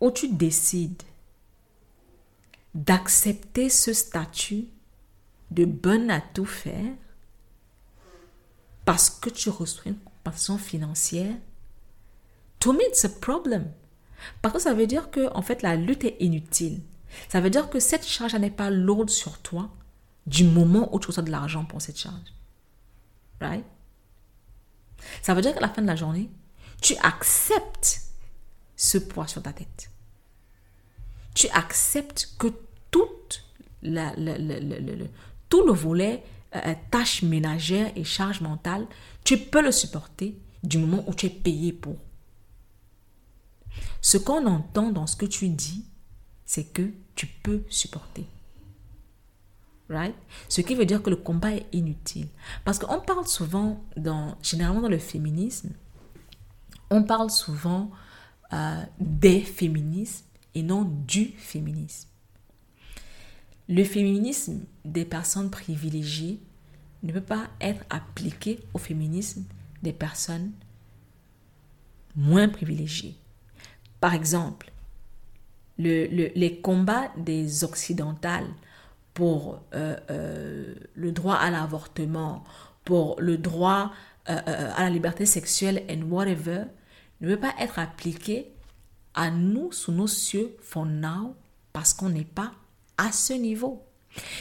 où 0.00 0.10
tu 0.10 0.28
décides 0.28 1.02
d'accepter 2.74 3.68
ce 3.68 3.92
statut 3.92 4.66
de 5.50 5.64
bonne 5.64 6.10
à 6.10 6.20
tout 6.20 6.46
faire 6.46 6.94
parce 8.92 9.08
que 9.08 9.30
tu 9.30 9.48
reçois 9.48 9.84
une 9.86 9.96
compensation 9.96 10.58
financière, 10.58 11.34
to 12.60 12.74
me, 12.74 12.82
it's 12.90 13.06
a 13.06 13.08
problem. 13.08 13.72
Parce 14.42 14.52
que 14.52 14.60
ça 14.60 14.74
veut 14.74 14.86
dire 14.86 15.10
que, 15.10 15.34
en 15.34 15.40
fait, 15.40 15.62
la 15.62 15.76
lutte 15.76 16.04
est 16.04 16.18
inutile. 16.20 16.82
Ça 17.30 17.40
veut 17.40 17.48
dire 17.48 17.70
que 17.70 17.80
cette 17.80 18.06
charge 18.06 18.34
n'est 18.34 18.50
pas 18.50 18.68
lourde 18.68 19.08
sur 19.08 19.38
toi 19.38 19.70
du 20.26 20.44
moment 20.44 20.94
où 20.94 21.00
tu 21.00 21.06
reçois 21.06 21.22
de 21.22 21.30
l'argent 21.30 21.64
pour 21.64 21.80
cette 21.80 21.98
charge. 21.98 22.34
Right? 23.40 23.64
Ça 25.22 25.32
veut 25.32 25.40
dire 25.40 25.54
qu'à 25.54 25.60
la 25.60 25.70
fin 25.70 25.80
de 25.80 25.86
la 25.86 25.96
journée, 25.96 26.28
tu 26.82 26.94
acceptes 27.02 28.02
ce 28.76 28.98
poids 28.98 29.26
sur 29.26 29.42
ta 29.42 29.54
tête 29.54 29.88
tu 31.34 31.48
acceptes 31.48 32.34
que 32.38 32.48
tout 32.90 33.08
le 33.82 35.72
volet 35.72 36.22
euh, 36.54 36.74
tâches 36.90 37.22
ménagères 37.22 37.90
et 37.96 38.04
charges 38.04 38.40
mentales, 38.40 38.86
tu 39.24 39.38
peux 39.38 39.62
le 39.62 39.72
supporter 39.72 40.36
du 40.62 40.78
moment 40.78 41.04
où 41.06 41.14
tu 41.14 41.26
es 41.26 41.30
payé 41.30 41.72
pour. 41.72 41.96
Ce 44.00 44.18
qu'on 44.18 44.46
entend 44.46 44.90
dans 44.90 45.06
ce 45.06 45.16
que 45.16 45.26
tu 45.26 45.48
dis, 45.48 45.84
c'est 46.44 46.64
que 46.64 46.90
tu 47.14 47.26
peux 47.26 47.62
supporter. 47.68 48.26
Right? 49.88 50.14
Ce 50.48 50.60
qui 50.60 50.74
veut 50.74 50.86
dire 50.86 51.02
que 51.02 51.10
le 51.10 51.16
combat 51.16 51.52
est 51.52 51.66
inutile. 51.72 52.28
Parce 52.64 52.78
qu'on 52.78 53.00
parle 53.00 53.26
souvent, 53.26 53.82
dans, 53.96 54.36
généralement 54.42 54.82
dans 54.82 54.88
le 54.88 54.98
féminisme, 54.98 55.70
on 56.90 57.02
parle 57.02 57.30
souvent 57.30 57.90
euh, 58.52 58.82
des 59.00 59.40
féminismes 59.40 60.26
et 60.54 60.62
non 60.62 60.82
du 60.82 61.26
féminisme. 61.38 62.08
Le 63.68 63.84
féminisme 63.84 64.60
des 64.84 65.04
personnes 65.04 65.50
privilégiées 65.50 66.40
ne 67.02 67.12
peut 67.12 67.20
pas 67.20 67.48
être 67.60 67.84
appliqué 67.90 68.60
au 68.74 68.78
féminisme 68.78 69.44
des 69.82 69.92
personnes 69.92 70.52
moins 72.16 72.48
privilégiées. 72.48 73.16
Par 74.00 74.14
exemple, 74.14 74.70
les 75.78 76.60
combats 76.62 77.10
des 77.16 77.64
occidentales 77.64 78.48
pour 79.14 79.62
euh, 79.74 79.96
euh, 80.10 80.74
le 80.94 81.12
droit 81.12 81.34
à 81.34 81.50
l'avortement, 81.50 82.44
pour 82.84 83.20
le 83.20 83.36
droit 83.36 83.92
euh, 84.28 84.40
à 84.76 84.84
la 84.84 84.90
liberté 84.90 85.26
sexuelle 85.26 85.84
and 85.90 86.02
whatever, 86.10 86.64
ne 87.20 87.34
peut 87.34 87.40
pas 87.40 87.54
être 87.58 87.78
appliqué 87.78 88.52
à 89.14 89.30
nous 89.30 89.72
sous 89.72 89.92
nos 89.92 90.06
cieux 90.06 90.56
for 90.60 90.86
now 90.86 91.34
parce 91.72 91.92
qu'on 91.92 92.08
n'est 92.08 92.24
pas 92.24 92.52
à 92.98 93.12
ce 93.12 93.32
niveau. 93.32 93.86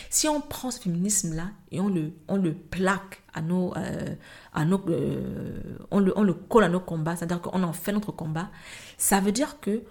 Si 0.09 0.27
on 0.27 0.41
prend 0.41 0.69
ce 0.69 0.81
féminisme-là 0.81 1.51
et 1.71 1.79
on 1.79 1.87
le, 1.87 2.11
on 2.27 2.35
le 2.35 2.53
plaque 2.53 3.21
à 3.33 3.41
nos, 3.41 3.73
euh, 3.77 4.15
à 4.53 4.65
nos 4.65 4.81
euh, 4.89 5.77
on, 5.91 5.99
le, 5.99 6.11
on 6.17 6.23
le 6.23 6.33
colle 6.33 6.65
à 6.65 6.69
nos 6.69 6.81
combats, 6.81 7.15
c'est-à-dire 7.15 7.41
qu'on 7.41 7.63
en 7.63 7.71
fait 7.73 7.93
notre 7.93 8.11
combat, 8.11 8.49
ça 8.97 9.21
veut 9.21 9.31
dire 9.31 9.59
que 9.61 9.83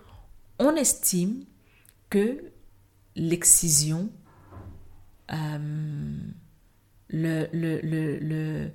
on 0.59 0.77
estime 0.77 1.45
que 2.11 2.45
l'excision, 3.17 4.11
euh, 5.33 6.19
le, 7.09 7.47
le, 7.53 7.81
le, 7.81 8.71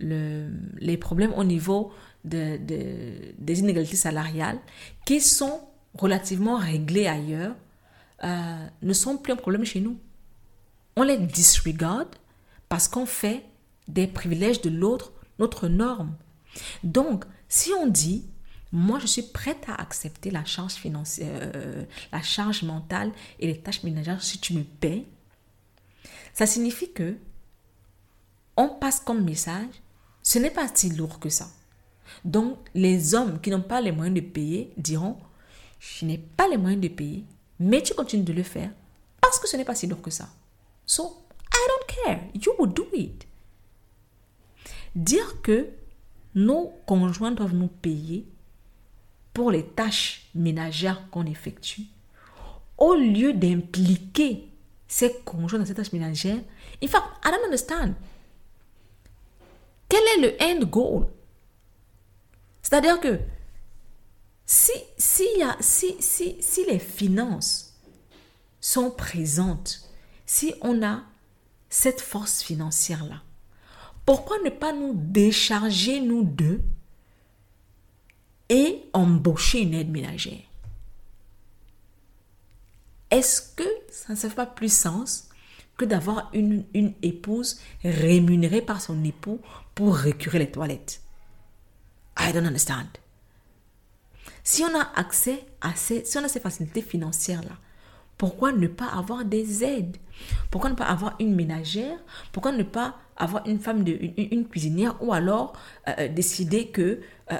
le, 0.00 0.50
les 0.78 0.96
problèmes 0.96 1.32
au 1.34 1.44
niveau 1.44 1.92
de, 2.24 2.56
des 2.56 3.60
inégalités 3.60 3.96
salariales, 3.96 4.58
qui 5.06 5.20
sont 5.20 5.60
relativement 5.94 6.56
réglés 6.56 7.06
ailleurs, 7.06 7.54
ne 8.22 8.92
sont 8.92 9.16
plus 9.16 9.32
un 9.32 9.36
problème 9.36 9.64
chez 9.64 9.80
nous 9.80 9.98
on 10.96 11.02
les 11.02 11.16
disregarde 11.18 12.14
parce 12.68 12.88
qu'on 12.88 13.06
fait 13.06 13.44
des 13.88 14.06
privilèges 14.06 14.60
de 14.60 14.70
l'autre 14.70 15.12
notre 15.38 15.68
norme. 15.68 16.14
Donc, 16.84 17.24
si 17.48 17.70
on 17.72 17.86
dit, 17.86 18.26
moi 18.72 18.98
je 18.98 19.06
suis 19.06 19.22
prête 19.22 19.64
à 19.68 19.74
accepter 19.76 20.30
la 20.30 20.44
charge 20.44 20.74
financière, 20.74 21.50
euh, 21.54 21.84
la 22.12 22.20
charge 22.20 22.62
mentale 22.62 23.12
et 23.38 23.46
les 23.46 23.58
tâches 23.58 23.82
ménagères 23.82 24.22
si 24.22 24.38
tu 24.38 24.52
me 24.52 24.62
paies, 24.62 25.06
ça 26.34 26.46
signifie 26.46 26.92
que 26.92 27.16
on 28.56 28.68
passe 28.68 29.00
comme 29.00 29.24
message, 29.24 29.82
ce 30.22 30.38
n'est 30.38 30.50
pas 30.50 30.68
si 30.72 30.90
lourd 30.90 31.18
que 31.18 31.30
ça. 31.30 31.48
Donc, 32.24 32.58
les 32.74 33.14
hommes 33.14 33.40
qui 33.40 33.50
n'ont 33.50 33.62
pas 33.62 33.80
les 33.80 33.92
moyens 33.92 34.14
de 34.14 34.20
payer 34.20 34.74
diront, 34.76 35.16
je 35.78 36.04
n'ai 36.04 36.18
pas 36.18 36.46
les 36.48 36.58
moyens 36.58 36.82
de 36.82 36.88
payer, 36.88 37.24
mais 37.60 37.82
tu 37.82 37.94
continues 37.94 38.24
de 38.24 38.32
le 38.32 38.42
faire 38.42 38.70
parce 39.20 39.38
que 39.38 39.46
ce 39.46 39.56
n'est 39.56 39.64
pas 39.64 39.74
si 39.74 39.86
lourd 39.86 40.00
que 40.00 40.10
ça. 40.10 40.28
So, 40.86 41.22
I 41.52 41.68
don't 41.68 42.04
care. 42.04 42.20
You 42.34 42.54
will 42.58 42.72
do 42.72 42.88
it. 42.94 43.26
Dire 44.96 45.40
que 45.42 45.68
nos 46.34 46.72
conjoints 46.86 47.30
doivent 47.30 47.54
nous 47.54 47.68
payer 47.68 48.26
pour 49.32 49.50
les 49.50 49.64
tâches 49.64 50.28
ménagères 50.34 51.08
qu'on 51.10 51.26
effectue, 51.26 51.82
au 52.78 52.94
lieu 52.94 53.32
d'impliquer 53.32 54.48
ces 54.88 55.12
conjoints 55.24 55.60
dans 55.60 55.66
ces 55.66 55.74
tâches 55.74 55.92
ménagères, 55.92 56.40
in 56.82 56.88
fact, 56.88 57.04
I 57.24 57.30
don't 57.30 57.44
understand. 57.44 57.94
Quel 59.88 60.02
est 60.02 60.20
le 60.20 60.42
end 60.42 60.66
goal? 60.66 61.06
C'est-à-dire 62.62 62.98
que 63.00 63.20
si, 64.52 64.72
si, 64.98 65.28
si, 65.60 65.96
si, 66.00 66.36
si 66.40 66.64
les 66.64 66.80
finances 66.80 67.78
sont 68.60 68.90
présentes 68.90 69.88
si 70.26 70.54
on 70.60 70.84
a 70.84 71.04
cette 71.68 72.00
force 72.00 72.42
financière-là, 72.42 73.22
pourquoi 74.04 74.38
ne 74.44 74.50
pas 74.50 74.72
nous 74.72 74.94
décharger, 74.96 76.00
nous 76.00 76.24
deux, 76.24 76.62
et 78.48 78.82
embaucher 78.92 79.60
une 79.60 79.74
aide 79.74 79.90
ménagère? 79.90 80.42
Est-ce 83.12 83.54
que 83.54 83.68
ça 83.88 84.14
ne 84.14 84.18
fait 84.18 84.30
pas 84.30 84.46
plus 84.46 84.72
sens 84.72 85.28
que 85.76 85.84
d'avoir 85.84 86.28
une, 86.32 86.64
une 86.74 86.94
épouse 87.02 87.60
rémunérée 87.84 88.62
par 88.62 88.80
son 88.80 89.04
époux 89.04 89.40
pour 89.76 89.94
récurer 89.94 90.40
les 90.40 90.50
toilettes? 90.50 91.02
I 92.18 92.32
don't 92.32 92.46
understand. 92.46 92.99
Si 94.44 94.62
on 94.64 94.78
a 94.78 94.88
accès 94.96 95.44
à 95.60 95.74
ces, 95.74 96.04
si 96.04 96.18
on 96.18 96.24
a 96.24 96.28
ces 96.28 96.40
facilités 96.40 96.82
financières-là, 96.82 97.56
pourquoi 98.20 98.52
ne 98.52 98.66
pas 98.66 98.84
avoir 98.86 99.24
des 99.24 99.64
aides? 99.64 99.96
Pourquoi 100.50 100.68
ne 100.68 100.74
pas 100.74 100.84
avoir 100.84 101.14
une 101.20 101.34
ménagère? 101.34 101.96
Pourquoi 102.32 102.52
ne 102.52 102.62
pas 102.62 102.96
avoir 103.16 103.46
une 103.46 103.58
femme, 103.58 103.82
de, 103.82 103.98
une, 104.18 104.46
cuisinière 104.46 104.94
ou 105.00 105.14
alors 105.14 105.54
euh, 105.88 105.92
euh, 106.00 106.08
décider 106.08 106.66
que 106.66 107.00
euh, 107.32 107.36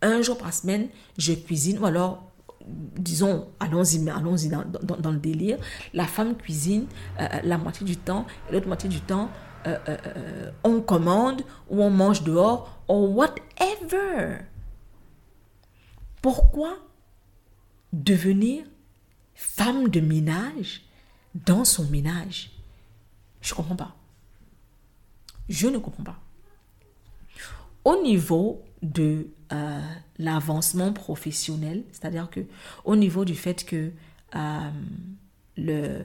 un 0.00 0.22
jour 0.22 0.38
par 0.38 0.54
semaine, 0.54 0.88
je 1.18 1.32
cuisine 1.32 1.80
ou 1.80 1.86
alors 1.86 2.30
disons, 2.66 3.48
allons-y, 3.58 4.08
allons-y 4.08 4.48
dans, 4.48 4.62
dans, 4.64 5.10
le 5.10 5.18
délire, 5.18 5.58
la 5.92 6.04
femme 6.04 6.36
cuisine 6.36 6.86
la 7.42 7.58
moitié 7.58 7.84
du 7.84 7.96
temps 7.96 8.26
et 8.48 8.52
l'autre 8.52 8.68
moitié 8.68 8.88
du 8.88 9.00
temps, 9.00 9.30
on 10.62 10.82
commande 10.82 11.42
ou 11.68 11.82
on 11.82 11.90
mange 11.90 12.22
dehors 12.22 12.78
ou 12.86 13.06
whatever. 13.06 14.44
Pourquoi 16.22 16.76
devenir 17.92 18.64
femme 19.34 19.88
de 19.88 20.00
ménage 20.00 20.82
dans 21.34 21.64
son 21.64 21.84
ménage? 21.86 22.50
Je 23.40 23.52
ne 23.52 23.56
comprends 23.56 23.76
pas. 23.76 23.96
Je 25.48 25.66
ne 25.66 25.78
comprends 25.78 26.04
pas. 26.04 26.20
Au 27.84 28.02
niveau 28.02 28.62
de 28.82 29.28
euh, 29.52 29.80
l'avancement 30.18 30.92
professionnel, 30.92 31.84
c'est-à-dire 31.92 32.30
que 32.30 32.40
au 32.84 32.96
niveau 32.96 33.24
du 33.24 33.34
fait 33.34 33.64
que 33.64 33.90
euh, 34.34 34.70
le, 35.56 36.02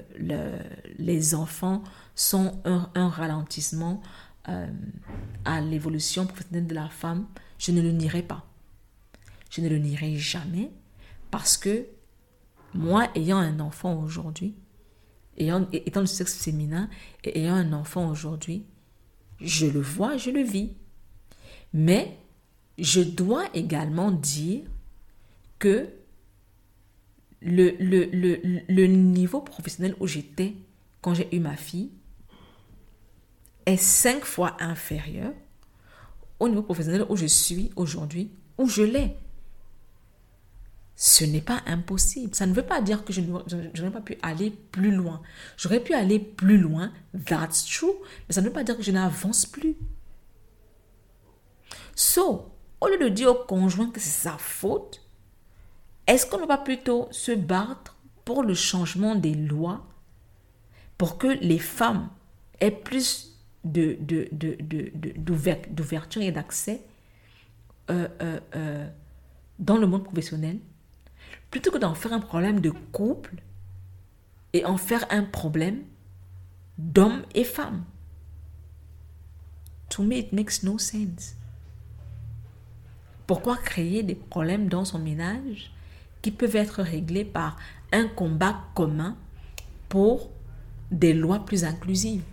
les 0.98 1.36
enfants 1.36 1.84
sont 2.16 2.60
un, 2.66 3.10
ralentissement 3.10 4.02
euh, 4.50 4.68
à 5.44 5.62
l'évolution 5.62 6.26
professionnelle 6.26 6.68
de 6.68 6.76
la 6.76 6.90
femme, 6.90 7.28
je 7.60 7.72
ne 7.72 7.82
le 7.82 7.92
nierai 7.92 8.24
pas. 8.24 8.46
Je 9.50 9.62
ne 9.62 9.70
le 9.70 9.78
nierai 9.78 10.16
jamais 10.18 10.72
parce 11.32 11.58
que 11.58 11.88
moi, 12.74 13.08
ayant 13.16 13.38
un 13.38 13.60
enfant 13.60 14.02
aujourd'hui, 14.02 14.56
ayant, 15.38 15.68
étant 15.72 16.02
du 16.02 16.08
sexe 16.08 16.36
féminin 16.44 16.90
et 17.24 17.40
ayant 17.40 17.56
un 17.56 17.74
enfant 17.74 18.10
aujourd'hui, 18.10 18.66
je 19.40 19.66
le 19.66 19.82
vois, 19.82 20.18
je 20.18 20.30
le 20.30 20.42
vis. 20.42 20.74
Mais 21.74 22.18
je 22.78 23.02
dois 23.02 23.46
également 23.54 24.12
dire 24.12 24.64
que 25.60 25.90
le, 27.42 27.76
le, 27.80 28.06
le, 28.12 28.62
le 28.68 28.88
niveau 28.88 29.42
professionnel 29.42 29.96
où 30.00 30.08
j'étais 30.08 30.56
quand 31.02 31.14
j'ai 31.14 31.34
eu 31.36 31.40
ma 31.40 31.56
fille 31.56 31.92
est 33.66 33.78
cinq 33.78 34.26
fois 34.26 34.58
inférieur 34.60 35.34
au 36.40 36.50
niveau 36.50 36.64
professionnel 36.64 37.06
où 37.10 37.16
je 37.16 37.26
suis 37.26 37.72
aujourd'hui, 37.76 38.32
où 38.58 38.68
je 38.68 38.82
l'ai 38.82 39.16
ce 40.96 41.26
n'est 41.26 41.42
pas 41.42 41.62
impossible. 41.66 42.34
Ça 42.34 42.46
ne 42.46 42.54
veut 42.54 42.66
pas 42.66 42.82
dire 42.82 43.04
que 43.04 43.12
je 43.12 43.22
n'aurais 43.22 43.92
pas 43.92 44.02
pu 44.02 44.18
aller 44.22 44.52
plus 44.52 44.92
loin. 44.92 45.22
J'aurais 45.58 45.82
pu 45.82 45.94
aller 45.94 46.20
plus 46.20 46.58
loin, 46.58 46.92
that's 47.26 47.66
true, 47.66 47.94
mais 48.28 48.34
ça 48.34 48.42
ne 48.42 48.48
veut 48.48 48.54
pas 48.54 48.64
dire 48.64 48.78
que 48.78 48.84
je 48.84 48.92
n'avance 48.92 49.46
plus. 49.46 49.76
So, 51.96 52.52
au 52.80 52.88
lieu 52.88 52.98
de 52.98 53.10
dire 53.10 53.32
au 53.32 53.46
conjoint 53.46 53.90
que 53.90 54.00
c'est 54.00 54.10
sa 54.10 54.38
faute, 54.38 55.02
est-ce 56.08 56.26
qu'on 56.26 56.38
ne 56.38 56.46
va 56.46 56.58
pas 56.58 56.64
plutôt 56.64 57.08
se 57.12 57.32
battre 57.32 57.98
pour 58.24 58.44
le 58.44 58.54
changement 58.54 59.16
des 59.16 59.34
lois 59.34 59.88
pour 60.98 61.18
que 61.18 61.28
les 61.28 61.60
femmes 61.60 62.10
aient 62.60 62.72
plus 62.72 63.38
d'ouverture 63.64 66.22
et 66.22 66.32
d'accès 66.32 66.82
euh, 67.90 68.08
euh, 68.22 68.40
euh, 68.56 68.88
dans 69.60 69.78
le 69.78 69.88
monde 69.88 70.06
professionnel? 70.06 70.60
Plutôt 71.56 71.72
que 71.72 71.78
d'en 71.78 71.96
faire 71.96 72.12
un 72.12 72.20
problème 72.20 72.60
de 72.60 72.70
couple 72.70 73.36
et 74.52 74.66
en 74.66 74.76
faire 74.76 75.06
un 75.10 75.24
problème 75.24 75.84
d'homme 76.78 77.24
et 77.34 77.46
femme. 77.46 77.86
To 79.92 80.04
me, 80.04 80.18
it 80.18 80.34
makes 80.34 80.64
no 80.64 80.78
sense. 80.78 81.38
Pourquoi 83.26 83.56
créer 83.56 84.04
des 84.04 84.16
problèmes 84.16 84.68
dans 84.68 84.84
son 84.84 85.00
ménage 85.00 85.72
qui 86.22 86.32
peuvent 86.32 86.58
être 86.58 86.84
réglés 86.84 87.24
par 87.24 87.56
un 87.94 88.10
combat 88.10 88.60
commun 88.74 89.16
pour 89.88 90.32
des 90.92 91.14
lois 91.14 91.46
plus 91.46 91.64
inclusives? 91.64 92.26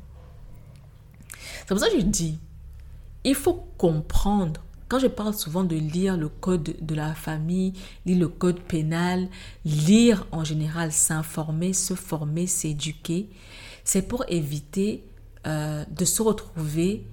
C'est 1.60 1.68
pour 1.68 1.78
ça 1.78 1.90
que 1.90 2.00
je 2.00 2.06
dis, 2.06 2.40
il 3.22 3.36
faut 3.36 3.68
comprendre 3.78 4.64
quand 4.92 4.98
je 4.98 5.06
parle 5.06 5.32
souvent 5.32 5.64
de 5.64 5.74
lire 5.74 6.18
le 6.18 6.28
code 6.28 6.76
de 6.78 6.94
la 6.94 7.14
famille, 7.14 7.72
lire 8.04 8.18
le 8.18 8.28
code 8.28 8.60
pénal, 8.60 9.26
lire 9.64 10.26
en 10.32 10.44
général, 10.44 10.92
s'informer, 10.92 11.72
se 11.72 11.94
former, 11.94 12.46
s'éduquer, 12.46 13.30
c'est 13.84 14.02
pour 14.02 14.26
éviter 14.28 15.02
euh, 15.46 15.82
de 15.90 16.04
se 16.04 16.20
retrouver 16.20 17.06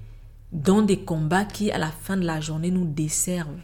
dans 0.52 0.82
des 0.82 1.00
combats 1.00 1.46
qui, 1.46 1.72
à 1.72 1.78
la 1.78 1.90
fin 1.90 2.18
de 2.18 2.26
la 2.26 2.42
journée, 2.42 2.70
nous 2.70 2.84
desservent. 2.84 3.62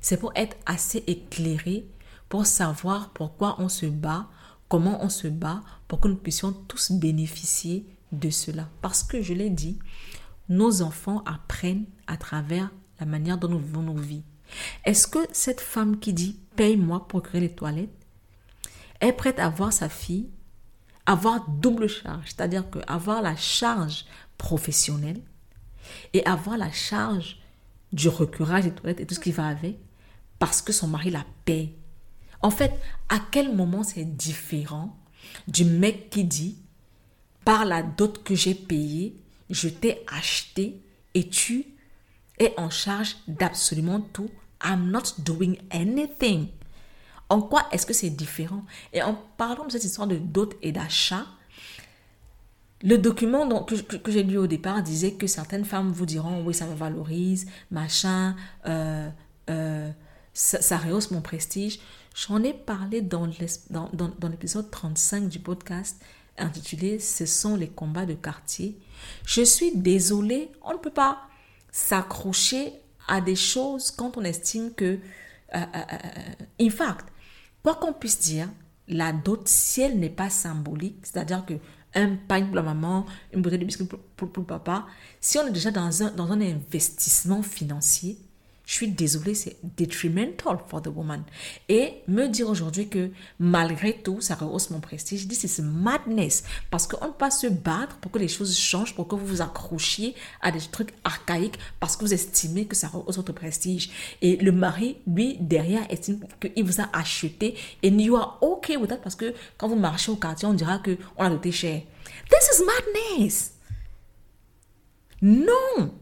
C'est 0.00 0.16
pour 0.16 0.32
être 0.36 0.56
assez 0.64 1.04
éclairé, 1.06 1.86
pour 2.30 2.46
savoir 2.46 3.10
pourquoi 3.10 3.56
on 3.58 3.68
se 3.68 3.84
bat, 3.84 4.26
comment 4.70 5.04
on 5.04 5.10
se 5.10 5.28
bat, 5.28 5.60
pour 5.86 6.00
que 6.00 6.08
nous 6.08 6.16
puissions 6.16 6.54
tous 6.66 6.92
bénéficier 6.92 7.84
de 8.10 8.30
cela. 8.30 8.70
Parce 8.80 9.02
que, 9.02 9.20
je 9.20 9.34
l'ai 9.34 9.50
dit, 9.50 9.78
nos 10.48 10.80
enfants 10.80 11.22
apprennent 11.26 11.84
à 12.06 12.16
travers 12.16 12.70
la 13.04 13.10
manière 13.10 13.36
dont 13.36 13.48
nous 13.48 13.58
vivons 13.58 13.82
nos 13.82 13.94
vies. 13.94 14.24
Est-ce 14.84 15.06
que 15.06 15.18
cette 15.32 15.60
femme 15.60 15.98
qui 15.98 16.14
dit 16.14 16.38
paye-moi 16.56 17.06
pour 17.06 17.22
créer 17.22 17.42
les 17.42 17.52
toilettes 17.52 17.90
est 19.00 19.12
prête 19.12 19.38
à 19.38 19.50
voir 19.50 19.72
sa 19.72 19.88
fille 19.88 20.30
avoir 21.06 21.46
double 21.46 21.86
charge, 21.86 22.24
c'est-à-dire 22.28 22.70
que 22.70 22.78
avoir 22.86 23.20
la 23.20 23.36
charge 23.36 24.06
professionnelle 24.38 25.20
et 26.14 26.24
avoir 26.24 26.56
la 26.56 26.72
charge 26.72 27.40
du 27.92 28.08
recurage 28.08 28.64
des 28.64 28.70
toilettes 28.70 29.00
et 29.00 29.06
tout 29.06 29.14
ce 29.14 29.20
qui 29.20 29.32
va 29.32 29.48
avec, 29.48 29.76
parce 30.38 30.62
que 30.62 30.72
son 30.72 30.88
mari 30.88 31.10
la 31.10 31.26
paie? 31.44 31.74
En 32.40 32.50
fait, 32.50 32.72
à 33.10 33.18
quel 33.30 33.54
moment 33.54 33.82
c'est 33.82 34.16
différent 34.16 34.98
du 35.46 35.66
mec 35.66 36.08
qui 36.08 36.24
dit, 36.24 36.56
par 37.44 37.66
la 37.66 37.82
dot 37.82 38.24
que 38.24 38.34
j'ai 38.34 38.54
payée, 38.54 39.14
je 39.50 39.68
t'ai 39.68 40.02
acheté 40.10 40.80
et 41.12 41.28
tu 41.28 41.73
es 42.38 42.54
en 42.56 42.70
charge 42.70 43.16
d'absolument 43.28 44.00
tout. 44.00 44.30
I'm 44.64 44.90
not 44.90 45.18
doing 45.18 45.56
anything. 45.70 46.48
En 47.28 47.40
quoi 47.42 47.66
est-ce 47.72 47.86
que 47.86 47.92
c'est 47.92 48.10
différent? 48.10 48.64
Et 48.92 49.02
en 49.02 49.14
parlant 49.36 49.66
de 49.66 49.72
cette 49.72 49.84
histoire 49.84 50.06
de 50.06 50.16
dot 50.16 50.54
et 50.62 50.72
d'achat, 50.72 51.26
le 52.82 52.98
document 52.98 53.64
que, 53.64 53.76
j'ai 54.10 54.22
lu 54.22 54.36
au 54.36 54.46
départ 54.46 54.82
disait 54.82 55.12
que 55.12 55.26
certaines 55.26 55.64
femmes 55.64 55.90
vous 55.90 56.04
diront 56.04 56.44
oui 56.44 56.52
ça 56.52 56.66
me 56.66 56.74
valorise, 56.74 57.46
machin, 57.70 58.36
euh, 58.66 59.08
euh, 59.48 59.90
ça, 60.34 60.76
rehausse 60.76 61.10
mon 61.10 61.22
prestige. 61.22 61.80
J'en 62.14 62.42
ai 62.42 62.52
parlé 62.52 63.00
dans 63.00 63.26
l'épisode 63.26 64.70
35 64.70 65.28
du 65.28 65.38
podcast 65.40 66.00
intitulé 66.38 66.98
Ce 66.98 67.26
sont 67.26 67.56
les 67.56 67.68
combats 67.68 68.06
de 68.06 68.14
quartier. 68.14 68.78
Je 69.24 69.42
suis 69.42 69.76
désolée, 69.76 70.50
on 70.62 70.72
ne 70.72 70.78
peut 70.78 70.90
pas 70.90 71.22
s'accrocher 71.74 72.72
à 73.08 73.20
des 73.20 73.34
choses 73.34 73.90
quand 73.90 74.16
on 74.16 74.22
estime 74.22 74.72
que, 74.74 75.00
euh, 75.56 75.64
in 76.60 76.70
fact, 76.70 77.06
quoi 77.64 77.74
qu'on 77.74 77.92
puisse 77.92 78.20
dire, 78.20 78.48
la 78.86 79.12
dot, 79.12 79.48
si 79.48 79.80
elle 79.80 79.98
n'est 79.98 80.08
pas 80.08 80.30
symbolique, 80.30 80.98
c'est-à-dire 81.02 81.44
que 81.44 81.54
un 81.96 82.14
pain 82.14 82.46
pour 82.46 82.54
la 82.54 82.62
maman, 82.62 83.06
une 83.32 83.42
bouteille 83.42 83.58
de 83.58 83.64
biscuits 83.64 83.88
pour, 84.16 84.28
le 84.36 84.44
papa, 84.44 84.86
si 85.20 85.36
on 85.36 85.48
est 85.48 85.50
déjà 85.50 85.72
dans 85.72 86.04
un, 86.04 86.12
dans 86.12 86.30
un 86.30 86.40
investissement 86.40 87.42
financier, 87.42 88.18
je 88.66 88.72
suis 88.72 88.88
désolée, 88.88 89.34
c'est 89.34 89.56
detrimental 89.76 90.58
for 90.68 90.80
the 90.80 90.88
woman. 90.88 91.22
Et 91.68 91.94
me 92.08 92.26
dire 92.28 92.48
aujourd'hui 92.48 92.88
que 92.88 93.10
malgré 93.38 93.92
tout, 93.92 94.22
ça 94.22 94.34
rehausse 94.34 94.70
mon 94.70 94.80
prestige, 94.80 95.28
this 95.28 95.44
is 95.44 95.62
madness. 95.62 96.44
Parce 96.70 96.86
qu'on 96.86 97.04
ne 97.04 97.10
peut 97.10 97.18
pas 97.18 97.30
se 97.30 97.46
battre 97.46 97.96
pour 97.96 98.10
que 98.10 98.18
les 98.18 98.28
choses 98.28 98.56
changent, 98.56 98.94
pour 98.94 99.06
que 99.06 99.16
vous 99.16 99.26
vous 99.26 99.42
accrochiez 99.42 100.14
à 100.40 100.50
des 100.50 100.60
trucs 100.60 100.94
archaïques, 101.04 101.58
parce 101.78 101.96
que 101.96 102.04
vous 102.04 102.14
estimez 102.14 102.64
que 102.64 102.74
ça 102.74 102.88
rehausse 102.88 103.16
votre 103.16 103.32
prestige. 103.32 103.90
Et 104.22 104.36
le 104.36 104.52
mari, 104.52 104.96
lui, 105.06 105.36
derrière, 105.40 105.86
estime 105.90 106.20
qu'il 106.40 106.64
vous 106.64 106.80
a 106.80 106.88
acheté. 106.94 107.56
Et 107.82 107.88
you 107.88 108.16
are 108.16 108.38
okay 108.40 108.78
with 108.78 108.88
that, 108.88 108.96
parce 108.96 109.14
que 109.14 109.34
quand 109.58 109.68
vous 109.68 109.76
marchez 109.76 110.10
au 110.10 110.16
quartier, 110.16 110.48
on 110.48 110.54
dira 110.54 110.78
qu'on 110.78 111.24
a 111.24 111.28
doté 111.28 111.52
cher. 111.52 111.82
This 112.30 112.58
is 112.58 112.62
madness. 112.64 113.52
Non. 115.20 115.92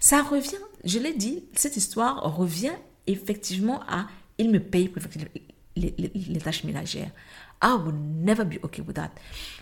Ça 0.00 0.22
revient 0.22 0.56
je 0.84 0.98
l'ai 0.98 1.14
dit, 1.14 1.44
cette 1.54 1.76
histoire 1.76 2.36
revient 2.36 2.74
effectivement 3.06 3.80
à 3.88 4.06
il 4.38 4.50
me 4.50 4.60
paye 4.60 4.88
pour 4.88 5.02
les, 5.76 6.38
tâches 6.38 6.64
ménagères. 6.64 7.10
I 7.62 7.74
will 7.84 7.94
never 7.94 8.44
be 8.44 8.58
okay 8.62 8.82
with 8.82 8.96
that. 8.96 9.10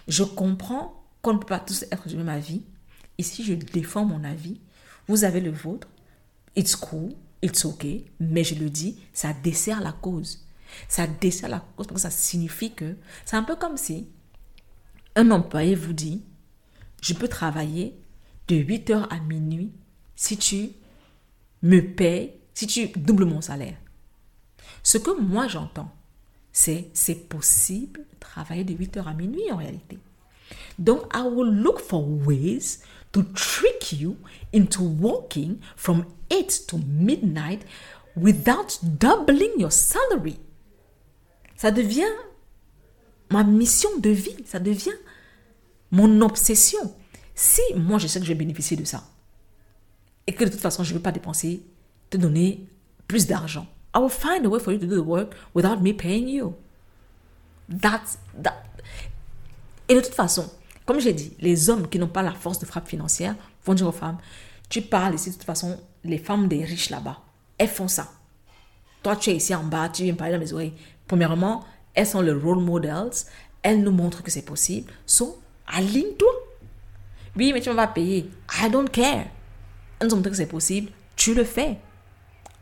Je 0.06 0.22
comprends 0.22 1.02
qu'on 1.22 1.34
ne 1.34 1.38
peut 1.38 1.46
pas 1.46 1.60
tous 1.60 1.84
être 1.90 2.08
du 2.08 2.16
même 2.16 2.28
avis. 2.28 2.62
Ici, 3.18 3.42
je 3.42 3.54
défends 3.54 4.04
mon 4.04 4.22
avis. 4.22 4.60
Vous 5.08 5.24
avez 5.24 5.40
le 5.40 5.50
vôtre. 5.50 5.88
It's 6.56 6.76
cool, 6.76 7.12
it's 7.42 7.64
okay. 7.64 8.04
Mais 8.20 8.44
je 8.44 8.54
le 8.54 8.68
dis, 8.68 8.98
ça 9.12 9.32
dessert 9.32 9.80
la 9.80 9.92
cause. 9.92 10.46
Ça 10.88 11.06
dessert 11.06 11.48
la 11.48 11.60
cause 11.60 11.86
parce 11.86 12.02
que 12.02 12.08
ça 12.08 12.10
signifie 12.10 12.72
que 12.72 12.96
c'est 13.24 13.36
un 13.36 13.42
peu 13.42 13.56
comme 13.56 13.78
si 13.78 14.08
un 15.14 15.30
employé 15.30 15.74
vous 15.74 15.94
dit, 15.94 16.22
je 17.00 17.14
peux 17.14 17.28
travailler 17.28 17.96
de 18.48 18.56
8h 18.56 19.08
à 19.08 19.18
minuit 19.20 19.72
si 20.14 20.36
tu 20.36 20.70
me 21.62 21.80
paye 21.80 22.34
si 22.54 22.66
tu 22.66 22.88
doubles 22.88 23.24
mon 23.24 23.40
salaire. 23.40 23.76
Ce 24.82 24.98
que 24.98 25.10
moi 25.20 25.48
j'entends, 25.48 25.90
c'est 26.52 26.88
c'est 26.94 27.28
possible 27.28 28.00
de 28.00 28.18
travailler 28.20 28.64
de 28.64 28.74
8h 28.74 29.04
à 29.06 29.14
minuit 29.14 29.50
en 29.50 29.56
réalité. 29.56 29.98
Donc, 30.78 31.02
I 31.14 31.22
will 31.22 31.50
look 31.62 31.80
for 31.80 32.06
ways 32.26 32.80
to 33.12 33.22
trick 33.34 33.92
you 33.92 34.16
into 34.52 34.82
working 34.82 35.58
from 35.76 36.04
8 36.30 36.66
to 36.68 36.78
midnight 36.78 37.64
without 38.16 38.78
doubling 38.82 39.58
your 39.58 39.72
salary. 39.72 40.38
Ça 41.56 41.70
devient 41.70 42.04
ma 43.30 43.42
mission 43.42 43.88
de 43.98 44.10
vie, 44.10 44.36
ça 44.44 44.58
devient 44.58 44.96
mon 45.90 46.20
obsession. 46.20 46.94
Si 47.34 47.62
moi 47.74 47.98
je 47.98 48.06
sais 48.06 48.18
que 48.18 48.24
je 48.24 48.30
vais 48.30 48.38
bénéficier 48.38 48.76
de 48.76 48.84
ça, 48.84 49.04
et 50.26 50.32
que 50.32 50.44
de 50.44 50.50
toute 50.50 50.60
façon, 50.60 50.84
je 50.84 50.90
ne 50.90 50.98
veux 50.98 51.02
pas 51.02 51.12
dépenser, 51.12 51.62
te 52.10 52.16
donner 52.16 52.66
plus 53.06 53.26
d'argent. 53.26 53.66
I 53.94 53.98
will 53.98 54.10
find 54.10 54.44
a 54.44 54.48
way 54.48 54.60
for 54.60 54.72
you 54.72 54.78
to 54.78 54.86
do 54.86 55.00
the 55.00 55.06
work 55.06 55.34
without 55.54 55.80
me 55.80 55.92
paying 55.92 56.28
you. 56.28 56.54
That's 57.68 58.18
that. 58.42 58.62
Et 59.88 59.94
de 59.94 60.00
toute 60.00 60.14
façon, 60.14 60.50
comme 60.84 61.00
j'ai 61.00 61.12
dit, 61.12 61.32
les 61.40 61.70
hommes 61.70 61.88
qui 61.88 61.98
n'ont 61.98 62.08
pas 62.08 62.22
la 62.22 62.32
force 62.32 62.58
de 62.58 62.66
frappe 62.66 62.88
financière 62.88 63.34
vont 63.64 63.74
dire 63.74 63.86
aux 63.86 63.92
femmes, 63.92 64.18
tu 64.68 64.82
parles 64.82 65.14
ici, 65.14 65.30
de 65.30 65.34
toute 65.36 65.44
façon, 65.44 65.80
les 66.04 66.18
femmes 66.18 66.48
des 66.48 66.64
riches 66.64 66.90
là-bas, 66.90 67.18
elles 67.58 67.68
font 67.68 67.88
ça. 67.88 68.08
Toi, 69.02 69.16
tu 69.16 69.30
es 69.30 69.36
ici 69.36 69.54
en 69.54 69.64
bas, 69.64 69.88
tu 69.88 70.02
viens 70.02 70.14
parler 70.14 70.34
dans 70.34 70.40
mes 70.40 70.52
oreilles. 70.52 70.74
Premièrement, 71.06 71.64
elles 71.94 72.06
sont 72.06 72.20
les 72.20 72.32
role 72.32 72.58
models, 72.58 73.12
elles 73.62 73.82
nous 73.82 73.92
montrent 73.92 74.22
que 74.22 74.30
c'est 74.30 74.42
possible. 74.42 74.92
So, 75.06 75.40
aligne-toi. 75.68 76.32
Oui, 77.36 77.52
mais 77.52 77.60
tu 77.60 77.70
vas 77.70 77.86
payer. 77.86 78.30
I 78.60 78.70
don't 78.70 78.90
care 78.90 79.26
nous 80.02 80.10
sommes 80.10 80.22
que 80.22 80.34
c'est 80.34 80.46
possible, 80.46 80.90
tu 81.16 81.34
le 81.34 81.44
fais. 81.44 81.78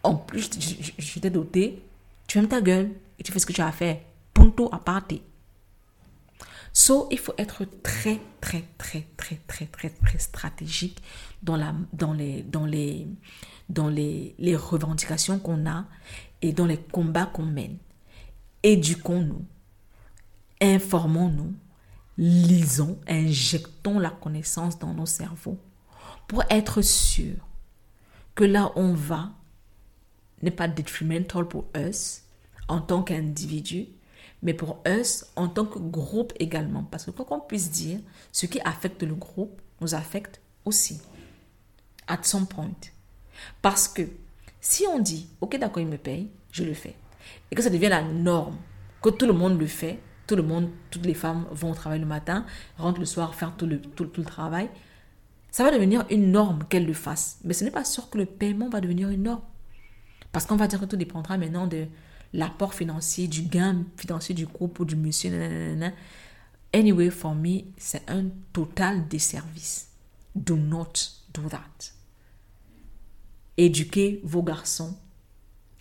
En 0.03 0.15
plus, 0.15 0.51
je, 0.99 1.19
t'ai 1.19 1.31
doté, 1.31 1.83
tu 2.27 2.39
aimes 2.39 2.49
ta 2.49 2.61
gueule 2.61 2.91
et 3.19 3.23
tu 3.23 3.33
fais 3.33 3.39
ce 3.39 3.47
que 3.47 3.53
tu 3.53 3.61
as 3.61 3.67
à 3.67 3.73
faire. 3.73 3.99
Punto 4.33 4.69
à 4.73 4.79
partir. 4.79 5.21
So, 6.73 7.09
il 7.11 7.19
faut 7.19 7.35
être 7.39 7.65
très, 7.83 8.21
très, 8.41 8.65
très, 8.77 9.07
très, 9.17 9.37
très, 9.47 9.67
très, 9.67 9.91
très 9.91 10.19
stratégique 10.19 11.01
dans, 11.43 11.57
la, 11.57 11.73
dans, 11.93 12.13
les, 12.13 12.43
dans, 12.43 12.67
les, 12.67 13.07
dans 13.69 13.89
les, 13.89 14.35
les 14.39 14.57
revendications 14.57 15.39
qu'on 15.39 15.67
a 15.67 15.85
et 16.43 16.53
dans 16.53 16.67
les 16.67 16.77
combats 16.79 17.27
qu'on 17.27 17.45
mène. 17.47 17.79
Éduquons-nous, 18.65 19.45
informons-nous, 20.61 21.55
lisons, 22.19 22.99
injectons 23.07 23.99
la 23.99 24.11
connaissance 24.11 24.79
dans 24.79 24.95
nos 24.95 25.07
cerveaux 25.07 25.59
pour 26.29 26.43
être 26.51 26.83
sûr 26.83 27.35
que 28.35 28.45
là 28.45 28.73
on 28.77 28.95
va 28.95 29.31
n'est 30.43 30.51
pas 30.51 30.69
detrimental 30.69 31.47
pour 31.49 31.67
us 31.77 32.23
en 32.69 32.81
tant 32.81 33.03
qu'individu, 33.03 33.87
mais 34.43 34.55
pour 34.55 34.83
us 34.87 35.25
en 35.37 35.49
tant 35.49 35.65
que 35.65 35.79
groupe 35.79 36.33
également. 36.39 36.85
Parce 36.85 37.05
que 37.05 37.11
quoi 37.11 37.25
qu'on 37.25 37.41
puisse 37.41 37.71
dire, 37.71 37.99
ce 38.31 38.47
qui 38.47 38.61
affecte 38.65 39.03
le 39.03 39.15
groupe 39.15 39.61
nous 39.81 39.95
affecte 39.95 40.41
aussi. 40.65 41.01
At 42.07 42.23
some 42.23 42.47
point. 42.47 42.71
Parce 43.63 43.89
que 43.89 44.03
si 44.61 44.85
on 44.87 44.99
dit, 44.99 45.29
ok 45.41 45.59
d'accord, 45.59 45.83
il 45.83 45.89
me 45.89 45.99
paye, 45.99 46.31
je 46.53 46.65
le 46.65 46.75
fais. 46.75 46.97
Et 47.51 47.55
que 47.55 47.63
ça 47.63 47.71
devient 47.71 47.89
la 47.89 48.03
norme, 48.03 48.57
que 49.03 49.11
tout 49.11 49.27
le 49.27 49.33
monde 49.33 49.59
le 49.59 49.67
fait, 49.67 49.99
tout 50.27 50.37
le 50.37 50.43
monde, 50.43 50.71
toutes 50.91 51.05
les 51.05 51.15
femmes 51.15 51.47
vont 51.51 51.73
au 51.73 51.75
travail 51.75 52.01
le 52.01 52.07
matin, 52.07 52.47
rentrent 52.79 53.01
le 53.01 53.07
soir, 53.07 53.35
faire 53.35 53.55
tout 53.57 53.67
le, 53.67 53.81
tout 53.81 54.11
le 54.17 54.25
travail, 54.25 54.71
ça 55.55 55.63
va 55.63 55.71
devenir 55.71 56.05
une 56.11 56.33
norme 56.33 56.65
qu'elle 56.69 56.85
le 56.85 56.95
fasse. 56.95 57.39
Mais 57.45 57.55
ce 57.55 57.63
n'est 57.63 57.71
pas 57.71 57.85
sûr 57.85 58.11
que 58.11 58.19
le 58.19 58.27
paiement 58.27 58.69
va 58.69 58.81
devenir 58.81 59.11
une 59.11 59.23
norme. 59.23 59.45
Parce 60.33 60.47
qu'on 60.47 60.57
va 60.57 60.67
dire 60.67 60.81
que 60.81 60.85
tout 60.85 60.97
dépendra 60.97 61.39
maintenant 61.39 61.69
de 61.69 61.87
l'apport 62.33 62.75
financier, 62.75 63.29
du 63.29 63.43
gain 63.43 63.85
financier 63.97 64.35
du 64.35 64.47
groupe 64.47 64.81
ou 64.81 64.85
du 64.85 64.97
monsieur. 64.97 65.31
Anyway, 66.73 67.09
for 67.09 67.37
me, 67.37 67.61
c'est 67.77 68.03
un 68.11 68.31
total 68.53 69.07
desservice. 69.07 69.91
Do 70.35 70.57
not 70.57 70.93
do 71.33 71.43
that. 71.49 71.93
Éduquez 73.57 74.23
vos 74.25 74.43
garçons 74.43 74.99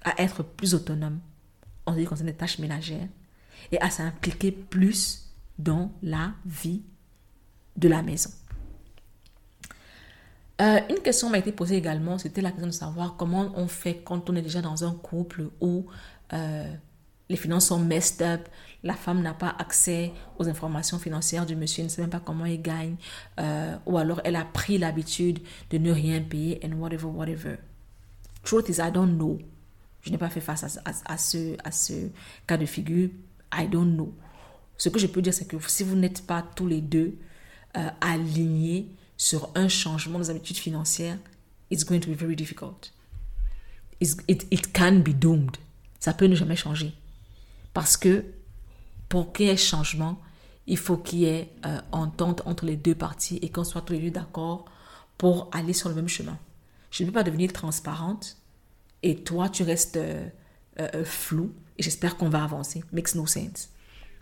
à 0.04 0.22
être 0.22 0.44
plus 0.44 0.76
autonomes 0.76 1.20
en 1.88 1.96
ce 1.96 2.00
qui 2.00 2.06
concerne 2.06 2.28
les 2.28 2.36
tâches 2.36 2.60
ménagères 2.60 3.10
et 3.72 3.82
à 3.82 3.90
s'impliquer 3.90 4.52
plus 4.52 5.34
dans 5.58 5.92
la 6.04 6.34
vie 6.46 6.84
de 7.76 7.88
la 7.88 8.04
maison. 8.04 8.30
Euh, 10.64 10.80
une 10.90 11.00
question 11.00 11.30
m'a 11.30 11.40
été 11.40 11.52
posée 11.52 11.76
également, 11.76 12.18
c'était 12.18 12.42
la 12.42 12.52
question 12.52 12.68
de 12.68 12.72
savoir 12.72 13.16
comment 13.18 13.52
on 13.56 13.68
fait 13.68 13.98
quand 13.98 14.30
on 14.30 14.36
est 14.36 14.42
déjà 14.42 14.62
dans 14.62 14.86
un 14.86 14.94
couple 14.94 15.50
où 15.60 15.88
euh, 16.32 16.74
les 17.28 17.36
finances 17.36 17.68
sont 17.68 17.80
messed 17.80 18.22
up, 18.22 18.48
la 18.84 18.94
femme 18.94 19.22
n'a 19.22 19.34
pas 19.34 19.54
accès 19.60 20.14
aux 20.40 20.48
informations 20.48 21.00
financières 21.00 21.46
du 21.46 21.58
monsieur, 21.58 21.84
ne 21.84 21.90
sait 21.90 22.02
même 22.02 22.10
pas 22.10 22.22
comment 22.22 22.46
il 22.46 22.62
gagne, 22.62 22.96
euh, 23.40 23.76
ou 23.86 23.98
alors 23.98 24.22
elle 24.24 24.38
a 24.38 24.46
pris 24.46 24.78
l'habitude 24.78 25.40
de 25.70 25.78
ne 25.80 25.92
rien 25.92 26.22
payer, 26.22 26.62
and 26.64 26.78
whatever, 26.78 27.08
whatever. 27.08 27.58
Truth 28.44 28.70
is, 28.70 28.80
I 28.80 28.92
don't 28.92 29.16
know. 29.16 29.40
Je 30.02 30.12
n'ai 30.12 30.18
pas 30.18 30.30
fait 30.30 30.42
face 30.42 30.64
à, 30.64 31.18
ce, 31.18 31.56
à 31.64 31.72
ce 31.72 31.94
cas 32.46 32.58
de 32.58 32.66
figure. 32.66 33.10
I 33.54 33.68
don't 33.68 33.96
know. 33.96 34.14
Ce 34.78 34.90
que 34.90 35.00
je 35.00 35.08
peux 35.08 35.22
dire, 35.22 35.34
c'est 35.34 35.48
que 35.48 35.58
si 35.66 35.84
vous 35.84 35.96
n'êtes 35.96 36.26
pas 36.26 36.44
tous 36.56 36.68
les 36.68 36.82
deux 36.82 37.16
alignés 38.02 38.90
sur 39.18 39.50
un 39.56 39.68
changement 39.68 40.20
des 40.20 40.30
habitudes 40.30 40.58
financières, 40.58 41.18
it's 41.70 41.86
going 41.86 42.00
to 42.00 42.10
be 42.10 42.16
very 42.16 42.36
difficult. 42.36 42.92
it, 44.00 44.46
it 44.52 44.74
can 44.74 45.00
be 45.00 45.14
doomed. 45.14 45.58
Ça 46.00 46.14
peut 46.14 46.26
ne 46.26 46.36
jamais 46.36 46.56
changer. 46.56 46.94
Parce 47.74 47.98
que 47.98 48.26
pour 49.10 49.32
qu'il 49.32 49.48
y 49.48 49.50
ait 49.50 49.58
changement, 49.58 50.20
il 50.68 50.78
faut 50.78 50.98
qu'il 50.98 51.20
y 51.20 51.26
ait 51.26 51.50
euh, 51.66 51.80
entente 51.92 52.42
entre 52.46 52.66
les 52.66 52.76
deux 52.76 52.96
parties 52.96 53.38
et 53.42 53.50
qu'on 53.50 53.64
soit 53.64 53.82
tous 53.82 53.94
les 53.94 54.00
deux 54.00 54.12
d'accord 54.12 54.66
pour 55.18 55.50
aller 55.52 55.74
sur 55.74 55.90
le 55.90 55.96
même 55.96 56.08
chemin. 56.08 56.38
Je 56.92 57.04
ne 57.04 57.08
peux 57.08 57.14
pas 57.14 57.24
devenir 57.24 57.52
transparente 57.54 58.38
et 59.02 59.24
toi, 59.24 59.50
tu 59.50 59.64
restes 59.64 59.98
euh, 59.98 60.28
euh, 60.80 61.04
flou 61.04 61.54
et 61.78 61.84
j'espère 61.84 62.18
qu'on 62.18 62.30
va 62.30 62.44
avancer. 62.44 62.84
Makes 62.92 63.16
no 63.16 63.26
sense. 63.26 63.70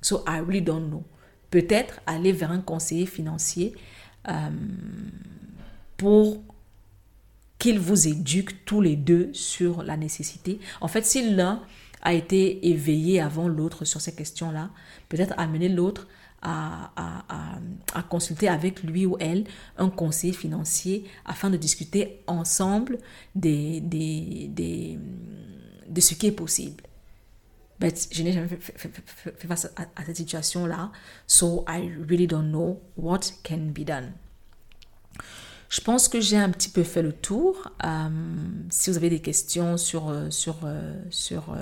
So 0.02 0.24
I 0.28 0.40
really 0.40 0.62
don't 0.62 0.88
know. 0.90 1.04
Peut-être 1.52 2.00
aller 2.06 2.32
vers 2.32 2.52
un 2.52 2.62
conseiller 2.62 3.06
financier 3.06 3.76
pour 5.98 6.42
qu'il 7.60 7.80
vous 7.80 8.08
éduque 8.08 8.66
tous 8.66 8.82
les 8.82 8.96
deux 8.96 9.30
sur 9.34 9.84
la 9.84 9.96
nécessité. 9.96 10.60
En 10.82 10.88
fait, 10.88 11.06
si 11.06 11.36
l'un 11.36 11.62
a 12.02 12.14
été 12.14 12.68
éveillé 12.70 13.22
avant 13.22 13.48
l'autre 13.48 13.86
sur 13.86 14.02
ces 14.02 14.16
questions-là, 14.16 14.72
peut-être 15.10 15.36
amener 15.38 15.70
l'autre 15.70 16.08
à, 16.42 16.90
consulter 18.10 18.48
avec 18.48 18.82
lui 18.82 19.06
ou 19.06 19.16
elle 19.20 19.46
un 19.78 19.90
conseiller 19.90 20.34
financier 20.34 21.06
afin 21.24 21.52
de 21.52 21.58
discuter 21.58 22.24
ensemble 22.26 22.98
de 23.36 23.80
ce 26.00 26.14
qui 26.16 26.28
est 26.28 26.32
possible. 26.32 26.84
But 27.82 28.08
je 28.12 28.22
n'ai 28.22 28.32
jamais 28.32 28.48
fait, 28.48 28.92
face 29.48 29.68
à, 29.76 30.06
cette 30.06 30.18
situation-là, 30.18 30.92
so 31.26 31.66
I 31.68 31.92
really 32.08 32.28
don't 32.28 32.52
know 32.52 32.80
what 32.96 33.22
can 33.44 33.72
be 33.74 33.84
done. 33.84 34.14
Je 35.68 35.82
pense 35.82 36.08
que 36.08 36.22
j'ai 36.22 36.38
un 36.38 36.52
petit 36.52 36.70
peu 36.70 36.84
fait 36.84 37.02
le 37.02 37.12
tour. 37.12 37.72
Euh, 37.84 38.10
si 38.70 38.92
vous 38.92 38.98
avez 38.98 39.10
des 39.10 39.20
questions 39.20 39.78
sur, 39.78 40.10
euh, 40.10 40.30
sur, 40.30 40.58
euh, 40.64 40.94
sur, 41.10 41.56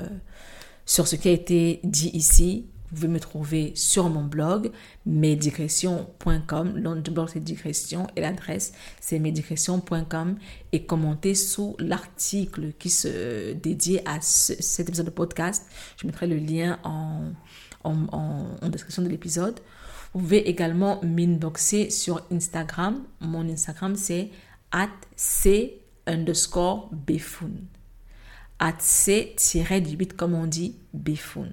sur 0.86 1.08
ce 1.08 1.16
qui 1.16 1.30
a 1.30 1.32
été 1.32 1.80
dit 1.86 2.10
ici, 2.14 2.66
vous 2.92 2.96
pouvez 2.96 3.08
me 3.08 3.20
trouver 3.20 3.72
sur 3.76 4.10
mon 4.10 4.24
blog 4.24 4.72
medicression.com. 5.06 6.76
Le 6.76 7.12
blog 7.12 7.30
c'est 7.32 7.44
digression 7.44 8.08
et 8.16 8.22
l'adresse 8.22 8.74
c'est 9.00 9.20
medicression.com 9.20 10.38
et 10.72 10.86
commentez 10.86 11.36
sous 11.36 11.76
l'article 11.80 12.74
qui 12.80 12.90
se 12.90 13.54
dédie 13.54 14.00
à 14.06 14.20
cet 14.22 14.90
épisode 14.90 15.06
de 15.06 15.12
podcast. 15.12 15.68
Je 15.98 16.08
mettrai 16.08 16.28
le 16.28 16.38
lien 16.38 16.80
en, 16.84 17.32
en, 17.84 18.70
description 18.70 19.04
de 19.04 19.10
l'épisode. 19.10 19.60
Vous 20.14 20.22
pouvez 20.22 20.50
également 20.50 21.00
m'inboxer 21.04 21.92
sur 21.92 22.24
Instagram. 22.32 23.04
Mon 23.20 23.48
Instagram, 23.48 23.96
c'est 23.96 24.32
at 24.72 24.90
c 25.16 25.80
underscore 26.08 26.90
befun. 26.92 27.52
At 28.58 28.78
c-8 28.80 30.14
comme 30.14 30.34
on 30.34 30.48
dit, 30.48 30.76
befun. 30.94 31.50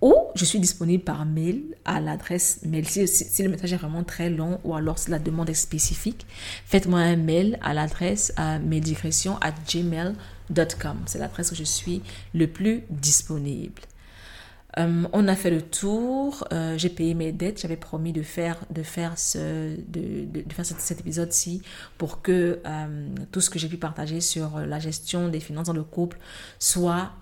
Ou 0.00 0.14
je 0.34 0.44
suis 0.44 0.60
disponible 0.60 1.02
par 1.02 1.26
mail 1.26 1.74
à 1.84 2.00
l'adresse 2.00 2.60
mail. 2.64 2.86
Si, 2.86 3.42
le 3.42 3.48
message 3.48 3.72
est 3.72 3.76
vraiment 3.76 4.04
très 4.04 4.30
long 4.30 4.60
ou 4.62 4.74
alors 4.74 4.98
si 4.98 5.10
la 5.10 5.18
demande 5.18 5.50
est 5.50 5.54
spécifique, 5.54 6.26
faites-moi 6.66 7.00
un 7.00 7.16
mail 7.16 7.58
à 7.62 7.74
l'adresse 7.74 8.32
à 8.36 8.54
at 8.54 9.54
gmail.com. 9.68 10.98
C'est 11.06 11.18
l'adresse 11.18 11.52
où 11.52 11.54
je 11.56 11.64
suis 11.64 12.02
le 12.32 12.46
plus 12.46 12.84
disponible. 12.90 13.82
Euh, 14.78 15.04
on 15.12 15.26
a 15.28 15.34
fait 15.34 15.50
le 15.50 15.62
tour. 15.62 16.44
Euh, 16.52 16.78
j'ai 16.78 16.90
payé 16.90 17.14
mes 17.14 17.32
dettes. 17.32 17.60
J'avais 17.60 17.76
promis 17.76 18.12
de, 18.12 18.22
faire 18.22 18.58
cet, 19.16 19.40
épisode-ci 21.00 21.62
pour 21.96 22.22
que 22.22 22.60
euh, 22.64 23.08
tout 23.32 23.40
ce 23.40 23.50
que 23.50 23.58
j'ai 23.58 23.68
pu 23.68 23.78
partager 23.78 24.20
sur 24.20 24.60
la 24.60 24.78
gestion 24.78 25.28
des 25.28 25.40
finances 25.40 25.66
dans 25.66 25.72
le 25.72 25.84
couple 25.84 26.18
soit 26.58 27.12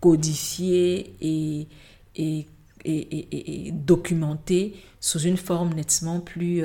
codifié 0.00 1.14
et, 1.20 1.68
et, 2.16 2.46
et, 2.84 3.66
et, 3.66 3.72
documenté 3.72 4.76
sous 5.00 5.20
une 5.20 5.36
forme 5.36 5.74
nettement 5.74 6.20
plus, 6.20 6.62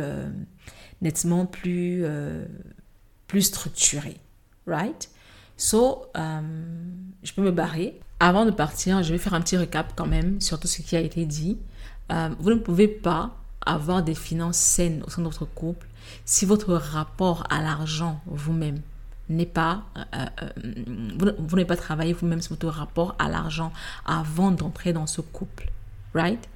nettement 1.02 1.46
plus, 1.46 2.04
plus 3.28 3.42
structurée. 3.42 4.18
Right? 4.68 5.10
So, 5.58 6.06
je 6.16 7.34
peux 7.34 7.42
me 7.42 7.52
barrer. 7.52 8.00
Avant 8.20 8.46
de 8.46 8.52
partir, 8.52 9.02
je 9.02 9.12
vais 9.12 9.18
faire 9.18 9.34
un 9.34 9.42
petit 9.42 9.58
récap 9.58 9.94
quand 9.96 10.06
même 10.06 10.40
sur 10.42 10.60
tout 10.60 10.68
ce 10.68 10.84
qui 10.84 10.96
a 10.96 11.00
été 11.00 11.26
dit. 11.26 11.58
Euh, 12.12 12.30
vous 12.40 12.50
ne 12.50 12.60
pouvez 12.60 12.88
pas 12.88 13.36
avoir 13.66 14.04
des 14.04 14.16
finances 14.16 14.58
saines 14.58 15.04
au 15.06 15.10
sein 15.10 15.22
de 15.22 15.28
votre 15.28 15.46
couple 15.46 15.88
si 16.26 16.46
votre 16.46 16.74
rapport 16.74 17.46
à 17.50 17.62
l'argent 17.62 18.22
vous-même 18.26 18.82
n'est 19.32 19.46
pas, 19.46 19.86
euh, 19.98 20.26
euh, 20.44 21.34
vous 21.40 21.56
n'avez 21.56 21.66
pas 21.66 21.78
travaillé 21.78 22.14
vous-même 22.14 22.42
sur 22.42 22.56
votre 22.56 22.68
rapport 22.68 23.16
à 23.20 23.30
l'argent 23.30 23.72
avant 24.06 24.52
d'entrer 24.52 24.94
dans 24.94 25.08
ce 25.08 25.22
couple, 25.22 25.72
right? 26.14 26.48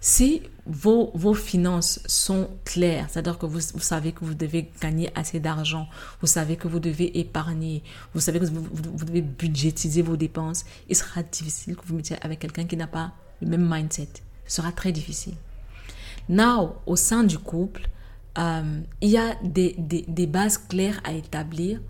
Si 0.00 0.42
vos, 0.64 1.10
vos 1.14 1.34
finances 1.34 2.00
sont 2.06 2.50
claires, 2.64 3.06
c'est-à-dire 3.10 3.36
que 3.36 3.46
vous, 3.46 3.58
vous, 3.74 3.80
savez 3.80 4.12
que 4.12 4.24
vous 4.24 4.34
devez 4.34 4.70
gagner 4.80 5.10
assez 5.16 5.40
d'argent, 5.40 5.88
vous 6.20 6.28
savez 6.28 6.56
que 6.56 6.68
vous 6.68 6.78
devez 6.78 7.18
épargner, 7.18 7.82
vous 8.14 8.20
savez 8.20 8.38
que 8.38 8.44
vous, 8.44 8.68
vous, 8.70 9.04
devez 9.04 9.22
budgétiser 9.22 10.02
vos 10.02 10.16
dépenses, 10.16 10.64
il 10.88 10.94
sera 10.94 11.24
difficile 11.24 11.74
que 11.74 11.84
vous 11.84 11.96
mettiez 11.96 12.16
avec 12.22 12.38
quelqu'un 12.38 12.64
qui 12.64 12.76
n'a 12.76 12.86
pas 12.86 13.12
le 13.40 13.48
même 13.48 13.68
mindset. 13.68 14.08
Ce 14.46 14.56
sera 14.56 14.70
très 14.70 14.92
difficile. 14.92 15.34
Now, 16.28 16.76
au 16.86 16.94
sein 16.94 17.24
du 17.24 17.38
couple, 17.38 17.88
euh, 18.38 18.80
il 19.00 19.10
y 19.10 19.18
a 19.18 19.34
des, 19.42 19.74
des, 19.78 20.04
des, 20.06 20.26
bases 20.26 20.58
claires 20.58 21.00
à 21.02 21.12
établir 21.12 21.80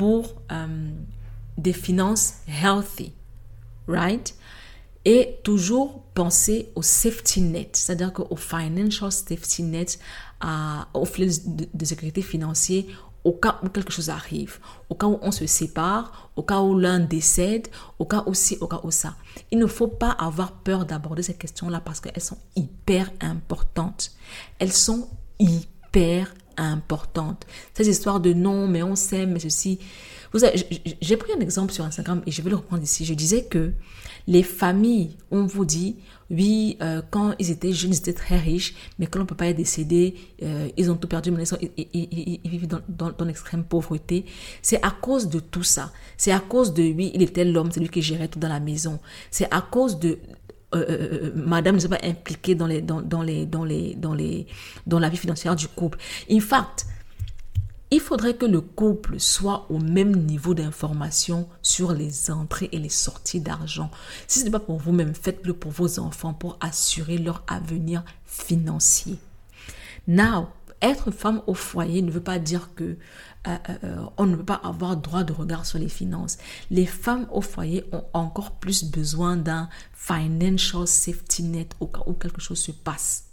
pour 0.00 0.34
euh, 0.50 0.66
des 1.58 1.74
finances 1.74 2.36
healthy, 2.48 3.12
right? 3.86 4.34
Et 5.04 5.38
toujours 5.44 6.04
penser 6.14 6.72
au 6.74 6.80
safety 6.80 7.42
net, 7.42 7.76
c'est-à-dire 7.76 8.10
qu'au 8.14 8.34
financial 8.34 9.12
safety 9.12 9.62
net, 9.62 9.98
à, 10.40 10.88
au 10.94 11.04
filet 11.04 11.30
de, 11.44 11.84
sécurité 11.84 12.22
financier 12.22 12.86
au 13.24 13.32
cas 13.32 13.60
où 13.62 13.68
quelque 13.68 13.92
chose 13.92 14.08
arrive, 14.08 14.58
au 14.88 14.94
cas 14.94 15.06
où 15.06 15.18
on 15.20 15.32
se 15.32 15.46
sépare, 15.46 16.30
au 16.34 16.44
cas 16.44 16.62
où 16.62 16.78
l'un 16.78 17.00
décède, 17.00 17.68
au 17.98 18.06
cas 18.06 18.24
ci, 18.32 18.56
au 18.62 18.68
cas 18.68 18.80
où 18.82 18.90
ça. 18.90 19.16
Il 19.50 19.58
ne 19.58 19.66
faut 19.66 19.88
pas 19.88 20.12
avoir 20.12 20.52
peur 20.52 20.86
d'aborder 20.86 21.22
ces 21.22 21.34
questions-là 21.34 21.82
parce 21.82 22.00
qu'elles 22.00 22.22
sont 22.22 22.38
hyper 22.56 23.10
importantes. 23.20 24.12
Elles 24.60 24.72
sont 24.72 25.10
hyper 25.38 26.32
importantes. 26.60 27.46
Ces 27.74 27.88
histoires 27.88 28.20
de 28.20 28.32
non, 28.32 28.66
mais 28.66 28.82
on 28.82 28.96
s'aime, 28.96 29.32
mais 29.32 29.40
ceci. 29.40 29.78
Vous 30.32 30.40
j'ai 31.00 31.16
pris 31.16 31.32
un 31.32 31.40
exemple 31.40 31.72
sur 31.72 31.84
Instagram 31.84 32.22
et 32.26 32.30
je 32.30 32.40
vais 32.42 32.50
le 32.50 32.56
reprendre 32.56 32.82
ici. 32.82 33.04
Je 33.04 33.14
disais 33.14 33.44
que 33.44 33.72
les 34.28 34.44
familles, 34.44 35.16
on 35.32 35.44
vous 35.44 35.64
dit, 35.64 35.96
oui, 36.30 36.76
euh, 36.82 37.02
quand 37.10 37.34
ils 37.40 37.50
étaient 37.50 37.72
jeunes, 37.72 37.90
ils 37.90 37.98
étaient 37.98 38.12
très 38.12 38.38
riches, 38.38 38.74
mais 38.98 39.06
quand 39.06 39.18
leur 39.18 39.26
papa 39.26 39.46
est 39.46 39.54
décédé, 39.54 40.14
euh, 40.42 40.68
ils 40.76 40.90
ont 40.90 40.94
tout 40.94 41.08
perdu, 41.08 41.32
mais 41.32 41.42
ils, 41.92 42.40
vivent 42.44 42.68
dans, 42.68 43.10
dans, 43.10 43.24
l'extrême 43.24 43.64
pauvreté. 43.64 44.24
C'est 44.62 44.80
à 44.84 44.90
cause 44.90 45.28
de 45.28 45.40
tout 45.40 45.64
ça. 45.64 45.92
C'est 46.16 46.30
à 46.30 46.38
cause 46.38 46.74
de 46.74 46.82
lui, 46.84 47.10
il 47.14 47.22
était 47.22 47.44
l'homme, 47.44 47.72
c'est 47.72 47.80
lui 47.80 47.88
qui 47.88 48.02
gérait 48.02 48.28
tout 48.28 48.38
dans 48.38 48.48
la 48.48 48.60
maison. 48.60 49.00
C'est 49.32 49.52
à 49.52 49.60
cause 49.60 49.98
de 49.98 50.18
euh, 50.74 51.32
madame 51.34 51.76
ne 51.76 51.80
s'est 51.80 51.88
pas 51.88 51.98
impliquée 52.02 52.54
dans 52.54 52.66
les 52.66 52.80
dans, 52.80 53.02
dans 53.02 53.22
les 53.22 53.46
dans 53.46 53.64
les 53.64 53.94
dans 53.94 54.14
les 54.14 54.46
dans 54.86 54.98
la 54.98 55.08
vie 55.08 55.16
financière 55.16 55.56
du 55.56 55.68
couple. 55.68 55.98
In 56.30 56.40
fact, 56.40 56.86
il 57.90 58.00
faudrait 58.00 58.34
que 58.34 58.46
le 58.46 58.60
couple 58.60 59.18
soit 59.18 59.66
au 59.68 59.78
même 59.78 60.14
niveau 60.14 60.54
d'information 60.54 61.48
sur 61.60 61.92
les 61.92 62.30
entrées 62.30 62.68
et 62.70 62.78
les 62.78 62.88
sorties 62.88 63.40
d'argent. 63.40 63.90
Si 64.28 64.38
ce 64.38 64.44
n'est 64.44 64.50
pas 64.50 64.60
pour 64.60 64.78
vous-même, 64.78 65.14
faites-le 65.14 65.54
pour 65.54 65.72
vos 65.72 65.98
enfants 65.98 66.32
pour 66.32 66.56
assurer 66.60 67.18
leur 67.18 67.42
avenir 67.48 68.04
financier. 68.24 69.18
Now, 70.06 70.50
être 70.82 71.10
femme 71.10 71.42
au 71.46 71.54
foyer 71.54 72.00
ne 72.02 72.10
veut 72.10 72.22
pas 72.22 72.38
dire 72.38 72.70
que 72.74 72.96
euh, 73.48 73.56
euh, 73.84 73.96
on 74.18 74.26
ne 74.26 74.36
peut 74.36 74.44
pas 74.44 74.60
avoir 74.62 74.96
droit 74.96 75.24
de 75.24 75.32
regard 75.32 75.64
sur 75.64 75.78
les 75.78 75.88
finances. 75.88 76.36
Les 76.70 76.84
femmes 76.84 77.26
au 77.32 77.40
foyer 77.40 77.84
ont 77.92 78.04
encore 78.12 78.52
plus 78.52 78.84
besoin 78.84 79.36
d'un 79.36 79.68
financial 79.94 80.86
safety 80.86 81.44
net 81.44 81.74
au 81.80 81.86
cas 81.86 82.02
où 82.06 82.12
quelque 82.12 82.40
chose 82.40 82.60
se 82.60 82.72
passe. 82.72 83.24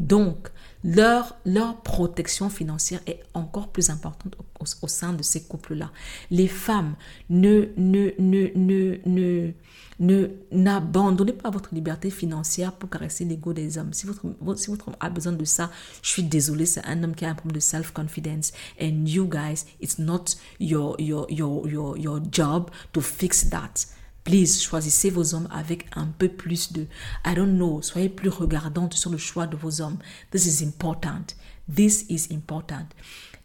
Donc, 0.00 0.50
leur, 0.84 1.36
leur 1.44 1.80
protection 1.82 2.50
financière 2.50 3.00
est 3.06 3.20
encore 3.34 3.68
plus 3.68 3.90
importante 3.90 4.36
au, 4.60 4.88
sein 4.88 5.12
de 5.12 5.22
ces 5.22 5.42
couples-là. 5.42 5.90
Les 6.30 6.48
femmes, 6.48 6.94
ne, 7.30 7.68
ne, 7.76 8.10
ne, 8.18 8.48
ne, 8.54 8.98
ne, 9.04 9.52
ne, 9.98 10.28
n'abandonnez 10.52 11.32
pas 11.32 11.50
votre 11.50 11.74
liberté 11.74 12.10
financière 12.10 12.72
pour 12.72 12.90
caresser 12.90 13.24
l'ego 13.24 13.52
des 13.52 13.78
hommes. 13.78 13.92
Si 13.92 14.06
votre, 14.06 14.24
si 14.56 14.70
votre 14.70 14.88
homme 14.88 14.96
a 15.00 15.10
besoin 15.10 15.32
de 15.32 15.44
ça, 15.44 15.70
je 16.02 16.10
suis 16.10 16.22
désolée, 16.22 16.66
c'est 16.66 16.84
un 16.86 17.02
homme 17.02 17.14
qui 17.14 17.24
a 17.24 17.30
un 17.30 17.34
problème 17.34 17.56
de 17.56 17.60
self-confidence. 17.60 18.52
And 18.80 19.06
you 19.06 19.28
guys, 19.28 19.64
it's 19.80 19.98
not 19.98 20.36
your, 20.60 21.00
your, 21.00 21.26
your, 21.30 21.68
your, 21.68 21.98
your 21.98 22.20
job 22.30 22.70
to 22.92 23.00
fix 23.00 23.48
that. 23.50 23.97
Please, 24.28 24.60
choisissez 24.60 25.08
vos 25.08 25.34
hommes 25.34 25.48
avec 25.50 25.86
un 25.96 26.04
peu 26.04 26.28
plus 26.28 26.70
de, 26.74 26.82
I 27.24 27.34
don't 27.34 27.54
know, 27.56 27.80
soyez 27.80 28.10
plus 28.10 28.28
regardante 28.28 28.92
sur 28.92 29.08
le 29.08 29.16
choix 29.16 29.46
de 29.46 29.56
vos 29.56 29.80
hommes. 29.80 29.96
This 30.30 30.44
is 30.44 30.62
important. 30.62 31.34
This 31.74 32.04
is 32.10 32.28
important. 32.30 32.84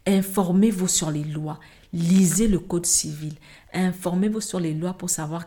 Informez-vous 0.06 0.88
sur 0.88 1.10
les 1.10 1.24
lois. 1.24 1.58
Lisez 1.94 2.48
le 2.48 2.58
code 2.58 2.84
civil. 2.84 3.32
Informez-vous 3.72 4.42
sur 4.42 4.60
les 4.60 4.74
lois 4.74 4.92
pour 4.92 5.08
savoir 5.08 5.46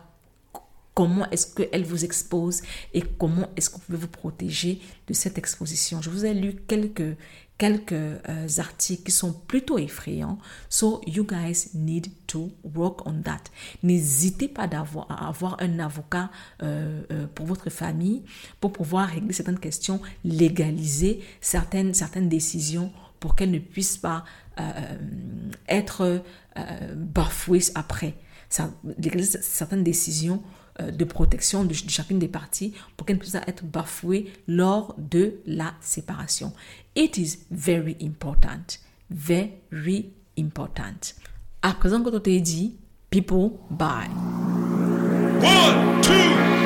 comment 0.92 1.30
est-ce 1.30 1.54
qu'elle 1.54 1.84
vous 1.84 2.04
expose 2.04 2.62
et 2.92 3.04
comment 3.16 3.46
est-ce 3.54 3.70
que 3.70 3.76
vous 3.76 3.82
pouvez 3.82 3.98
vous 3.98 4.08
protéger 4.08 4.80
de 5.06 5.12
cette 5.12 5.38
exposition. 5.38 6.02
Je 6.02 6.10
vous 6.10 6.24
ai 6.24 6.34
lu 6.34 6.56
quelques, 6.66 7.16
quelques 7.58 7.92
euh, 7.92 8.48
articles 8.58 9.02
qui 9.02 9.12
sont 9.12 9.32
plutôt 9.32 9.78
effrayants. 9.78 10.38
So 10.68 11.00
you 11.06 11.24
guys 11.24 11.70
need 11.74 12.06
to 12.28 12.52
work 12.62 13.04
on 13.06 13.22
that. 13.22 13.42
N'hésitez 13.82 14.48
pas 14.48 14.68
à 15.08 15.28
avoir 15.28 15.56
un 15.60 15.78
avocat 15.80 16.30
euh, 16.62 17.02
euh, 17.10 17.26
pour 17.34 17.46
votre 17.46 17.68
famille 17.68 18.22
pour 18.60 18.72
pouvoir 18.72 19.08
régler 19.08 19.32
certaines 19.32 19.58
questions, 19.58 20.00
légaliser 20.24 21.20
certaines, 21.40 21.92
certaines 21.94 22.28
décisions 22.28 22.92
pour 23.18 23.34
qu'elles 23.34 23.50
ne 23.50 23.58
puissent 23.58 23.98
pas 23.98 24.24
être 25.68 26.22
bafouées 26.96 27.62
après. 27.76 28.14
Certaines 28.48 29.84
décisions 29.84 30.42
de 30.80 31.04
protection 31.04 31.64
de, 31.64 31.74
chacune 31.74 32.18
des 32.18 32.28
parties 32.28 32.72
pour 32.96 33.06
qu'elle 33.06 33.18
puisse 33.18 33.34
être 33.34 33.64
bafouée 33.64 34.32
lors 34.46 34.94
de 34.98 35.34
la 35.46 35.74
séparation. 35.80 36.52
It 36.94 37.16
is 37.16 37.38
very 37.50 37.96
important. 38.02 38.78
Very 39.10 40.10
important. 40.38 41.14
À 41.62 41.72
présent 41.74 42.02
que 42.02 42.10
tu 42.10 42.20
t'es 42.20 42.40
dit, 42.40 42.76
people, 43.10 43.52
bye. 43.70 44.08
One, 45.40 46.00
two, 46.02 46.57